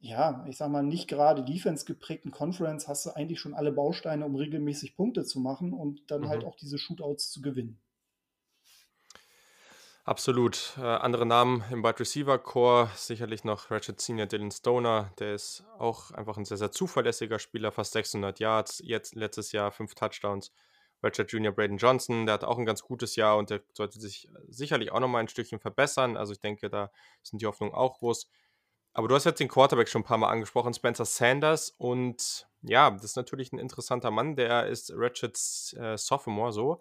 ja, 0.00 0.44
ich 0.48 0.56
sag 0.56 0.70
mal, 0.70 0.82
nicht 0.82 1.08
gerade 1.08 1.44
Defense 1.44 1.84
geprägten 1.84 2.30
Conference 2.30 2.88
hast 2.88 3.06
du 3.06 3.10
eigentlich 3.10 3.40
schon 3.40 3.54
alle 3.54 3.72
Bausteine, 3.72 4.26
um 4.26 4.34
regelmäßig 4.34 4.96
Punkte 4.96 5.24
zu 5.24 5.40
machen 5.40 5.72
und 5.72 6.10
dann 6.10 6.28
halt 6.28 6.40
mhm. 6.40 6.44
halt 6.44 6.44
auch 6.44 6.56
diese 6.56 6.78
Shootouts 6.78 7.30
zu 7.30 7.42
gewinnen. 7.42 7.80
Absolut. 10.06 10.74
Äh, 10.76 10.82
andere 10.82 11.24
Namen 11.24 11.64
im 11.70 11.82
Wide 11.82 11.98
Receiver 11.98 12.38
Core, 12.38 12.90
sicherlich 12.94 13.42
noch 13.42 13.70
Ratchet 13.70 13.98
Senior 14.02 14.26
Dylan 14.26 14.50
Stoner, 14.50 15.10
der 15.18 15.34
ist 15.34 15.64
auch 15.78 16.10
einfach 16.10 16.36
ein 16.36 16.44
sehr, 16.44 16.58
sehr 16.58 16.70
zuverlässiger 16.70 17.38
Spieler, 17.38 17.72
fast 17.72 17.92
600 17.94 18.38
Yards, 18.38 18.82
jetzt 18.84 19.14
letztes 19.14 19.52
Jahr 19.52 19.72
fünf 19.72 19.94
Touchdowns. 19.94 20.52
Richard 21.04 21.30
Jr. 21.30 21.52
Braden 21.52 21.76
Johnson, 21.76 22.26
der 22.26 22.34
hat 22.34 22.44
auch 22.44 22.58
ein 22.58 22.64
ganz 22.64 22.82
gutes 22.82 23.16
Jahr 23.16 23.36
und 23.36 23.50
der 23.50 23.60
sollte 23.72 24.00
sich 24.00 24.28
sicherlich 24.48 24.90
auch 24.90 25.00
nochmal 25.00 25.22
ein 25.22 25.28
Stückchen 25.28 25.60
verbessern. 25.60 26.16
Also 26.16 26.32
ich 26.32 26.40
denke, 26.40 26.70
da 26.70 26.90
sind 27.22 27.42
die 27.42 27.46
Hoffnungen 27.46 27.74
auch 27.74 27.98
groß. 27.98 28.28
Aber 28.94 29.08
du 29.08 29.14
hast 29.14 29.24
jetzt 29.24 29.40
den 29.40 29.48
Quarterback 29.48 29.88
schon 29.88 30.02
ein 30.02 30.06
paar 30.06 30.18
Mal 30.18 30.30
angesprochen, 30.30 30.72
Spencer 30.72 31.04
Sanders. 31.04 31.74
Und 31.78 32.48
ja, 32.62 32.90
das 32.90 33.04
ist 33.04 33.16
natürlich 33.16 33.52
ein 33.52 33.58
interessanter 33.58 34.10
Mann. 34.10 34.36
Der 34.36 34.66
ist 34.66 34.92
Ratchet 34.94 35.36
äh, 35.76 35.98
Sophomore 35.98 36.52
so. 36.52 36.80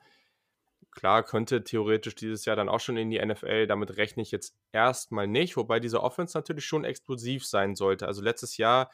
Klar, 0.92 1.24
könnte 1.24 1.64
theoretisch 1.64 2.14
dieses 2.14 2.46
Jahr 2.46 2.56
dann 2.56 2.70
auch 2.70 2.80
schon 2.80 2.98
in 2.98 3.10
die 3.10 3.24
NFL. 3.24 3.66
Damit 3.66 3.98
rechne 3.98 4.22
ich 4.22 4.30
jetzt 4.30 4.56
erstmal 4.72 5.28
nicht. 5.28 5.58
Wobei 5.58 5.80
diese 5.80 6.04
Offense 6.04 6.38
natürlich 6.38 6.66
schon 6.66 6.86
explosiv 6.86 7.46
sein 7.48 7.76
sollte. 7.76 8.06
Also 8.06 8.22
letztes 8.22 8.58
Jahr 8.58 8.92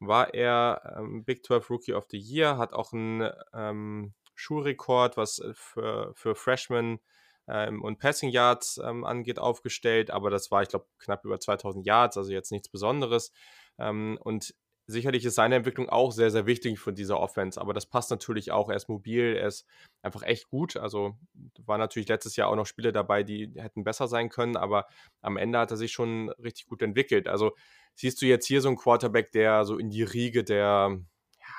war 0.00 0.32
er 0.32 0.96
ähm, 0.98 1.22
Big 1.24 1.44
12 1.44 1.70
Rookie 1.70 1.92
of 1.92 2.06
the 2.10 2.18
Year, 2.18 2.56
hat 2.56 2.72
auch 2.72 2.92
ein 2.92 3.30
ähm, 3.52 4.14
Schulrekord, 4.34 5.16
was 5.16 5.38
äh, 5.38 5.52
für, 5.54 6.12
für 6.14 6.34
Freshmen 6.34 7.00
ähm, 7.48 7.82
und 7.82 7.98
Passing 7.98 8.30
Yards 8.30 8.80
ähm, 8.84 9.04
angeht, 9.04 9.38
aufgestellt. 9.38 10.10
Aber 10.10 10.30
das 10.30 10.50
war, 10.50 10.62
ich 10.62 10.68
glaube, 10.68 10.86
knapp 10.98 11.24
über 11.24 11.38
2000 11.38 11.86
Yards, 11.86 12.16
also 12.16 12.32
jetzt 12.32 12.52
nichts 12.52 12.68
Besonderes. 12.68 13.32
Ähm, 13.78 14.18
und 14.22 14.54
sicherlich 14.86 15.24
ist 15.24 15.34
seine 15.34 15.56
Entwicklung 15.56 15.88
auch 15.88 16.12
sehr, 16.12 16.30
sehr 16.30 16.46
wichtig 16.46 16.78
für 16.78 16.92
diese 16.92 17.18
Offense. 17.18 17.60
Aber 17.60 17.72
das 17.72 17.86
passt 17.86 18.10
natürlich 18.10 18.52
auch. 18.52 18.68
Er 18.68 18.76
ist 18.76 18.88
mobil, 18.88 19.36
er 19.36 19.48
ist 19.48 19.66
einfach 20.02 20.22
echt 20.22 20.48
gut. 20.48 20.76
Also 20.76 21.16
war 21.64 21.78
natürlich 21.78 22.08
letztes 22.08 22.36
Jahr 22.36 22.48
auch 22.48 22.56
noch 22.56 22.66
Spiele 22.66 22.92
dabei, 22.92 23.22
die 23.22 23.52
hätten 23.56 23.84
besser 23.84 24.08
sein 24.08 24.28
können. 24.28 24.56
Aber 24.56 24.86
am 25.22 25.36
Ende 25.36 25.58
hat 25.58 25.70
er 25.70 25.76
sich 25.76 25.92
schon 25.92 26.30
richtig 26.30 26.66
gut 26.66 26.82
entwickelt. 26.82 27.28
Also 27.28 27.52
siehst 27.94 28.20
du 28.20 28.26
jetzt 28.26 28.46
hier 28.46 28.60
so 28.60 28.68
einen 28.68 28.76
Quarterback, 28.76 29.32
der 29.32 29.64
so 29.64 29.78
in 29.78 29.90
die 29.90 30.02
Riege 30.02 30.44
der 30.44 30.98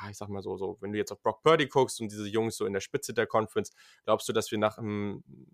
ich 0.10 0.18
sag 0.18 0.30
mal 0.30 0.42
so, 0.42 0.58
so, 0.58 0.78
wenn 0.82 0.92
du 0.92 0.98
jetzt 0.98 1.12
auf 1.12 1.22
Brock 1.22 1.42
Purdy 1.44 1.68
guckst 1.68 2.02
und 2.02 2.12
diese 2.12 2.28
Jungs 2.28 2.58
so 2.58 2.66
in 2.66 2.74
der 2.74 2.80
Spitze 2.80 3.14
der 3.14 3.28
Conference, 3.28 3.72
glaubst 4.04 4.28
du, 4.28 4.34
dass 4.34 4.52
wir 4.52 4.58
nach, 4.58 4.78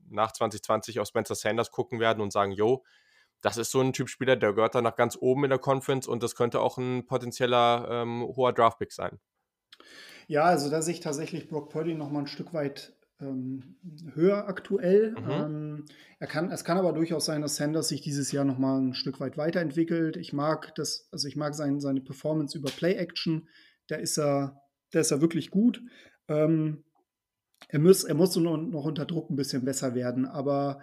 nach 0.09 0.31
2020 0.31 0.99
auf 0.99 1.07
Spencer 1.07 1.35
Sanders 1.35 1.71
gucken 1.71 1.99
werden 1.99 2.21
und 2.21 2.31
sagen, 2.31 2.51
yo, 2.51 2.83
das 3.41 3.57
ist 3.57 3.71
so 3.71 3.81
ein 3.81 3.93
Typ 3.93 4.09
Spieler, 4.09 4.35
der 4.35 4.53
gehört 4.53 4.75
da 4.75 4.81
nach 4.81 4.95
ganz 4.95 5.17
oben 5.19 5.45
in 5.45 5.49
der 5.49 5.59
Conference 5.59 6.07
und 6.07 6.23
das 6.23 6.35
könnte 6.35 6.59
auch 6.59 6.77
ein 6.77 7.05
potenzieller 7.05 7.87
ähm, 7.89 8.23
hoher 8.35 8.53
Draftpick 8.53 8.91
sein. 8.91 9.19
Ja, 10.27 10.43
also 10.43 10.69
da 10.69 10.81
sehe 10.81 10.93
ich 10.93 10.99
tatsächlich 10.99 11.49
Brock 11.49 11.69
Purdy 11.69 11.95
noch 11.95 12.11
mal 12.11 12.19
ein 12.19 12.27
Stück 12.27 12.53
weit 12.53 12.93
ähm, 13.19 13.75
höher 14.13 14.47
aktuell. 14.47 15.11
Mhm. 15.11 15.29
Ähm, 15.29 15.85
er 16.19 16.27
kann, 16.27 16.51
es 16.51 16.63
kann 16.63 16.77
aber 16.77 16.93
durchaus 16.93 17.25
sein, 17.25 17.41
dass 17.41 17.55
Sanders 17.55 17.87
sich 17.87 18.01
dieses 18.01 18.31
Jahr 18.31 18.45
noch 18.45 18.57
mal 18.57 18.79
ein 18.79 18.93
Stück 18.93 19.19
weit 19.19 19.37
weiterentwickelt. 19.37 20.17
Ich 20.17 20.33
mag 20.33 20.73
das, 20.75 21.07
also 21.11 21.27
ich 21.27 21.35
mag 21.35 21.55
sein, 21.55 21.79
seine 21.79 22.01
Performance 22.01 22.57
über 22.57 22.69
Play 22.69 22.93
Action 22.93 23.47
da 23.91 23.97
ist 23.97 24.17
er, 24.17 24.61
da 24.91 24.99
ist 25.01 25.11
er 25.11 25.21
wirklich 25.21 25.51
gut. 25.51 25.81
Ähm, 26.27 26.83
er, 27.67 27.79
muss, 27.79 28.03
er 28.03 28.15
muss 28.15 28.35
noch, 28.35 28.57
noch 28.57 28.85
unter 28.85 29.05
Druck 29.05 29.29
ein 29.29 29.35
bisschen 29.35 29.65
besser 29.65 29.93
werden, 29.95 30.25
aber 30.25 30.79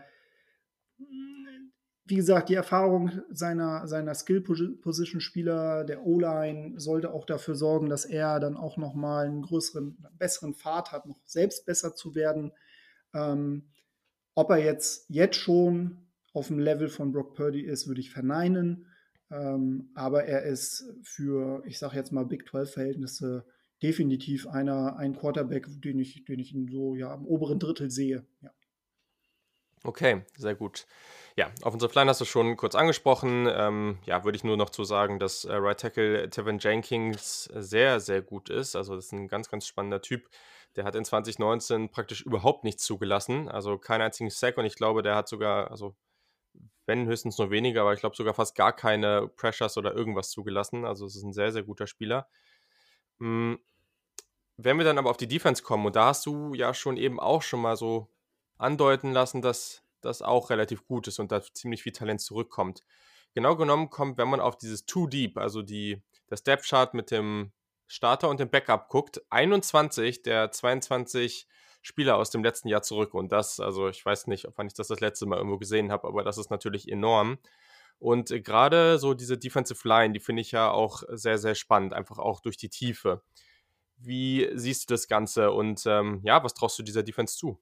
wie 2.04 2.16
gesagt, 2.16 2.48
die 2.48 2.54
Erfahrung 2.54 3.12
seiner, 3.30 3.86
seiner 3.86 4.14
Skill-Position-Spieler, 4.14 5.84
der 5.84 6.06
O-Line, 6.06 6.80
sollte 6.80 7.12
auch 7.12 7.26
dafür 7.26 7.54
sorgen, 7.54 7.90
dass 7.90 8.06
er 8.06 8.40
dann 8.40 8.56
auch 8.56 8.78
nochmal 8.78 9.26
einen 9.26 9.42
größeren, 9.42 9.98
besseren 10.18 10.54
Pfad 10.54 10.90
hat, 10.90 11.04
noch 11.04 11.18
selbst 11.26 11.66
besser 11.66 11.94
zu 11.94 12.14
werden. 12.14 12.52
Ähm, 13.12 13.68
ob 14.34 14.48
er 14.50 14.56
jetzt, 14.56 15.04
jetzt 15.10 15.36
schon 15.36 15.98
auf 16.32 16.46
dem 16.46 16.58
Level 16.58 16.88
von 16.88 17.12
Brock 17.12 17.34
Purdy 17.34 17.60
ist, 17.60 17.88
würde 17.88 18.00
ich 18.00 18.10
verneinen. 18.10 18.86
Ähm, 19.30 19.90
aber 19.94 20.24
er 20.24 20.42
ist 20.42 20.84
für, 21.02 21.62
ich 21.66 21.78
sage 21.78 21.96
jetzt 21.96 22.12
mal, 22.12 22.24
Big 22.24 22.44
12-Verhältnisse 22.44 23.44
definitiv 23.82 24.46
einer, 24.46 24.96
ein 24.96 25.14
Quarterback, 25.16 25.66
den 25.82 25.98
ich, 25.98 26.24
den 26.24 26.38
ich 26.38 26.54
so 26.70 26.94
ja, 26.94 27.14
im 27.14 27.26
oberen 27.26 27.58
Drittel 27.58 27.90
sehe. 27.90 28.26
Ja. 28.40 28.50
Okay, 29.84 30.22
sehr 30.36 30.54
gut. 30.54 30.86
Ja, 31.36 31.52
unsere 31.62 31.92
Line 31.94 32.10
hast 32.10 32.20
du 32.20 32.24
schon 32.24 32.56
kurz 32.56 32.74
angesprochen. 32.74 33.48
Ähm, 33.48 33.98
ja, 34.04 34.24
würde 34.24 34.34
ich 34.34 34.42
nur 34.42 34.56
noch 34.56 34.70
zu 34.70 34.82
sagen, 34.82 35.20
dass 35.20 35.44
äh, 35.44 35.54
Right 35.54 35.78
Tackle 35.78 36.28
Tevin 36.30 36.58
Jenkins 36.58 37.44
sehr, 37.54 38.00
sehr 38.00 38.22
gut 38.22 38.50
ist. 38.50 38.74
Also, 38.74 38.96
das 38.96 39.06
ist 39.06 39.12
ein 39.12 39.28
ganz, 39.28 39.48
ganz 39.48 39.66
spannender 39.66 40.02
Typ. 40.02 40.28
Der 40.74 40.84
hat 40.84 40.96
in 40.96 41.04
2019 41.04 41.90
praktisch 41.90 42.22
überhaupt 42.22 42.64
nichts 42.64 42.84
zugelassen. 42.84 43.48
Also, 43.48 43.78
keinen 43.78 44.02
einzigen 44.02 44.30
Sack. 44.30 44.58
Und 44.58 44.64
ich 44.64 44.74
glaube, 44.74 45.02
der 45.02 45.14
hat 45.14 45.28
sogar, 45.28 45.70
also, 45.70 45.94
wenn 46.86 47.06
höchstens 47.06 47.38
nur 47.38 47.50
weniger, 47.50 47.82
aber 47.82 47.92
ich 47.92 48.00
glaube 48.00 48.16
sogar 48.16 48.34
fast 48.34 48.54
gar 48.54 48.74
keine 48.74 49.28
Pressures 49.28 49.76
oder 49.76 49.94
irgendwas 49.94 50.30
zugelassen. 50.30 50.84
Also, 50.84 51.06
es 51.06 51.16
ist 51.16 51.22
ein 51.22 51.32
sehr, 51.32 51.52
sehr 51.52 51.62
guter 51.62 51.86
Spieler. 51.86 52.28
Mhm. 53.18 53.58
Wenn 54.56 54.76
wir 54.76 54.84
dann 54.84 54.98
aber 54.98 55.10
auf 55.10 55.16
die 55.16 55.28
Defense 55.28 55.62
kommen, 55.62 55.86
und 55.86 55.94
da 55.96 56.06
hast 56.06 56.26
du 56.26 56.52
ja 56.54 56.74
schon 56.74 56.96
eben 56.96 57.20
auch 57.20 57.42
schon 57.42 57.60
mal 57.60 57.76
so 57.76 58.08
andeuten 58.56 59.12
lassen, 59.12 59.40
dass 59.40 59.84
das 60.00 60.22
auch 60.22 60.50
relativ 60.50 60.84
gut 60.86 61.06
ist 61.08 61.18
und 61.18 61.32
da 61.32 61.42
ziemlich 61.42 61.82
viel 61.82 61.92
Talent 61.92 62.20
zurückkommt. 62.20 62.82
Genau 63.34 63.56
genommen 63.56 63.90
kommt, 63.90 64.18
wenn 64.18 64.28
man 64.28 64.40
auf 64.40 64.56
dieses 64.56 64.86
Too 64.86 65.06
Deep, 65.06 65.38
also 65.38 65.62
die, 65.62 66.02
das 66.26 66.42
Depth 66.42 66.64
Chart 66.64 66.94
mit 66.94 67.10
dem 67.10 67.52
Starter 67.86 68.28
und 68.28 68.40
dem 68.40 68.50
Backup 68.50 68.88
guckt, 68.88 69.22
21 69.30 70.22
der 70.22 70.50
22 70.50 71.46
Spieler 71.82 72.16
aus 72.16 72.30
dem 72.30 72.42
letzten 72.42 72.68
Jahr 72.68 72.82
zurück. 72.82 73.14
Und 73.14 73.32
das, 73.32 73.60
also 73.60 73.88
ich 73.88 74.04
weiß 74.04 74.26
nicht, 74.26 74.46
wann 74.56 74.66
ich 74.66 74.74
das 74.74 74.88
das 74.88 75.00
letzte 75.00 75.26
Mal 75.26 75.36
irgendwo 75.38 75.58
gesehen 75.58 75.90
habe, 75.92 76.08
aber 76.08 76.22
das 76.22 76.38
ist 76.38 76.50
natürlich 76.50 76.90
enorm. 76.90 77.38
Und 77.98 78.28
gerade 78.44 78.98
so 78.98 79.14
diese 79.14 79.38
Defensive 79.38 79.86
Line, 79.86 80.12
die 80.12 80.20
finde 80.20 80.42
ich 80.42 80.52
ja 80.52 80.70
auch 80.70 81.02
sehr, 81.08 81.38
sehr 81.38 81.54
spannend, 81.54 81.92
einfach 81.92 82.18
auch 82.18 82.40
durch 82.40 82.56
die 82.56 82.68
Tiefe. 82.68 83.22
Wie 83.96 84.48
siehst 84.54 84.88
du 84.88 84.94
das 84.94 85.08
Ganze 85.08 85.50
und 85.50 85.82
ähm, 85.86 86.20
ja, 86.22 86.42
was 86.44 86.54
traust 86.54 86.78
du 86.78 86.84
dieser 86.84 87.02
Defense 87.02 87.36
zu? 87.36 87.58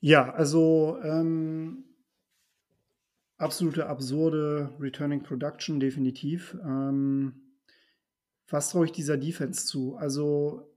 Ja, 0.00 0.32
also 0.32 0.98
ähm, 1.02 1.84
absolute 3.38 3.86
absurde 3.86 4.74
Returning 4.80 5.22
Production, 5.22 5.78
definitiv. 5.78 6.56
Ähm, 6.64 7.54
was 8.48 8.70
traue 8.70 8.86
ich 8.86 8.92
dieser 8.92 9.16
Defense 9.16 9.66
zu? 9.66 9.96
Also 9.96 10.75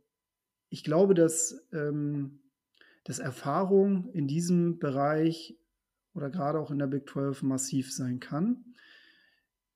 ich 0.70 0.84
glaube, 0.84 1.14
dass, 1.14 1.68
ähm, 1.74 2.40
dass 3.04 3.20
Erfahrung 3.20 4.10
in 4.14 4.28
diesem 4.28 4.80
Bereich 4.80 5.58
oder 6.14 6.30
gerade 6.30 6.60
auch 6.60 6.72
in 6.72 6.80
der 6.80 6.88
Big 6.88 7.10
12 7.10 7.44
massiv 7.44 7.94
sein 7.94 8.20
kann. 8.20 8.66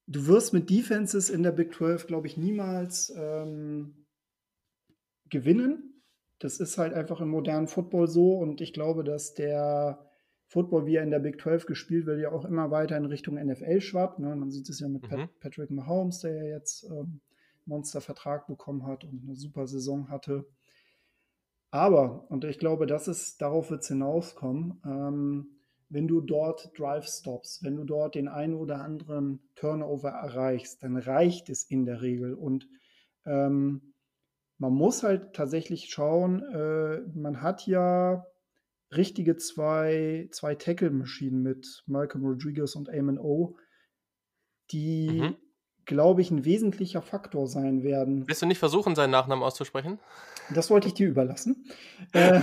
Du 0.06 0.28
wirst 0.28 0.54
mit 0.54 0.70
Defenses 0.70 1.30
in 1.30 1.44
der 1.44 1.52
Big 1.52 1.74
12, 1.74 2.08
glaube 2.08 2.28
ich, 2.28 2.38
niemals 2.38 3.14
ähm, 3.16 4.06
gewinnen. 5.30 6.02
Das 6.40 6.60
ist 6.60 6.78
halt 6.78 6.94
einfach 6.94 7.22
im 7.22 7.30
modernen 7.30 7.68
Football 7.68 8.08
so 8.08 8.38
und 8.38 8.60
ich 8.60 8.74
glaube, 8.74 9.04
dass 9.04 9.34
der 9.34 10.10
Football, 10.48 10.86
wie 10.86 10.98
er 10.98 11.04
in 11.04 11.10
der 11.10 11.20
Big 11.20 11.42
12 11.42 11.66
gespielt 11.66 12.06
wird, 12.06 12.20
ja 12.20 12.32
auch 12.32 12.46
immer 12.46 12.70
weiter 12.70 12.98
in 12.98 13.06
Richtung 13.06 13.36
NFL 13.36 13.82
schwappt. 13.82 14.20
Ne? 14.20 14.36
Man 14.36 14.52
sieht 14.52 14.70
es 14.70 14.80
ja 14.80 14.88
mit 14.88 15.10
mhm. 15.10 15.30
Patrick 15.40 15.72
Mahomes, 15.72 16.20
der 16.20 16.36
ja 16.36 16.44
jetzt 16.44 16.84
ähm, 16.84 17.22
Monstervertrag 17.66 18.46
bekommen 18.48 18.86
hat 18.86 19.04
und 19.04 19.24
eine 19.24 19.36
super 19.36 19.68
Saison 19.68 20.10
hatte. 20.10 20.46
Aber, 21.74 22.30
und 22.30 22.46
ich 22.46 22.60
glaube, 22.60 22.86
das 22.86 23.08
ist, 23.08 23.42
darauf 23.42 23.72
wird 23.72 23.82
es 23.82 23.88
hinauskommen, 23.88 24.80
ähm, 24.86 25.58
wenn 25.90 26.08
du 26.08 26.22
dort 26.22 26.72
Drive 26.78 27.08
stops, 27.08 27.64
wenn 27.64 27.76
du 27.76 27.84
dort 27.84 28.14
den 28.14 28.28
einen 28.28 28.54
oder 28.54 28.82
anderen 28.82 29.42
Turnover 29.56 30.10
erreichst, 30.10 30.84
dann 30.84 30.98
reicht 30.98 31.50
es 31.50 31.64
in 31.64 31.86
der 31.86 32.04
Regel. 32.04 32.36
Und 32.36 32.70
ähm, 33.26 33.96
man 34.60 34.72
muss 34.72 35.02
halt 35.02 35.34
tatsächlich 35.34 35.90
schauen, 35.90 36.44
äh, 36.44 37.02
man 37.16 37.42
hat 37.42 37.66
ja 37.66 38.24
richtige 38.96 39.38
zwei, 39.38 40.28
zwei 40.32 40.54
Tackle-Maschinen 40.54 41.42
mit 41.42 41.84
Malcolm 41.88 42.24
Rodriguez 42.24 42.76
und 42.76 42.88
Eamon 42.88 43.18
O, 43.18 43.58
die, 44.70 45.22
mhm. 45.22 45.36
Glaube 45.86 46.22
ich, 46.22 46.32
ein 46.32 46.46
wesentlicher 46.46 47.02
Faktor 47.02 47.48
sein 47.48 47.84
werden. 47.84 48.28
Willst 48.28 48.42
du 48.42 48.46
nicht 48.46 48.60
versuchen, 48.60 48.96
seinen 48.96 49.12
Nachnamen 49.12 49.44
auszusprechen? 49.44 50.00
Das 50.54 50.70
wollte 50.70 50.88
ich 50.88 50.94
dir 50.94 51.08
überlassen. 51.08 51.66
äh, 52.14 52.40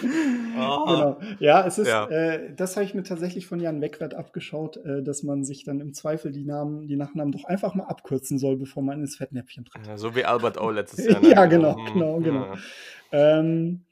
genau. 0.00 1.18
Ja, 1.40 1.66
es 1.66 1.78
ist, 1.78 1.88
ja. 1.88 2.08
Äh, 2.08 2.54
das 2.54 2.76
habe 2.76 2.84
ich 2.84 2.94
mir 2.94 3.02
tatsächlich 3.02 3.46
von 3.46 3.60
Jan 3.60 3.80
Wegwert 3.80 4.14
abgeschaut, 4.14 4.76
äh, 4.78 5.02
dass 5.02 5.22
man 5.22 5.44
sich 5.44 5.64
dann 5.64 5.80
im 5.80 5.94
Zweifel 5.94 6.32
die 6.32 6.44
Namen, 6.44 6.86
die 6.86 6.96
Nachnamen 6.96 7.32
doch 7.32 7.44
einfach 7.44 7.74
mal 7.74 7.84
abkürzen 7.84 8.38
soll, 8.38 8.56
bevor 8.56 8.82
man 8.82 9.00
ins 9.00 9.16
Fettnäpfchen 9.16 9.64
tritt. 9.64 9.86
Ja, 9.86 9.98
so 9.98 10.14
wie 10.14 10.24
Albert 10.24 10.60
O 10.60 10.70
letztes 10.70 11.06
Jahr. 11.10 11.20
Ne? 11.20 11.30
ja, 11.30 11.46
genau, 11.46 11.74
genau, 11.92 12.18
genau. 12.20 12.46
Ja. 12.46 13.38
Ähm, 13.38 13.84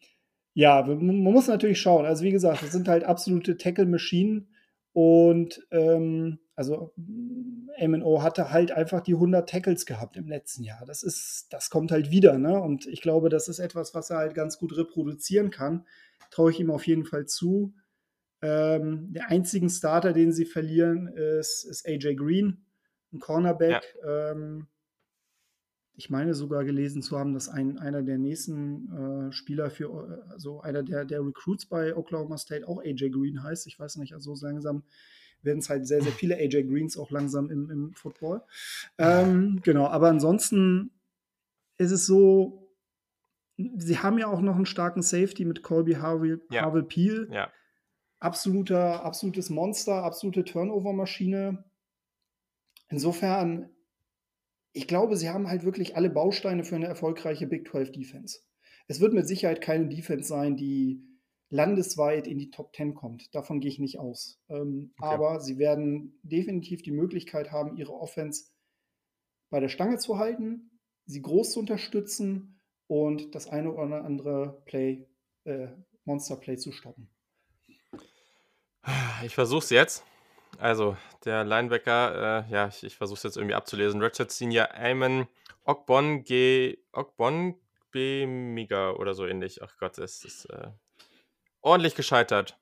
ja, 0.55 0.83
man 0.83 1.17
muss 1.17 1.49
natürlich 1.49 1.81
schauen. 1.81 2.05
Also 2.05 2.25
wie 2.25 2.33
gesagt, 2.33 2.63
das 2.63 2.73
sind 2.73 2.89
halt 2.89 3.05
absolute 3.05 3.57
Tackle-Maschinen 3.57 4.49
und 4.93 5.67
ähm, 5.71 6.39
also 6.55 6.93
MNO 6.97 8.23
hatte 8.23 8.51
halt 8.51 8.73
einfach 8.73 9.01
die 9.01 9.15
100 9.15 9.49
Tackles 9.49 9.87
gehabt 9.87 10.17
im 10.17 10.29
letzten 10.29 10.65
Jahr. 10.65 10.85
Das 10.85 11.03
ist, 11.03 11.47
das 11.51 11.71
kommt 11.71 11.91
halt 11.91 12.11
wieder, 12.11 12.39
ne? 12.39 12.61
Und 12.61 12.87
ich 12.87 13.01
glaube, 13.01 13.29
das 13.29 13.49
ist 13.49 13.59
etwas, 13.59 13.95
was 13.95 14.11
er 14.11 14.19
halt 14.19 14.35
ganz 14.35 14.59
gut 14.59 14.77
reproduzieren 14.77 15.51
kann. 15.51 15.87
Traue 16.31 16.51
ich 16.51 16.61
ihm 16.61 16.71
auf 16.71 16.87
jeden 16.87 17.05
Fall 17.05 17.27
zu. 17.27 17.75
Ähm, 18.43 19.13
der 19.13 19.31
einzigen 19.31 19.71
Starter, 19.71 20.13
den 20.13 20.33
sie 20.33 20.45
verlieren, 20.45 21.07
ist, 21.09 21.65
ist 21.65 21.87
AJ 21.87 22.17
Green, 22.17 22.67
ein 23.13 23.21
Cornerback. 23.21 23.83
Ja. 24.03 24.33
Ähm, 24.33 24.67
ich 25.95 26.11
meine 26.11 26.35
sogar 26.35 26.65
gelesen 26.65 27.03
zu 27.03 27.19
haben, 27.19 27.35
dass 27.35 27.49
ein, 27.49 27.79
einer 27.79 28.03
der 28.03 28.19
nächsten 28.19 29.29
äh, 29.29 29.33
Spieler 29.33 29.71
für, 29.71 30.25
also 30.31 30.61
einer 30.61 30.83
der, 30.83 31.05
der 31.05 31.25
Recruits 31.25 31.67
bei 31.67 31.95
Oklahoma 31.95 32.39
State 32.39 32.67
auch 32.67 32.83
AJ 32.83 33.11
Green 33.11 33.43
heißt. 33.43 33.67
Ich 33.67 33.79
weiß 33.79 33.97
nicht, 33.97 34.13
also 34.15 34.35
so 34.35 34.47
langsam 34.47 34.85
werden 35.43 35.59
es 35.59 35.68
halt 35.68 35.86
sehr, 35.86 36.03
sehr 36.03 36.12
viele 36.12 36.36
AJ 36.36 36.64
Greens 36.64 36.97
auch 36.97 37.11
langsam 37.11 37.51
im, 37.51 37.70
im 37.70 37.95
Football. 37.95 38.43
Ähm, 38.99 39.61
genau, 39.62 39.86
aber 39.86 40.09
ansonsten 40.09 40.90
ist 41.78 41.90
es 41.90 42.07
so, 42.07 42.68
sie 43.57 43.99
haben 43.99 44.18
ja 44.18 44.26
auch 44.26 44.40
noch 44.40 44.57
einen 44.57 44.66
starken 44.66 45.03
Safety 45.03 45.45
mit 45.45 45.62
Colby 45.62 45.95
Harvey, 45.95 46.36
ja. 46.51 46.62
Harvey 46.62 46.82
Peel. 46.82 47.28
Ja. 47.30 47.51
Absoluter, 48.20 49.05
absolutes 49.05 49.51
Monster, 49.51 50.05
absolute 50.05 50.45
Turnover-Maschine. 50.45 51.64
Insofern, 52.88 53.70
ich 54.72 54.86
glaube, 54.86 55.16
sie 55.16 55.30
haben 55.30 55.49
halt 55.49 55.64
wirklich 55.64 55.97
alle 55.97 56.09
Bausteine 56.11 56.62
für 56.62 56.76
eine 56.76 56.86
erfolgreiche 56.86 57.47
Big 57.47 57.68
12 57.68 57.90
Defense. 57.93 58.40
Es 58.86 59.01
wird 59.01 59.12
mit 59.12 59.26
Sicherheit 59.26 59.61
keine 59.61 59.88
Defense 59.88 60.28
sein, 60.28 60.57
die 60.57 61.03
landesweit 61.53 62.27
in 62.27 62.39
die 62.39 62.51
Top 62.51 62.75
10 62.75 62.95
kommt. 62.95 63.35
Davon 63.35 63.61
gehe 63.61 63.71
ich 63.71 63.79
nicht 63.79 63.99
aus. 63.99 64.41
Ähm, 64.49 64.95
okay. 64.99 65.15
Aber 65.15 65.41
sie 65.41 65.59
werden 65.59 66.19
definitiv 66.23 66.83
die 66.83 66.91
Möglichkeit 66.91 67.53
haben, 67.53 67.77
ihre 67.77 67.93
Offense 67.93 68.47
bei 69.51 69.61
der 69.61 69.69
Stange 69.69 69.99
zu 69.99 70.19
halten, 70.19 70.81
sie 71.05 71.21
groß 71.21 71.53
zu 71.53 71.61
unterstützen 71.61 72.59
und 72.87 73.35
das 73.35 73.49
eine 73.49 73.70
oder 73.70 74.03
andere 74.03 74.62
Play, 74.65 75.07
äh, 75.45 75.69
Monster 76.05 76.37
Play 76.37 76.57
zu 76.57 76.73
stoppen. 76.73 77.11
Ich 79.24 79.35
versuche 79.35 79.62
es 79.62 79.70
jetzt. 79.70 80.05
Also, 80.59 80.97
der 81.24 81.45
Linebacker, 81.45 82.47
äh, 82.49 82.53
ja, 82.53 82.69
ich, 82.69 82.83
ich 82.83 82.97
versuche 82.97 83.19
es 83.19 83.23
jetzt 83.23 83.37
irgendwie 83.37 83.55
abzulesen. 83.55 84.03
Richard 84.03 84.31
Senior 84.31 84.73
Ayman 84.73 85.29
Ogbon 85.65 86.24
G. 86.24 86.79
Ogbon 86.93 87.55
B. 87.91 88.27
Miga 88.27 88.93
oder 88.93 89.12
so 89.15 89.27
ähnlich. 89.27 89.62
Ach 89.62 89.77
Gott, 89.79 89.99
es 89.99 90.24
ist. 90.24 90.47
Äh, 90.47 90.70
ordentlich 91.62 91.94
gescheitert. 91.94 92.59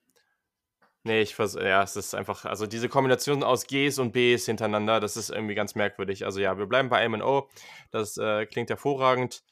Nee, 1.02 1.22
ich 1.22 1.34
vers 1.34 1.54
ja, 1.54 1.82
es 1.82 1.96
ist 1.96 2.14
einfach, 2.14 2.44
also 2.44 2.66
diese 2.66 2.90
Kombination 2.90 3.42
aus 3.42 3.66
Gs 3.66 3.98
und 3.98 4.12
Bs 4.12 4.44
hintereinander, 4.46 5.00
das 5.00 5.16
ist 5.16 5.30
irgendwie 5.30 5.54
ganz 5.54 5.74
merkwürdig. 5.74 6.26
Also 6.26 6.40
ja, 6.40 6.58
wir 6.58 6.66
bleiben 6.66 6.90
bei 6.90 7.02
M&O, 7.04 7.48
das 7.90 8.18
äh, 8.18 8.44
klingt 8.46 8.68
hervorragend. 8.68 9.42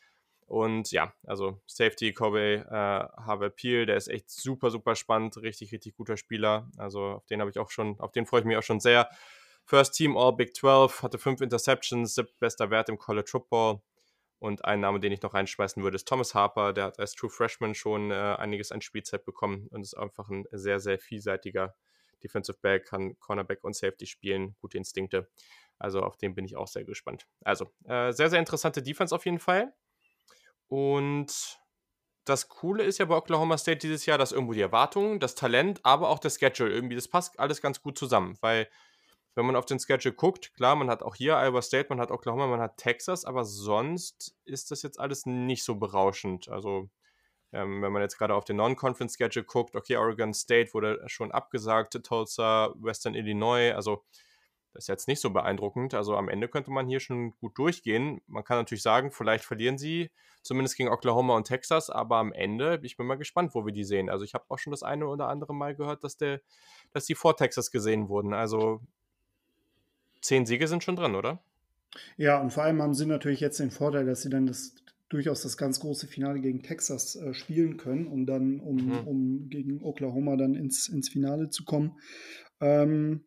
Und 0.46 0.92
ja, 0.92 1.12
also 1.26 1.60
Safety, 1.66 2.12
Kobe, 2.12 2.66
äh, 2.70 2.72
Harvey 2.72 3.50
Peel, 3.50 3.86
der 3.86 3.96
ist 3.96 4.08
echt 4.08 4.30
super, 4.30 4.70
super 4.70 4.94
spannend, 4.94 5.36
richtig, 5.38 5.72
richtig 5.72 5.94
guter 5.94 6.16
Spieler. 6.16 6.70
Also 6.78 7.02
auf 7.02 7.26
den 7.26 7.40
habe 7.40 7.50
ich 7.50 7.58
auch 7.58 7.70
schon, 7.70 7.98
auf 8.00 8.12
den 8.12 8.26
freue 8.26 8.40
ich 8.40 8.46
mich 8.46 8.56
auch 8.56 8.62
schon 8.62 8.80
sehr. 8.80 9.10
First 9.64 9.94
Team 9.94 10.16
All 10.16 10.32
Big 10.32 10.56
12, 10.56 11.02
hatte 11.02 11.18
fünf 11.18 11.42
Interceptions, 11.42 12.14
siebtbester 12.14 12.70
Wert 12.70 12.88
im 12.88 12.98
College 12.98 13.28
Football. 13.30 13.80
Und 14.39 14.65
ein 14.65 14.81
Name, 14.81 15.01
den 15.01 15.12
ich 15.12 15.23
noch 15.23 15.35
reinschmeißen 15.35 15.82
würde, 15.82 15.97
ist 15.97 16.06
Thomas 16.06 16.35
Harper. 16.35 16.73
Der 16.73 16.85
hat 16.85 16.98
als 16.98 17.15
True 17.15 17.31
Freshman 17.31 17.74
schon 17.74 18.10
äh, 18.10 18.15
einiges 18.15 18.70
an 18.70 18.81
Spielzeit 18.81 19.24
bekommen 19.24 19.66
und 19.70 19.82
ist 19.82 19.94
einfach 19.94 20.28
ein 20.28 20.44
sehr, 20.52 20.78
sehr 20.78 20.98
vielseitiger 20.98 21.74
Defensive 22.23 22.59
Back, 22.60 22.86
kann 22.86 23.19
Cornerback 23.19 23.65
und 23.65 23.74
Safety 23.74 24.06
spielen, 24.06 24.56
gute 24.60 24.78
Instinkte. 24.78 25.28
Also 25.78 26.02
auf 26.02 26.16
den 26.16 26.35
bin 26.35 26.44
ich 26.44 26.56
auch 26.56 26.69
sehr 26.69 26.85
gespannt. 26.85 27.27
Also 27.44 27.73
äh, 27.85 28.12
sehr, 28.12 28.31
sehr 28.31 28.39
interessante 28.39 28.82
Defense 28.82 29.15
auf 29.15 29.24
jeden 29.24 29.39
Fall. 29.39 29.73
Und 30.66 31.59
das 32.24 32.48
Coole 32.48 32.85
ist 32.85 32.98
ja 32.98 33.06
bei 33.06 33.16
Oklahoma 33.16 33.56
State 33.56 33.78
dieses 33.78 34.05
Jahr, 34.06 34.19
dass 34.19 34.32
irgendwo 34.32 34.52
die 34.52 34.60
Erwartungen, 34.60 35.19
das 35.19 35.35
Talent, 35.35 35.81
aber 35.85 36.10
auch 36.10 36.19
der 36.19 36.31
Schedule 36.31 36.70
irgendwie, 36.70 36.97
das 36.97 37.09
passt 37.09 37.39
alles 37.39 37.62
ganz 37.62 37.81
gut 37.81 37.97
zusammen, 37.97 38.36
weil 38.40 38.69
wenn 39.39 39.47
man 39.47 39.56
auf 39.56 39.65
den 39.65 39.81
Schedule 39.81 40.15
guckt, 40.15 40.52
klar, 40.55 40.77
man 40.77 40.90
hat 40.90 41.02
auch 41.02 41.15
hier 41.15 41.39
Iowa 41.39 41.62
State, 41.62 41.86
man 41.89 42.01
hat 42.01 42.10
Oklahoma, 42.10 42.47
man 42.47 42.60
hat 42.60 42.77
Texas, 42.77 43.24
aber 43.24 43.47
sonst 43.47 44.36
ist 44.44 44.70
das 44.70 44.82
jetzt 44.82 45.01
alles 45.01 45.24
nicht 45.24 45.65
so 45.65 45.77
berauschend. 45.77 46.51
Also 46.51 46.90
Ähm, 47.51 47.81
wenn 47.81 47.93
man 47.93 48.02
jetzt 48.02 48.19
gerade 48.19 48.35
auf 48.35 48.44
den 48.44 48.56
Non-Conference-Schedule 48.56 49.47
guckt, 49.47 49.74
okay, 49.74 49.97
Oregon 49.97 50.35
State 50.35 50.74
wurde 50.74 51.02
schon 51.06 51.32
abgesagt, 51.32 51.98
Tulsa, 52.05 52.74
Western 52.77 53.15
Illinois, 53.15 53.73
also 53.74 54.05
das 54.74 54.85
ist 54.85 54.89
jetzt 54.89 55.09
nicht 55.09 55.23
so 55.23 55.31
beeindruckend. 55.31 55.94
Also 55.94 56.15
am 56.15 56.28
Ende 56.28 56.48
könnte 56.48 56.70
man 56.70 56.86
hier 56.86 57.01
schon 57.01 57.32
gut 57.40 57.56
durchgehen. 57.56 58.20
Man 58.27 58.44
kann 58.44 58.59
natürlich 58.59 58.82
sagen, 58.82 59.10
vielleicht 59.10 59.44
verlieren 59.44 59.78
sie 59.78 60.10
zumindest 60.43 60.77
gegen 60.77 60.90
Oklahoma 60.90 61.36
und 61.36 61.44
Texas, 61.44 61.89
aber 61.89 62.16
am 62.19 62.32
Ende, 62.35 62.81
ich 62.82 62.98
bin 62.98 63.06
mal 63.06 63.16
gespannt, 63.16 63.55
wo 63.55 63.65
wir 63.65 63.73
die 63.73 63.85
sehen. 63.85 64.10
Also 64.10 64.27
ich 64.27 64.35
habe 64.35 64.44
auch 64.48 64.59
schon 64.59 64.73
das 64.73 64.82
eine 64.82 65.06
oder 65.09 65.28
andere 65.28 65.55
Mal 65.55 65.74
gehört, 65.74 66.05
dass, 66.05 66.19
der, 66.19 66.43
dass 66.93 67.06
die 67.06 67.15
vor 67.15 67.35
Texas 67.35 67.70
gesehen 67.70 68.10
wurden. 68.10 68.35
Also 68.35 68.82
zehn 70.20 70.47
Siege 70.47 70.69
sind 70.69 70.85
schon 70.85 70.97
drin, 70.97 71.15
oder? 71.15 71.43
Ja, 72.16 72.40
und 72.40 72.53
vor 72.53 72.65
allem 72.65 72.82
haben 72.82 72.95
sie 72.95 73.07
natürlich 73.07 73.40
jetzt 73.40 73.61
den 73.61 73.70
Vorteil, 73.70 74.07
dass 74.07 74.23
sie 74.23 74.31
dann 74.31 74.47
das 74.47 74.74
durchaus 75.09 75.43
das 75.43 75.57
ganz 75.57 75.81
große 75.81 76.07
Finale 76.07 76.40
gegen 76.40 76.62
Texas 76.62 77.16
äh, 77.16 77.32
spielen 77.32 77.77
können, 77.77 78.07
um 78.07 78.27
dann, 78.27 78.61
um, 78.61 78.77
mhm. 78.77 79.07
um 79.07 79.49
gegen 79.49 79.82
Oklahoma 79.82 80.36
dann 80.36 80.55
ins, 80.55 80.89
ins 80.89 81.09
Finale 81.09 81.49
zu 81.49 81.65
kommen. 81.65 81.99
Ähm, 82.61 83.24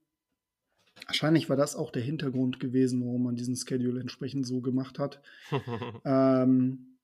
wahrscheinlich 1.07 1.49
war 1.49 1.57
das 1.57 1.75
auch 1.75 1.91
der 1.91 2.03
Hintergrund 2.03 2.59
gewesen, 2.59 3.03
warum 3.03 3.23
man 3.23 3.35
diesen 3.35 3.55
Schedule 3.55 3.99
entsprechend 3.99 4.45
so 4.45 4.61
gemacht 4.61 4.99
hat. 4.99 5.21
ähm, 6.05 6.97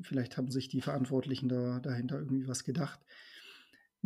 vielleicht 0.00 0.36
haben 0.36 0.50
sich 0.50 0.68
die 0.68 0.80
Verantwortlichen 0.80 1.48
da, 1.48 1.80
dahinter 1.80 2.18
irgendwie 2.18 2.48
was 2.48 2.64
gedacht. 2.64 3.00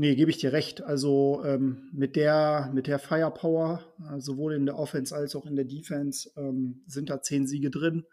Nee, 0.01 0.15
gebe 0.15 0.31
ich 0.31 0.39
dir 0.39 0.53
recht. 0.53 0.81
Also 0.81 1.43
ähm, 1.45 1.89
mit, 1.93 2.15
der, 2.15 2.71
mit 2.73 2.87
der 2.87 3.01
Firepower, 3.01 3.83
äh, 4.09 4.21
sowohl 4.21 4.55
in 4.55 4.65
der 4.65 4.79
Offense 4.79 5.13
als 5.13 5.35
auch 5.35 5.45
in 5.45 5.57
der 5.57 5.65
Defense, 5.65 6.31
ähm, 6.37 6.85
sind 6.87 7.11
da 7.11 7.21
zehn 7.21 7.49
Siege 7.49 7.69
drin. 7.69 8.07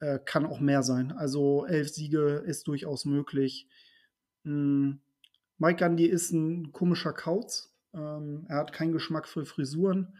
Äh, 0.00 0.18
kann 0.22 0.44
auch 0.44 0.60
mehr 0.60 0.82
sein. 0.82 1.10
Also 1.12 1.64
elf 1.64 1.88
Siege 1.88 2.44
ist 2.46 2.68
durchaus 2.68 3.06
möglich. 3.06 3.66
Hm. 4.44 5.00
Mike 5.56 5.78
Gandhi 5.78 6.04
ist 6.04 6.30
ein 6.32 6.72
komischer 6.72 7.14
Kauz. 7.14 7.74
Ähm, 7.94 8.44
er 8.50 8.58
hat 8.58 8.74
keinen 8.74 8.92
Geschmack 8.92 9.28
für 9.28 9.46
Frisuren, 9.46 10.12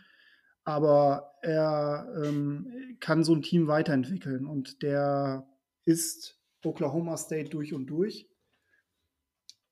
aber 0.65 1.35
er 1.43 2.11
ähm, 2.25 2.97
kann 2.99 3.25
so 3.25 3.35
ein 3.35 3.43
Team 3.43 3.67
weiterentwickeln 3.67 4.47
und 4.47 4.83
der 4.83 5.47
ist 5.85 6.41
Oklahoma 6.65 7.19
State 7.19 7.51
durch 7.51 7.75
und 7.75 7.89
durch 7.89 8.27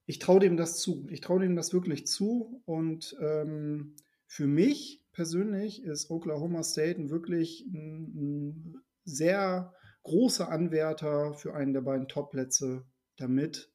ich 0.06 0.20
traue 0.20 0.40
dem 0.40 0.56
das 0.56 0.78
zu. 0.78 1.06
Ich 1.10 1.20
traue 1.20 1.40
dem 1.40 1.56
das 1.56 1.72
wirklich 1.72 2.06
zu. 2.06 2.62
Und 2.64 3.16
ähm, 3.20 3.96
für 4.26 4.46
mich 4.46 5.04
persönlich 5.12 5.82
ist 5.82 6.10
Oklahoma 6.10 6.62
State 6.62 7.10
wirklich 7.10 7.66
ein, 7.66 8.14
ein 8.14 8.74
sehr 9.04 9.74
großer 10.04 10.48
Anwärter 10.48 11.34
für 11.34 11.54
einen 11.54 11.72
der 11.72 11.80
beiden 11.80 12.06
Top-Plätze, 12.06 12.86
damit, 13.16 13.72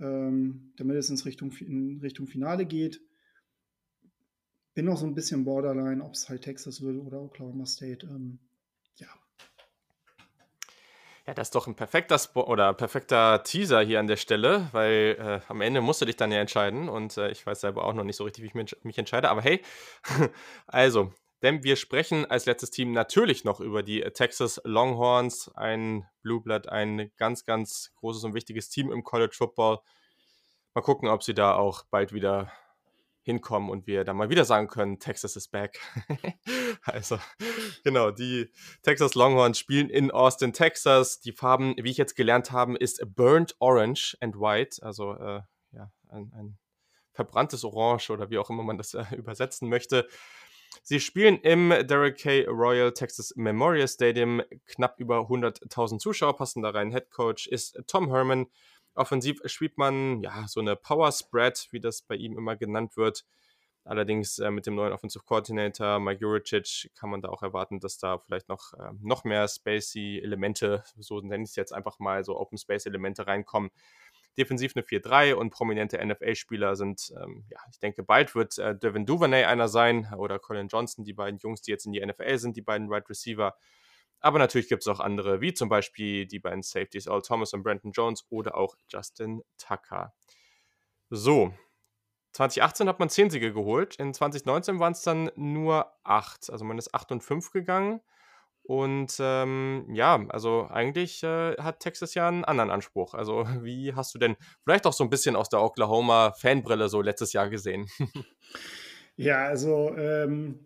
ähm, 0.00 0.72
damit 0.76 0.96
es 0.96 1.10
ins 1.10 1.24
Richtung, 1.24 1.52
in 1.52 2.00
Richtung 2.00 2.26
Finale 2.26 2.66
geht. 2.66 3.00
Bin 4.74 4.86
noch 4.86 4.96
so 4.96 5.06
ein 5.06 5.14
bisschen 5.14 5.44
borderline, 5.44 6.02
ob 6.02 6.14
es 6.14 6.28
halt 6.28 6.42
Texas 6.42 6.82
wird 6.82 6.96
oder 6.96 7.22
Oklahoma 7.22 7.64
State. 7.64 8.06
Ähm, 8.06 8.40
ja, 11.26 11.32
das 11.32 11.48
ist 11.48 11.54
doch 11.54 11.66
ein 11.66 11.74
perfekter 11.74 12.18
Spo 12.18 12.42
oder 12.42 12.74
perfekter 12.74 13.42
Teaser 13.42 13.80
hier 13.80 13.98
an 13.98 14.06
der 14.06 14.16
Stelle, 14.16 14.68
weil 14.72 15.16
äh, 15.18 15.40
am 15.48 15.62
Ende 15.62 15.80
musst 15.80 16.02
du 16.02 16.04
dich 16.04 16.16
dann 16.16 16.30
ja 16.30 16.38
entscheiden 16.38 16.88
und 16.88 17.16
äh, 17.16 17.30
ich 17.30 17.46
weiß 17.46 17.62
selber 17.62 17.84
auch 17.84 17.94
noch 17.94 18.04
nicht 18.04 18.16
so 18.16 18.24
richtig, 18.24 18.42
wie 18.42 18.48
ich 18.48 18.54
mich, 18.54 18.76
mich 18.82 18.98
entscheide. 18.98 19.30
Aber 19.30 19.40
hey, 19.40 19.62
also, 20.66 21.12
denn 21.42 21.64
wir 21.64 21.76
sprechen 21.76 22.26
als 22.30 22.44
letztes 22.44 22.70
Team 22.70 22.92
natürlich 22.92 23.44
noch 23.44 23.60
über 23.60 23.82
die 23.82 24.02
Texas 24.02 24.60
Longhorns, 24.64 25.50
ein 25.54 26.06
Blue 26.22 26.42
Blood, 26.42 26.68
ein 26.68 27.10
ganz, 27.16 27.44
ganz 27.44 27.92
großes 27.96 28.24
und 28.24 28.34
wichtiges 28.34 28.68
Team 28.68 28.92
im 28.92 29.02
College 29.02 29.34
Football. 29.36 29.78
Mal 30.74 30.82
gucken, 30.82 31.08
ob 31.08 31.22
sie 31.22 31.34
da 31.34 31.54
auch 31.54 31.84
bald 31.90 32.12
wieder 32.12 32.52
hinkommen 33.24 33.70
und 33.70 33.86
wir 33.86 34.04
dann 34.04 34.16
mal 34.16 34.30
wieder 34.30 34.44
sagen 34.44 34.68
können, 34.68 34.98
Texas 34.98 35.36
is 35.36 35.48
back. 35.48 35.80
also, 36.84 37.18
genau, 37.82 38.10
die 38.10 38.50
Texas 38.82 39.14
Longhorns 39.14 39.58
spielen 39.58 39.88
in 39.88 40.10
Austin, 40.10 40.52
Texas. 40.52 41.20
Die 41.20 41.32
Farben, 41.32 41.74
wie 41.78 41.90
ich 41.90 41.96
jetzt 41.96 42.14
gelernt 42.14 42.52
habe, 42.52 42.76
ist 42.76 43.02
Burnt 43.14 43.56
Orange 43.58 44.16
and 44.20 44.36
White, 44.36 44.82
also 44.82 45.14
äh, 45.14 45.40
ja, 45.72 45.90
ein, 46.08 46.32
ein, 46.34 46.58
verbranntes 47.14 47.64
Orange 47.64 48.10
oder 48.10 48.28
wie 48.28 48.38
auch 48.38 48.50
immer 48.50 48.64
man 48.64 48.76
das 48.76 48.94
äh, 48.94 49.04
übersetzen 49.16 49.68
möchte. 49.68 50.06
Sie 50.82 51.00
spielen 51.00 51.38
im 51.38 51.70
Derek 51.86 52.18
K. 52.18 52.46
Royal 52.46 52.92
Texas 52.92 53.32
Memorial 53.36 53.86
Stadium. 53.86 54.42
Knapp 54.66 54.98
über 54.98 55.20
100.000 55.20 55.98
Zuschauer 55.98 56.36
passen 56.36 56.62
da 56.62 56.70
rein. 56.70 56.90
Head 56.90 57.10
Coach 57.10 57.46
ist 57.46 57.80
Tom 57.86 58.10
Herman. 58.10 58.46
Offensiv 58.94 59.40
spielt 59.46 59.78
man 59.78 60.20
ja 60.22 60.46
so 60.46 60.60
eine 60.60 60.76
Power 60.76 61.10
Spread, 61.12 61.68
wie 61.70 61.80
das 61.80 62.02
bei 62.02 62.14
ihm 62.16 62.38
immer 62.38 62.56
genannt 62.56 62.96
wird. 62.96 63.24
Allerdings 63.86 64.38
äh, 64.38 64.50
mit 64.50 64.64
dem 64.64 64.76
neuen 64.76 64.94
Offensive 64.94 65.24
Coordinator 65.24 66.00
Mike 66.00 66.20
Juricic 66.22 66.90
kann 66.94 67.10
man 67.10 67.20
da 67.20 67.28
auch 67.28 67.42
erwarten, 67.42 67.80
dass 67.80 67.98
da 67.98 68.18
vielleicht 68.18 68.48
noch, 68.48 68.72
äh, 68.72 68.92
noch 69.02 69.24
mehr 69.24 69.46
spacey 69.46 70.20
Elemente, 70.22 70.82
so 70.98 71.20
nenne 71.20 71.44
ich 71.44 71.50
es 71.50 71.56
jetzt 71.56 71.72
einfach 71.72 71.98
mal, 71.98 72.24
so 72.24 72.38
Open 72.38 72.56
Space 72.56 72.86
Elemente 72.86 73.26
reinkommen. 73.26 73.70
Defensiv 74.38 74.72
eine 74.74 74.84
4-3 74.84 75.34
und 75.34 75.50
prominente 75.50 76.04
NFL-Spieler 76.04 76.76
sind, 76.76 77.12
ähm, 77.22 77.44
ja, 77.50 77.58
ich 77.70 77.78
denke, 77.78 78.02
bald 78.02 78.34
wird 78.34 78.58
äh, 78.58 78.74
Devin 78.74 79.04
Duvernay 79.04 79.44
einer 79.44 79.68
sein 79.68 80.12
oder 80.16 80.38
Colin 80.38 80.68
Johnson, 80.68 81.04
die 81.04 81.12
beiden 81.12 81.38
Jungs, 81.38 81.60
die 81.60 81.70
jetzt 81.70 81.84
in 81.84 81.92
die 81.92 82.04
NFL 82.04 82.38
sind, 82.38 82.56
die 82.56 82.62
beiden 82.62 82.88
Wide 82.88 82.96
right 82.96 83.10
Receiver. 83.10 83.54
Aber 84.24 84.38
natürlich 84.38 84.68
gibt 84.68 84.80
es 84.80 84.88
auch 84.88 85.00
andere, 85.00 85.42
wie 85.42 85.52
zum 85.52 85.68
Beispiel 85.68 86.24
die 86.24 86.38
beiden 86.38 86.62
Safeties 86.62 87.08
Earl 87.08 87.20
Thomas 87.20 87.52
und 87.52 87.62
Brandon 87.62 87.92
Jones 87.92 88.24
oder 88.30 88.56
auch 88.56 88.74
Justin 88.88 89.42
Tucker. 89.58 90.14
So, 91.10 91.52
2018 92.32 92.88
hat 92.88 93.00
man 93.00 93.10
10 93.10 93.28
Siege 93.28 93.52
geholt, 93.52 93.96
in 93.96 94.14
2019 94.14 94.78
waren 94.78 94.92
es 94.92 95.02
dann 95.02 95.30
nur 95.36 95.92
8. 96.04 96.48
Also 96.48 96.64
man 96.64 96.78
ist 96.78 96.94
8 96.94 97.12
und 97.12 97.20
5 97.22 97.50
gegangen. 97.50 98.00
Und 98.62 99.14
ähm, 99.20 99.84
ja, 99.92 100.24
also 100.30 100.68
eigentlich 100.70 101.22
äh, 101.22 101.56
hat 101.58 101.80
Texas 101.80 102.14
ja 102.14 102.26
einen 102.26 102.46
anderen 102.46 102.70
Anspruch. 102.70 103.12
Also 103.12 103.44
wie 103.62 103.94
hast 103.94 104.14
du 104.14 104.18
denn 104.18 104.36
vielleicht 104.62 104.86
auch 104.86 104.94
so 104.94 105.04
ein 105.04 105.10
bisschen 105.10 105.36
aus 105.36 105.50
der 105.50 105.60
Oklahoma-Fanbrille 105.60 106.88
so 106.88 107.02
letztes 107.02 107.34
Jahr 107.34 107.50
gesehen? 107.50 107.90
ja, 109.16 109.44
also 109.44 109.94
ähm, 109.98 110.60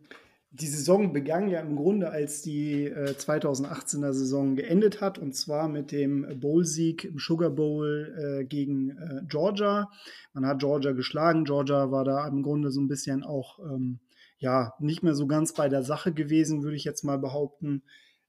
die 0.50 0.66
Saison 0.66 1.12
begann 1.12 1.48
ja 1.48 1.60
im 1.60 1.76
Grunde, 1.76 2.10
als 2.10 2.40
die 2.42 2.84
äh, 2.84 3.10
2018er 3.10 4.12
Saison 4.12 4.56
geendet 4.56 5.00
hat, 5.00 5.18
und 5.18 5.34
zwar 5.34 5.68
mit 5.68 5.92
dem 5.92 6.40
Bowl-Sieg 6.40 7.04
im 7.04 7.18
Sugar 7.18 7.50
Bowl 7.50 8.14
äh, 8.18 8.44
gegen 8.44 8.90
äh, 8.90 9.22
Georgia. 9.28 9.90
Man 10.32 10.46
hat 10.46 10.60
Georgia 10.60 10.92
geschlagen. 10.92 11.44
Georgia 11.44 11.90
war 11.90 12.04
da 12.04 12.26
im 12.26 12.42
Grunde 12.42 12.70
so 12.70 12.80
ein 12.80 12.88
bisschen 12.88 13.24
auch 13.24 13.58
ähm, 13.58 14.00
ja 14.38 14.74
nicht 14.78 15.02
mehr 15.02 15.14
so 15.14 15.26
ganz 15.26 15.52
bei 15.52 15.68
der 15.68 15.82
Sache 15.82 16.12
gewesen, 16.12 16.62
würde 16.62 16.76
ich 16.76 16.84
jetzt 16.84 17.04
mal 17.04 17.18
behaupten. 17.18 17.82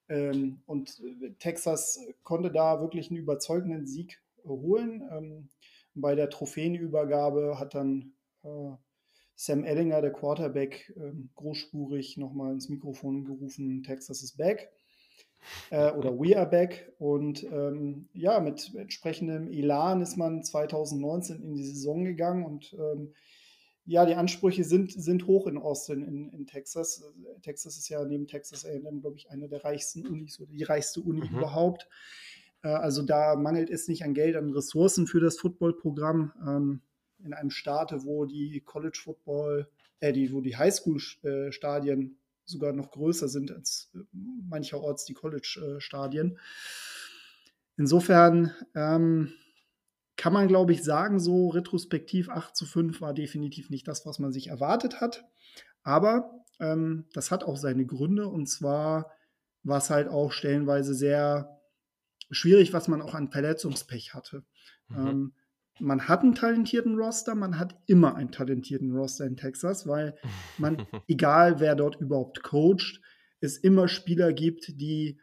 Ähm, 0.10 0.62
und 0.66 1.02
Texas 1.40 2.00
konnte 2.24 2.52
da 2.52 2.82
wirklich 2.82 3.10
einen 3.10 3.20
überzeugenden 3.20 3.86
Sieg 3.86 4.22
holen. 4.44 5.04
Ähm, 5.12 5.50
bei 5.96 6.16
der 6.16 6.30
Trophäenübergabe 6.30 7.60
hat 7.60 7.76
dann 7.76 8.14
äh, 8.44 8.72
Sam 9.42 9.64
Ellinger, 9.64 10.02
der 10.02 10.12
Quarterback, 10.12 10.94
ähm, 10.98 11.30
großspurig 11.36 12.18
nochmal 12.18 12.52
ins 12.52 12.68
Mikrofon 12.68 13.24
gerufen, 13.24 13.84
Texas 13.84 14.22
is 14.22 14.36
back. 14.36 14.70
Äh, 15.70 15.94
oder 15.94 16.20
We 16.20 16.38
are 16.38 16.46
back. 16.46 16.92
Und 17.00 17.46
ähm, 17.46 18.10
ja, 18.12 18.42
mit 18.42 18.76
entsprechendem 18.76 19.48
Elan 19.48 20.02
ist 20.02 20.18
man 20.18 20.44
2019 20.44 21.42
in 21.42 21.56
die 21.56 21.64
Saison 21.64 22.04
gegangen 22.04 22.44
und 22.44 22.74
ähm, 22.74 23.14
ja, 23.86 24.06
die 24.06 24.16
Ansprüche 24.16 24.66
sind, 24.66 24.92
sind 24.92 25.26
hoch 25.26 25.48
in 25.48 25.58
Austin, 25.58 26.04
in, 26.04 26.28
in 26.34 26.46
Texas. 26.46 27.02
Texas 27.42 27.78
ist 27.78 27.88
ja 27.88 28.04
neben 28.04 28.28
Texas 28.28 28.66
A&M, 28.66 29.00
glaube 29.00 29.16
ich, 29.16 29.32
eine 29.32 29.48
der 29.48 29.64
reichsten 29.64 30.06
Unis 30.06 30.38
oder 30.42 30.52
die 30.52 30.64
reichste 30.64 31.00
Uni 31.00 31.22
mhm. 31.22 31.38
überhaupt. 31.38 31.88
Äh, 32.62 32.68
also 32.68 33.04
da 33.04 33.38
mangelt 33.38 33.70
es 33.70 33.88
nicht 33.88 34.04
an 34.04 34.14
Geld, 34.14 34.36
an 34.36 34.52
Ressourcen 34.52 35.08
für 35.08 35.22
das 35.22 35.38
Footballprogramm. 35.38 36.34
Ähm, 36.46 36.82
in 37.24 37.34
einem 37.34 37.52
Staate, 37.52 38.04
wo 38.04 38.26
die 38.26 38.62
College 38.62 39.00
Football, 39.04 39.70
äh, 40.00 40.14
die, 40.14 40.32
wo 40.32 40.42
die 40.42 40.58
Highschool-Stadien 40.58 42.18
sogar 42.46 42.74
noch 42.74 42.92
größer 42.92 43.28
sind 43.28 43.52
als 43.52 43.92
äh, 43.94 44.00
mancherorts 44.50 45.06
die 45.06 45.14
College-Stadien. 45.14 46.40
Insofern 47.78 48.54
ähm, 48.76 49.34
kann 50.18 50.34
man, 50.34 50.48
glaube 50.48 50.74
ich, 50.74 50.84
sagen, 50.84 51.20
so 51.20 51.50
retrospektiv 51.50 52.30
8 52.30 52.56
zu 52.56 52.66
5 52.66 53.00
war 53.00 53.14
definitiv 53.14 53.70
nicht 53.70 53.88
das, 53.88 54.06
was 54.06 54.20
man 54.20 54.34
sich 54.34 54.48
erwartet 54.48 55.00
hat. 55.00 55.24
Aber 55.84 56.44
ähm, 56.60 57.06
das 57.14 57.32
hat 57.32 57.44
auch 57.44 57.56
seine 57.56 57.86
Gründe 57.86 58.28
und 58.28 58.48
zwar 58.48 59.12
war 59.64 59.78
es 59.78 59.90
halt 59.90 60.08
auch 60.08 60.32
stellenweise 60.32 60.94
sehr 60.94 61.62
schwierig, 62.32 62.74
was 62.74 62.88
man 62.88 63.02
auch 63.02 63.14
an 63.14 63.32
Verletzungspech 63.32 64.14
hatte. 64.14 64.44
Mhm. 64.90 65.08
Ähm, 65.08 65.34
man 65.80 66.08
hat 66.08 66.22
einen 66.22 66.36
talentierten 66.36 66.96
Roster, 66.96 67.36
man 67.36 67.60
hat 67.60 67.76
immer 67.86 68.16
einen 68.16 68.32
talentierten 68.32 68.96
Roster 68.96 69.26
in 69.26 69.38
Texas, 69.38 69.88
weil 69.88 70.16
man, 70.58 70.86
egal 71.08 71.60
wer 71.60 71.76
dort 71.76 72.00
überhaupt 72.00 72.44
coacht, 72.44 73.02
es 73.42 73.58
immer 73.58 73.88
Spieler 73.88 74.34
gibt, 74.34 74.80
die 74.80 75.20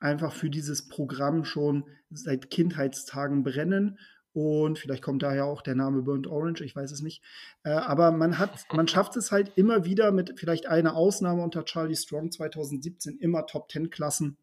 einfach 0.00 0.32
für 0.32 0.50
dieses 0.50 0.88
Programm 0.88 1.44
schon 1.44 1.84
seit 2.10 2.50
Kindheitstagen 2.50 3.44
brennen 3.44 3.98
Und 4.32 4.78
vielleicht 4.78 5.02
kommt 5.02 5.22
daher 5.22 5.44
auch 5.44 5.62
der 5.62 5.74
Name 5.74 6.02
Burnt 6.02 6.26
Orange, 6.26 6.64
ich 6.64 6.74
weiß 6.74 6.90
es 6.90 7.02
nicht. 7.02 7.22
Äh, 7.62 7.70
aber 7.70 8.10
man 8.10 8.38
hat, 8.38 8.64
man 8.72 8.88
schafft 8.88 9.16
es 9.16 9.30
halt 9.30 9.52
immer 9.56 9.84
wieder 9.84 10.12
mit 10.12 10.38
vielleicht 10.38 10.66
einer 10.66 10.96
Ausnahme 10.96 11.42
unter 11.42 11.64
Charlie 11.64 11.96
Strong 11.96 12.32
2017 12.32 13.18
immer 13.18 13.46
Top 13.46 13.70
10 13.70 13.90
Klassen 13.90 14.38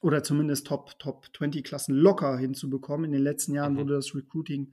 oder 0.00 0.22
zumindest 0.22 0.66
Top, 0.66 0.98
Top 0.98 1.26
20 1.36 1.64
Klassen 1.64 1.94
locker 1.94 2.36
hinzubekommen. 2.38 3.06
In 3.06 3.12
den 3.12 3.22
letzten 3.22 3.54
Jahren 3.54 3.74
mhm. 3.74 3.78
wurde 3.78 3.94
das 3.94 4.14
Recruiting 4.14 4.72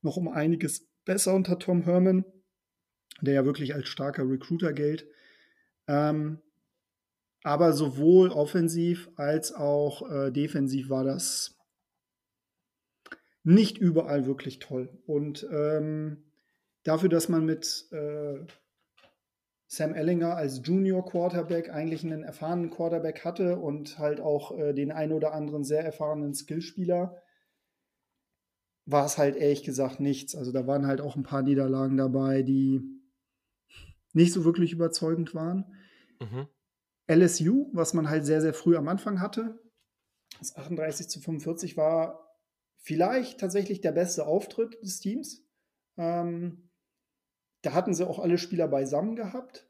noch 0.00 0.16
um 0.16 0.28
einiges 0.28 0.88
besser 1.04 1.34
unter 1.34 1.58
Tom 1.58 1.82
Herman, 1.82 2.24
der 3.20 3.34
ja 3.34 3.44
wirklich 3.44 3.74
als 3.74 3.88
starker 3.88 4.28
Recruiter 4.28 4.72
gilt. 4.72 5.06
Ähm, 5.86 6.40
aber 7.42 7.72
sowohl 7.72 8.30
offensiv 8.30 9.10
als 9.16 9.52
auch 9.52 10.08
äh, 10.10 10.30
defensiv 10.30 10.88
war 10.88 11.04
das 11.04 11.58
nicht 13.44 13.78
überall 13.78 14.26
wirklich 14.26 14.60
toll. 14.60 14.88
Und 15.06 15.46
ähm, 15.50 16.24
dafür, 16.84 17.08
dass 17.08 17.28
man 17.28 17.44
mit 17.44 17.88
äh, 17.90 18.46
Sam 19.74 19.94
Ellinger 19.94 20.36
als 20.36 20.60
Junior 20.62 21.02
Quarterback 21.02 21.70
eigentlich 21.70 22.04
einen 22.04 22.24
erfahrenen 22.24 22.68
Quarterback 22.68 23.24
hatte 23.24 23.56
und 23.58 23.98
halt 23.98 24.20
auch 24.20 24.54
äh, 24.58 24.74
den 24.74 24.92
ein 24.92 25.12
oder 25.12 25.32
anderen 25.32 25.64
sehr 25.64 25.82
erfahrenen 25.82 26.34
Skillspieler, 26.34 27.22
war 28.84 29.06
es 29.06 29.16
halt 29.16 29.34
ehrlich 29.34 29.62
gesagt 29.62 29.98
nichts. 29.98 30.34
Also 30.34 30.52
da 30.52 30.66
waren 30.66 30.86
halt 30.86 31.00
auch 31.00 31.16
ein 31.16 31.22
paar 31.22 31.40
Niederlagen 31.40 31.96
dabei, 31.96 32.42
die 32.42 32.82
nicht 34.12 34.34
so 34.34 34.44
wirklich 34.44 34.74
überzeugend 34.74 35.34
waren. 35.34 35.64
Mhm. 36.20 36.48
LSU, 37.06 37.70
was 37.72 37.94
man 37.94 38.10
halt 38.10 38.26
sehr, 38.26 38.42
sehr 38.42 38.52
früh 38.52 38.76
am 38.76 38.88
Anfang 38.88 39.22
hatte, 39.22 39.58
das 40.38 40.54
38 40.54 41.08
zu 41.08 41.18
45 41.18 41.78
war 41.78 42.36
vielleicht 42.76 43.40
tatsächlich 43.40 43.80
der 43.80 43.92
beste 43.92 44.26
Auftritt 44.26 44.82
des 44.82 45.00
Teams. 45.00 45.46
Ähm, 45.96 46.68
da 47.62 47.72
hatten 47.72 47.94
sie 47.94 48.06
auch 48.06 48.18
alle 48.18 48.38
Spieler 48.38 48.68
beisammen 48.68 49.16
gehabt 49.16 49.66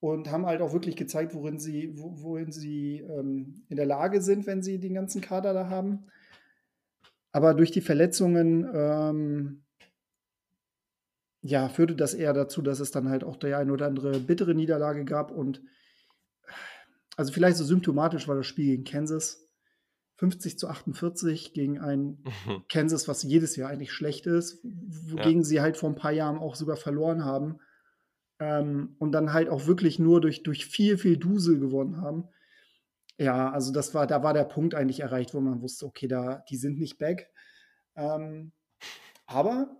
und 0.00 0.30
haben 0.30 0.46
halt 0.46 0.60
auch 0.60 0.72
wirklich 0.72 0.96
gezeigt, 0.96 1.34
worin 1.34 1.58
sie, 1.58 1.92
wohin 1.96 2.50
sie 2.50 2.98
ähm, 2.98 3.64
in 3.68 3.76
der 3.76 3.86
Lage 3.86 4.20
sind, 4.20 4.46
wenn 4.46 4.62
sie 4.62 4.80
den 4.80 4.94
ganzen 4.94 5.20
Kader 5.20 5.54
da 5.54 5.70
haben. 5.70 6.06
Aber 7.30 7.54
durch 7.54 7.70
die 7.70 7.80
Verletzungen 7.80 8.68
ähm, 8.74 9.62
ja, 11.42 11.68
führte 11.68 11.96
das 11.96 12.14
eher 12.14 12.32
dazu, 12.32 12.62
dass 12.62 12.80
es 12.80 12.90
dann 12.90 13.08
halt 13.08 13.24
auch 13.24 13.36
der 13.36 13.58
eine 13.58 13.72
oder 13.72 13.86
andere 13.86 14.20
bittere 14.20 14.54
Niederlage 14.54 15.04
gab. 15.04 15.30
Und 15.30 15.62
also 17.16 17.32
vielleicht 17.32 17.56
so 17.56 17.64
symptomatisch 17.64 18.28
war 18.28 18.36
das 18.36 18.46
Spiel 18.46 18.66
gegen 18.66 18.84
Kansas. 18.84 19.41
50 20.22 20.56
zu 20.56 20.68
48 20.68 21.52
gegen 21.52 21.80
ein 21.80 22.22
mhm. 22.46 22.62
Kansas, 22.68 23.08
was 23.08 23.24
jedes 23.24 23.56
Jahr 23.56 23.70
eigentlich 23.70 23.90
schlecht 23.90 24.26
ist, 24.26 24.60
wogegen 24.62 25.40
ja. 25.40 25.44
sie 25.44 25.60
halt 25.60 25.76
vor 25.76 25.88
ein 25.88 25.96
paar 25.96 26.12
Jahren 26.12 26.38
auch 26.38 26.54
sogar 26.54 26.76
verloren 26.76 27.24
haben. 27.24 27.58
Ähm, 28.38 28.94
und 29.00 29.10
dann 29.10 29.32
halt 29.32 29.48
auch 29.48 29.66
wirklich 29.66 29.98
nur 29.98 30.20
durch, 30.20 30.44
durch 30.44 30.64
viel, 30.64 30.96
viel 30.96 31.16
Dusel 31.16 31.58
gewonnen 31.58 32.00
haben. 32.00 32.28
Ja, 33.18 33.50
also 33.50 33.72
das 33.72 33.94
war, 33.94 34.06
da 34.06 34.22
war 34.22 34.32
der 34.32 34.44
Punkt 34.44 34.76
eigentlich 34.76 35.00
erreicht, 35.00 35.34
wo 35.34 35.40
man 35.40 35.60
wusste, 35.60 35.86
okay, 35.86 36.06
da, 36.06 36.44
die 36.48 36.56
sind 36.56 36.78
nicht 36.78 36.98
back. 36.98 37.28
Ähm, 37.96 38.52
aber 39.26 39.76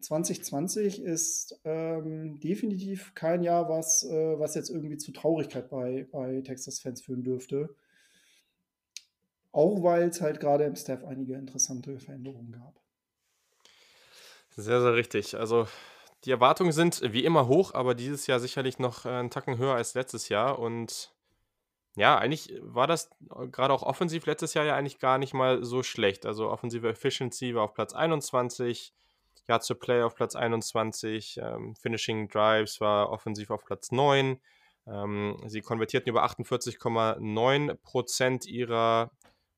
2020 0.00 1.00
ist 1.04 1.60
ähm, 1.62 2.40
definitiv 2.40 3.14
kein 3.14 3.44
Jahr, 3.44 3.68
was, 3.68 4.02
äh, 4.02 4.40
was 4.40 4.56
jetzt 4.56 4.70
irgendwie 4.70 4.96
zu 4.96 5.12
Traurigkeit 5.12 5.70
bei, 5.70 6.08
bei 6.10 6.40
Texas-Fans 6.40 7.00
führen 7.00 7.22
dürfte. 7.22 7.76
Auch 9.52 9.82
weil 9.82 10.08
es 10.08 10.20
halt 10.20 10.40
gerade 10.40 10.64
im 10.64 10.76
Staff 10.76 11.04
einige 11.04 11.34
interessante 11.34 11.98
Veränderungen 11.98 12.52
gab. 12.52 12.80
Sehr, 14.50 14.80
sehr 14.80 14.94
richtig. 14.94 15.36
Also 15.36 15.66
die 16.24 16.30
Erwartungen 16.30 16.72
sind 16.72 17.02
wie 17.12 17.24
immer 17.24 17.48
hoch, 17.48 17.74
aber 17.74 17.94
dieses 17.94 18.26
Jahr 18.26 18.40
sicherlich 18.40 18.78
noch 18.78 19.04
äh, 19.06 19.10
einen 19.10 19.30
Tacken 19.30 19.58
höher 19.58 19.74
als 19.74 19.94
letztes 19.94 20.28
Jahr. 20.28 20.58
Und 20.58 21.12
ja, 21.96 22.18
eigentlich 22.18 22.52
war 22.60 22.86
das 22.86 23.10
äh, 23.36 23.46
gerade 23.48 23.72
auch 23.72 23.82
offensiv 23.82 24.26
letztes 24.26 24.54
Jahr 24.54 24.64
ja 24.64 24.76
eigentlich 24.76 24.98
gar 24.98 25.18
nicht 25.18 25.34
mal 25.34 25.64
so 25.64 25.82
schlecht. 25.82 26.26
Also 26.26 26.50
offensive 26.50 26.88
Efficiency 26.88 27.54
war 27.54 27.64
auf 27.64 27.74
Platz 27.74 27.94
21, 27.94 28.92
Yards 29.46 29.66
to 29.66 29.74
Play 29.74 30.02
auf 30.02 30.14
Platz 30.14 30.36
21, 30.36 31.38
ähm, 31.42 31.74
Finishing 31.76 32.28
Drives 32.28 32.80
war 32.80 33.10
offensiv 33.10 33.50
auf 33.50 33.64
Platz 33.64 33.92
9. 33.92 34.40
Ähm, 34.86 35.36
sie 35.46 35.60
konvertierten 35.60 36.08
über 36.10 36.24
48,9% 36.24 38.46
ihrer, 38.46 39.10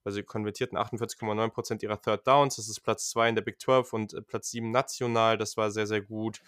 also 0.05 0.17
sie 0.17 0.23
konvertierten 0.23 0.79
48,9% 0.79 1.83
ihrer 1.83 2.01
Third 2.01 2.27
Downs. 2.27 2.57
Das 2.57 2.69
ist 2.69 2.81
Platz 2.81 3.11
2 3.11 3.31
in 3.31 3.35
der 3.35 3.43
Big 3.43 3.61
12 3.61 3.93
und 3.93 4.15
äh, 4.15 4.23
Platz 4.23 4.51
7 4.51 4.71
national. 4.71 5.37
Das 5.37 5.57
war 5.57 5.71
sehr, 5.71 5.87
sehr 5.87 6.01
gut. 6.01 6.41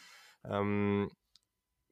Ähm, 0.45 1.11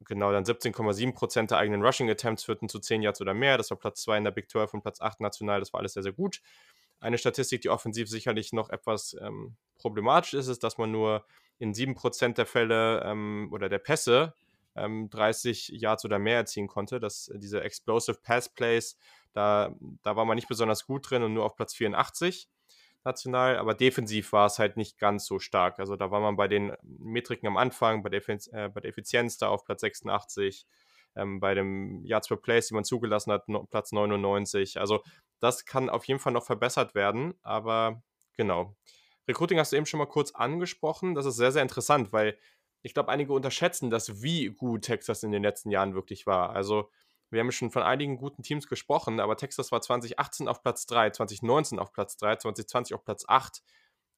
genau, 0.00 0.32
dann 0.32 0.44
17,7% 0.44 1.48
der 1.48 1.58
eigenen 1.58 1.82
Rushing 1.82 2.10
Attempts 2.10 2.44
führten 2.44 2.68
zu 2.68 2.78
10 2.78 3.02
Yards 3.02 3.20
oder 3.20 3.34
mehr. 3.34 3.58
Das 3.58 3.70
war 3.70 3.76
Platz 3.76 4.02
2 4.02 4.18
in 4.18 4.24
der 4.24 4.30
Big 4.30 4.50
12 4.50 4.74
und 4.74 4.82
Platz 4.82 5.00
8 5.00 5.20
national. 5.20 5.60
Das 5.60 5.72
war 5.72 5.80
alles 5.80 5.92
sehr, 5.92 6.02
sehr 6.02 6.12
gut. 6.12 6.40
Eine 7.00 7.18
Statistik, 7.18 7.62
die 7.62 7.70
offensiv 7.70 8.08
sicherlich 8.08 8.52
noch 8.52 8.70
etwas 8.70 9.16
ähm, 9.20 9.56
problematisch 9.78 10.34
ist, 10.34 10.48
ist, 10.48 10.62
dass 10.62 10.78
man 10.78 10.90
nur 10.90 11.24
in 11.58 11.74
7% 11.74 12.34
der 12.34 12.46
Fälle 12.46 13.02
ähm, 13.04 13.48
oder 13.52 13.68
der 13.68 13.78
Pässe 13.78 14.34
ähm, 14.76 15.08
30 15.10 15.68
Yards 15.68 16.04
oder 16.04 16.18
mehr 16.18 16.36
erzielen 16.36 16.68
konnte. 16.68 17.00
Das, 17.00 17.30
diese 17.34 17.62
Explosive 17.62 18.18
Pass 18.22 18.48
Plays, 18.48 18.96
da, 19.32 19.74
da 20.02 20.16
war 20.16 20.24
man 20.24 20.36
nicht 20.36 20.48
besonders 20.48 20.86
gut 20.86 21.10
drin 21.10 21.22
und 21.22 21.34
nur 21.34 21.44
auf 21.44 21.56
Platz 21.56 21.74
84 21.74 22.48
national, 23.04 23.56
aber 23.56 23.74
defensiv 23.74 24.32
war 24.32 24.46
es 24.46 24.58
halt 24.58 24.76
nicht 24.76 24.98
ganz 24.98 25.26
so 25.26 25.38
stark. 25.38 25.78
Also 25.78 25.96
da 25.96 26.10
war 26.10 26.20
man 26.20 26.36
bei 26.36 26.48
den 26.48 26.72
Metriken 26.82 27.46
am 27.46 27.56
Anfang, 27.56 28.02
bei 28.02 28.10
der, 28.10 28.22
äh, 28.28 28.68
bei 28.68 28.80
der 28.80 28.90
Effizienz 28.90 29.38
da 29.38 29.48
auf 29.48 29.64
Platz 29.64 29.80
86, 29.80 30.66
ähm, 31.16 31.40
bei 31.40 31.54
dem 31.54 32.04
Yards 32.04 32.28
per 32.28 32.36
Place, 32.36 32.68
die 32.68 32.74
man 32.74 32.84
zugelassen 32.84 33.32
hat, 33.32 33.48
no, 33.48 33.64
Platz 33.64 33.92
99. 33.92 34.78
Also 34.78 35.02
das 35.40 35.64
kann 35.64 35.88
auf 35.88 36.04
jeden 36.04 36.20
Fall 36.20 36.32
noch 36.32 36.44
verbessert 36.44 36.94
werden, 36.94 37.34
aber 37.42 38.02
genau. 38.36 38.76
Recruiting 39.26 39.58
hast 39.58 39.72
du 39.72 39.76
eben 39.76 39.86
schon 39.86 39.98
mal 39.98 40.06
kurz 40.06 40.32
angesprochen. 40.32 41.14
Das 41.14 41.24
ist 41.24 41.36
sehr, 41.36 41.52
sehr 41.52 41.62
interessant, 41.62 42.12
weil 42.12 42.36
ich 42.82 42.94
glaube, 42.94 43.10
einige 43.10 43.32
unterschätzen 43.32 43.90
das, 43.90 44.22
wie 44.22 44.46
gut 44.46 44.82
Texas 44.82 45.22
in 45.22 45.32
den 45.32 45.42
letzten 45.42 45.70
Jahren 45.70 45.94
wirklich 45.94 46.26
war. 46.26 46.50
Also, 46.50 46.90
wir 47.30 47.40
haben 47.40 47.52
schon 47.52 47.70
von 47.70 47.82
einigen 47.82 48.16
guten 48.16 48.42
Teams 48.42 48.66
gesprochen, 48.66 49.20
aber 49.20 49.36
Texas 49.36 49.70
war 49.70 49.80
2018 49.80 50.48
auf 50.48 50.62
Platz 50.62 50.86
3, 50.86 51.10
2019 51.10 51.78
auf 51.78 51.92
Platz 51.92 52.16
3, 52.16 52.36
2020 52.36 52.94
auf 52.94 53.04
Platz 53.04 53.24
8 53.28 53.62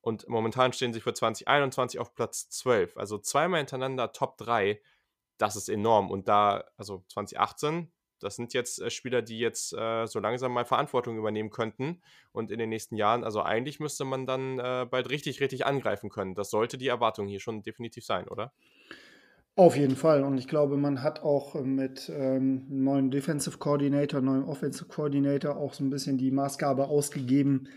und 0.03 0.29
momentan 0.29 0.73
stehen 0.73 0.93
sie 0.93 1.01
für 1.01 1.15
2021 1.15 2.01
auf 2.01 2.15
Platz 2.15 2.51
12. 2.51 2.97
Also 2.97 3.19
zweimal 3.19 3.61
hintereinander 3.61 4.13
Top 4.13 4.37
3. 4.37 4.81
Das 5.39 5.55
ist 5.55 5.69
enorm. 5.69 6.11
Und 6.11 6.29
da, 6.29 6.65
also 6.77 7.05
2018 7.09 7.93
das 8.23 8.37
sind 8.37 8.55
jetzt 8.55 8.81
äh, 8.81 8.91
Spieler, 8.91 9.23
die 9.23 9.39
jetzt 9.39 9.73
äh, 9.73 10.07
so 10.07 10.21
langsam 10.21 10.53
mal 10.53 10.65
Verantwortung 10.65 11.17
übernehmen 11.17 11.51
könnten 11.51 12.01
und 12.33 12.51
in 12.51 12.59
den 12.59 12.69
nächsten 12.69 12.97
Jahren, 12.97 13.25
also 13.25 13.43
eigentlich 13.43 13.81
müsste 13.81 14.05
man 14.05 14.27
dann 14.27 14.59
äh, 14.59 14.87
bald 14.91 15.11
richtig, 15.11 15.41
richtig 15.41 15.67
angreifen 15.67 16.11
können. 16.11 16.35
Das 16.35 16.51
sollte 16.51 16.79
die 16.79 16.89
Erwartung 16.89 17.27
hier 17.27 17.41
schon 17.41 17.63
definitiv 17.63 18.05
sein, 18.05 18.29
oder? 18.29 18.53
Auf 19.55 19.77
jeden 19.77 19.97
Fall. 19.97 20.23
Und 20.23 20.39
ich 20.39 20.49
glaube, 20.49 20.79
man 20.79 21.03
hat 21.03 21.23
auch 21.23 21.55
mit 21.63 22.11
ähm, 22.15 22.65
neuen 22.71 23.11
Defensive 23.11 23.59
Coordinator, 23.59 24.23
neuem 24.23 24.49
Offensive 24.49 24.87
Coordinator 24.87 25.57
auch 25.57 25.75
so 25.75 25.85
ein 25.85 25.91
bisschen 25.91 26.17
die 26.17 26.31
Maßgabe 26.31 26.89
ausgegeben, 26.89 27.69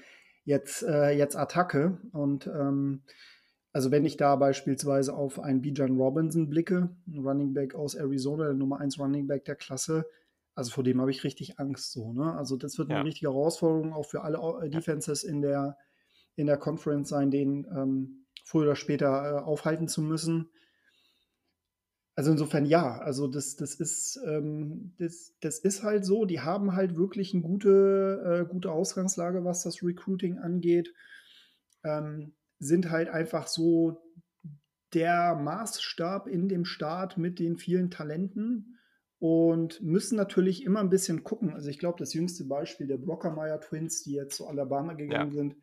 jetzt, 0.45 0.84
äh, 0.84 1.11
jetzt 1.11 1.35
Attacke. 1.35 1.97
Und 2.13 2.47
ähm, 2.47 3.01
also 3.73 3.91
wenn 3.91 4.05
ich 4.05 4.15
da 4.15 4.38
beispielsweise 4.38 5.13
auf 5.13 5.38
einen 5.38 5.61
Bijan 5.61 5.97
Robinson 5.97 6.49
blicke, 6.49 6.95
Running 7.13 7.53
Back 7.53 7.76
aus 7.76 7.93
Arizona, 7.93 8.45
der 8.45 8.53
Nummer 8.53 8.80
1 8.80 8.97
Running 8.97 9.27
Back 9.27 9.43
der 9.43 9.55
Klasse, 9.55 10.05
also 10.56 10.72
vor 10.72 10.84
dem 10.84 11.02
habe 11.02 11.11
ich 11.11 11.23
richtig 11.23 11.60
Angst 11.60 11.91
so. 11.91 12.14
Ne? 12.14 12.34
Also 12.34 12.56
das 12.56 12.77
wird 12.77 12.90
eine 12.90 12.99
ja. 12.99 13.03
richtige 13.03 13.32
Herausforderung 13.32 13.94
auch 13.94 14.06
für 14.06 14.23
alle 14.23 14.40
äh, 14.64 14.69
Defenses 14.69 15.23
in 15.23 15.41
der, 15.41 15.77
in 16.36 16.48
der 16.48 16.57
Conference 16.57 17.10
sein, 17.10 17.30
den 17.30 17.68
ähm, 17.76 18.26
früher 18.45 18.64
oder 18.64 18.76
später 18.76 19.07
äh, 19.07 19.41
aufhalten 19.41 19.90
zu 19.90 20.02
müssen. 20.02 20.49
Also 22.15 22.32
insofern 22.32 22.65
ja, 22.65 22.98
also 22.99 23.27
das, 23.27 23.57
das, 23.57 23.76
ist, 23.76 24.18
ähm, 24.26 24.94
das, 24.98 25.36
das 25.41 25.60
ist 25.60 25.84
halt 25.84 26.06
so, 26.06 26.23
die 26.23 26.40
haben 26.40 26.73
halt 26.73 26.95
wirklich 26.95 27.34
eine 27.34 27.44
gute, 27.44 28.45
äh, 28.45 28.49
gute 28.49 28.72
Ausgangslage, 28.72 29.44
was 29.44 29.64
das 29.64 29.84
Recruiting 29.84 30.38
angeht, 30.38 30.94
ähm, 31.84 32.34
sind 32.60 32.90
halt 32.90 33.10
einfach 33.10 33.48
so 33.48 34.02
der 34.94 35.36
Maßstab 35.36 36.27
in 36.27 36.48
dem 36.48 36.64
Staat 36.64 37.18
mit 37.18 37.40
den 37.40 37.57
vielen 37.57 37.91
Talenten 37.91 38.74
und 39.26 39.81
müssen 39.81 40.18
natürlich 40.18 40.64
immer 40.64 40.81
ein 40.81 40.91
bisschen 40.91 41.23
gucken. 41.23 41.52
Also 41.52 41.68
ich 41.72 41.80
glaube, 41.80 41.97
das 41.97 42.14
jüngste 42.14 42.43
Beispiel 42.43 42.85
der 42.85 42.99
Brockermeyer 42.99 43.60
Twins, 43.60 44.03
die 44.03 44.14
jetzt 44.14 44.35
zu 44.35 44.45
Alabama 44.45 44.93
gegangen 44.93 45.31
ja. 45.31 45.35
sind, 45.35 45.56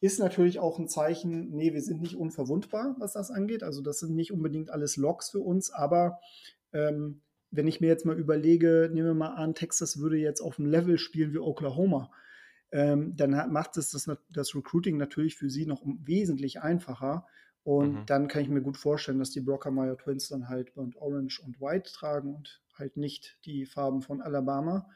ist 0.00 0.20
natürlich 0.20 0.60
auch 0.60 0.78
ein 0.78 0.86
Zeichen, 0.86 1.50
nee, 1.50 1.74
wir 1.74 1.82
sind 1.82 2.02
nicht 2.02 2.14
unverwundbar, 2.14 2.94
was 3.00 3.14
das 3.14 3.32
angeht. 3.32 3.64
Also 3.64 3.82
das 3.82 3.98
sind 3.98 4.14
nicht 4.14 4.30
unbedingt 4.30 4.70
alles 4.70 4.96
Logs 4.96 5.30
für 5.30 5.40
uns, 5.40 5.72
aber 5.72 6.20
ähm, 6.72 7.22
wenn 7.50 7.66
ich 7.66 7.80
mir 7.80 7.88
jetzt 7.88 8.06
mal 8.06 8.16
überlege, 8.16 8.88
nehmen 8.92 9.08
wir 9.08 9.14
mal 9.14 9.34
an, 9.34 9.56
Texas 9.56 9.98
würde 9.98 10.18
jetzt 10.18 10.40
auf 10.40 10.54
dem 10.54 10.66
Level 10.66 10.96
spielen 10.96 11.32
wie 11.32 11.38
Oklahoma, 11.38 12.12
ähm, 12.70 13.16
dann 13.16 13.50
macht 13.52 13.76
es 13.76 13.90
das, 13.90 14.08
das 14.30 14.54
Recruiting 14.54 14.98
natürlich 14.98 15.34
für 15.34 15.50
sie 15.50 15.66
noch 15.66 15.82
wesentlich 15.84 16.60
einfacher. 16.60 17.26
Und 17.64 17.92
mhm. 17.92 18.06
dann 18.06 18.28
kann 18.28 18.42
ich 18.42 18.48
mir 18.48 18.62
gut 18.62 18.76
vorstellen, 18.76 19.18
dass 19.18 19.30
die 19.30 19.40
Brockermeyer 19.40 19.96
Twins 19.96 20.28
dann 20.28 20.48
halt 20.48 20.74
Burnt 20.74 20.94
Orange 20.94 21.40
und 21.44 21.60
White 21.60 21.90
tragen 21.92 22.36
und 22.36 22.60
halt 22.78 22.96
nicht 22.96 23.38
die 23.44 23.66
Farben 23.66 24.02
von 24.02 24.20
Alabama. 24.20 24.88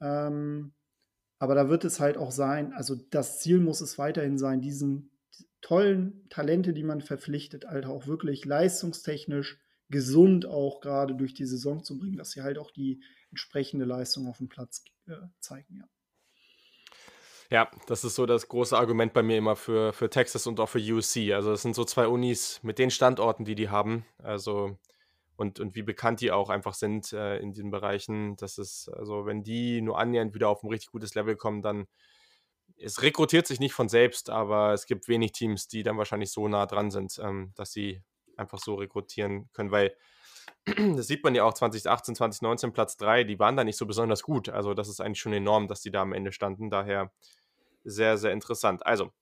Ähm, 0.00 0.74
aber 1.38 1.54
da 1.54 1.68
wird 1.68 1.84
es 1.84 2.00
halt 2.00 2.16
auch 2.16 2.30
sein, 2.30 2.72
also 2.72 2.94
das 2.94 3.40
Ziel 3.40 3.60
muss 3.60 3.80
es 3.80 3.98
weiterhin 3.98 4.38
sein, 4.38 4.60
diesen 4.60 5.10
tollen 5.60 6.28
Talente, 6.28 6.72
die 6.72 6.84
man 6.84 7.00
verpflichtet, 7.00 7.66
halt 7.66 7.86
auch 7.86 8.06
wirklich 8.06 8.44
leistungstechnisch 8.44 9.58
gesund 9.88 10.46
auch 10.46 10.80
gerade 10.80 11.14
durch 11.14 11.34
die 11.34 11.46
Saison 11.46 11.84
zu 11.84 11.98
bringen, 11.98 12.16
dass 12.16 12.30
sie 12.30 12.42
halt 12.42 12.58
auch 12.58 12.70
die 12.70 13.02
entsprechende 13.30 13.84
Leistung 13.84 14.26
auf 14.28 14.38
dem 14.38 14.48
Platz 14.48 14.84
äh, 15.06 15.14
zeigen, 15.40 15.76
ja. 15.76 15.88
Ja, 17.48 17.70
das 17.86 18.02
ist 18.02 18.16
so 18.16 18.26
das 18.26 18.48
große 18.48 18.76
Argument 18.76 19.12
bei 19.12 19.22
mir 19.22 19.38
immer 19.38 19.54
für, 19.54 19.92
für 19.92 20.10
Texas 20.10 20.48
und 20.48 20.58
auch 20.58 20.68
für 20.68 20.80
UC. 20.80 21.32
Also 21.32 21.50
das 21.50 21.62
sind 21.62 21.76
so 21.76 21.84
zwei 21.84 22.08
Unis 22.08 22.60
mit 22.64 22.80
den 22.80 22.90
Standorten, 22.90 23.44
die 23.44 23.54
die 23.54 23.68
haben. 23.68 24.04
Also 24.18 24.76
und, 25.36 25.60
und 25.60 25.74
wie 25.74 25.82
bekannt 25.82 26.20
die 26.20 26.32
auch 26.32 26.50
einfach 26.50 26.74
sind 26.74 27.12
äh, 27.12 27.38
in 27.38 27.52
diesen 27.52 27.70
Bereichen. 27.70 28.36
Das 28.36 28.58
ist, 28.58 28.88
also 28.88 29.26
wenn 29.26 29.42
die 29.42 29.80
nur 29.82 29.98
annähernd 29.98 30.34
wieder 30.34 30.48
auf 30.48 30.62
ein 30.62 30.70
richtig 30.70 30.90
gutes 30.90 31.14
Level 31.14 31.36
kommen, 31.36 31.62
dann 31.62 31.86
es 32.78 33.02
rekrutiert 33.02 33.46
sich 33.46 33.60
nicht 33.60 33.72
von 33.72 33.88
selbst, 33.88 34.28
aber 34.30 34.72
es 34.72 34.86
gibt 34.86 35.08
wenig 35.08 35.32
Teams, 35.32 35.68
die 35.68 35.82
dann 35.82 35.96
wahrscheinlich 35.96 36.30
so 36.30 36.46
nah 36.48 36.66
dran 36.66 36.90
sind, 36.90 37.18
ähm, 37.22 37.52
dass 37.54 37.72
sie 37.72 38.02
einfach 38.36 38.58
so 38.58 38.74
rekrutieren 38.74 39.48
können, 39.52 39.70
weil 39.70 39.96
das 40.96 41.06
sieht 41.06 41.24
man 41.24 41.34
ja 41.34 41.44
auch 41.44 41.54
2018, 41.54 42.16
2019 42.16 42.72
Platz 42.72 42.96
3, 42.96 43.24
die 43.24 43.38
waren 43.38 43.56
da 43.56 43.64
nicht 43.64 43.78
so 43.78 43.86
besonders 43.86 44.22
gut. 44.22 44.48
Also 44.48 44.74
das 44.74 44.88
ist 44.88 45.00
eigentlich 45.00 45.20
schon 45.20 45.32
enorm, 45.32 45.68
dass 45.68 45.80
die 45.80 45.90
da 45.90 46.02
am 46.02 46.12
Ende 46.12 46.32
standen. 46.32 46.70
Daher 46.70 47.12
sehr, 47.84 48.18
sehr 48.18 48.32
interessant. 48.32 48.84
Also, 48.84 49.12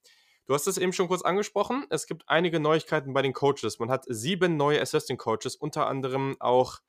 du 0.46 0.54
hast 0.54 0.66
es 0.66 0.78
eben 0.78 0.92
schon 0.92 1.08
kurz 1.08 1.22
angesprochen. 1.22 1.86
Es 1.90 2.06
gibt 2.06 2.24
einige 2.26 2.60
Neuigkeiten 2.60 3.12
bei 3.12 3.22
den 3.22 3.32
Coaches. 3.32 3.78
Man 3.78 3.90
hat 3.90 4.04
sieben 4.08 4.56
neue 4.56 4.80
Assistant 4.80 5.18
Coaches, 5.18 5.56
unter 5.56 5.86
anderem 5.86 6.36
auch 6.40 6.80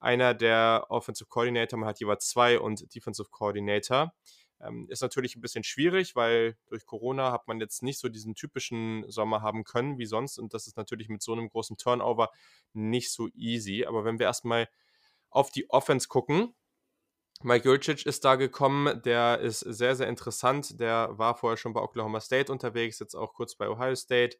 einer 0.00 0.34
der 0.34 0.86
Offensive 0.88 1.28
Coordinator. 1.28 1.78
Man 1.78 1.88
hat 1.88 2.00
jeweils 2.00 2.28
zwei 2.28 2.58
und 2.58 2.94
Defensive 2.94 3.28
Coordinator. 3.30 4.12
Ähm, 4.60 4.86
ist 4.88 5.02
natürlich 5.02 5.36
ein 5.36 5.40
bisschen 5.40 5.64
schwierig, 5.64 6.14
weil 6.14 6.56
durch 6.66 6.86
Corona 6.86 7.32
hat 7.32 7.48
man 7.48 7.60
jetzt 7.60 7.82
nicht 7.82 7.98
so 7.98 8.08
diesen 8.08 8.34
typischen 8.34 9.04
Sommer 9.10 9.42
haben 9.42 9.64
können 9.64 9.98
wie 9.98 10.06
sonst. 10.06 10.38
Und 10.38 10.54
das 10.54 10.66
ist 10.66 10.76
natürlich 10.76 11.08
mit 11.08 11.22
so 11.22 11.32
einem 11.32 11.48
großen 11.48 11.76
Turnover 11.76 12.30
nicht 12.72 13.12
so 13.12 13.28
easy. 13.34 13.84
Aber 13.84 14.04
wenn 14.04 14.18
wir 14.18 14.26
erstmal 14.26 14.68
auf 15.30 15.50
die 15.50 15.68
Offense 15.70 16.08
gucken, 16.08 16.54
Mike 17.44 17.68
Jurcic 17.68 18.06
ist 18.06 18.24
da 18.24 18.36
gekommen, 18.36 19.02
der 19.02 19.40
ist 19.40 19.60
sehr, 19.60 19.96
sehr 19.96 20.08
interessant. 20.08 20.80
Der 20.80 21.10
war 21.18 21.36
vorher 21.36 21.56
schon 21.56 21.72
bei 21.72 21.80
Oklahoma 21.80 22.20
State 22.20 22.50
unterwegs, 22.50 22.98
jetzt 22.98 23.14
auch 23.14 23.34
kurz 23.34 23.54
bei 23.54 23.68
Ohio 23.68 23.94
State. 23.94 24.36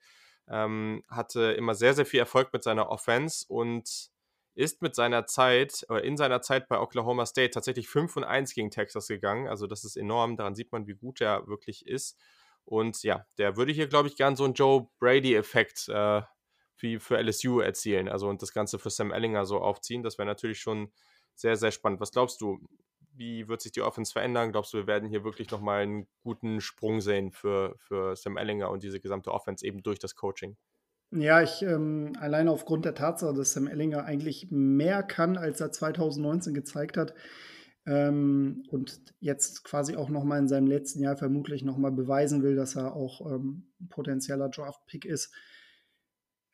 Ähm, 0.49 1.05
hatte 1.09 1.53
immer 1.53 1.75
sehr, 1.75 1.95
sehr 1.95 2.07
viel 2.07 2.21
Erfolg 2.21 2.53
mit 2.53 2.63
seiner 2.65 2.91
Offense 2.91 3.45
und 3.49 4.11
ist 4.55 4.83
mit 4.83 4.95
seiner 4.95 5.27
Zeit, 5.27 5.85
oder 5.89 6.05
in 6.05 6.17
seiner 6.17 6.43
Zeit 6.43 6.69
bei 6.69 6.79
Oklahoma 6.79 7.27
State 7.27 7.51
tatsächlich 7.51 7.89
5 7.89 8.17
und 8.17 8.25
1 8.25 8.55
gegen 8.55 8.71
Texas 8.71 9.09
gegangen. 9.09 9.49
Also 9.49 9.67
das 9.67 9.85
ist 9.85 9.97
enorm, 9.97 10.37
daran 10.37 10.55
sieht 10.55 10.73
man, 10.73 10.87
wie 10.87 10.95
gut 10.95 11.21
er 11.21 11.47
wirklich 11.47 11.87
ist. 11.87 12.19
Und 12.65 13.03
ja, 13.03 13.25
der 13.39 13.57
würde 13.57 13.73
hier, 13.73 13.89
glaube 13.89 14.09
ich, 14.09 14.17
gern 14.17 14.37
so 14.37 14.45
einen 14.45 14.55
Joe 14.55 14.89
Brady-Effekt 14.99 15.89
äh, 15.89 16.23
wie 16.79 16.99
für 16.99 17.19
LSU 17.19 17.61
erzielen. 17.61 18.09
Also 18.09 18.29
und 18.29 18.43
das 18.43 18.53
Ganze 18.53 18.79
für 18.79 18.91
Sam 18.91 19.13
Ellinger 19.13 19.47
so 19.47 19.61
aufziehen. 19.61 20.03
Das 20.03 20.19
wäre 20.19 20.27
natürlich 20.27 20.61
schon 20.61 20.93
sehr, 21.35 21.57
sehr 21.57 21.71
spannend. 21.71 22.01
Was 22.01 22.13
glaubst 22.13 22.41
du? 22.41 22.61
Wie 23.15 23.49
wird 23.49 23.61
sich 23.61 23.73
die 23.73 23.83
Offense 23.83 24.13
verändern? 24.13 24.53
Glaubst 24.53 24.73
du, 24.73 24.79
wir 24.79 24.87
werden 24.87 25.09
hier 25.09 25.25
wirklich 25.25 25.51
nochmal 25.51 25.83
einen 25.83 26.07
guten 26.23 26.61
Sprung 26.61 27.01
sehen 27.01 27.31
für, 27.31 27.75
für 27.79 28.17
Sam 28.17 28.37
Ellinger 28.37 28.71
und 28.71 28.83
diese 28.83 29.01
gesamte 29.01 29.33
Offense 29.33 29.67
eben 29.67 29.83
durch 29.83 29.99
das 29.99 30.15
Coaching? 30.15 30.57
Ja, 31.11 31.43
ich 31.43 31.63
ähm, 31.63 32.15
alleine 32.19 32.51
aufgrund 32.51 32.87
der 32.87 32.95
Tatsache, 32.95 33.35
dass 33.35 33.53
Sam 33.53 33.67
Ellinger 33.67 34.05
eigentlich 34.05 34.49
mehr 34.51 35.03
kann, 35.03 35.37
als 35.37 35.61
er 35.61 35.71
2019 35.71 36.55
gezeigt 36.55 36.97
hat 36.97 37.15
ähm, 37.85 38.65
und 38.71 39.03
jetzt 39.21 39.65
quasi 39.65 39.97
auch 39.97 40.09
nochmal 40.09 40.39
in 40.39 40.49
seinem 40.49 40.67
letzten 40.67 41.03
Jahr 41.03 41.17
vermutlich 41.17 41.65
nochmal 41.65 41.93
beweisen 41.93 42.43
will, 42.43 42.57
dass 42.57 42.77
er 42.77 42.95
auch 42.95 43.21
ähm, 43.31 43.73
potenzieller 43.91 44.49
Draft-Pick 44.49 45.05
ist, 45.05 45.35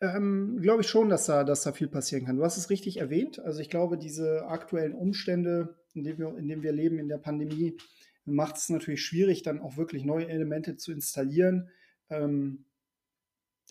ähm, 0.00 0.58
glaube 0.60 0.82
ich 0.82 0.88
schon, 0.88 1.08
dass 1.08 1.26
da, 1.26 1.44
dass 1.44 1.62
da 1.62 1.72
viel 1.72 1.88
passieren 1.88 2.24
kann. 2.24 2.36
Du 2.36 2.44
hast 2.44 2.56
es 2.56 2.70
richtig 2.70 2.98
erwähnt. 2.98 3.40
Also 3.40 3.60
ich 3.60 3.68
glaube, 3.68 3.98
diese 3.98 4.46
aktuellen 4.46 4.94
Umstände, 4.94 5.77
in 5.94 6.04
denen 6.04 6.18
wir, 6.18 6.36
in 6.36 6.48
denen 6.48 6.62
wir 6.62 6.72
leben 6.72 6.98
in 6.98 7.08
der 7.08 7.18
Pandemie, 7.18 7.76
macht 8.24 8.56
es 8.56 8.68
natürlich 8.68 9.04
schwierig, 9.04 9.42
dann 9.42 9.60
auch 9.60 9.76
wirklich 9.76 10.04
neue 10.04 10.28
Elemente 10.28 10.76
zu 10.76 10.92
installieren. 10.92 11.70
Ähm, 12.10 12.64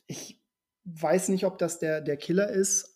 ich 0.07 0.41
weiß 0.85 1.29
nicht, 1.29 1.45
ob 1.45 1.57
das 1.57 1.79
der, 1.79 2.01
der 2.01 2.17
Killer 2.17 2.49
ist. 2.49 2.95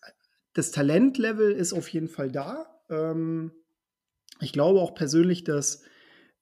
Das 0.54 0.72
Talentlevel 0.72 1.52
ist 1.52 1.74
auf 1.74 1.88
jeden 1.90 2.10
Fall 2.10 2.32
da. 2.32 2.82
Ähm, 2.90 3.52
ich 4.40 4.54
glaube 4.54 4.80
auch 4.80 4.96
persönlich, 4.96 5.44
dass, 5.44 5.84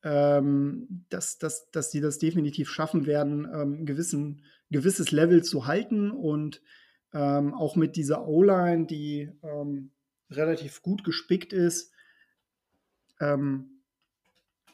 ähm, 0.04 1.06
dass, 1.10 1.38
dass, 1.38 1.70
dass 1.72 1.90
die 1.90 2.02
das 2.02 2.20
definitiv 2.20 2.70
schaffen 2.70 3.06
werden, 3.06 3.48
ähm, 3.54 3.86
gewissen, 3.86 4.44
gewisses 4.72 5.12
Level 5.12 5.44
zu 5.44 5.68
halten 5.68 6.12
und 6.12 6.62
ähm, 7.14 7.54
auch 7.54 7.76
mit 7.76 7.96
dieser 7.96 8.28
O-Line, 8.28 8.86
die 8.86 9.32
ähm, 9.44 9.92
relativ 10.30 10.82
gut 10.82 11.04
gespickt 11.04 11.54
ist, 11.54 11.92
ähm, 13.20 13.82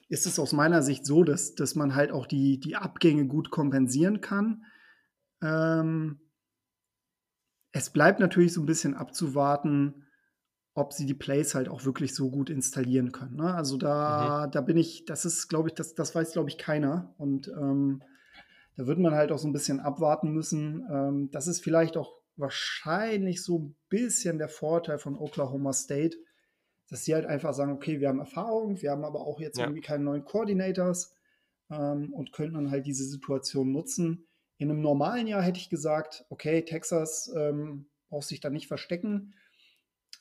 ist 0.08 0.26
es 0.26 0.40
aus 0.40 0.54
meiner 0.54 0.82
Sicht 0.84 1.06
so, 1.06 1.24
dass, 1.24 1.56
dass 1.56 1.76
man 1.76 1.96
halt 1.96 2.12
auch 2.12 2.28
die, 2.28 2.60
die 2.60 2.76
Abgänge 2.76 3.26
gut 3.26 3.50
kompensieren 3.50 4.22
kann. 4.22 4.64
Ähm, 5.42 6.20
es 7.72 7.90
bleibt 7.90 8.20
natürlich 8.20 8.54
so 8.54 8.62
ein 8.62 8.68
bisschen 8.68 8.94
abzuwarten, 8.94 10.06
ob 10.76 10.94
sie 10.94 11.06
die 11.06 11.14
Plays 11.14 11.56
halt 11.56 11.70
auch 11.70 11.86
wirklich 11.86 12.14
so 12.14 12.30
gut 12.30 12.50
installieren 12.50 13.12
können. 13.12 13.38
Ne? 13.38 13.54
Also 13.54 13.78
da, 13.78 14.46
mhm. 14.46 14.52
da 14.52 14.62
bin 14.62 14.78
ich, 14.78 15.06
das 15.06 15.26
ist, 15.26 15.48
glaube 15.48 15.70
ich, 15.70 15.76
das, 15.76 15.96
das 15.96 16.14
weiß, 16.14 16.34
glaube 16.34 16.50
ich, 16.50 16.58
keiner. 16.58 17.14
Und 17.18 17.48
ähm, 17.48 18.04
da 18.76 18.86
wird 18.86 19.00
man 19.00 19.14
halt 19.14 19.32
auch 19.32 19.38
so 19.38 19.48
ein 19.48 19.54
bisschen 19.54 19.80
abwarten 19.80 20.32
müssen. 20.32 20.86
Ähm, 20.92 21.30
das 21.32 21.48
ist 21.48 21.64
vielleicht 21.64 21.98
auch 21.98 22.14
wahrscheinlich 22.36 23.42
so 23.42 23.60
ein 23.60 23.76
bisschen 23.90 24.38
der 24.38 24.50
Vorteil 24.50 24.98
von 24.98 25.16
Oklahoma 25.18 25.72
State, 25.72 26.18
dass 26.90 27.06
sie 27.06 27.14
halt 27.14 27.26
einfach 27.26 27.54
sagen, 27.54 27.72
okay, 27.72 28.00
wir 28.00 28.10
haben 28.10 28.20
Erfahrung, 28.20 28.82
wir 28.82 28.92
haben 28.92 29.04
aber 29.04 29.22
auch 29.22 29.40
jetzt 29.40 29.58
ja. 29.58 29.66
irgendwie 29.66 29.82
keine 29.82 30.04
neuen 30.04 30.26
Coordinators 30.26 31.14
ähm, 31.72 32.14
und 32.14 32.32
können 32.32 32.54
dann 32.54 32.72
halt 32.72 32.86
diese 32.86 33.06
Situation 33.06 33.72
nutzen. 33.72 34.28
In 34.58 34.70
einem 34.70 34.82
normalen 34.82 35.28
Jahr 35.28 35.42
hätte 35.42 35.60
ich 35.60 35.70
gesagt, 35.70 36.26
okay, 36.30 36.62
Texas 36.64 37.32
ähm, 37.36 37.88
braucht 38.10 38.28
sich 38.28 38.40
da 38.40 38.50
nicht 38.50 38.68
verstecken. 38.68 39.34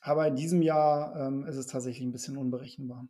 Aber 0.01 0.27
in 0.27 0.35
diesem 0.35 0.61
Jahr 0.61 1.15
ähm, 1.15 1.45
ist 1.45 1.55
es 1.55 1.67
tatsächlich 1.67 2.05
ein 2.05 2.11
bisschen 2.11 2.37
unberechenbar. 2.37 3.07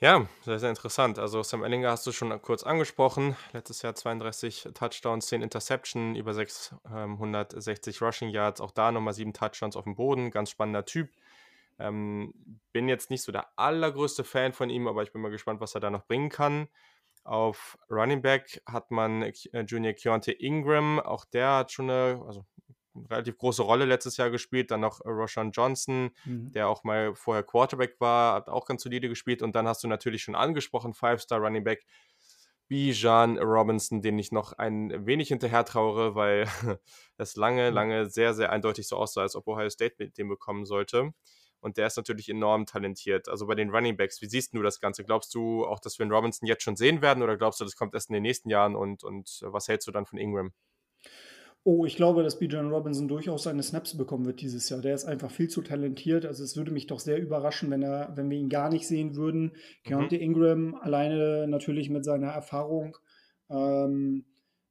Ja, 0.00 0.26
sehr, 0.42 0.58
sehr 0.58 0.70
interessant. 0.70 1.18
Also 1.18 1.42
Sam 1.42 1.62
Ellinger 1.62 1.90
hast 1.90 2.06
du 2.06 2.12
schon 2.12 2.40
kurz 2.42 2.64
angesprochen. 2.64 3.36
Letztes 3.52 3.82
Jahr 3.82 3.94
32 3.94 4.68
Touchdowns, 4.74 5.26
10 5.26 5.40
Interception, 5.40 6.16
über 6.16 6.34
660 6.34 8.00
ähm, 8.00 8.06
Rushing 8.06 8.28
Yards. 8.28 8.60
Auch 8.60 8.72
da 8.72 8.90
nochmal 8.90 9.14
7 9.14 9.32
Touchdowns 9.32 9.76
auf 9.76 9.84
dem 9.84 9.94
Boden. 9.94 10.30
Ganz 10.30 10.50
spannender 10.50 10.84
Typ. 10.84 11.10
Ähm, 11.78 12.34
bin 12.72 12.88
jetzt 12.88 13.10
nicht 13.10 13.22
so 13.22 13.32
der 13.32 13.48
allergrößte 13.56 14.24
Fan 14.24 14.52
von 14.52 14.68
ihm, 14.68 14.88
aber 14.88 15.02
ich 15.02 15.12
bin 15.12 15.22
mal 15.22 15.30
gespannt, 15.30 15.60
was 15.60 15.74
er 15.74 15.80
da 15.80 15.90
noch 15.90 16.06
bringen 16.06 16.28
kann. 16.28 16.68
Auf 17.24 17.78
Running 17.90 18.20
Back 18.20 18.62
hat 18.66 18.90
man 18.90 19.22
äh, 19.22 19.32
Junior 19.66 19.94
Keontae 19.94 20.32
Ingram, 20.32 21.00
auch 21.00 21.24
der 21.24 21.56
hat 21.56 21.72
schon 21.72 21.88
eine, 21.88 22.22
also 22.26 22.40
eine 22.40 22.53
relativ 23.10 23.38
große 23.38 23.62
Rolle 23.62 23.84
letztes 23.84 24.16
Jahr 24.16 24.30
gespielt. 24.30 24.70
Dann 24.70 24.80
noch 24.80 25.04
Roshan 25.04 25.52
Johnson, 25.52 26.10
mhm. 26.24 26.52
der 26.52 26.68
auch 26.68 26.84
mal 26.84 27.14
vorher 27.14 27.42
Quarterback 27.42 27.96
war, 28.00 28.34
hat 28.34 28.48
auch 28.48 28.66
ganz 28.66 28.82
solide 28.82 29.08
gespielt. 29.08 29.42
Und 29.42 29.54
dann 29.54 29.68
hast 29.68 29.84
du 29.84 29.88
natürlich 29.88 30.22
schon 30.22 30.34
angesprochen, 30.34 30.94
Five-Star 30.94 31.40
Running 31.40 31.64
Back 31.64 31.86
Bijan 32.68 33.38
Robinson, 33.38 34.00
den 34.00 34.18
ich 34.18 34.32
noch 34.32 34.54
ein 34.54 35.06
wenig 35.06 35.28
hinterher 35.28 35.64
traure, 35.64 36.14
weil 36.14 36.46
es 37.18 37.36
lange, 37.36 37.70
mhm. 37.70 37.74
lange 37.74 38.06
sehr, 38.06 38.34
sehr 38.34 38.50
eindeutig 38.50 38.88
so 38.88 38.96
aussah, 38.96 39.22
als 39.22 39.36
ob 39.36 39.46
Ohio 39.46 39.68
State 39.68 39.96
mit 39.98 40.16
dem 40.18 40.28
bekommen 40.28 40.64
sollte. 40.64 41.12
Und 41.60 41.78
der 41.78 41.86
ist 41.86 41.96
natürlich 41.96 42.28
enorm 42.28 42.66
talentiert. 42.66 43.26
Also 43.28 43.46
bei 43.46 43.54
den 43.54 43.70
Running 43.70 43.96
Backs, 43.96 44.20
wie 44.20 44.26
siehst 44.26 44.52
du 44.52 44.62
das 44.62 44.80
Ganze? 44.80 45.02
Glaubst 45.02 45.34
du 45.34 45.64
auch, 45.64 45.80
dass 45.80 45.98
wir 45.98 46.04
einen 46.04 46.12
Robinson 46.12 46.46
jetzt 46.46 46.62
schon 46.62 46.76
sehen 46.76 47.00
werden 47.00 47.22
oder 47.22 47.38
glaubst 47.38 47.58
du, 47.58 47.64
das 47.64 47.74
kommt 47.74 47.94
erst 47.94 48.10
in 48.10 48.14
den 48.14 48.22
nächsten 48.22 48.50
Jahren? 48.50 48.76
Und, 48.76 49.02
und 49.02 49.40
was 49.42 49.68
hältst 49.68 49.88
du 49.88 49.90
dann 49.90 50.04
von 50.04 50.18
Ingram? 50.18 50.52
Oh, 51.66 51.86
ich 51.86 51.96
glaube, 51.96 52.22
dass 52.22 52.38
Bijan 52.38 52.70
Robinson 52.70 53.08
durchaus 53.08 53.44
seine 53.44 53.62
Snaps 53.62 53.96
bekommen 53.96 54.26
wird 54.26 54.42
dieses 54.42 54.68
Jahr. 54.68 54.82
Der 54.82 54.94
ist 54.94 55.06
einfach 55.06 55.30
viel 55.30 55.48
zu 55.48 55.62
talentiert. 55.62 56.26
Also 56.26 56.44
es 56.44 56.58
würde 56.58 56.70
mich 56.70 56.86
doch 56.86 57.00
sehr 57.00 57.18
überraschen, 57.18 57.70
wenn 57.70 57.82
er, 57.82 58.12
wenn 58.16 58.28
wir 58.28 58.36
ihn 58.36 58.50
gar 58.50 58.68
nicht 58.68 58.86
sehen 58.86 59.16
würden. 59.16 59.52
Mhm. 59.86 60.08
Ingram 60.10 60.74
alleine 60.74 61.48
natürlich 61.48 61.88
mit 61.88 62.04
seiner 62.04 62.28
Erfahrung 62.28 62.98
ähm, 63.48 64.26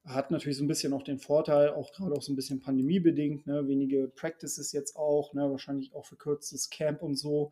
hat 0.06 0.32
natürlich 0.32 0.58
so 0.58 0.64
ein 0.64 0.68
bisschen 0.68 0.94
auch 0.94 1.04
den 1.04 1.18
Vorteil, 1.18 1.70
auch 1.70 1.92
gerade 1.94 2.14
auch 2.14 2.22
so 2.22 2.32
ein 2.32 2.36
bisschen 2.36 2.60
pandemiebedingt, 2.60 3.48
ne, 3.48 3.68
wenige 3.68 4.10
Practices 4.10 4.72
jetzt 4.72 4.96
auch, 4.96 5.34
ne, 5.34 5.50
wahrscheinlich 5.50 5.94
auch 5.94 6.06
verkürztes 6.06 6.70
Camp 6.70 7.02
und 7.02 7.16
so. 7.16 7.52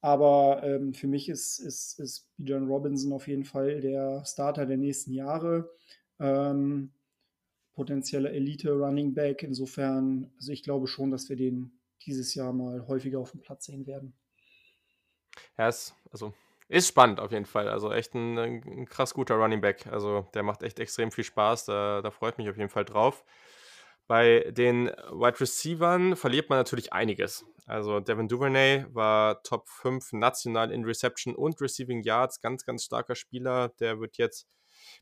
Aber 0.00 0.62
ähm, 0.62 0.94
für 0.94 1.08
mich 1.08 1.28
ist, 1.28 1.58
ist, 1.58 1.98
ist 1.98 2.28
Bijan 2.36 2.66
Robinson 2.68 3.12
auf 3.12 3.26
jeden 3.26 3.44
Fall 3.44 3.80
der 3.80 4.24
Starter 4.24 4.66
der 4.66 4.76
nächsten 4.76 5.12
Jahre. 5.12 5.70
Ähm, 6.20 6.92
potenzielle 7.74 8.30
Elite-Running 8.30 9.14
Back. 9.14 9.42
Insofern, 9.42 10.32
also 10.36 10.52
ich 10.52 10.62
glaube 10.62 10.86
schon, 10.86 11.10
dass 11.10 11.28
wir 11.28 11.36
den 11.36 11.80
dieses 12.06 12.34
Jahr 12.34 12.52
mal 12.52 12.86
häufiger 12.86 13.18
auf 13.18 13.32
dem 13.32 13.40
Platz 13.40 13.66
sehen 13.66 13.86
werden. 13.86 14.14
Ja, 15.58 15.68
ist, 15.68 15.94
also, 16.10 16.32
ist 16.68 16.88
spannend 16.88 17.20
auf 17.20 17.32
jeden 17.32 17.46
Fall. 17.46 17.68
Also 17.68 17.92
echt 17.92 18.14
ein, 18.14 18.38
ein 18.38 18.86
krass 18.86 19.14
guter 19.14 19.36
Running 19.36 19.60
Back. 19.60 19.86
Also 19.86 20.28
der 20.34 20.42
macht 20.42 20.62
echt 20.62 20.78
extrem 20.78 21.10
viel 21.10 21.24
Spaß. 21.24 21.66
Da, 21.66 22.02
da 22.02 22.10
freut 22.10 22.38
mich 22.38 22.48
auf 22.48 22.56
jeden 22.56 22.70
Fall 22.70 22.84
drauf. 22.84 23.24
Bei 24.06 24.50
den 24.50 24.86
Wide 24.86 25.40
Receivern 25.40 26.14
verliert 26.16 26.50
man 26.50 26.58
natürlich 26.58 26.92
einiges. 26.92 27.46
Also 27.66 28.00
Devin 28.00 28.28
Duvernay 28.28 28.84
war 28.90 29.42
Top 29.42 29.66
5 29.68 30.12
national 30.12 30.70
in 30.70 30.84
Reception 30.84 31.34
und 31.34 31.60
Receiving 31.60 32.02
Yards. 32.02 32.40
Ganz, 32.40 32.66
ganz 32.66 32.84
starker 32.84 33.14
Spieler. 33.14 33.70
Der 33.80 34.00
wird 34.00 34.18
jetzt 34.18 34.46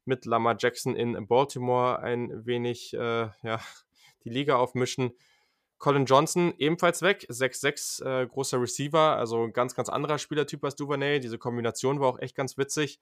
mit 0.05 0.25
Lamar 0.25 0.57
Jackson 0.59 0.97
in 0.97 1.27
Baltimore 1.27 2.01
ein 2.01 2.47
wenig 2.47 2.95
äh, 2.95 3.29
ja, 3.43 3.61
die 4.25 4.31
Liga 4.31 4.57
aufmischen. 4.57 5.13
Colin 5.79 6.05
Johnson 6.05 6.55
ebenfalls 6.59 7.03
weg, 7.03 7.27
6'6, 7.29 8.05
äh, 8.05 8.27
großer 8.27 8.61
Receiver, 8.61 9.17
also 9.17 9.51
ganz, 9.51 9.75
ganz 9.75 9.89
anderer 9.89 10.19
Spielertyp 10.19 10.65
als 10.65 10.77
Duvernay. 10.77 11.19
Diese 11.19 11.39
Kombination 11.39 11.99
war 11.99 12.09
auch 12.09 12.21
echt 12.21 12.37
ganz 12.37 12.57
witzig. 12.57 13.01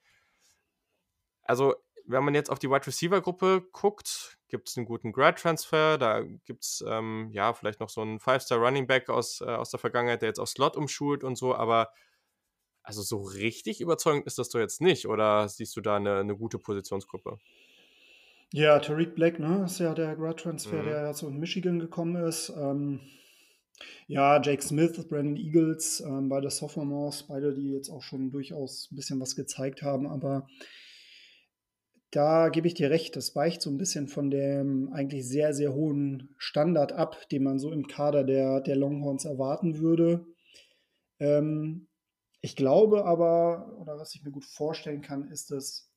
Also 1.43 1.75
wenn 2.07 2.25
man 2.25 2.35
jetzt 2.35 2.51
auf 2.51 2.59
die 2.59 2.71
Wide 2.71 2.87
Receiver 2.87 3.21
Gruppe 3.21 3.62
guckt, 3.73 4.39
gibt 4.49 4.69
es 4.69 4.77
einen 4.77 4.87
guten 4.87 5.12
Grad 5.12 5.39
Transfer. 5.39 5.99
Da 5.99 6.23
gibt 6.23 6.65
es 6.65 6.85
ähm, 6.87 7.31
ja 7.33 7.53
vielleicht 7.53 7.81
noch 7.81 7.89
so 7.89 8.01
einen 8.01 8.19
Five-Star 8.19 8.59
Running 8.59 8.87
Back 8.87 9.09
aus, 9.09 9.41
äh, 9.41 9.45
aus 9.45 9.71
der 9.71 9.79
Vergangenheit, 9.79 10.23
der 10.23 10.29
jetzt 10.29 10.41
auf 10.41 10.49
Slot 10.49 10.77
umschult 10.77 11.23
und 11.23 11.37
so. 11.37 11.55
Aber 11.55 11.91
also 12.82 13.02
so 13.02 13.23
richtig 13.23 13.81
überzeugend 13.81 14.27
ist 14.27 14.39
das 14.39 14.48
doch 14.48 14.61
jetzt 14.61 14.81
nicht. 14.81 15.07
Oder 15.07 15.48
siehst 15.48 15.77
du 15.77 15.81
da 15.81 15.97
eine, 15.97 16.19
eine 16.19 16.36
gute 16.36 16.59
Positionsgruppe? 16.59 17.39
Ja, 18.52 18.81
Tariq 18.81 19.15
Black, 19.15 19.39
ne, 19.39 19.62
ist 19.65 19.78
ja 19.78 19.94
der 19.94 20.16
Grad 20.16 20.40
Transfer, 20.40 20.82
mhm. 20.82 20.86
der 20.86 21.02
ja 21.02 21.12
so 21.12 21.28
in 21.28 21.39
Michigan 21.39 21.78
gekommen 21.78 22.16
ist. 22.16 22.52
Ähm, 22.57 23.01
ja, 24.09 24.40
Jake 24.43 24.62
Smith, 24.62 25.07
Brandon 25.09 25.36
Eagles, 25.36 26.01
ähm, 26.01 26.28
beide 26.28 26.51
Sophomores, 26.51 27.23
beide, 27.28 27.55
die 27.55 27.70
jetzt 27.70 27.90
auch 27.90 28.02
schon 28.02 28.31
durchaus 28.31 28.89
ein 28.90 28.97
bisschen 28.97 29.20
was 29.20 29.36
gezeigt 29.36 29.82
haben, 29.82 30.07
aber 30.07 30.48
da 32.11 32.48
gebe 32.48 32.66
ich 32.66 32.74
dir 32.74 32.90
recht, 32.90 33.15
das 33.15 33.36
weicht 33.36 33.62
so 33.62 33.70
ein 33.70 33.78
bisschen 33.78 34.09
von 34.09 34.31
dem 34.31 34.93
eigentlich 34.93 35.28
sehr, 35.28 35.55
sehr 35.55 35.73
hohen 35.73 36.35
Standard 36.39 36.93
ab, 36.93 37.16
den 37.31 37.44
man 37.44 37.61
so 37.61 37.70
im 37.70 37.86
Kader 37.86 38.24
der, 38.24 38.61
der 38.61 38.74
Longhorns 38.74 39.24
erwarten 39.24 39.78
würde. 39.78 40.27
Ähm, 41.20 41.86
ich 42.41 42.57
glaube 42.57 43.05
aber, 43.05 43.77
oder 43.79 43.99
was 43.99 44.15
ich 44.15 44.23
mir 44.23 44.31
gut 44.31 44.45
vorstellen 44.45 45.03
kann, 45.03 45.29
ist, 45.29 45.51
dass, 45.51 45.91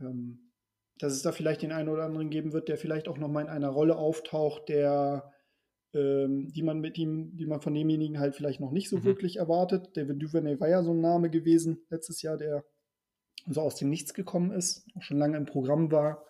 ähm, 0.00 0.52
dass 0.98 1.12
es 1.12 1.22
da 1.22 1.32
vielleicht 1.32 1.62
den 1.62 1.72
einen 1.72 1.88
oder 1.88 2.04
anderen 2.04 2.30
geben 2.30 2.52
wird, 2.52 2.68
der 2.68 2.76
vielleicht 2.76 3.08
auch 3.08 3.18
nochmal 3.18 3.44
in 3.44 3.50
einer 3.50 3.68
Rolle 3.68 3.96
auftaucht, 3.96 4.68
der, 4.68 5.32
ähm, 5.94 6.50
die 6.52 6.62
man 6.62 6.80
mit 6.80 6.98
ihm, 6.98 7.36
die 7.36 7.46
man 7.46 7.60
von 7.60 7.74
demjenigen 7.74 8.18
halt 8.18 8.34
vielleicht 8.34 8.60
noch 8.60 8.72
nicht 8.72 8.88
so 8.88 8.98
mhm. 8.98 9.04
wirklich 9.04 9.36
erwartet. 9.36 9.96
David 9.96 10.20
Duvernay 10.20 10.58
war 10.58 10.68
ja 10.68 10.82
so 10.82 10.92
ein 10.92 11.00
Name 11.00 11.30
gewesen 11.30 11.84
letztes 11.90 12.22
Jahr, 12.22 12.36
der 12.36 12.64
so 13.48 13.60
aus 13.60 13.76
dem 13.76 13.90
Nichts 13.90 14.12
gekommen 14.12 14.50
ist, 14.50 14.88
auch 14.96 15.02
schon 15.02 15.18
lange 15.18 15.36
im 15.36 15.46
Programm 15.46 15.92
war. 15.92 16.24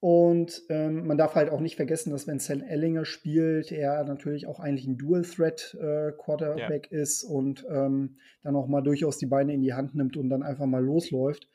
Und 0.00 0.62
ähm, 0.68 1.08
man 1.08 1.18
darf 1.18 1.34
halt 1.34 1.50
auch 1.50 1.60
nicht 1.60 1.74
vergessen, 1.74 2.10
dass 2.10 2.28
wenn 2.28 2.38
Sam 2.38 2.62
Ellinger 2.62 3.04
spielt, 3.04 3.72
er 3.72 4.04
natürlich 4.04 4.46
auch 4.46 4.60
eigentlich 4.60 4.86
ein 4.86 4.96
Dual-Threat-Quarterback 4.96 6.92
äh, 6.92 6.94
ja. 6.94 7.02
ist 7.02 7.24
und 7.24 7.66
ähm, 7.68 8.16
dann 8.42 8.54
auch 8.54 8.68
mal 8.68 8.80
durchaus 8.80 9.18
die 9.18 9.26
Beine 9.26 9.54
in 9.54 9.62
die 9.62 9.74
Hand 9.74 9.96
nimmt 9.96 10.16
und 10.16 10.28
dann 10.28 10.44
einfach 10.44 10.66
mal 10.66 10.84
losläuft. 10.84 11.48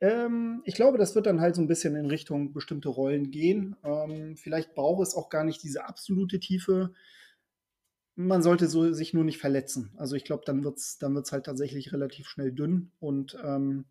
Ähm, 0.00 0.62
ich 0.64 0.74
glaube, 0.74 0.98
das 0.98 1.14
wird 1.14 1.26
dann 1.26 1.40
halt 1.40 1.54
so 1.54 1.62
ein 1.62 1.68
bisschen 1.68 1.94
in 1.94 2.06
Richtung 2.06 2.52
bestimmte 2.52 2.88
Rollen 2.88 3.30
gehen. 3.30 3.76
Ähm, 3.84 4.36
vielleicht 4.36 4.74
braucht 4.74 5.06
es 5.06 5.14
auch 5.14 5.28
gar 5.28 5.44
nicht 5.44 5.62
diese 5.62 5.84
absolute 5.84 6.40
Tiefe, 6.40 6.92
man 8.14 8.42
sollte 8.42 8.68
so 8.68 8.92
sich 8.92 9.14
nur 9.14 9.24
nicht 9.24 9.38
verletzen. 9.38 9.92
Also 9.96 10.16
ich 10.16 10.24
glaube, 10.24 10.42
dann 10.44 10.64
wird 10.64 10.78
es 10.78 10.98
dann 10.98 11.14
wird's 11.14 11.32
halt 11.32 11.46
tatsächlich 11.46 11.92
relativ 11.92 12.28
schnell 12.28 12.52
dünn 12.52 12.90
und 13.00 13.36
ähm, 13.42 13.86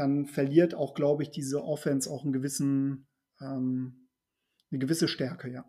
dann 0.00 0.24
verliert 0.26 0.74
auch, 0.74 0.94
glaube 0.94 1.22
ich, 1.22 1.30
diese 1.30 1.62
Offense 1.62 2.10
auch 2.10 2.24
einen 2.24 2.32
gewissen, 2.32 3.06
ähm, 3.40 4.08
eine 4.70 4.78
gewisse 4.78 5.08
Stärke, 5.08 5.50
ja. 5.50 5.64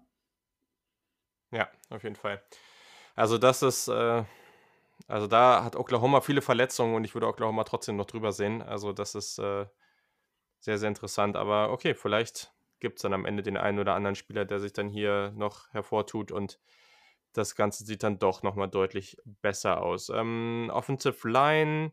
Ja, 1.52 1.70
auf 1.90 2.04
jeden 2.04 2.16
Fall. 2.16 2.42
Also 3.14 3.38
das 3.38 3.62
ist, 3.62 3.90
äh, 3.90 4.24
also 5.08 5.28
da 5.28 5.66
hat 5.66 5.76
Oklahoma 5.76 6.22
viele 6.22 6.42
Verletzungen 6.42 6.96
und 6.96 7.04
ich 7.04 7.14
würde 7.14 7.28
Oklahoma 7.28 7.66
trotzdem 7.66 7.98
noch 7.98 8.06
drüber 8.06 8.32
sehen. 8.32 8.62
Also 8.62 8.94
das 8.94 9.16
ist 9.16 9.38
äh, 9.38 9.66
sehr, 10.60 10.78
sehr 10.78 10.88
interessant. 10.88 11.36
Aber 11.36 11.72
okay, 11.72 11.94
vielleicht 11.94 12.54
gibt 12.80 13.00
es 13.00 13.02
dann 13.02 13.14
am 13.14 13.26
Ende 13.26 13.44
den 13.44 13.58
einen 13.58 13.80
oder 13.80 13.96
anderen 13.96 14.16
Spieler, 14.16 14.46
der 14.46 14.62
sich 14.62 14.72
dann 14.72 14.88
hier 14.88 15.34
noch 15.36 15.70
hervortut 15.74 16.32
und 16.32 16.58
das 17.34 17.56
Ganze 17.56 17.84
sieht 17.84 18.04
dann 18.04 18.20
doch 18.20 18.44
nochmal 18.44 18.70
deutlich 18.70 19.18
besser 19.26 19.82
aus. 19.82 20.10
Ähm, 20.10 20.70
Offensive 20.74 21.28
Line, 21.30 21.92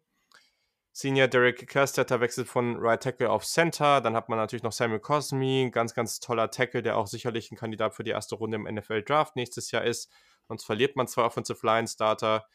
Senior 1.00 1.28
Derek 1.28 1.68
Kerstetter 1.68 2.20
wechselt 2.20 2.48
von 2.48 2.74
Right 2.76 3.00
Tackle 3.00 3.30
auf 3.30 3.46
Center. 3.46 4.00
Dann 4.00 4.16
hat 4.16 4.28
man 4.28 4.36
natürlich 4.36 4.64
noch 4.64 4.72
Samuel 4.72 4.98
Cosme, 4.98 5.70
ganz, 5.70 5.94
ganz 5.94 6.18
toller 6.18 6.50
Tackle, 6.50 6.82
der 6.82 6.96
auch 6.96 7.06
sicherlich 7.06 7.52
ein 7.52 7.56
Kandidat 7.56 7.94
für 7.94 8.02
die 8.02 8.10
erste 8.10 8.34
Runde 8.34 8.56
im 8.56 8.64
NFL 8.64 9.04
Draft 9.04 9.36
nächstes 9.36 9.70
Jahr 9.70 9.84
ist. 9.84 10.10
Sonst 10.48 10.64
verliert 10.64 10.96
man 10.96 11.06
zwei 11.06 11.22
Offensive 11.22 11.64
Line 11.64 11.86
Starter. 11.86 12.46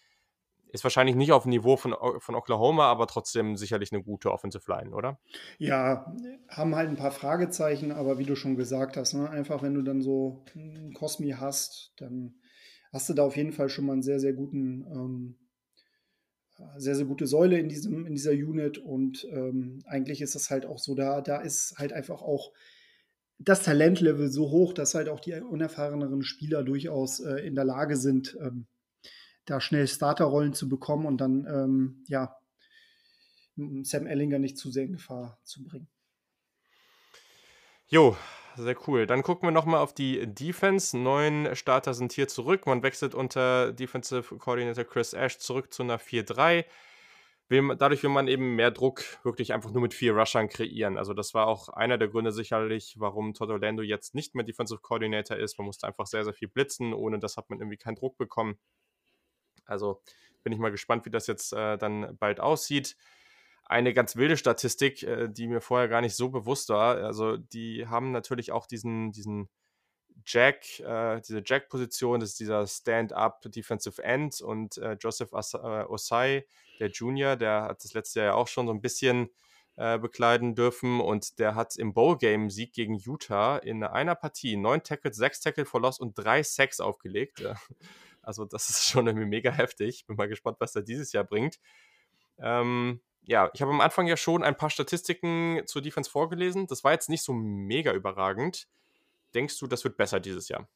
Ist 0.73 0.83
wahrscheinlich 0.83 1.15
nicht 1.15 1.31
auf 1.31 1.43
dem 1.43 1.51
Niveau 1.51 1.77
von, 1.77 1.95
von 2.17 2.35
Oklahoma, 2.35 2.87
aber 2.91 3.07
trotzdem 3.07 3.55
sicherlich 3.55 3.93
eine 3.93 4.03
gute 4.03 4.29
Offensive 4.29 4.69
Line, 4.69 4.93
oder? 4.93 5.21
Ja, 5.57 6.13
haben 6.49 6.75
halt 6.75 6.89
ein 6.89 6.97
paar 6.97 7.11
Fragezeichen, 7.11 7.93
aber 7.93 8.17
wie 8.17 8.25
du 8.25 8.35
schon 8.35 8.57
gesagt 8.57 8.97
hast, 8.97 9.13
ne, 9.13 9.29
einfach 9.29 9.61
wenn 9.61 9.73
du 9.73 9.83
dann 9.83 10.01
so 10.01 10.43
einen 10.53 10.93
Cosmi 10.93 11.29
hast, 11.39 11.93
dann 11.95 12.35
hast 12.91 13.07
du 13.07 13.13
da 13.13 13.23
auf 13.23 13.37
jeden 13.37 13.53
Fall 13.53 13.69
schon 13.69 13.85
mal 13.85 13.93
einen 13.93 14.03
sehr, 14.03 14.19
sehr 14.19 14.33
guten, 14.33 14.85
ähm, 14.91 15.35
sehr, 16.77 16.95
sehr 16.95 17.05
gute 17.05 17.27
Säule 17.27 17.57
in, 17.59 17.69
diesem, 17.69 18.05
in 18.05 18.13
dieser 18.13 18.31
Unit. 18.31 18.77
Und 18.77 19.27
ähm, 19.31 19.79
eigentlich 19.85 20.21
ist 20.21 20.35
das 20.35 20.49
halt 20.49 20.65
auch 20.65 20.79
so, 20.79 20.95
da, 20.95 21.21
da 21.21 21.41
ist 21.41 21.75
halt 21.77 21.93
einfach 21.93 22.21
auch 22.21 22.51
das 23.39 23.63
Talentlevel 23.63 24.31
so 24.31 24.51
hoch, 24.51 24.73
dass 24.73 24.95
halt 24.95 25.09
auch 25.09 25.19
die 25.19 25.33
unerfahreneren 25.33 26.23
Spieler 26.23 26.63
durchaus 26.63 27.19
äh, 27.19 27.45
in 27.45 27.55
der 27.55 27.65
Lage 27.65 27.97
sind, 27.97 28.37
ähm, 28.39 28.67
da 29.45 29.59
schnell 29.59 29.87
Starterrollen 29.87 30.53
zu 30.53 30.69
bekommen 30.69 31.05
und 31.05 31.19
dann, 31.19 31.45
ähm, 31.45 32.03
ja, 32.07 32.37
Sam 33.55 34.07
Ellinger 34.07 34.39
nicht 34.39 34.57
zu 34.57 34.71
sehr 34.71 34.85
in 34.85 34.93
Gefahr 34.93 35.39
zu 35.43 35.63
bringen. 35.63 35.87
Jo, 37.87 38.17
sehr 38.55 38.75
cool. 38.87 39.05
Dann 39.07 39.23
gucken 39.23 39.47
wir 39.47 39.51
nochmal 39.51 39.79
auf 39.79 39.93
die 39.93 40.25
Defense. 40.25 40.97
Neun 40.97 41.55
Starter 41.55 41.93
sind 41.93 42.13
hier 42.13 42.27
zurück. 42.27 42.65
Man 42.65 42.83
wechselt 42.83 43.15
unter 43.15 43.73
Defensive 43.73 44.37
Coordinator 44.37 44.83
Chris 44.83 45.13
Ash 45.13 45.37
zurück 45.37 45.73
zu 45.73 45.83
einer 45.83 45.99
4-3. 45.99 46.65
Dadurch 47.49 48.01
will 48.01 48.09
man 48.09 48.27
eben 48.27 48.55
mehr 48.55 48.71
Druck 48.71 49.03
wirklich 49.23 49.53
einfach 49.53 49.71
nur 49.71 49.81
mit 49.81 49.93
vier 49.93 50.15
Rushern 50.15 50.49
kreieren. 50.49 50.97
Also 50.97 51.13
das 51.13 51.33
war 51.33 51.47
auch 51.47 51.69
einer 51.69 51.97
der 51.97 52.07
Gründe 52.07 52.31
sicherlich, 52.31 52.95
warum 52.97 53.33
Todd 53.33 53.49
Orlando 53.49 53.83
jetzt 53.83 54.15
nicht 54.15 54.33
mehr 54.33 54.45
Defensive 54.45 54.81
Coordinator 54.81 55.37
ist. 55.37 55.57
Man 55.59 55.65
musste 55.65 55.85
einfach 55.85 56.07
sehr, 56.07 56.23
sehr 56.23 56.33
viel 56.33 56.47
blitzen. 56.47 56.93
Ohne 56.93 57.19
das 57.19 57.37
hat 57.37 57.49
man 57.49 57.59
irgendwie 57.59 57.77
keinen 57.77 57.95
Druck 57.95 58.17
bekommen. 58.17 58.57
Also 59.65 60.01
bin 60.43 60.53
ich 60.53 60.59
mal 60.59 60.71
gespannt, 60.71 61.05
wie 61.05 61.11
das 61.11 61.27
jetzt 61.27 61.53
äh, 61.53 61.77
dann 61.77 62.17
bald 62.17 62.39
aussieht 62.39 62.95
eine 63.65 63.93
ganz 63.93 64.15
wilde 64.15 64.37
Statistik, 64.37 65.03
äh, 65.03 65.29
die 65.29 65.47
mir 65.47 65.61
vorher 65.61 65.87
gar 65.87 66.01
nicht 66.01 66.15
so 66.15 66.29
bewusst 66.29 66.69
war. 66.69 66.97
Also 66.97 67.37
die 67.37 67.87
haben 67.87 68.11
natürlich 68.11 68.51
auch 68.51 68.67
diesen, 68.67 69.11
diesen 69.11 69.49
Jack, 70.25 70.79
äh, 70.79 71.21
diese 71.21 71.41
Jack-Position, 71.45 72.19
das 72.19 72.29
ist 72.29 72.39
dieser 72.39 72.65
Stand-up 72.67 73.41
Defensive 73.45 74.01
End 74.03 74.41
und 74.41 74.77
äh, 74.77 74.97
Joseph 74.99 75.33
As 75.33 75.53
äh, 75.53 75.57
Osai, 75.57 76.45
der 76.79 76.89
Junior, 76.89 77.35
der 77.35 77.63
hat 77.63 77.83
das 77.83 77.93
letzte 77.93 78.19
Jahr 78.19 78.27
ja 78.29 78.33
auch 78.35 78.47
schon 78.47 78.67
so 78.67 78.73
ein 78.73 78.81
bisschen 78.81 79.29
äh, 79.75 79.97
bekleiden 79.97 80.55
dürfen 80.55 81.01
und 81.01 81.39
der 81.39 81.55
hat 81.55 81.75
im 81.77 81.93
Bowl-Game-Sieg 81.93 82.73
gegen 82.73 82.95
Utah 82.95 83.57
in 83.57 83.83
einer 83.83 84.15
Partie 84.15 84.55
neun 84.55 84.83
Tackles, 84.83 85.17
sechs 85.17 85.39
Tackle 85.39 85.65
for 85.65 85.81
Loss 85.81 85.99
und 85.99 86.17
drei 86.17 86.43
Sacks 86.43 86.79
aufgelegt. 86.79 87.43
Also 88.21 88.45
das 88.45 88.69
ist 88.69 88.85
schon 88.85 89.07
irgendwie 89.07 89.27
mega 89.27 89.51
heftig. 89.51 90.05
Bin 90.05 90.15
mal 90.15 90.29
gespannt, 90.29 90.57
was 90.59 90.75
er 90.75 90.81
dieses 90.81 91.11
Jahr 91.11 91.25
bringt. 91.25 91.59
Ähm, 92.37 93.01
ja, 93.25 93.49
ich 93.53 93.61
habe 93.61 93.71
am 93.71 93.81
Anfang 93.81 94.07
ja 94.07 94.17
schon 94.17 94.43
ein 94.43 94.57
paar 94.57 94.69
Statistiken 94.69 95.61
zur 95.65 95.81
Defense 95.81 96.09
vorgelesen. 96.09 96.67
Das 96.67 96.83
war 96.83 96.91
jetzt 96.91 97.09
nicht 97.09 97.23
so 97.23 97.33
mega 97.33 97.93
überragend. 97.93 98.67
Denkst 99.33 99.57
du, 99.59 99.67
das 99.67 99.83
wird 99.83 99.97
besser 99.97 100.19
dieses 100.19 100.49
Jahr? 100.49 100.67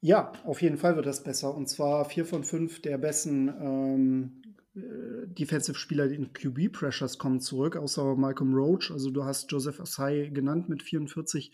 Ja, 0.00 0.32
auf 0.44 0.62
jeden 0.62 0.78
Fall 0.78 0.96
wird 0.96 1.06
das 1.06 1.22
besser. 1.22 1.54
Und 1.54 1.68
zwar 1.68 2.04
vier 2.04 2.26
von 2.26 2.44
fünf 2.44 2.82
der 2.82 2.98
besten 2.98 3.48
ähm, 3.48 4.42
äh, 4.74 5.28
Defensive-Spieler 5.28 6.06
in 6.10 6.32
QB-Pressures 6.32 7.18
kommen 7.18 7.40
zurück, 7.40 7.76
außer 7.76 8.16
Malcolm 8.16 8.54
Roach. 8.54 8.90
Also 8.90 9.10
du 9.10 9.24
hast 9.24 9.50
Joseph 9.50 9.80
Asai 9.80 10.30
genannt 10.32 10.68
mit 10.68 10.82
44 10.82 11.52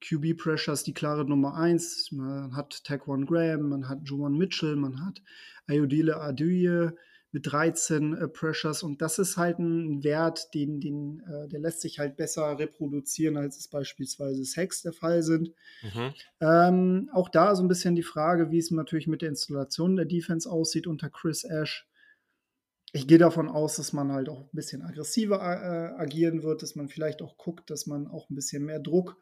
QB-Pressures, 0.00 0.84
die 0.84 0.94
klare 0.94 1.24
Nummer 1.24 1.56
1. 1.56 2.12
Man 2.12 2.56
hat 2.56 2.84
Taquan 2.84 3.26
Graham, 3.26 3.68
man 3.68 3.88
hat 3.88 4.00
Juwan 4.04 4.36
Mitchell, 4.36 4.76
man 4.76 5.04
hat 5.04 5.22
Ayodele 5.66 6.16
Aduye, 6.20 6.92
mit 7.32 7.50
13 7.50 8.14
äh, 8.14 8.28
Pressures. 8.28 8.82
Und 8.82 9.02
das 9.02 9.18
ist 9.18 9.36
halt 9.36 9.58
ein 9.58 10.02
Wert, 10.02 10.52
den, 10.54 10.80
den, 10.80 11.20
äh, 11.20 11.48
der 11.48 11.60
lässt 11.60 11.80
sich 11.80 11.98
halt 11.98 12.16
besser 12.16 12.58
reproduzieren, 12.58 13.36
als 13.36 13.58
es 13.58 13.68
beispielsweise 13.68 14.44
Sex 14.44 14.82
der 14.82 14.92
Fall 14.92 15.22
sind. 15.22 15.52
Mhm. 15.82 16.14
Ähm, 16.40 17.10
auch 17.12 17.28
da 17.28 17.54
so 17.54 17.62
ein 17.62 17.68
bisschen 17.68 17.94
die 17.94 18.02
Frage, 18.02 18.50
wie 18.50 18.58
es 18.58 18.70
natürlich 18.70 19.06
mit 19.06 19.22
der 19.22 19.28
Installation 19.28 19.96
der 19.96 20.06
Defense 20.06 20.50
aussieht 20.50 20.86
unter 20.86 21.10
Chris 21.10 21.44
Ash. 21.44 21.86
Ich 22.92 23.06
gehe 23.06 23.18
davon 23.18 23.48
aus, 23.48 23.76
dass 23.76 23.92
man 23.92 24.10
halt 24.10 24.28
auch 24.28 24.40
ein 24.40 24.48
bisschen 24.52 24.82
aggressiver 24.82 25.36
äh, 25.36 26.00
agieren 26.00 26.42
wird, 26.42 26.62
dass 26.62 26.74
man 26.74 26.88
vielleicht 26.88 27.22
auch 27.22 27.36
guckt, 27.36 27.70
dass 27.70 27.86
man 27.86 28.08
auch 28.08 28.28
ein 28.28 28.34
bisschen 28.34 28.64
mehr 28.64 28.80
Druck 28.80 29.16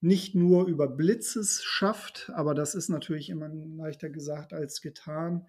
nicht 0.00 0.34
nur 0.34 0.66
über 0.66 0.88
Blitzes 0.88 1.64
schafft, 1.64 2.30
aber 2.34 2.54
das 2.54 2.74
ist 2.74 2.88
natürlich 2.88 3.30
immer 3.30 3.48
leichter 3.48 4.10
gesagt 4.10 4.52
als 4.52 4.80
getan. 4.80 5.46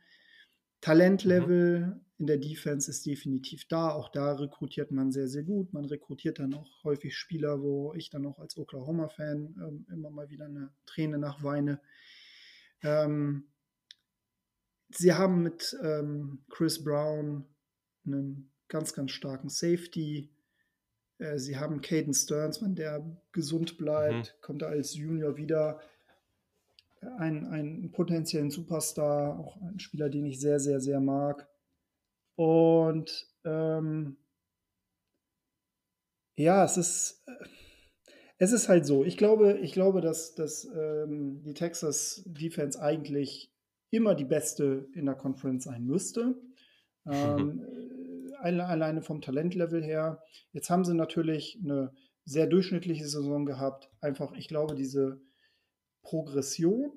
Talentlevel 0.81 1.87
mhm. 1.87 2.01
in 2.19 2.27
der 2.27 2.37
Defense 2.37 2.89
ist 2.89 3.05
definitiv 3.05 3.67
da. 3.67 3.91
Auch 3.91 4.09
da 4.09 4.33
rekrutiert 4.33 4.91
man 4.91 5.11
sehr, 5.11 5.27
sehr 5.27 5.43
gut. 5.43 5.73
Man 5.73 5.85
rekrutiert 5.85 6.39
dann 6.39 6.53
auch 6.53 6.83
häufig 6.83 7.15
Spieler, 7.15 7.61
wo 7.61 7.93
ich 7.93 8.09
dann 8.09 8.25
auch 8.25 8.39
als 8.39 8.57
Oklahoma-Fan 8.57 9.55
ähm, 9.59 9.85
immer 9.91 10.09
mal 10.09 10.29
wieder 10.29 10.45
eine 10.45 10.71
Träne 10.85 11.17
nachweine. 11.17 11.81
Ähm, 12.83 13.47
sie 14.89 15.13
haben 15.13 15.43
mit 15.43 15.75
ähm, 15.83 16.43
Chris 16.49 16.83
Brown 16.83 17.45
einen 18.05 18.51
ganz, 18.67 18.93
ganz 18.93 19.11
starken 19.11 19.49
Safety. 19.49 20.31
Äh, 21.17 21.37
sie 21.39 21.57
haben 21.57 21.81
Caden 21.81 22.13
Stearns, 22.13 22.61
wenn 22.61 22.75
der 22.75 23.03
gesund 23.31 23.77
bleibt, 23.77 24.35
mhm. 24.35 24.41
kommt 24.41 24.61
er 24.61 24.69
als 24.69 24.95
Junior 24.95 25.37
wieder 25.37 25.79
einen, 27.17 27.45
einen 27.47 27.91
potenziellen 27.91 28.51
Superstar, 28.51 29.39
auch 29.39 29.61
ein 29.61 29.79
Spieler, 29.79 30.09
den 30.09 30.25
ich 30.25 30.39
sehr, 30.39 30.59
sehr, 30.59 30.79
sehr 30.79 30.99
mag. 30.99 31.47
Und 32.35 33.27
ähm, 33.45 34.17
ja, 36.35 36.63
es 36.63 36.77
ist, 36.77 37.23
äh, 37.27 37.45
es 38.37 38.51
ist 38.51 38.69
halt 38.69 38.85
so. 38.85 39.03
Ich 39.03 39.17
glaube, 39.17 39.57
ich 39.59 39.73
glaube, 39.73 40.01
dass, 40.01 40.35
dass 40.35 40.65
ähm, 40.65 41.41
die 41.43 41.53
Texas 41.53 42.23
Defense 42.25 42.79
eigentlich 42.79 43.51
immer 43.89 44.13
die 44.13 44.25
beste 44.25 44.87
in 44.93 45.05
der 45.05 45.15
Conference 45.15 45.63
sein 45.63 45.85
müsste. 45.85 46.35
Ähm, 47.05 47.65
alleine 48.39 49.01
vom 49.01 49.21
Talentlevel 49.21 49.83
her. 49.83 50.21
Jetzt 50.51 50.69
haben 50.69 50.85
sie 50.85 50.93
natürlich 50.93 51.59
eine 51.63 51.91
sehr 52.25 52.45
durchschnittliche 52.45 53.07
Saison 53.07 53.45
gehabt. 53.45 53.89
Einfach, 54.01 54.33
ich 54.33 54.47
glaube, 54.47 54.75
diese 54.75 55.19
Progression 56.07 56.93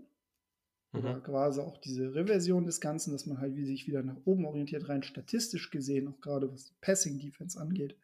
mhm. 0.93 1.01
oder 1.01 1.21
quasi 1.21 1.61
auch 1.61 1.79
diese 1.79 2.15
Reversion 2.15 2.65
des 2.65 2.81
Ganzen, 2.81 3.11
dass 3.11 3.27
man 3.27 3.41
halt 3.41 3.57
wie 3.57 3.65
sich 3.65 3.89
wieder 3.89 4.05
nach 4.05 4.19
oben 4.25 4.45
orientiert, 4.45 4.89
rein 4.89 5.03
statistisch 5.03 5.71
gesehen, 5.71 6.07
auch 6.07 6.21
gerade 6.21 6.53
was 6.53 6.73
Passing 6.81 7.19
Defense 7.19 7.61
angeht, 7.61 7.97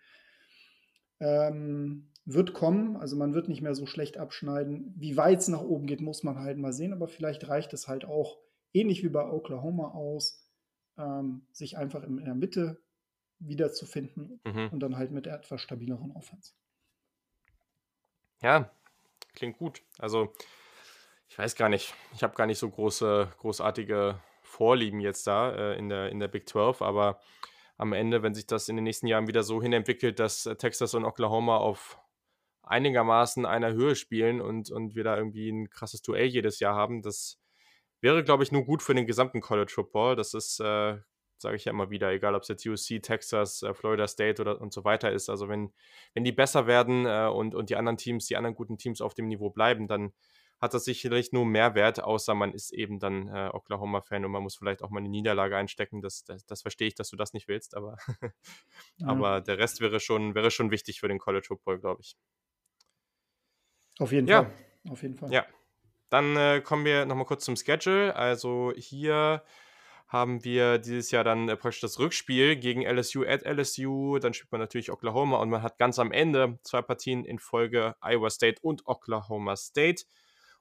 ähm, 1.21 2.09
wird 2.25 2.55
kommen. 2.55 2.97
Also 2.97 3.15
man 3.15 3.35
wird 3.35 3.49
nicht 3.49 3.63
mehr 3.63 3.77
so 3.77 3.87
schlecht 3.87 4.19
abschneiden. 4.19 4.93
Wie 4.97 5.17
weit 5.17 5.39
es 5.39 5.49
nach 5.49 5.63
oben 5.63 5.87
geht, 5.87 6.01
muss 6.01 6.25
man 6.25 6.41
halt 6.41 6.59
mal 6.59 6.73
sehen, 6.73 6.93
aber 6.93 7.07
vielleicht 7.07 7.47
reicht 7.47 7.73
es 7.73 7.87
halt 7.87 8.05
auch, 8.05 8.39
ähnlich 8.73 9.05
wie 9.05 9.09
bei 9.09 9.25
Oklahoma 9.31 9.93
aus, 9.93 10.45
ähm, 10.99 11.47
sich 11.53 11.79
einfach 11.79 12.03
in, 12.03 12.19
in 12.19 12.25
der 12.25 12.35
Mitte 12.35 12.83
wiederzufinden 13.39 14.41
mhm. 14.45 14.71
und 14.73 14.81
dann 14.81 14.97
halt 14.97 15.13
mit 15.13 15.29
etwas 15.29 15.61
stabileren 15.61 16.11
Offense. 16.11 16.53
Ja, 18.43 18.71
klingt 19.35 19.59
gut. 19.59 19.83
Also 19.99 20.33
ich 21.29 21.39
weiß 21.39 21.55
gar 21.57 21.69
nicht. 21.69 21.95
Ich 22.15 22.23
habe 22.23 22.35
gar 22.35 22.47
nicht 22.47 22.59
so 22.59 22.69
große, 22.71 23.29
großartige 23.39 24.21
Vorlieben 24.43 25.01
jetzt 25.01 25.27
da 25.27 25.53
äh, 25.53 25.79
in, 25.79 25.89
der, 25.89 26.11
in 26.11 26.21
der 26.21 26.29
Big 26.29 26.49
12, 26.49 26.83
aber 26.83 27.21
am 27.77 27.93
Ende, 27.93 28.23
wenn 28.23 28.35
sich 28.35 28.47
das 28.47 28.69
in 28.69 28.77
den 28.77 28.85
nächsten 28.85 29.07
Jahren 29.07 29.27
wieder 29.27 29.43
so 29.43 29.61
hinentwickelt, 29.61 30.19
dass 30.19 30.47
äh, 30.47 30.57
Texas 30.57 30.95
und 30.95 31.05
Oklahoma 31.05 31.59
auf 31.59 31.99
einigermaßen 32.63 33.47
einer 33.47 33.73
Höhe 33.73 33.95
spielen 33.95 34.41
und, 34.41 34.71
und 34.71 34.95
wir 34.95 35.05
da 35.05 35.17
irgendwie 35.17 35.51
ein 35.51 35.71
krasses 35.71 36.03
Duell 36.03 36.27
jedes 36.27 36.59
Jahr 36.59 36.75
haben, 36.75 37.03
das 37.03 37.39
wäre, 38.01 38.25
glaube 38.25 38.43
ich, 38.43 38.53
nur 38.53 38.65
gut 38.65 38.83
für 38.83 38.95
den 38.95 39.07
gesamten 39.07 39.41
College 39.41 39.73
Football. 39.73 40.17
Das 40.17 40.35
ist, 40.35 40.61
äh, 40.61 40.99
sage 41.39 41.57
ich 41.57 41.65
ja 41.65 41.73
immer 41.73 41.91
wieder, 41.91 42.11
egal 42.13 42.35
ob 42.35 42.43
es 42.43 42.49
jetzt 42.49 42.67
UC, 42.67 43.03
Texas, 43.03 43.63
äh, 43.63 43.75
Florida 43.75 44.07
State 44.09 44.41
oder 44.41 44.61
und 44.61 44.73
so 44.73 44.85
weiter 44.85 45.13
ist. 45.13 45.29
Also 45.29 45.49
wenn, 45.49 45.73
wenn 46.15 46.25
die 46.25 46.33
besser 46.33 46.67
werden 46.67 47.07
äh, 47.07 47.29
und, 47.29 47.55
und 47.55 47.71
die 47.71 47.77
anderen 47.77 47.97
Teams, 47.97 48.27
die 48.27 48.37
anderen 48.37 48.55
guten 48.55 48.79
Teams 48.79 49.01
auf 49.01 49.15
dem 49.15 49.29
Niveau 49.29 49.51
bleiben, 49.51 49.89
dann 49.89 50.13
hat 50.59 50.73
das 50.73 50.85
sicherlich 50.85 51.33
nur 51.33 51.45
Mehrwert, 51.45 52.03
außer 52.03 52.35
man 52.35 52.53
ist 52.53 52.73
eben 52.73 52.99
dann 52.99 53.29
äh, 53.29 53.51
Oklahoma-Fan 53.53 54.25
und 54.25 54.31
man 54.31 54.43
muss 54.43 54.57
vielleicht 54.57 54.83
auch 54.83 54.91
mal 54.91 55.01
eine 55.01 55.09
Niederlage 55.09 55.57
einstecken. 55.57 56.01
Das, 56.01 56.25
das, 56.25 56.47
das 56.47 56.63
verstehe 56.63 56.89
ich, 56.89 56.95
dass 56.95 57.11
du 57.11 57.17
das 57.17 57.35
nicht 57.35 57.47
willst, 57.49 57.77
aber, 57.77 57.99
ja. 58.97 59.07
aber 59.09 59.41
der 59.41 59.59
Rest 59.59 59.81
wäre 59.81 60.01
schon, 60.01 60.35
wäre 60.35 60.51
schon 60.51 60.71
wichtig 60.71 61.01
für 61.01 61.09
den 61.09 61.19
College 61.19 61.47
Football, 61.47 61.79
glaube 61.79 62.01
ich. 62.01 62.17
Auf 63.99 64.13
jeden 64.13 64.27
ja. 64.29 64.45
Fall. 64.45 64.53
Auf 64.91 65.03
jeden 65.03 65.17
Fall. 65.17 65.33
Ja. 65.33 65.47
Dann 66.09 66.37
äh, 66.37 66.61
kommen 66.61 66.85
wir 66.85 67.05
nochmal 67.05 67.27
kurz 67.27 67.45
zum 67.45 67.57
Schedule. 67.57 68.15
Also 68.15 68.73
hier 68.77 69.43
haben 70.07 70.45
wir 70.45 70.79
dieses 70.79 71.11
Jahr 71.11 71.25
dann 71.25 71.49
äh, 71.49 71.57
praktisch 71.57 71.81
das 71.81 71.99
Rückspiel 71.99 72.57
gegen 72.57 72.83
LSU 72.83 73.25
at 73.25 73.45
LSU. 73.45 74.19
Dann 74.19 74.33
spielt 74.33 74.53
man 74.53 74.61
natürlich 74.61 74.93
Oklahoma 74.93 75.39
und 75.39 75.51
man 75.51 75.63
hat 75.63 75.79
ganz 75.79 75.99
am 75.99 76.13
Ende 76.13 76.59
zwei 76.63 76.83
Partien 76.83 77.25
in 77.25 77.39
Folge 77.39 77.97
Iowa 78.01 78.31
State 78.31 78.61
und 78.63 78.87
Oklahoma 78.87 79.57
State. 79.57 80.05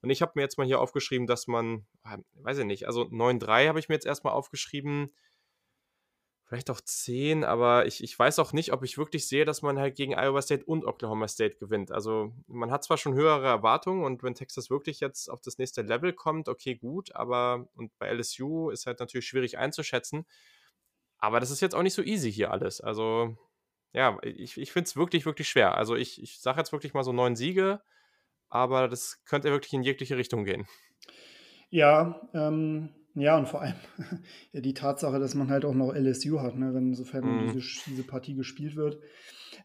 Und 0.05 0.11
ich 0.11 0.21
habe 0.21 0.33
mir 0.35 0.43
jetzt 0.43 0.59
mal 0.59 0.67
hier 0.67 0.79
aufgeschrieben, 0.79 1.25
dass 1.25 1.47
man, 1.47 1.87
ah, 2.03 2.19
weiß 2.35 2.59
ich 2.59 2.65
nicht, 2.65 2.85
also 2.85 3.01
9-3 3.05 3.67
habe 3.67 3.79
ich 3.79 3.89
mir 3.89 3.95
jetzt 3.95 4.05
erstmal 4.05 4.33
aufgeschrieben. 4.33 5.11
Vielleicht 6.45 6.69
auch 6.69 6.79
10, 6.79 7.43
aber 7.43 7.87
ich, 7.87 8.03
ich 8.03 8.17
weiß 8.17 8.37
auch 8.37 8.53
nicht, 8.53 8.71
ob 8.71 8.83
ich 8.83 8.99
wirklich 8.99 9.27
sehe, 9.27 9.45
dass 9.45 9.63
man 9.63 9.79
halt 9.79 9.95
gegen 9.95 10.13
Iowa 10.13 10.43
State 10.43 10.63
und 10.63 10.85
Oklahoma 10.85 11.27
State 11.27 11.55
gewinnt. 11.55 11.91
Also 11.91 12.33
man 12.45 12.69
hat 12.69 12.83
zwar 12.83 12.97
schon 12.97 13.15
höhere 13.15 13.47
Erwartungen 13.47 14.03
und 14.03 14.21
wenn 14.21 14.35
Texas 14.35 14.69
wirklich 14.69 14.99
jetzt 14.99 15.27
auf 15.27 15.41
das 15.41 15.57
nächste 15.57 15.81
Level 15.81 16.13
kommt, 16.13 16.47
okay, 16.47 16.75
gut, 16.75 17.15
aber 17.15 17.67
und 17.73 17.97
bei 17.97 18.09
LSU 18.13 18.69
ist 18.69 18.85
halt 18.85 18.99
natürlich 18.99 19.25
schwierig 19.25 19.57
einzuschätzen. 19.57 20.27
Aber 21.17 21.39
das 21.39 21.49
ist 21.49 21.61
jetzt 21.61 21.73
auch 21.73 21.81
nicht 21.81 21.95
so 21.95 22.03
easy 22.03 22.31
hier 22.31 22.51
alles. 22.51 22.79
Also 22.79 23.35
ja, 23.93 24.19
ich, 24.21 24.57
ich 24.57 24.71
finde 24.71 24.87
es 24.87 24.95
wirklich, 24.95 25.25
wirklich 25.25 25.49
schwer. 25.49 25.75
Also 25.75 25.95
ich, 25.95 26.21
ich 26.21 26.39
sage 26.41 26.59
jetzt 26.59 26.71
wirklich 26.71 26.93
mal 26.93 27.03
so 27.03 27.11
neun 27.11 27.35
Siege 27.35 27.81
aber 28.49 28.87
das 28.87 29.21
könnte 29.25 29.49
wirklich 29.49 29.73
in 29.73 29.83
jegliche 29.83 30.17
Richtung 30.17 30.45
gehen. 30.45 30.65
Ja, 31.69 32.21
ähm, 32.33 32.89
ja, 33.15 33.37
und 33.37 33.47
vor 33.47 33.61
allem 33.61 33.75
die 34.53 34.73
Tatsache, 34.73 35.19
dass 35.19 35.35
man 35.35 35.49
halt 35.49 35.65
auch 35.65 35.73
noch 35.73 35.93
LSU 35.93 36.41
hat, 36.41 36.55
ne, 36.57 36.73
wenn 36.73 36.93
sofern 36.93 37.23
mm. 37.23 37.53
diese, 37.53 37.59
diese, 37.87 38.03
Partie 38.03 38.35
gespielt 38.35 38.75
wird. 38.75 38.99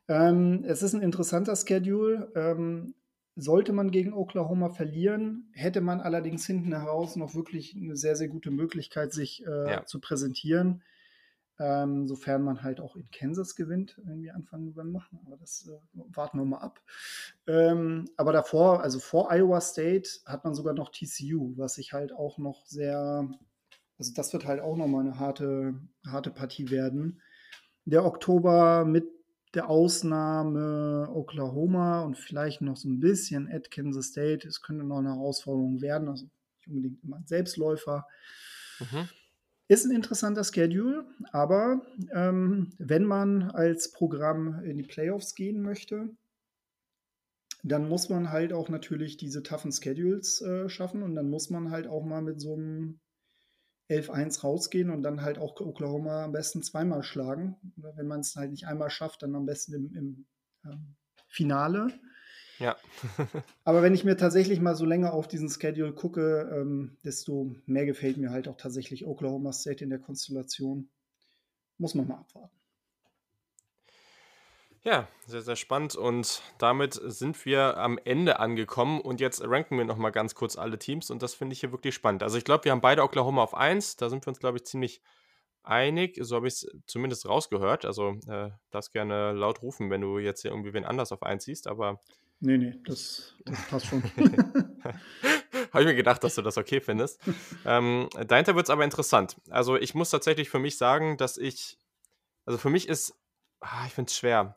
Ähm, 0.08 0.64
es 0.66 0.82
ist 0.82 0.94
ein 0.94 1.02
interessanter 1.02 1.56
Schedule. 1.56 2.32
Ähm, 2.34 2.94
sollte 3.36 3.72
man 3.72 3.90
gegen 3.90 4.12
Oklahoma 4.12 4.70
verlieren, 4.70 5.50
hätte 5.52 5.80
man 5.80 6.00
allerdings 6.00 6.46
hinten 6.46 6.72
heraus 6.72 7.16
noch 7.16 7.34
wirklich 7.34 7.76
eine 7.76 7.96
sehr, 7.96 8.16
sehr 8.16 8.28
gute 8.28 8.50
Möglichkeit, 8.50 9.12
sich 9.12 9.44
äh, 9.46 9.70
ja. 9.70 9.86
zu 9.86 10.00
präsentieren 10.00 10.82
ähm, 11.60 12.08
sofern 12.08 12.42
man 12.42 12.62
halt 12.62 12.80
auch 12.80 12.96
in 12.96 13.10
Kansas 13.10 13.54
gewinnt, 13.54 13.98
irgendwie 13.98 14.30
Anfang 14.30 14.64
November. 14.64 15.06
Aber 15.26 15.36
das 15.36 15.68
äh, 15.68 16.00
warten 16.14 16.38
wir 16.38 16.46
mal 16.46 16.58
ab. 16.58 16.80
Ähm, 17.46 18.06
aber 18.16 18.32
davor, 18.32 18.82
also 18.82 18.98
vor 18.98 19.30
Iowa 19.30 19.60
State, 19.60 20.08
hat 20.24 20.44
man 20.44 20.54
sogar 20.54 20.72
noch 20.72 20.90
TCU, 20.90 21.52
was 21.56 21.74
sich 21.74 21.92
halt 21.92 22.12
auch 22.12 22.38
noch 22.38 22.64
sehr, 22.64 23.28
also 23.98 24.12
das 24.14 24.32
wird 24.32 24.46
halt 24.46 24.60
auch 24.60 24.76
nochmal 24.76 25.02
eine 25.02 25.18
harte, 25.18 25.74
harte 26.06 26.30
Partie 26.30 26.70
werden. 26.70 27.20
Der 27.84 28.06
Oktober 28.06 28.86
mit 28.86 29.04
der 29.54 29.68
Ausnahme 29.68 31.10
Oklahoma 31.12 32.02
und 32.02 32.16
vielleicht 32.16 32.62
noch 32.62 32.76
so 32.76 32.88
ein 32.88 33.00
bisschen 33.00 33.50
at 33.52 33.70
Kansas 33.70 34.06
State. 34.06 34.46
Es 34.46 34.62
könnte 34.62 34.84
noch 34.84 34.98
eine 34.98 35.10
Herausforderung 35.10 35.82
werden, 35.82 36.08
also 36.08 36.24
nicht 36.24 36.68
unbedingt 36.68 37.04
immer 37.04 37.16
ein 37.16 37.26
Selbstläufer. 37.26 38.06
Mhm. 38.78 39.08
Ist 39.70 39.84
ein 39.84 39.92
interessanter 39.92 40.42
Schedule, 40.42 41.04
aber 41.30 41.86
ähm, 42.12 42.72
wenn 42.78 43.04
man 43.04 43.52
als 43.52 43.92
Programm 43.92 44.64
in 44.64 44.76
die 44.76 44.82
Playoffs 44.82 45.36
gehen 45.36 45.62
möchte, 45.62 46.10
dann 47.62 47.88
muss 47.88 48.08
man 48.08 48.32
halt 48.32 48.52
auch 48.52 48.68
natürlich 48.68 49.16
diese 49.16 49.44
toughen 49.44 49.70
Schedules 49.70 50.40
äh, 50.40 50.68
schaffen 50.68 51.04
und 51.04 51.14
dann 51.14 51.30
muss 51.30 51.50
man 51.50 51.70
halt 51.70 51.86
auch 51.86 52.04
mal 52.04 52.20
mit 52.20 52.40
so 52.40 52.54
einem 52.54 52.98
11-1 53.88 54.42
rausgehen 54.42 54.90
und 54.90 55.04
dann 55.04 55.22
halt 55.22 55.38
auch 55.38 55.60
Oklahoma 55.60 56.24
am 56.24 56.32
besten 56.32 56.64
zweimal 56.64 57.04
schlagen. 57.04 57.54
Wenn 57.76 58.08
man 58.08 58.22
es 58.22 58.34
halt 58.34 58.50
nicht 58.50 58.66
einmal 58.66 58.90
schafft, 58.90 59.22
dann 59.22 59.36
am 59.36 59.46
besten 59.46 59.74
im, 59.74 59.94
im 59.94 60.26
ähm, 60.64 60.96
Finale. 61.28 61.92
Ja. 62.60 62.76
Aber 63.64 63.82
wenn 63.82 63.94
ich 63.94 64.04
mir 64.04 64.16
tatsächlich 64.16 64.60
mal 64.60 64.76
so 64.76 64.84
länger 64.84 65.14
auf 65.14 65.26
diesen 65.26 65.48
Schedule 65.48 65.92
gucke, 65.92 66.48
ähm, 66.54 66.98
desto 67.04 67.56
mehr 67.66 67.86
gefällt 67.86 68.18
mir 68.18 68.30
halt 68.30 68.48
auch 68.48 68.56
tatsächlich 68.56 69.06
Oklahoma 69.06 69.52
State 69.52 69.82
in 69.82 69.90
der 69.90 69.98
Konstellation. 69.98 70.90
Muss 71.78 71.94
man 71.94 72.06
mal 72.06 72.18
abwarten. 72.18 72.54
Ja, 74.82 75.08
sehr, 75.26 75.42
sehr 75.42 75.56
spannend. 75.56 75.96
Und 75.96 76.42
damit 76.58 77.00
sind 77.02 77.44
wir 77.46 77.78
am 77.78 77.98
Ende 78.04 78.38
angekommen. 78.40 79.00
Und 79.00 79.20
jetzt 79.20 79.42
ranken 79.42 79.78
wir 79.78 79.84
nochmal 79.86 80.12
ganz 80.12 80.34
kurz 80.34 80.56
alle 80.56 80.78
Teams. 80.78 81.10
Und 81.10 81.22
das 81.22 81.34
finde 81.34 81.54
ich 81.54 81.60
hier 81.60 81.72
wirklich 81.72 81.94
spannend. 81.94 82.22
Also 82.22 82.36
ich 82.36 82.44
glaube, 82.44 82.64
wir 82.64 82.72
haben 82.72 82.80
beide 82.82 83.02
Oklahoma 83.02 83.42
auf 83.42 83.54
1. 83.54 83.96
Da 83.96 84.10
sind 84.10 84.26
wir 84.26 84.28
uns, 84.28 84.38
glaube 84.38 84.58
ich, 84.58 84.64
ziemlich 84.64 85.00
einig, 85.62 86.18
so 86.22 86.36
habe 86.36 86.48
ich 86.48 86.54
es 86.54 86.66
zumindest 86.86 87.28
rausgehört. 87.28 87.84
Also 87.84 88.16
äh, 88.26 88.50
das 88.70 88.92
gerne 88.92 89.32
laut 89.32 89.62
rufen, 89.62 89.90
wenn 89.90 90.00
du 90.00 90.18
jetzt 90.18 90.42
hier 90.42 90.50
irgendwie 90.50 90.74
wen 90.74 90.84
anders 90.84 91.12
auf 91.12 91.22
einziehst, 91.22 91.66
aber. 91.66 92.00
Nee, 92.40 92.56
nee, 92.56 92.74
das, 92.86 93.34
das 93.44 93.68
passt 93.68 93.86
schon. 93.86 94.02
habe 95.72 95.82
ich 95.82 95.86
mir 95.86 95.94
gedacht, 95.94 96.24
dass 96.24 96.34
du 96.34 96.42
das 96.42 96.56
okay 96.56 96.80
findest. 96.80 97.20
ähm, 97.64 98.08
dahinter 98.26 98.56
wird 98.56 98.66
es 98.66 98.70
aber 98.70 98.84
interessant. 98.84 99.36
Also 99.50 99.76
ich 99.76 99.94
muss 99.94 100.10
tatsächlich 100.10 100.48
für 100.48 100.58
mich 100.58 100.78
sagen, 100.78 101.16
dass 101.16 101.36
ich, 101.36 101.78
also 102.46 102.58
für 102.58 102.70
mich 102.70 102.88
ist, 102.88 103.14
ah, 103.60 103.84
ich 103.86 103.92
finde 103.92 104.08
es 104.08 104.16
schwer. 104.16 104.54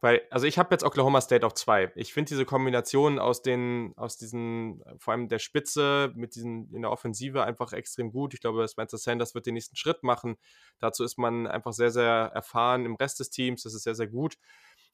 Weil, 0.00 0.20
also 0.30 0.48
ich 0.48 0.58
habe 0.58 0.74
jetzt 0.74 0.82
Oklahoma 0.82 1.20
State 1.20 1.46
auf 1.46 1.54
zwei. 1.54 1.92
Ich 1.94 2.12
finde 2.12 2.30
diese 2.30 2.44
Kombination 2.44 3.20
aus 3.20 3.40
den, 3.40 3.92
aus 3.96 4.16
diesen, 4.16 4.82
vor 4.98 5.12
allem 5.12 5.28
der 5.28 5.38
Spitze 5.38 6.12
mit 6.16 6.34
diesen 6.34 6.74
in 6.74 6.82
der 6.82 6.90
Offensive 6.90 7.44
einfach 7.44 7.72
extrem 7.72 8.10
gut. 8.10 8.34
Ich 8.34 8.40
glaube, 8.40 8.66
Spencer 8.66 8.98
Sanders 8.98 9.36
wird 9.36 9.46
den 9.46 9.54
nächsten 9.54 9.76
Schritt 9.76 10.02
machen. 10.02 10.38
Dazu 10.80 11.04
ist 11.04 11.18
man 11.18 11.46
einfach 11.46 11.72
sehr, 11.72 11.92
sehr 11.92 12.32
erfahren 12.34 12.84
im 12.84 12.96
Rest 12.96 13.20
des 13.20 13.30
Teams. 13.30 13.62
Das 13.62 13.74
ist 13.74 13.84
sehr, 13.84 13.94
sehr 13.94 14.08
gut. 14.08 14.38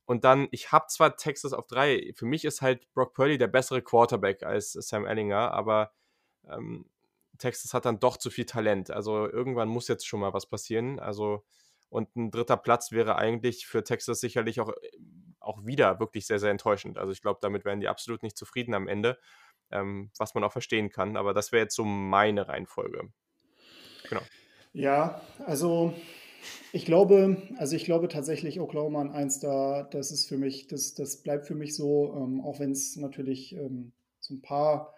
Und 0.08 0.24
dann, 0.24 0.48
ich 0.52 0.72
habe 0.72 0.86
zwar 0.88 1.18
Texas 1.18 1.52
auf 1.52 1.66
drei. 1.66 2.12
Für 2.16 2.24
mich 2.24 2.46
ist 2.46 2.62
halt 2.62 2.90
Brock 2.94 3.12
Purdy 3.12 3.36
der 3.36 3.46
bessere 3.46 3.82
Quarterback 3.82 4.42
als 4.42 4.72
Sam 4.72 5.04
Ellinger, 5.04 5.52
aber 5.52 5.92
ähm, 6.48 6.88
Texas 7.36 7.74
hat 7.74 7.84
dann 7.84 8.00
doch 8.00 8.16
zu 8.16 8.30
viel 8.30 8.46
Talent. 8.46 8.90
Also 8.90 9.28
irgendwann 9.28 9.68
muss 9.68 9.86
jetzt 9.86 10.06
schon 10.06 10.20
mal 10.20 10.32
was 10.32 10.46
passieren. 10.46 10.98
Also 10.98 11.44
und 11.90 12.16
ein 12.16 12.30
dritter 12.30 12.56
Platz 12.56 12.90
wäre 12.90 13.16
eigentlich 13.16 13.66
für 13.66 13.84
Texas 13.84 14.20
sicherlich 14.20 14.60
auch, 14.60 14.72
auch 15.40 15.66
wieder 15.66 16.00
wirklich 16.00 16.26
sehr, 16.26 16.38
sehr 16.38 16.52
enttäuschend. 16.52 16.96
Also 16.96 17.12
ich 17.12 17.20
glaube, 17.20 17.40
damit 17.42 17.66
wären 17.66 17.80
die 17.80 17.88
absolut 17.88 18.22
nicht 18.22 18.38
zufrieden 18.38 18.72
am 18.72 18.88
Ende, 18.88 19.18
ähm, 19.70 20.10
was 20.16 20.34
man 20.34 20.42
auch 20.42 20.52
verstehen 20.52 20.88
kann. 20.88 21.18
Aber 21.18 21.34
das 21.34 21.52
wäre 21.52 21.64
jetzt 21.64 21.76
so 21.76 21.84
meine 21.84 22.48
Reihenfolge. 22.48 23.12
Genau. 24.08 24.22
Ja, 24.72 25.20
also 25.44 25.94
ich 26.72 26.84
glaube, 26.84 27.42
also 27.56 27.76
ich 27.76 27.84
glaube 27.84 28.08
tatsächlich 28.08 28.60
Oklahoma 28.60 29.00
an 29.00 29.10
1 29.10 29.40
da, 29.40 29.82
das 29.84 30.10
ist 30.10 30.28
für 30.28 30.36
mich, 30.36 30.66
das, 30.66 30.94
das 30.94 31.22
bleibt 31.22 31.46
für 31.46 31.54
mich 31.54 31.74
so, 31.74 32.14
ähm, 32.16 32.40
auch 32.40 32.60
wenn 32.60 32.72
es 32.72 32.96
natürlich 32.96 33.54
ähm, 33.54 33.92
so 34.20 34.34
ein 34.34 34.42
paar 34.42 34.94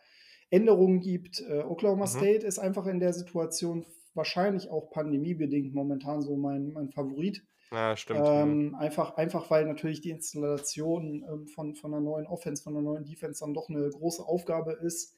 Änderungen 0.50 1.00
gibt. 1.00 1.40
Äh, 1.40 1.62
Oklahoma 1.62 2.04
mhm. 2.04 2.08
State 2.08 2.46
ist 2.46 2.58
einfach 2.58 2.86
in 2.86 3.00
der 3.00 3.12
Situation 3.12 3.86
wahrscheinlich 4.14 4.70
auch 4.70 4.90
pandemiebedingt 4.90 5.72
momentan 5.72 6.22
so 6.22 6.36
mein, 6.36 6.72
mein 6.72 6.90
Favorit. 6.90 7.44
Ja, 7.70 7.96
stimmt. 7.96 8.22
Ähm, 8.24 8.74
einfach, 8.74 9.16
einfach 9.16 9.48
weil 9.50 9.64
natürlich 9.64 10.00
die 10.00 10.10
Installation 10.10 11.24
ähm, 11.30 11.46
von, 11.46 11.76
von 11.76 11.94
einer 11.94 12.02
neuen 12.02 12.26
Offense, 12.26 12.62
von 12.64 12.74
einer 12.74 12.82
neuen 12.82 13.04
Defense 13.04 13.40
dann 13.40 13.54
doch 13.54 13.68
eine 13.68 13.88
große 13.88 14.24
Aufgabe 14.24 14.72
ist. 14.72 15.16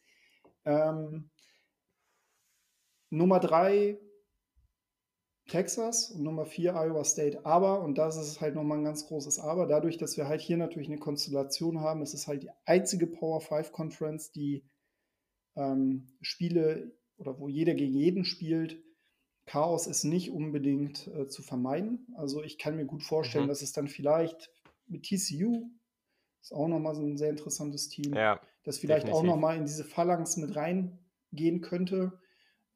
Ähm, 0.66 1.30
Nummer 3.08 3.40
drei 3.40 3.98
Texas 5.48 6.10
und 6.10 6.22
Nummer 6.22 6.46
vier 6.46 6.74
Iowa 6.74 7.04
State. 7.04 7.44
Aber, 7.44 7.82
und 7.82 7.98
das 7.98 8.16
ist 8.16 8.40
halt 8.40 8.54
nochmal 8.54 8.78
ein 8.78 8.84
ganz 8.84 9.06
großes 9.06 9.38
Aber, 9.38 9.66
dadurch, 9.66 9.98
dass 9.98 10.16
wir 10.16 10.28
halt 10.28 10.40
hier 10.40 10.56
natürlich 10.56 10.88
eine 10.88 10.98
Konstellation 10.98 11.80
haben, 11.80 12.02
es 12.02 12.14
ist 12.14 12.26
halt 12.26 12.44
die 12.44 12.50
einzige 12.64 13.06
Power 13.06 13.40
5 13.40 13.72
Conference, 13.72 14.30
die 14.30 14.64
ähm, 15.56 16.08
Spiele 16.20 16.92
oder 17.18 17.38
wo 17.38 17.48
jeder 17.48 17.74
gegen 17.74 17.92
jeden 17.92 18.24
spielt, 18.24 18.82
Chaos 19.46 19.86
ist 19.86 20.04
nicht 20.04 20.30
unbedingt 20.30 21.08
äh, 21.08 21.26
zu 21.26 21.42
vermeiden. 21.42 22.06
Also 22.16 22.42
ich 22.42 22.58
kann 22.58 22.76
mir 22.76 22.86
gut 22.86 23.02
vorstellen, 23.02 23.44
mhm. 23.44 23.48
dass 23.48 23.62
es 23.62 23.72
dann 23.72 23.88
vielleicht 23.88 24.50
mit 24.86 25.02
TCU, 25.04 25.68
ist 26.40 26.52
auch 26.52 26.68
nochmal 26.68 26.94
so 26.94 27.02
ein 27.02 27.16
sehr 27.16 27.30
interessantes 27.30 27.88
Team, 27.88 28.14
ja, 28.14 28.40
das 28.64 28.78
vielleicht 28.78 29.06
definitiv. 29.06 29.30
auch 29.30 29.34
nochmal 29.34 29.56
in 29.56 29.64
diese 29.64 29.84
Phalanx 29.84 30.36
mit 30.36 30.54
reingehen 30.54 31.60
könnte. 31.60 32.20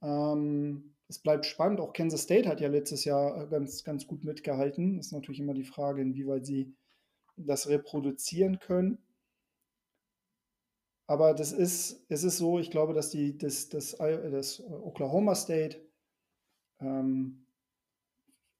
Ähm, 0.02 0.95
es 1.08 1.18
bleibt 1.18 1.46
spannend. 1.46 1.80
Auch 1.80 1.92
Kansas 1.92 2.22
State 2.22 2.48
hat 2.48 2.60
ja 2.60 2.68
letztes 2.68 3.04
Jahr 3.04 3.42
äh, 3.42 3.46
ganz, 3.48 3.84
ganz 3.84 4.06
gut 4.06 4.24
mitgehalten. 4.24 4.98
Ist 4.98 5.12
natürlich 5.12 5.40
immer 5.40 5.54
die 5.54 5.64
Frage, 5.64 6.02
inwieweit 6.02 6.46
sie 6.46 6.74
das 7.36 7.68
reproduzieren 7.68 8.58
können. 8.58 8.98
Aber 11.06 11.34
das 11.34 11.52
ist, 11.52 12.04
es 12.08 12.24
ist 12.24 12.38
so, 12.38 12.58
ich 12.58 12.70
glaube, 12.70 12.92
dass 12.92 13.10
die, 13.10 13.38
das, 13.38 13.68
das, 13.68 13.96
das 13.96 14.60
Oklahoma 14.60 15.36
State 15.36 15.80
ähm, 16.80 17.46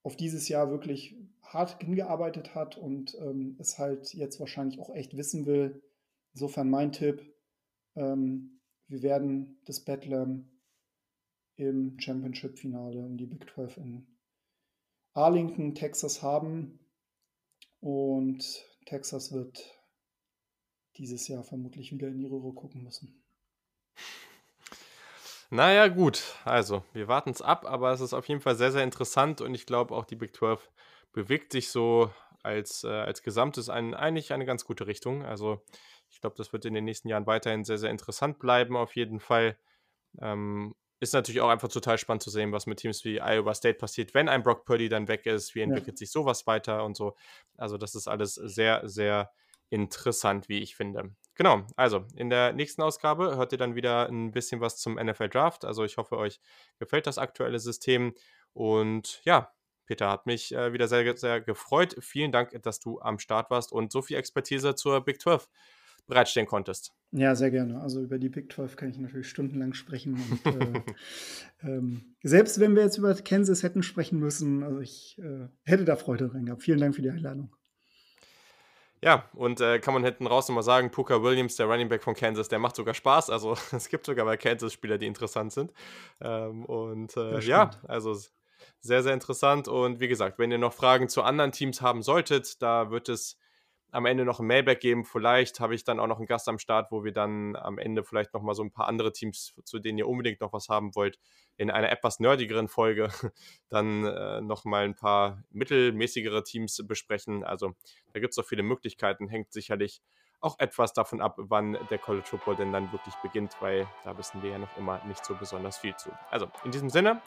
auf 0.05 0.17
dieses 0.17 0.49
Jahr 0.49 0.71
wirklich 0.71 1.17
hart 1.43 1.83
hingearbeitet 1.83 2.55
hat 2.55 2.77
und 2.77 3.17
ähm, 3.21 3.57
es 3.59 3.79
halt 3.79 4.15
jetzt 4.15 4.39
wahrscheinlich 4.39 4.79
auch 4.79 4.95
echt 4.95 5.17
wissen 5.17 5.47
will. 5.47 5.83
Insofern 6.35 6.71
mein 6.71 6.93
Tipp, 6.93 7.35
ähm, 7.97 8.61
wir 8.87 9.03
werden 9.03 9.61
das 9.65 9.81
Bedlam 9.81 10.49
im 11.57 11.99
Championship-Finale 11.99 12.99
um 12.99 13.17
die 13.17 13.27
Big 13.27 13.49
12 13.51 13.77
in 13.79 14.07
Arlington, 15.15 15.75
Texas 15.75 16.23
haben. 16.23 16.79
Und 17.81 18.45
Texas 18.85 19.33
wird 19.33 19.59
dieses 20.97 21.29
Jahr 21.29 21.43
vermutlich 21.43 21.93
wieder 21.93 22.09
in 22.09 22.19
die 22.19 22.27
Röhre 22.27 22.53
gucken 22.53 22.83
müssen. 22.83 23.23
Naja, 25.51 25.89
gut. 25.89 26.23
Also, 26.45 26.83
wir 26.93 27.09
warten 27.09 27.31
es 27.31 27.41
ab, 27.41 27.65
aber 27.67 27.93
es 27.93 28.01
ist 28.01 28.15
auf 28.15 28.29
jeden 28.29 28.41
Fall 28.41 28.57
sehr, 28.57 28.73
sehr 28.73 28.83
interessant 28.83 29.41
und 29.41 29.55
ich 29.55 29.65
glaube 29.65 29.95
auch 29.95 30.05
die 30.05 30.17
Big 30.17 30.35
12 30.35 30.71
bewegt 31.13 31.53
sich 31.53 31.71
so 31.71 32.11
als, 32.43 32.85
äh, 32.85 32.89
als 32.89 33.23
Gesamtes 33.23 33.69
ein, 33.69 33.95
eigentlich 33.95 34.33
eine 34.33 34.45
ganz 34.45 34.65
gute 34.65 34.87
Richtung. 34.87 35.25
Also, 35.25 35.63
ich 36.11 36.21
glaube, 36.21 36.37
das 36.37 36.53
wird 36.53 36.65
in 36.65 36.75
den 36.75 36.85
nächsten 36.85 37.09
Jahren 37.09 37.27
weiterhin 37.27 37.65
sehr, 37.65 37.79
sehr 37.79 37.91
interessant 37.91 38.39
bleiben, 38.39 38.77
auf 38.77 38.97
jeden 38.97 39.21
Fall. 39.21 39.57
Ähm, 40.21 40.75
ist 41.01 41.13
natürlich 41.13 41.41
auch 41.41 41.49
einfach 41.51 41.69
total 41.69 41.99
spannend 41.99 42.23
zu 42.23 42.31
sehen, 42.31 42.53
was 42.53 42.67
mit 42.67 42.79
Teams 42.79 43.05
wie 43.05 43.21
Iowa 43.21 43.55
State 43.55 43.79
passiert, 43.79 44.15
wenn 44.15 44.29
ein 44.29 44.43
Brock 44.43 44.65
Purdy 44.65 44.89
dann 44.89 45.09
weg 45.09 45.27
ist. 45.27 45.55
Wie 45.55 45.61
entwickelt 45.61 45.97
ja. 45.97 45.99
sich 45.99 46.11
sowas 46.11 46.47
weiter 46.47 46.85
und 46.85 46.97
so. 46.97 47.17
Also, 47.57 47.77
das 47.77 47.95
ist 47.95 48.09
alles 48.09 48.35
sehr, 48.35 48.89
sehr 48.89 49.31
interessant, 49.71 50.49
wie 50.49 50.61
ich 50.61 50.77
finde. 50.77 51.15
Genau, 51.35 51.67
also 51.77 52.05
in 52.15 52.31
der 52.31 52.53
nächsten 52.53 52.83
Ausgabe 52.83 53.37
hört 53.37 53.53
ihr 53.53 53.59
dann 53.59 53.75
wieder 53.75 54.09
ein 54.09 54.31
bisschen 54.31 54.61
was 54.61 54.79
zum 54.79 54.95
NFL 54.95 55.29
Draft. 55.29 55.65
Also 55.65 55.85
ich 55.85 55.97
hoffe, 55.97 56.17
euch 56.17 56.41
gefällt 56.79 57.07
das 57.07 57.19
aktuelle 57.19 57.59
System. 57.59 58.15
Und 58.53 59.21
ja, 59.25 59.53
Peter, 59.87 60.11
hat 60.11 60.27
mich 60.27 60.55
äh, 60.55 60.73
wieder 60.73 60.89
sehr, 60.89 61.17
sehr 61.17 61.41
gefreut. 61.41 61.97
Vielen 62.01 62.33
Dank, 62.33 62.63
dass 62.63 62.81
du 62.81 63.01
am 63.01 63.19
Start 63.19 63.51
warst 63.51 63.73
und 63.73 63.93
so 63.93 64.03
viel 64.03 64.17
Expertise 64.17 64.75
zur 64.75 65.01
Big 65.05 65.21
12 65.21 65.49
bereitstellen 66.07 66.47
konntest. 66.47 66.93
Ja, 67.13 67.35
sehr 67.35 67.51
gerne. 67.51 67.81
Also 67.81 68.03
über 68.03 68.19
die 68.19 68.29
Big 68.29 68.53
12 68.53 68.77
kann 68.77 68.91
ich 68.91 68.99
natürlich 68.99 69.29
stundenlang 69.29 69.75
sprechen. 69.75 70.15
Und, 70.15 70.47
äh, 70.63 70.83
ähm, 71.63 72.15
selbst 72.23 72.61
wenn 72.61 72.75
wir 72.77 72.83
jetzt 72.83 72.99
über 72.99 73.15
Kansas 73.15 73.63
hätten 73.63 73.83
sprechen 73.83 74.19
müssen, 74.19 74.63
also 74.63 74.81
ich 74.81 75.19
äh, 75.19 75.49
hätte 75.65 75.85
da 75.85 75.97
Freude 75.97 76.29
dran 76.29 76.47
gehabt. 76.47 76.63
Vielen 76.63 76.81
Dank 76.81 76.95
für 76.95 77.03
die 77.03 77.11
Einladung. 77.11 77.51
Ja, 79.03 79.29
und 79.35 79.61
äh, 79.61 79.79
kann 79.79 79.95
man 79.95 80.05
hinten 80.05 80.27
raus 80.27 80.49
nochmal 80.49 80.65
sagen, 80.65 80.91
Puka 80.91 81.23
Williams, 81.23 81.57
der 81.57 81.67
Running 81.67 81.89
Back 81.89 82.03
von 82.03 82.15
Kansas, 82.15 82.49
der 82.49 82.59
macht 82.59 82.77
sogar 82.77 82.95
Spaß. 82.95 83.31
Also 83.31 83.57
es 83.73 83.89
gibt 83.89 84.07
sogar 84.07 84.25
bei 84.25 84.37
Kansas 84.37 84.73
Spieler, 84.73 84.99
die 84.99 85.07
interessant 85.07 85.53
sind. 85.53 85.73
Ähm, 86.21 86.65
und 86.65 87.17
äh, 87.17 87.41
ja, 87.41 87.71
also 87.87 88.17
sehr, 88.81 89.03
sehr 89.03 89.13
interessant. 89.13 89.69
Und 89.69 90.01
wie 90.01 90.09
gesagt, 90.09 90.39
wenn 90.39 90.51
ihr 90.51 90.59
noch 90.59 90.73
Fragen 90.73 91.09
zu 91.09 91.23
anderen 91.23 91.53
Teams 91.53 91.83
haben 91.83 92.03
solltet, 92.03 92.63
da 92.63 92.91
wird 92.91 93.09
es 93.09 93.39
am 93.93 94.07
Ende 94.07 94.25
noch 94.25 94.41
ein 94.41 94.47
Mailback 94.47 94.81
geben. 94.81 95.05
Vielleicht 95.05 95.61
habe 95.61 95.75
ich 95.75 95.85
dann 95.85 96.01
auch 96.01 96.07
noch 96.07 96.19
einen 96.19 96.27
Gast 96.27 96.49
am 96.49 96.59
Start, 96.59 96.91
wo 96.91 97.05
wir 97.05 97.13
dann 97.13 97.57
am 97.57 97.79
Ende 97.79 98.05
vielleicht 98.05 98.35
noch 98.35 98.43
mal 98.43 98.55
so 98.55 98.63
ein 98.63 98.71
paar 98.71 98.89
andere 98.89 99.13
Teams, 99.13 99.55
zu 99.65 99.79
denen 99.79 99.99
ihr 99.99 100.09
unbedingt 100.09 100.41
noch 100.41 100.53
was 100.53 100.69
haben 100.69 100.95
wollt, 100.95 101.19
in 101.57 101.71
einer 101.71 101.91
etwas 101.91 102.21
nerdigeren 102.21 102.69
Folge 102.69 103.09
dann 103.69 104.05
äh, 104.05 104.41
noch 104.41 104.65
mal 104.65 104.85
ein 104.85 104.95
paar 104.95 105.43
mittelmäßigere 105.51 106.45
Teams 106.45 106.83
besprechen. 106.87 107.45
Also 107.45 107.75
da 108.13 108.21
gibt 108.21 108.33
es 108.33 108.39
auch 108.39 108.47
viele 108.47 108.63
Möglichkeiten. 108.63 109.29
Hängt 109.29 109.53
sicherlich 109.53 110.03
auch 110.41 110.59
etwas 110.59 110.93
davon 110.93 111.21
ab, 111.21 111.35
wann 111.39 111.79
der 111.91 111.99
College 111.99 112.27
Football 112.27 112.57
denn 112.57 112.73
dann 112.73 112.93
wirklich 112.93 113.15
beginnt, 113.17 113.57
weil 113.61 113.87
da 114.05 114.17
wissen 114.19 114.43
wir 114.43 114.51
ja 114.51 114.59
noch 114.59 114.77
immer 114.77 115.03
nicht 115.07 115.25
so 115.25 115.35
besonders 115.35 115.79
viel 115.79 115.97
zu. 115.97 116.11
Also 116.31 116.49
in 116.65 116.71
diesem 116.71 116.91
Sinne, 116.91 117.23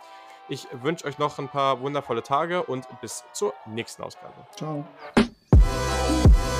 ich 0.47 0.67
wünsche 0.71 1.05
euch 1.05 1.17
noch 1.19 1.37
ein 1.39 1.47
paar 1.49 1.81
wundervolle 1.81 2.23
Tage 2.23 2.63
und 2.63 2.87
bis 3.01 3.23
zur 3.33 3.53
nächsten 3.65 4.03
Ausgabe. 4.03 4.45
Ciao. 4.55 4.85
Bye. 6.23 6.58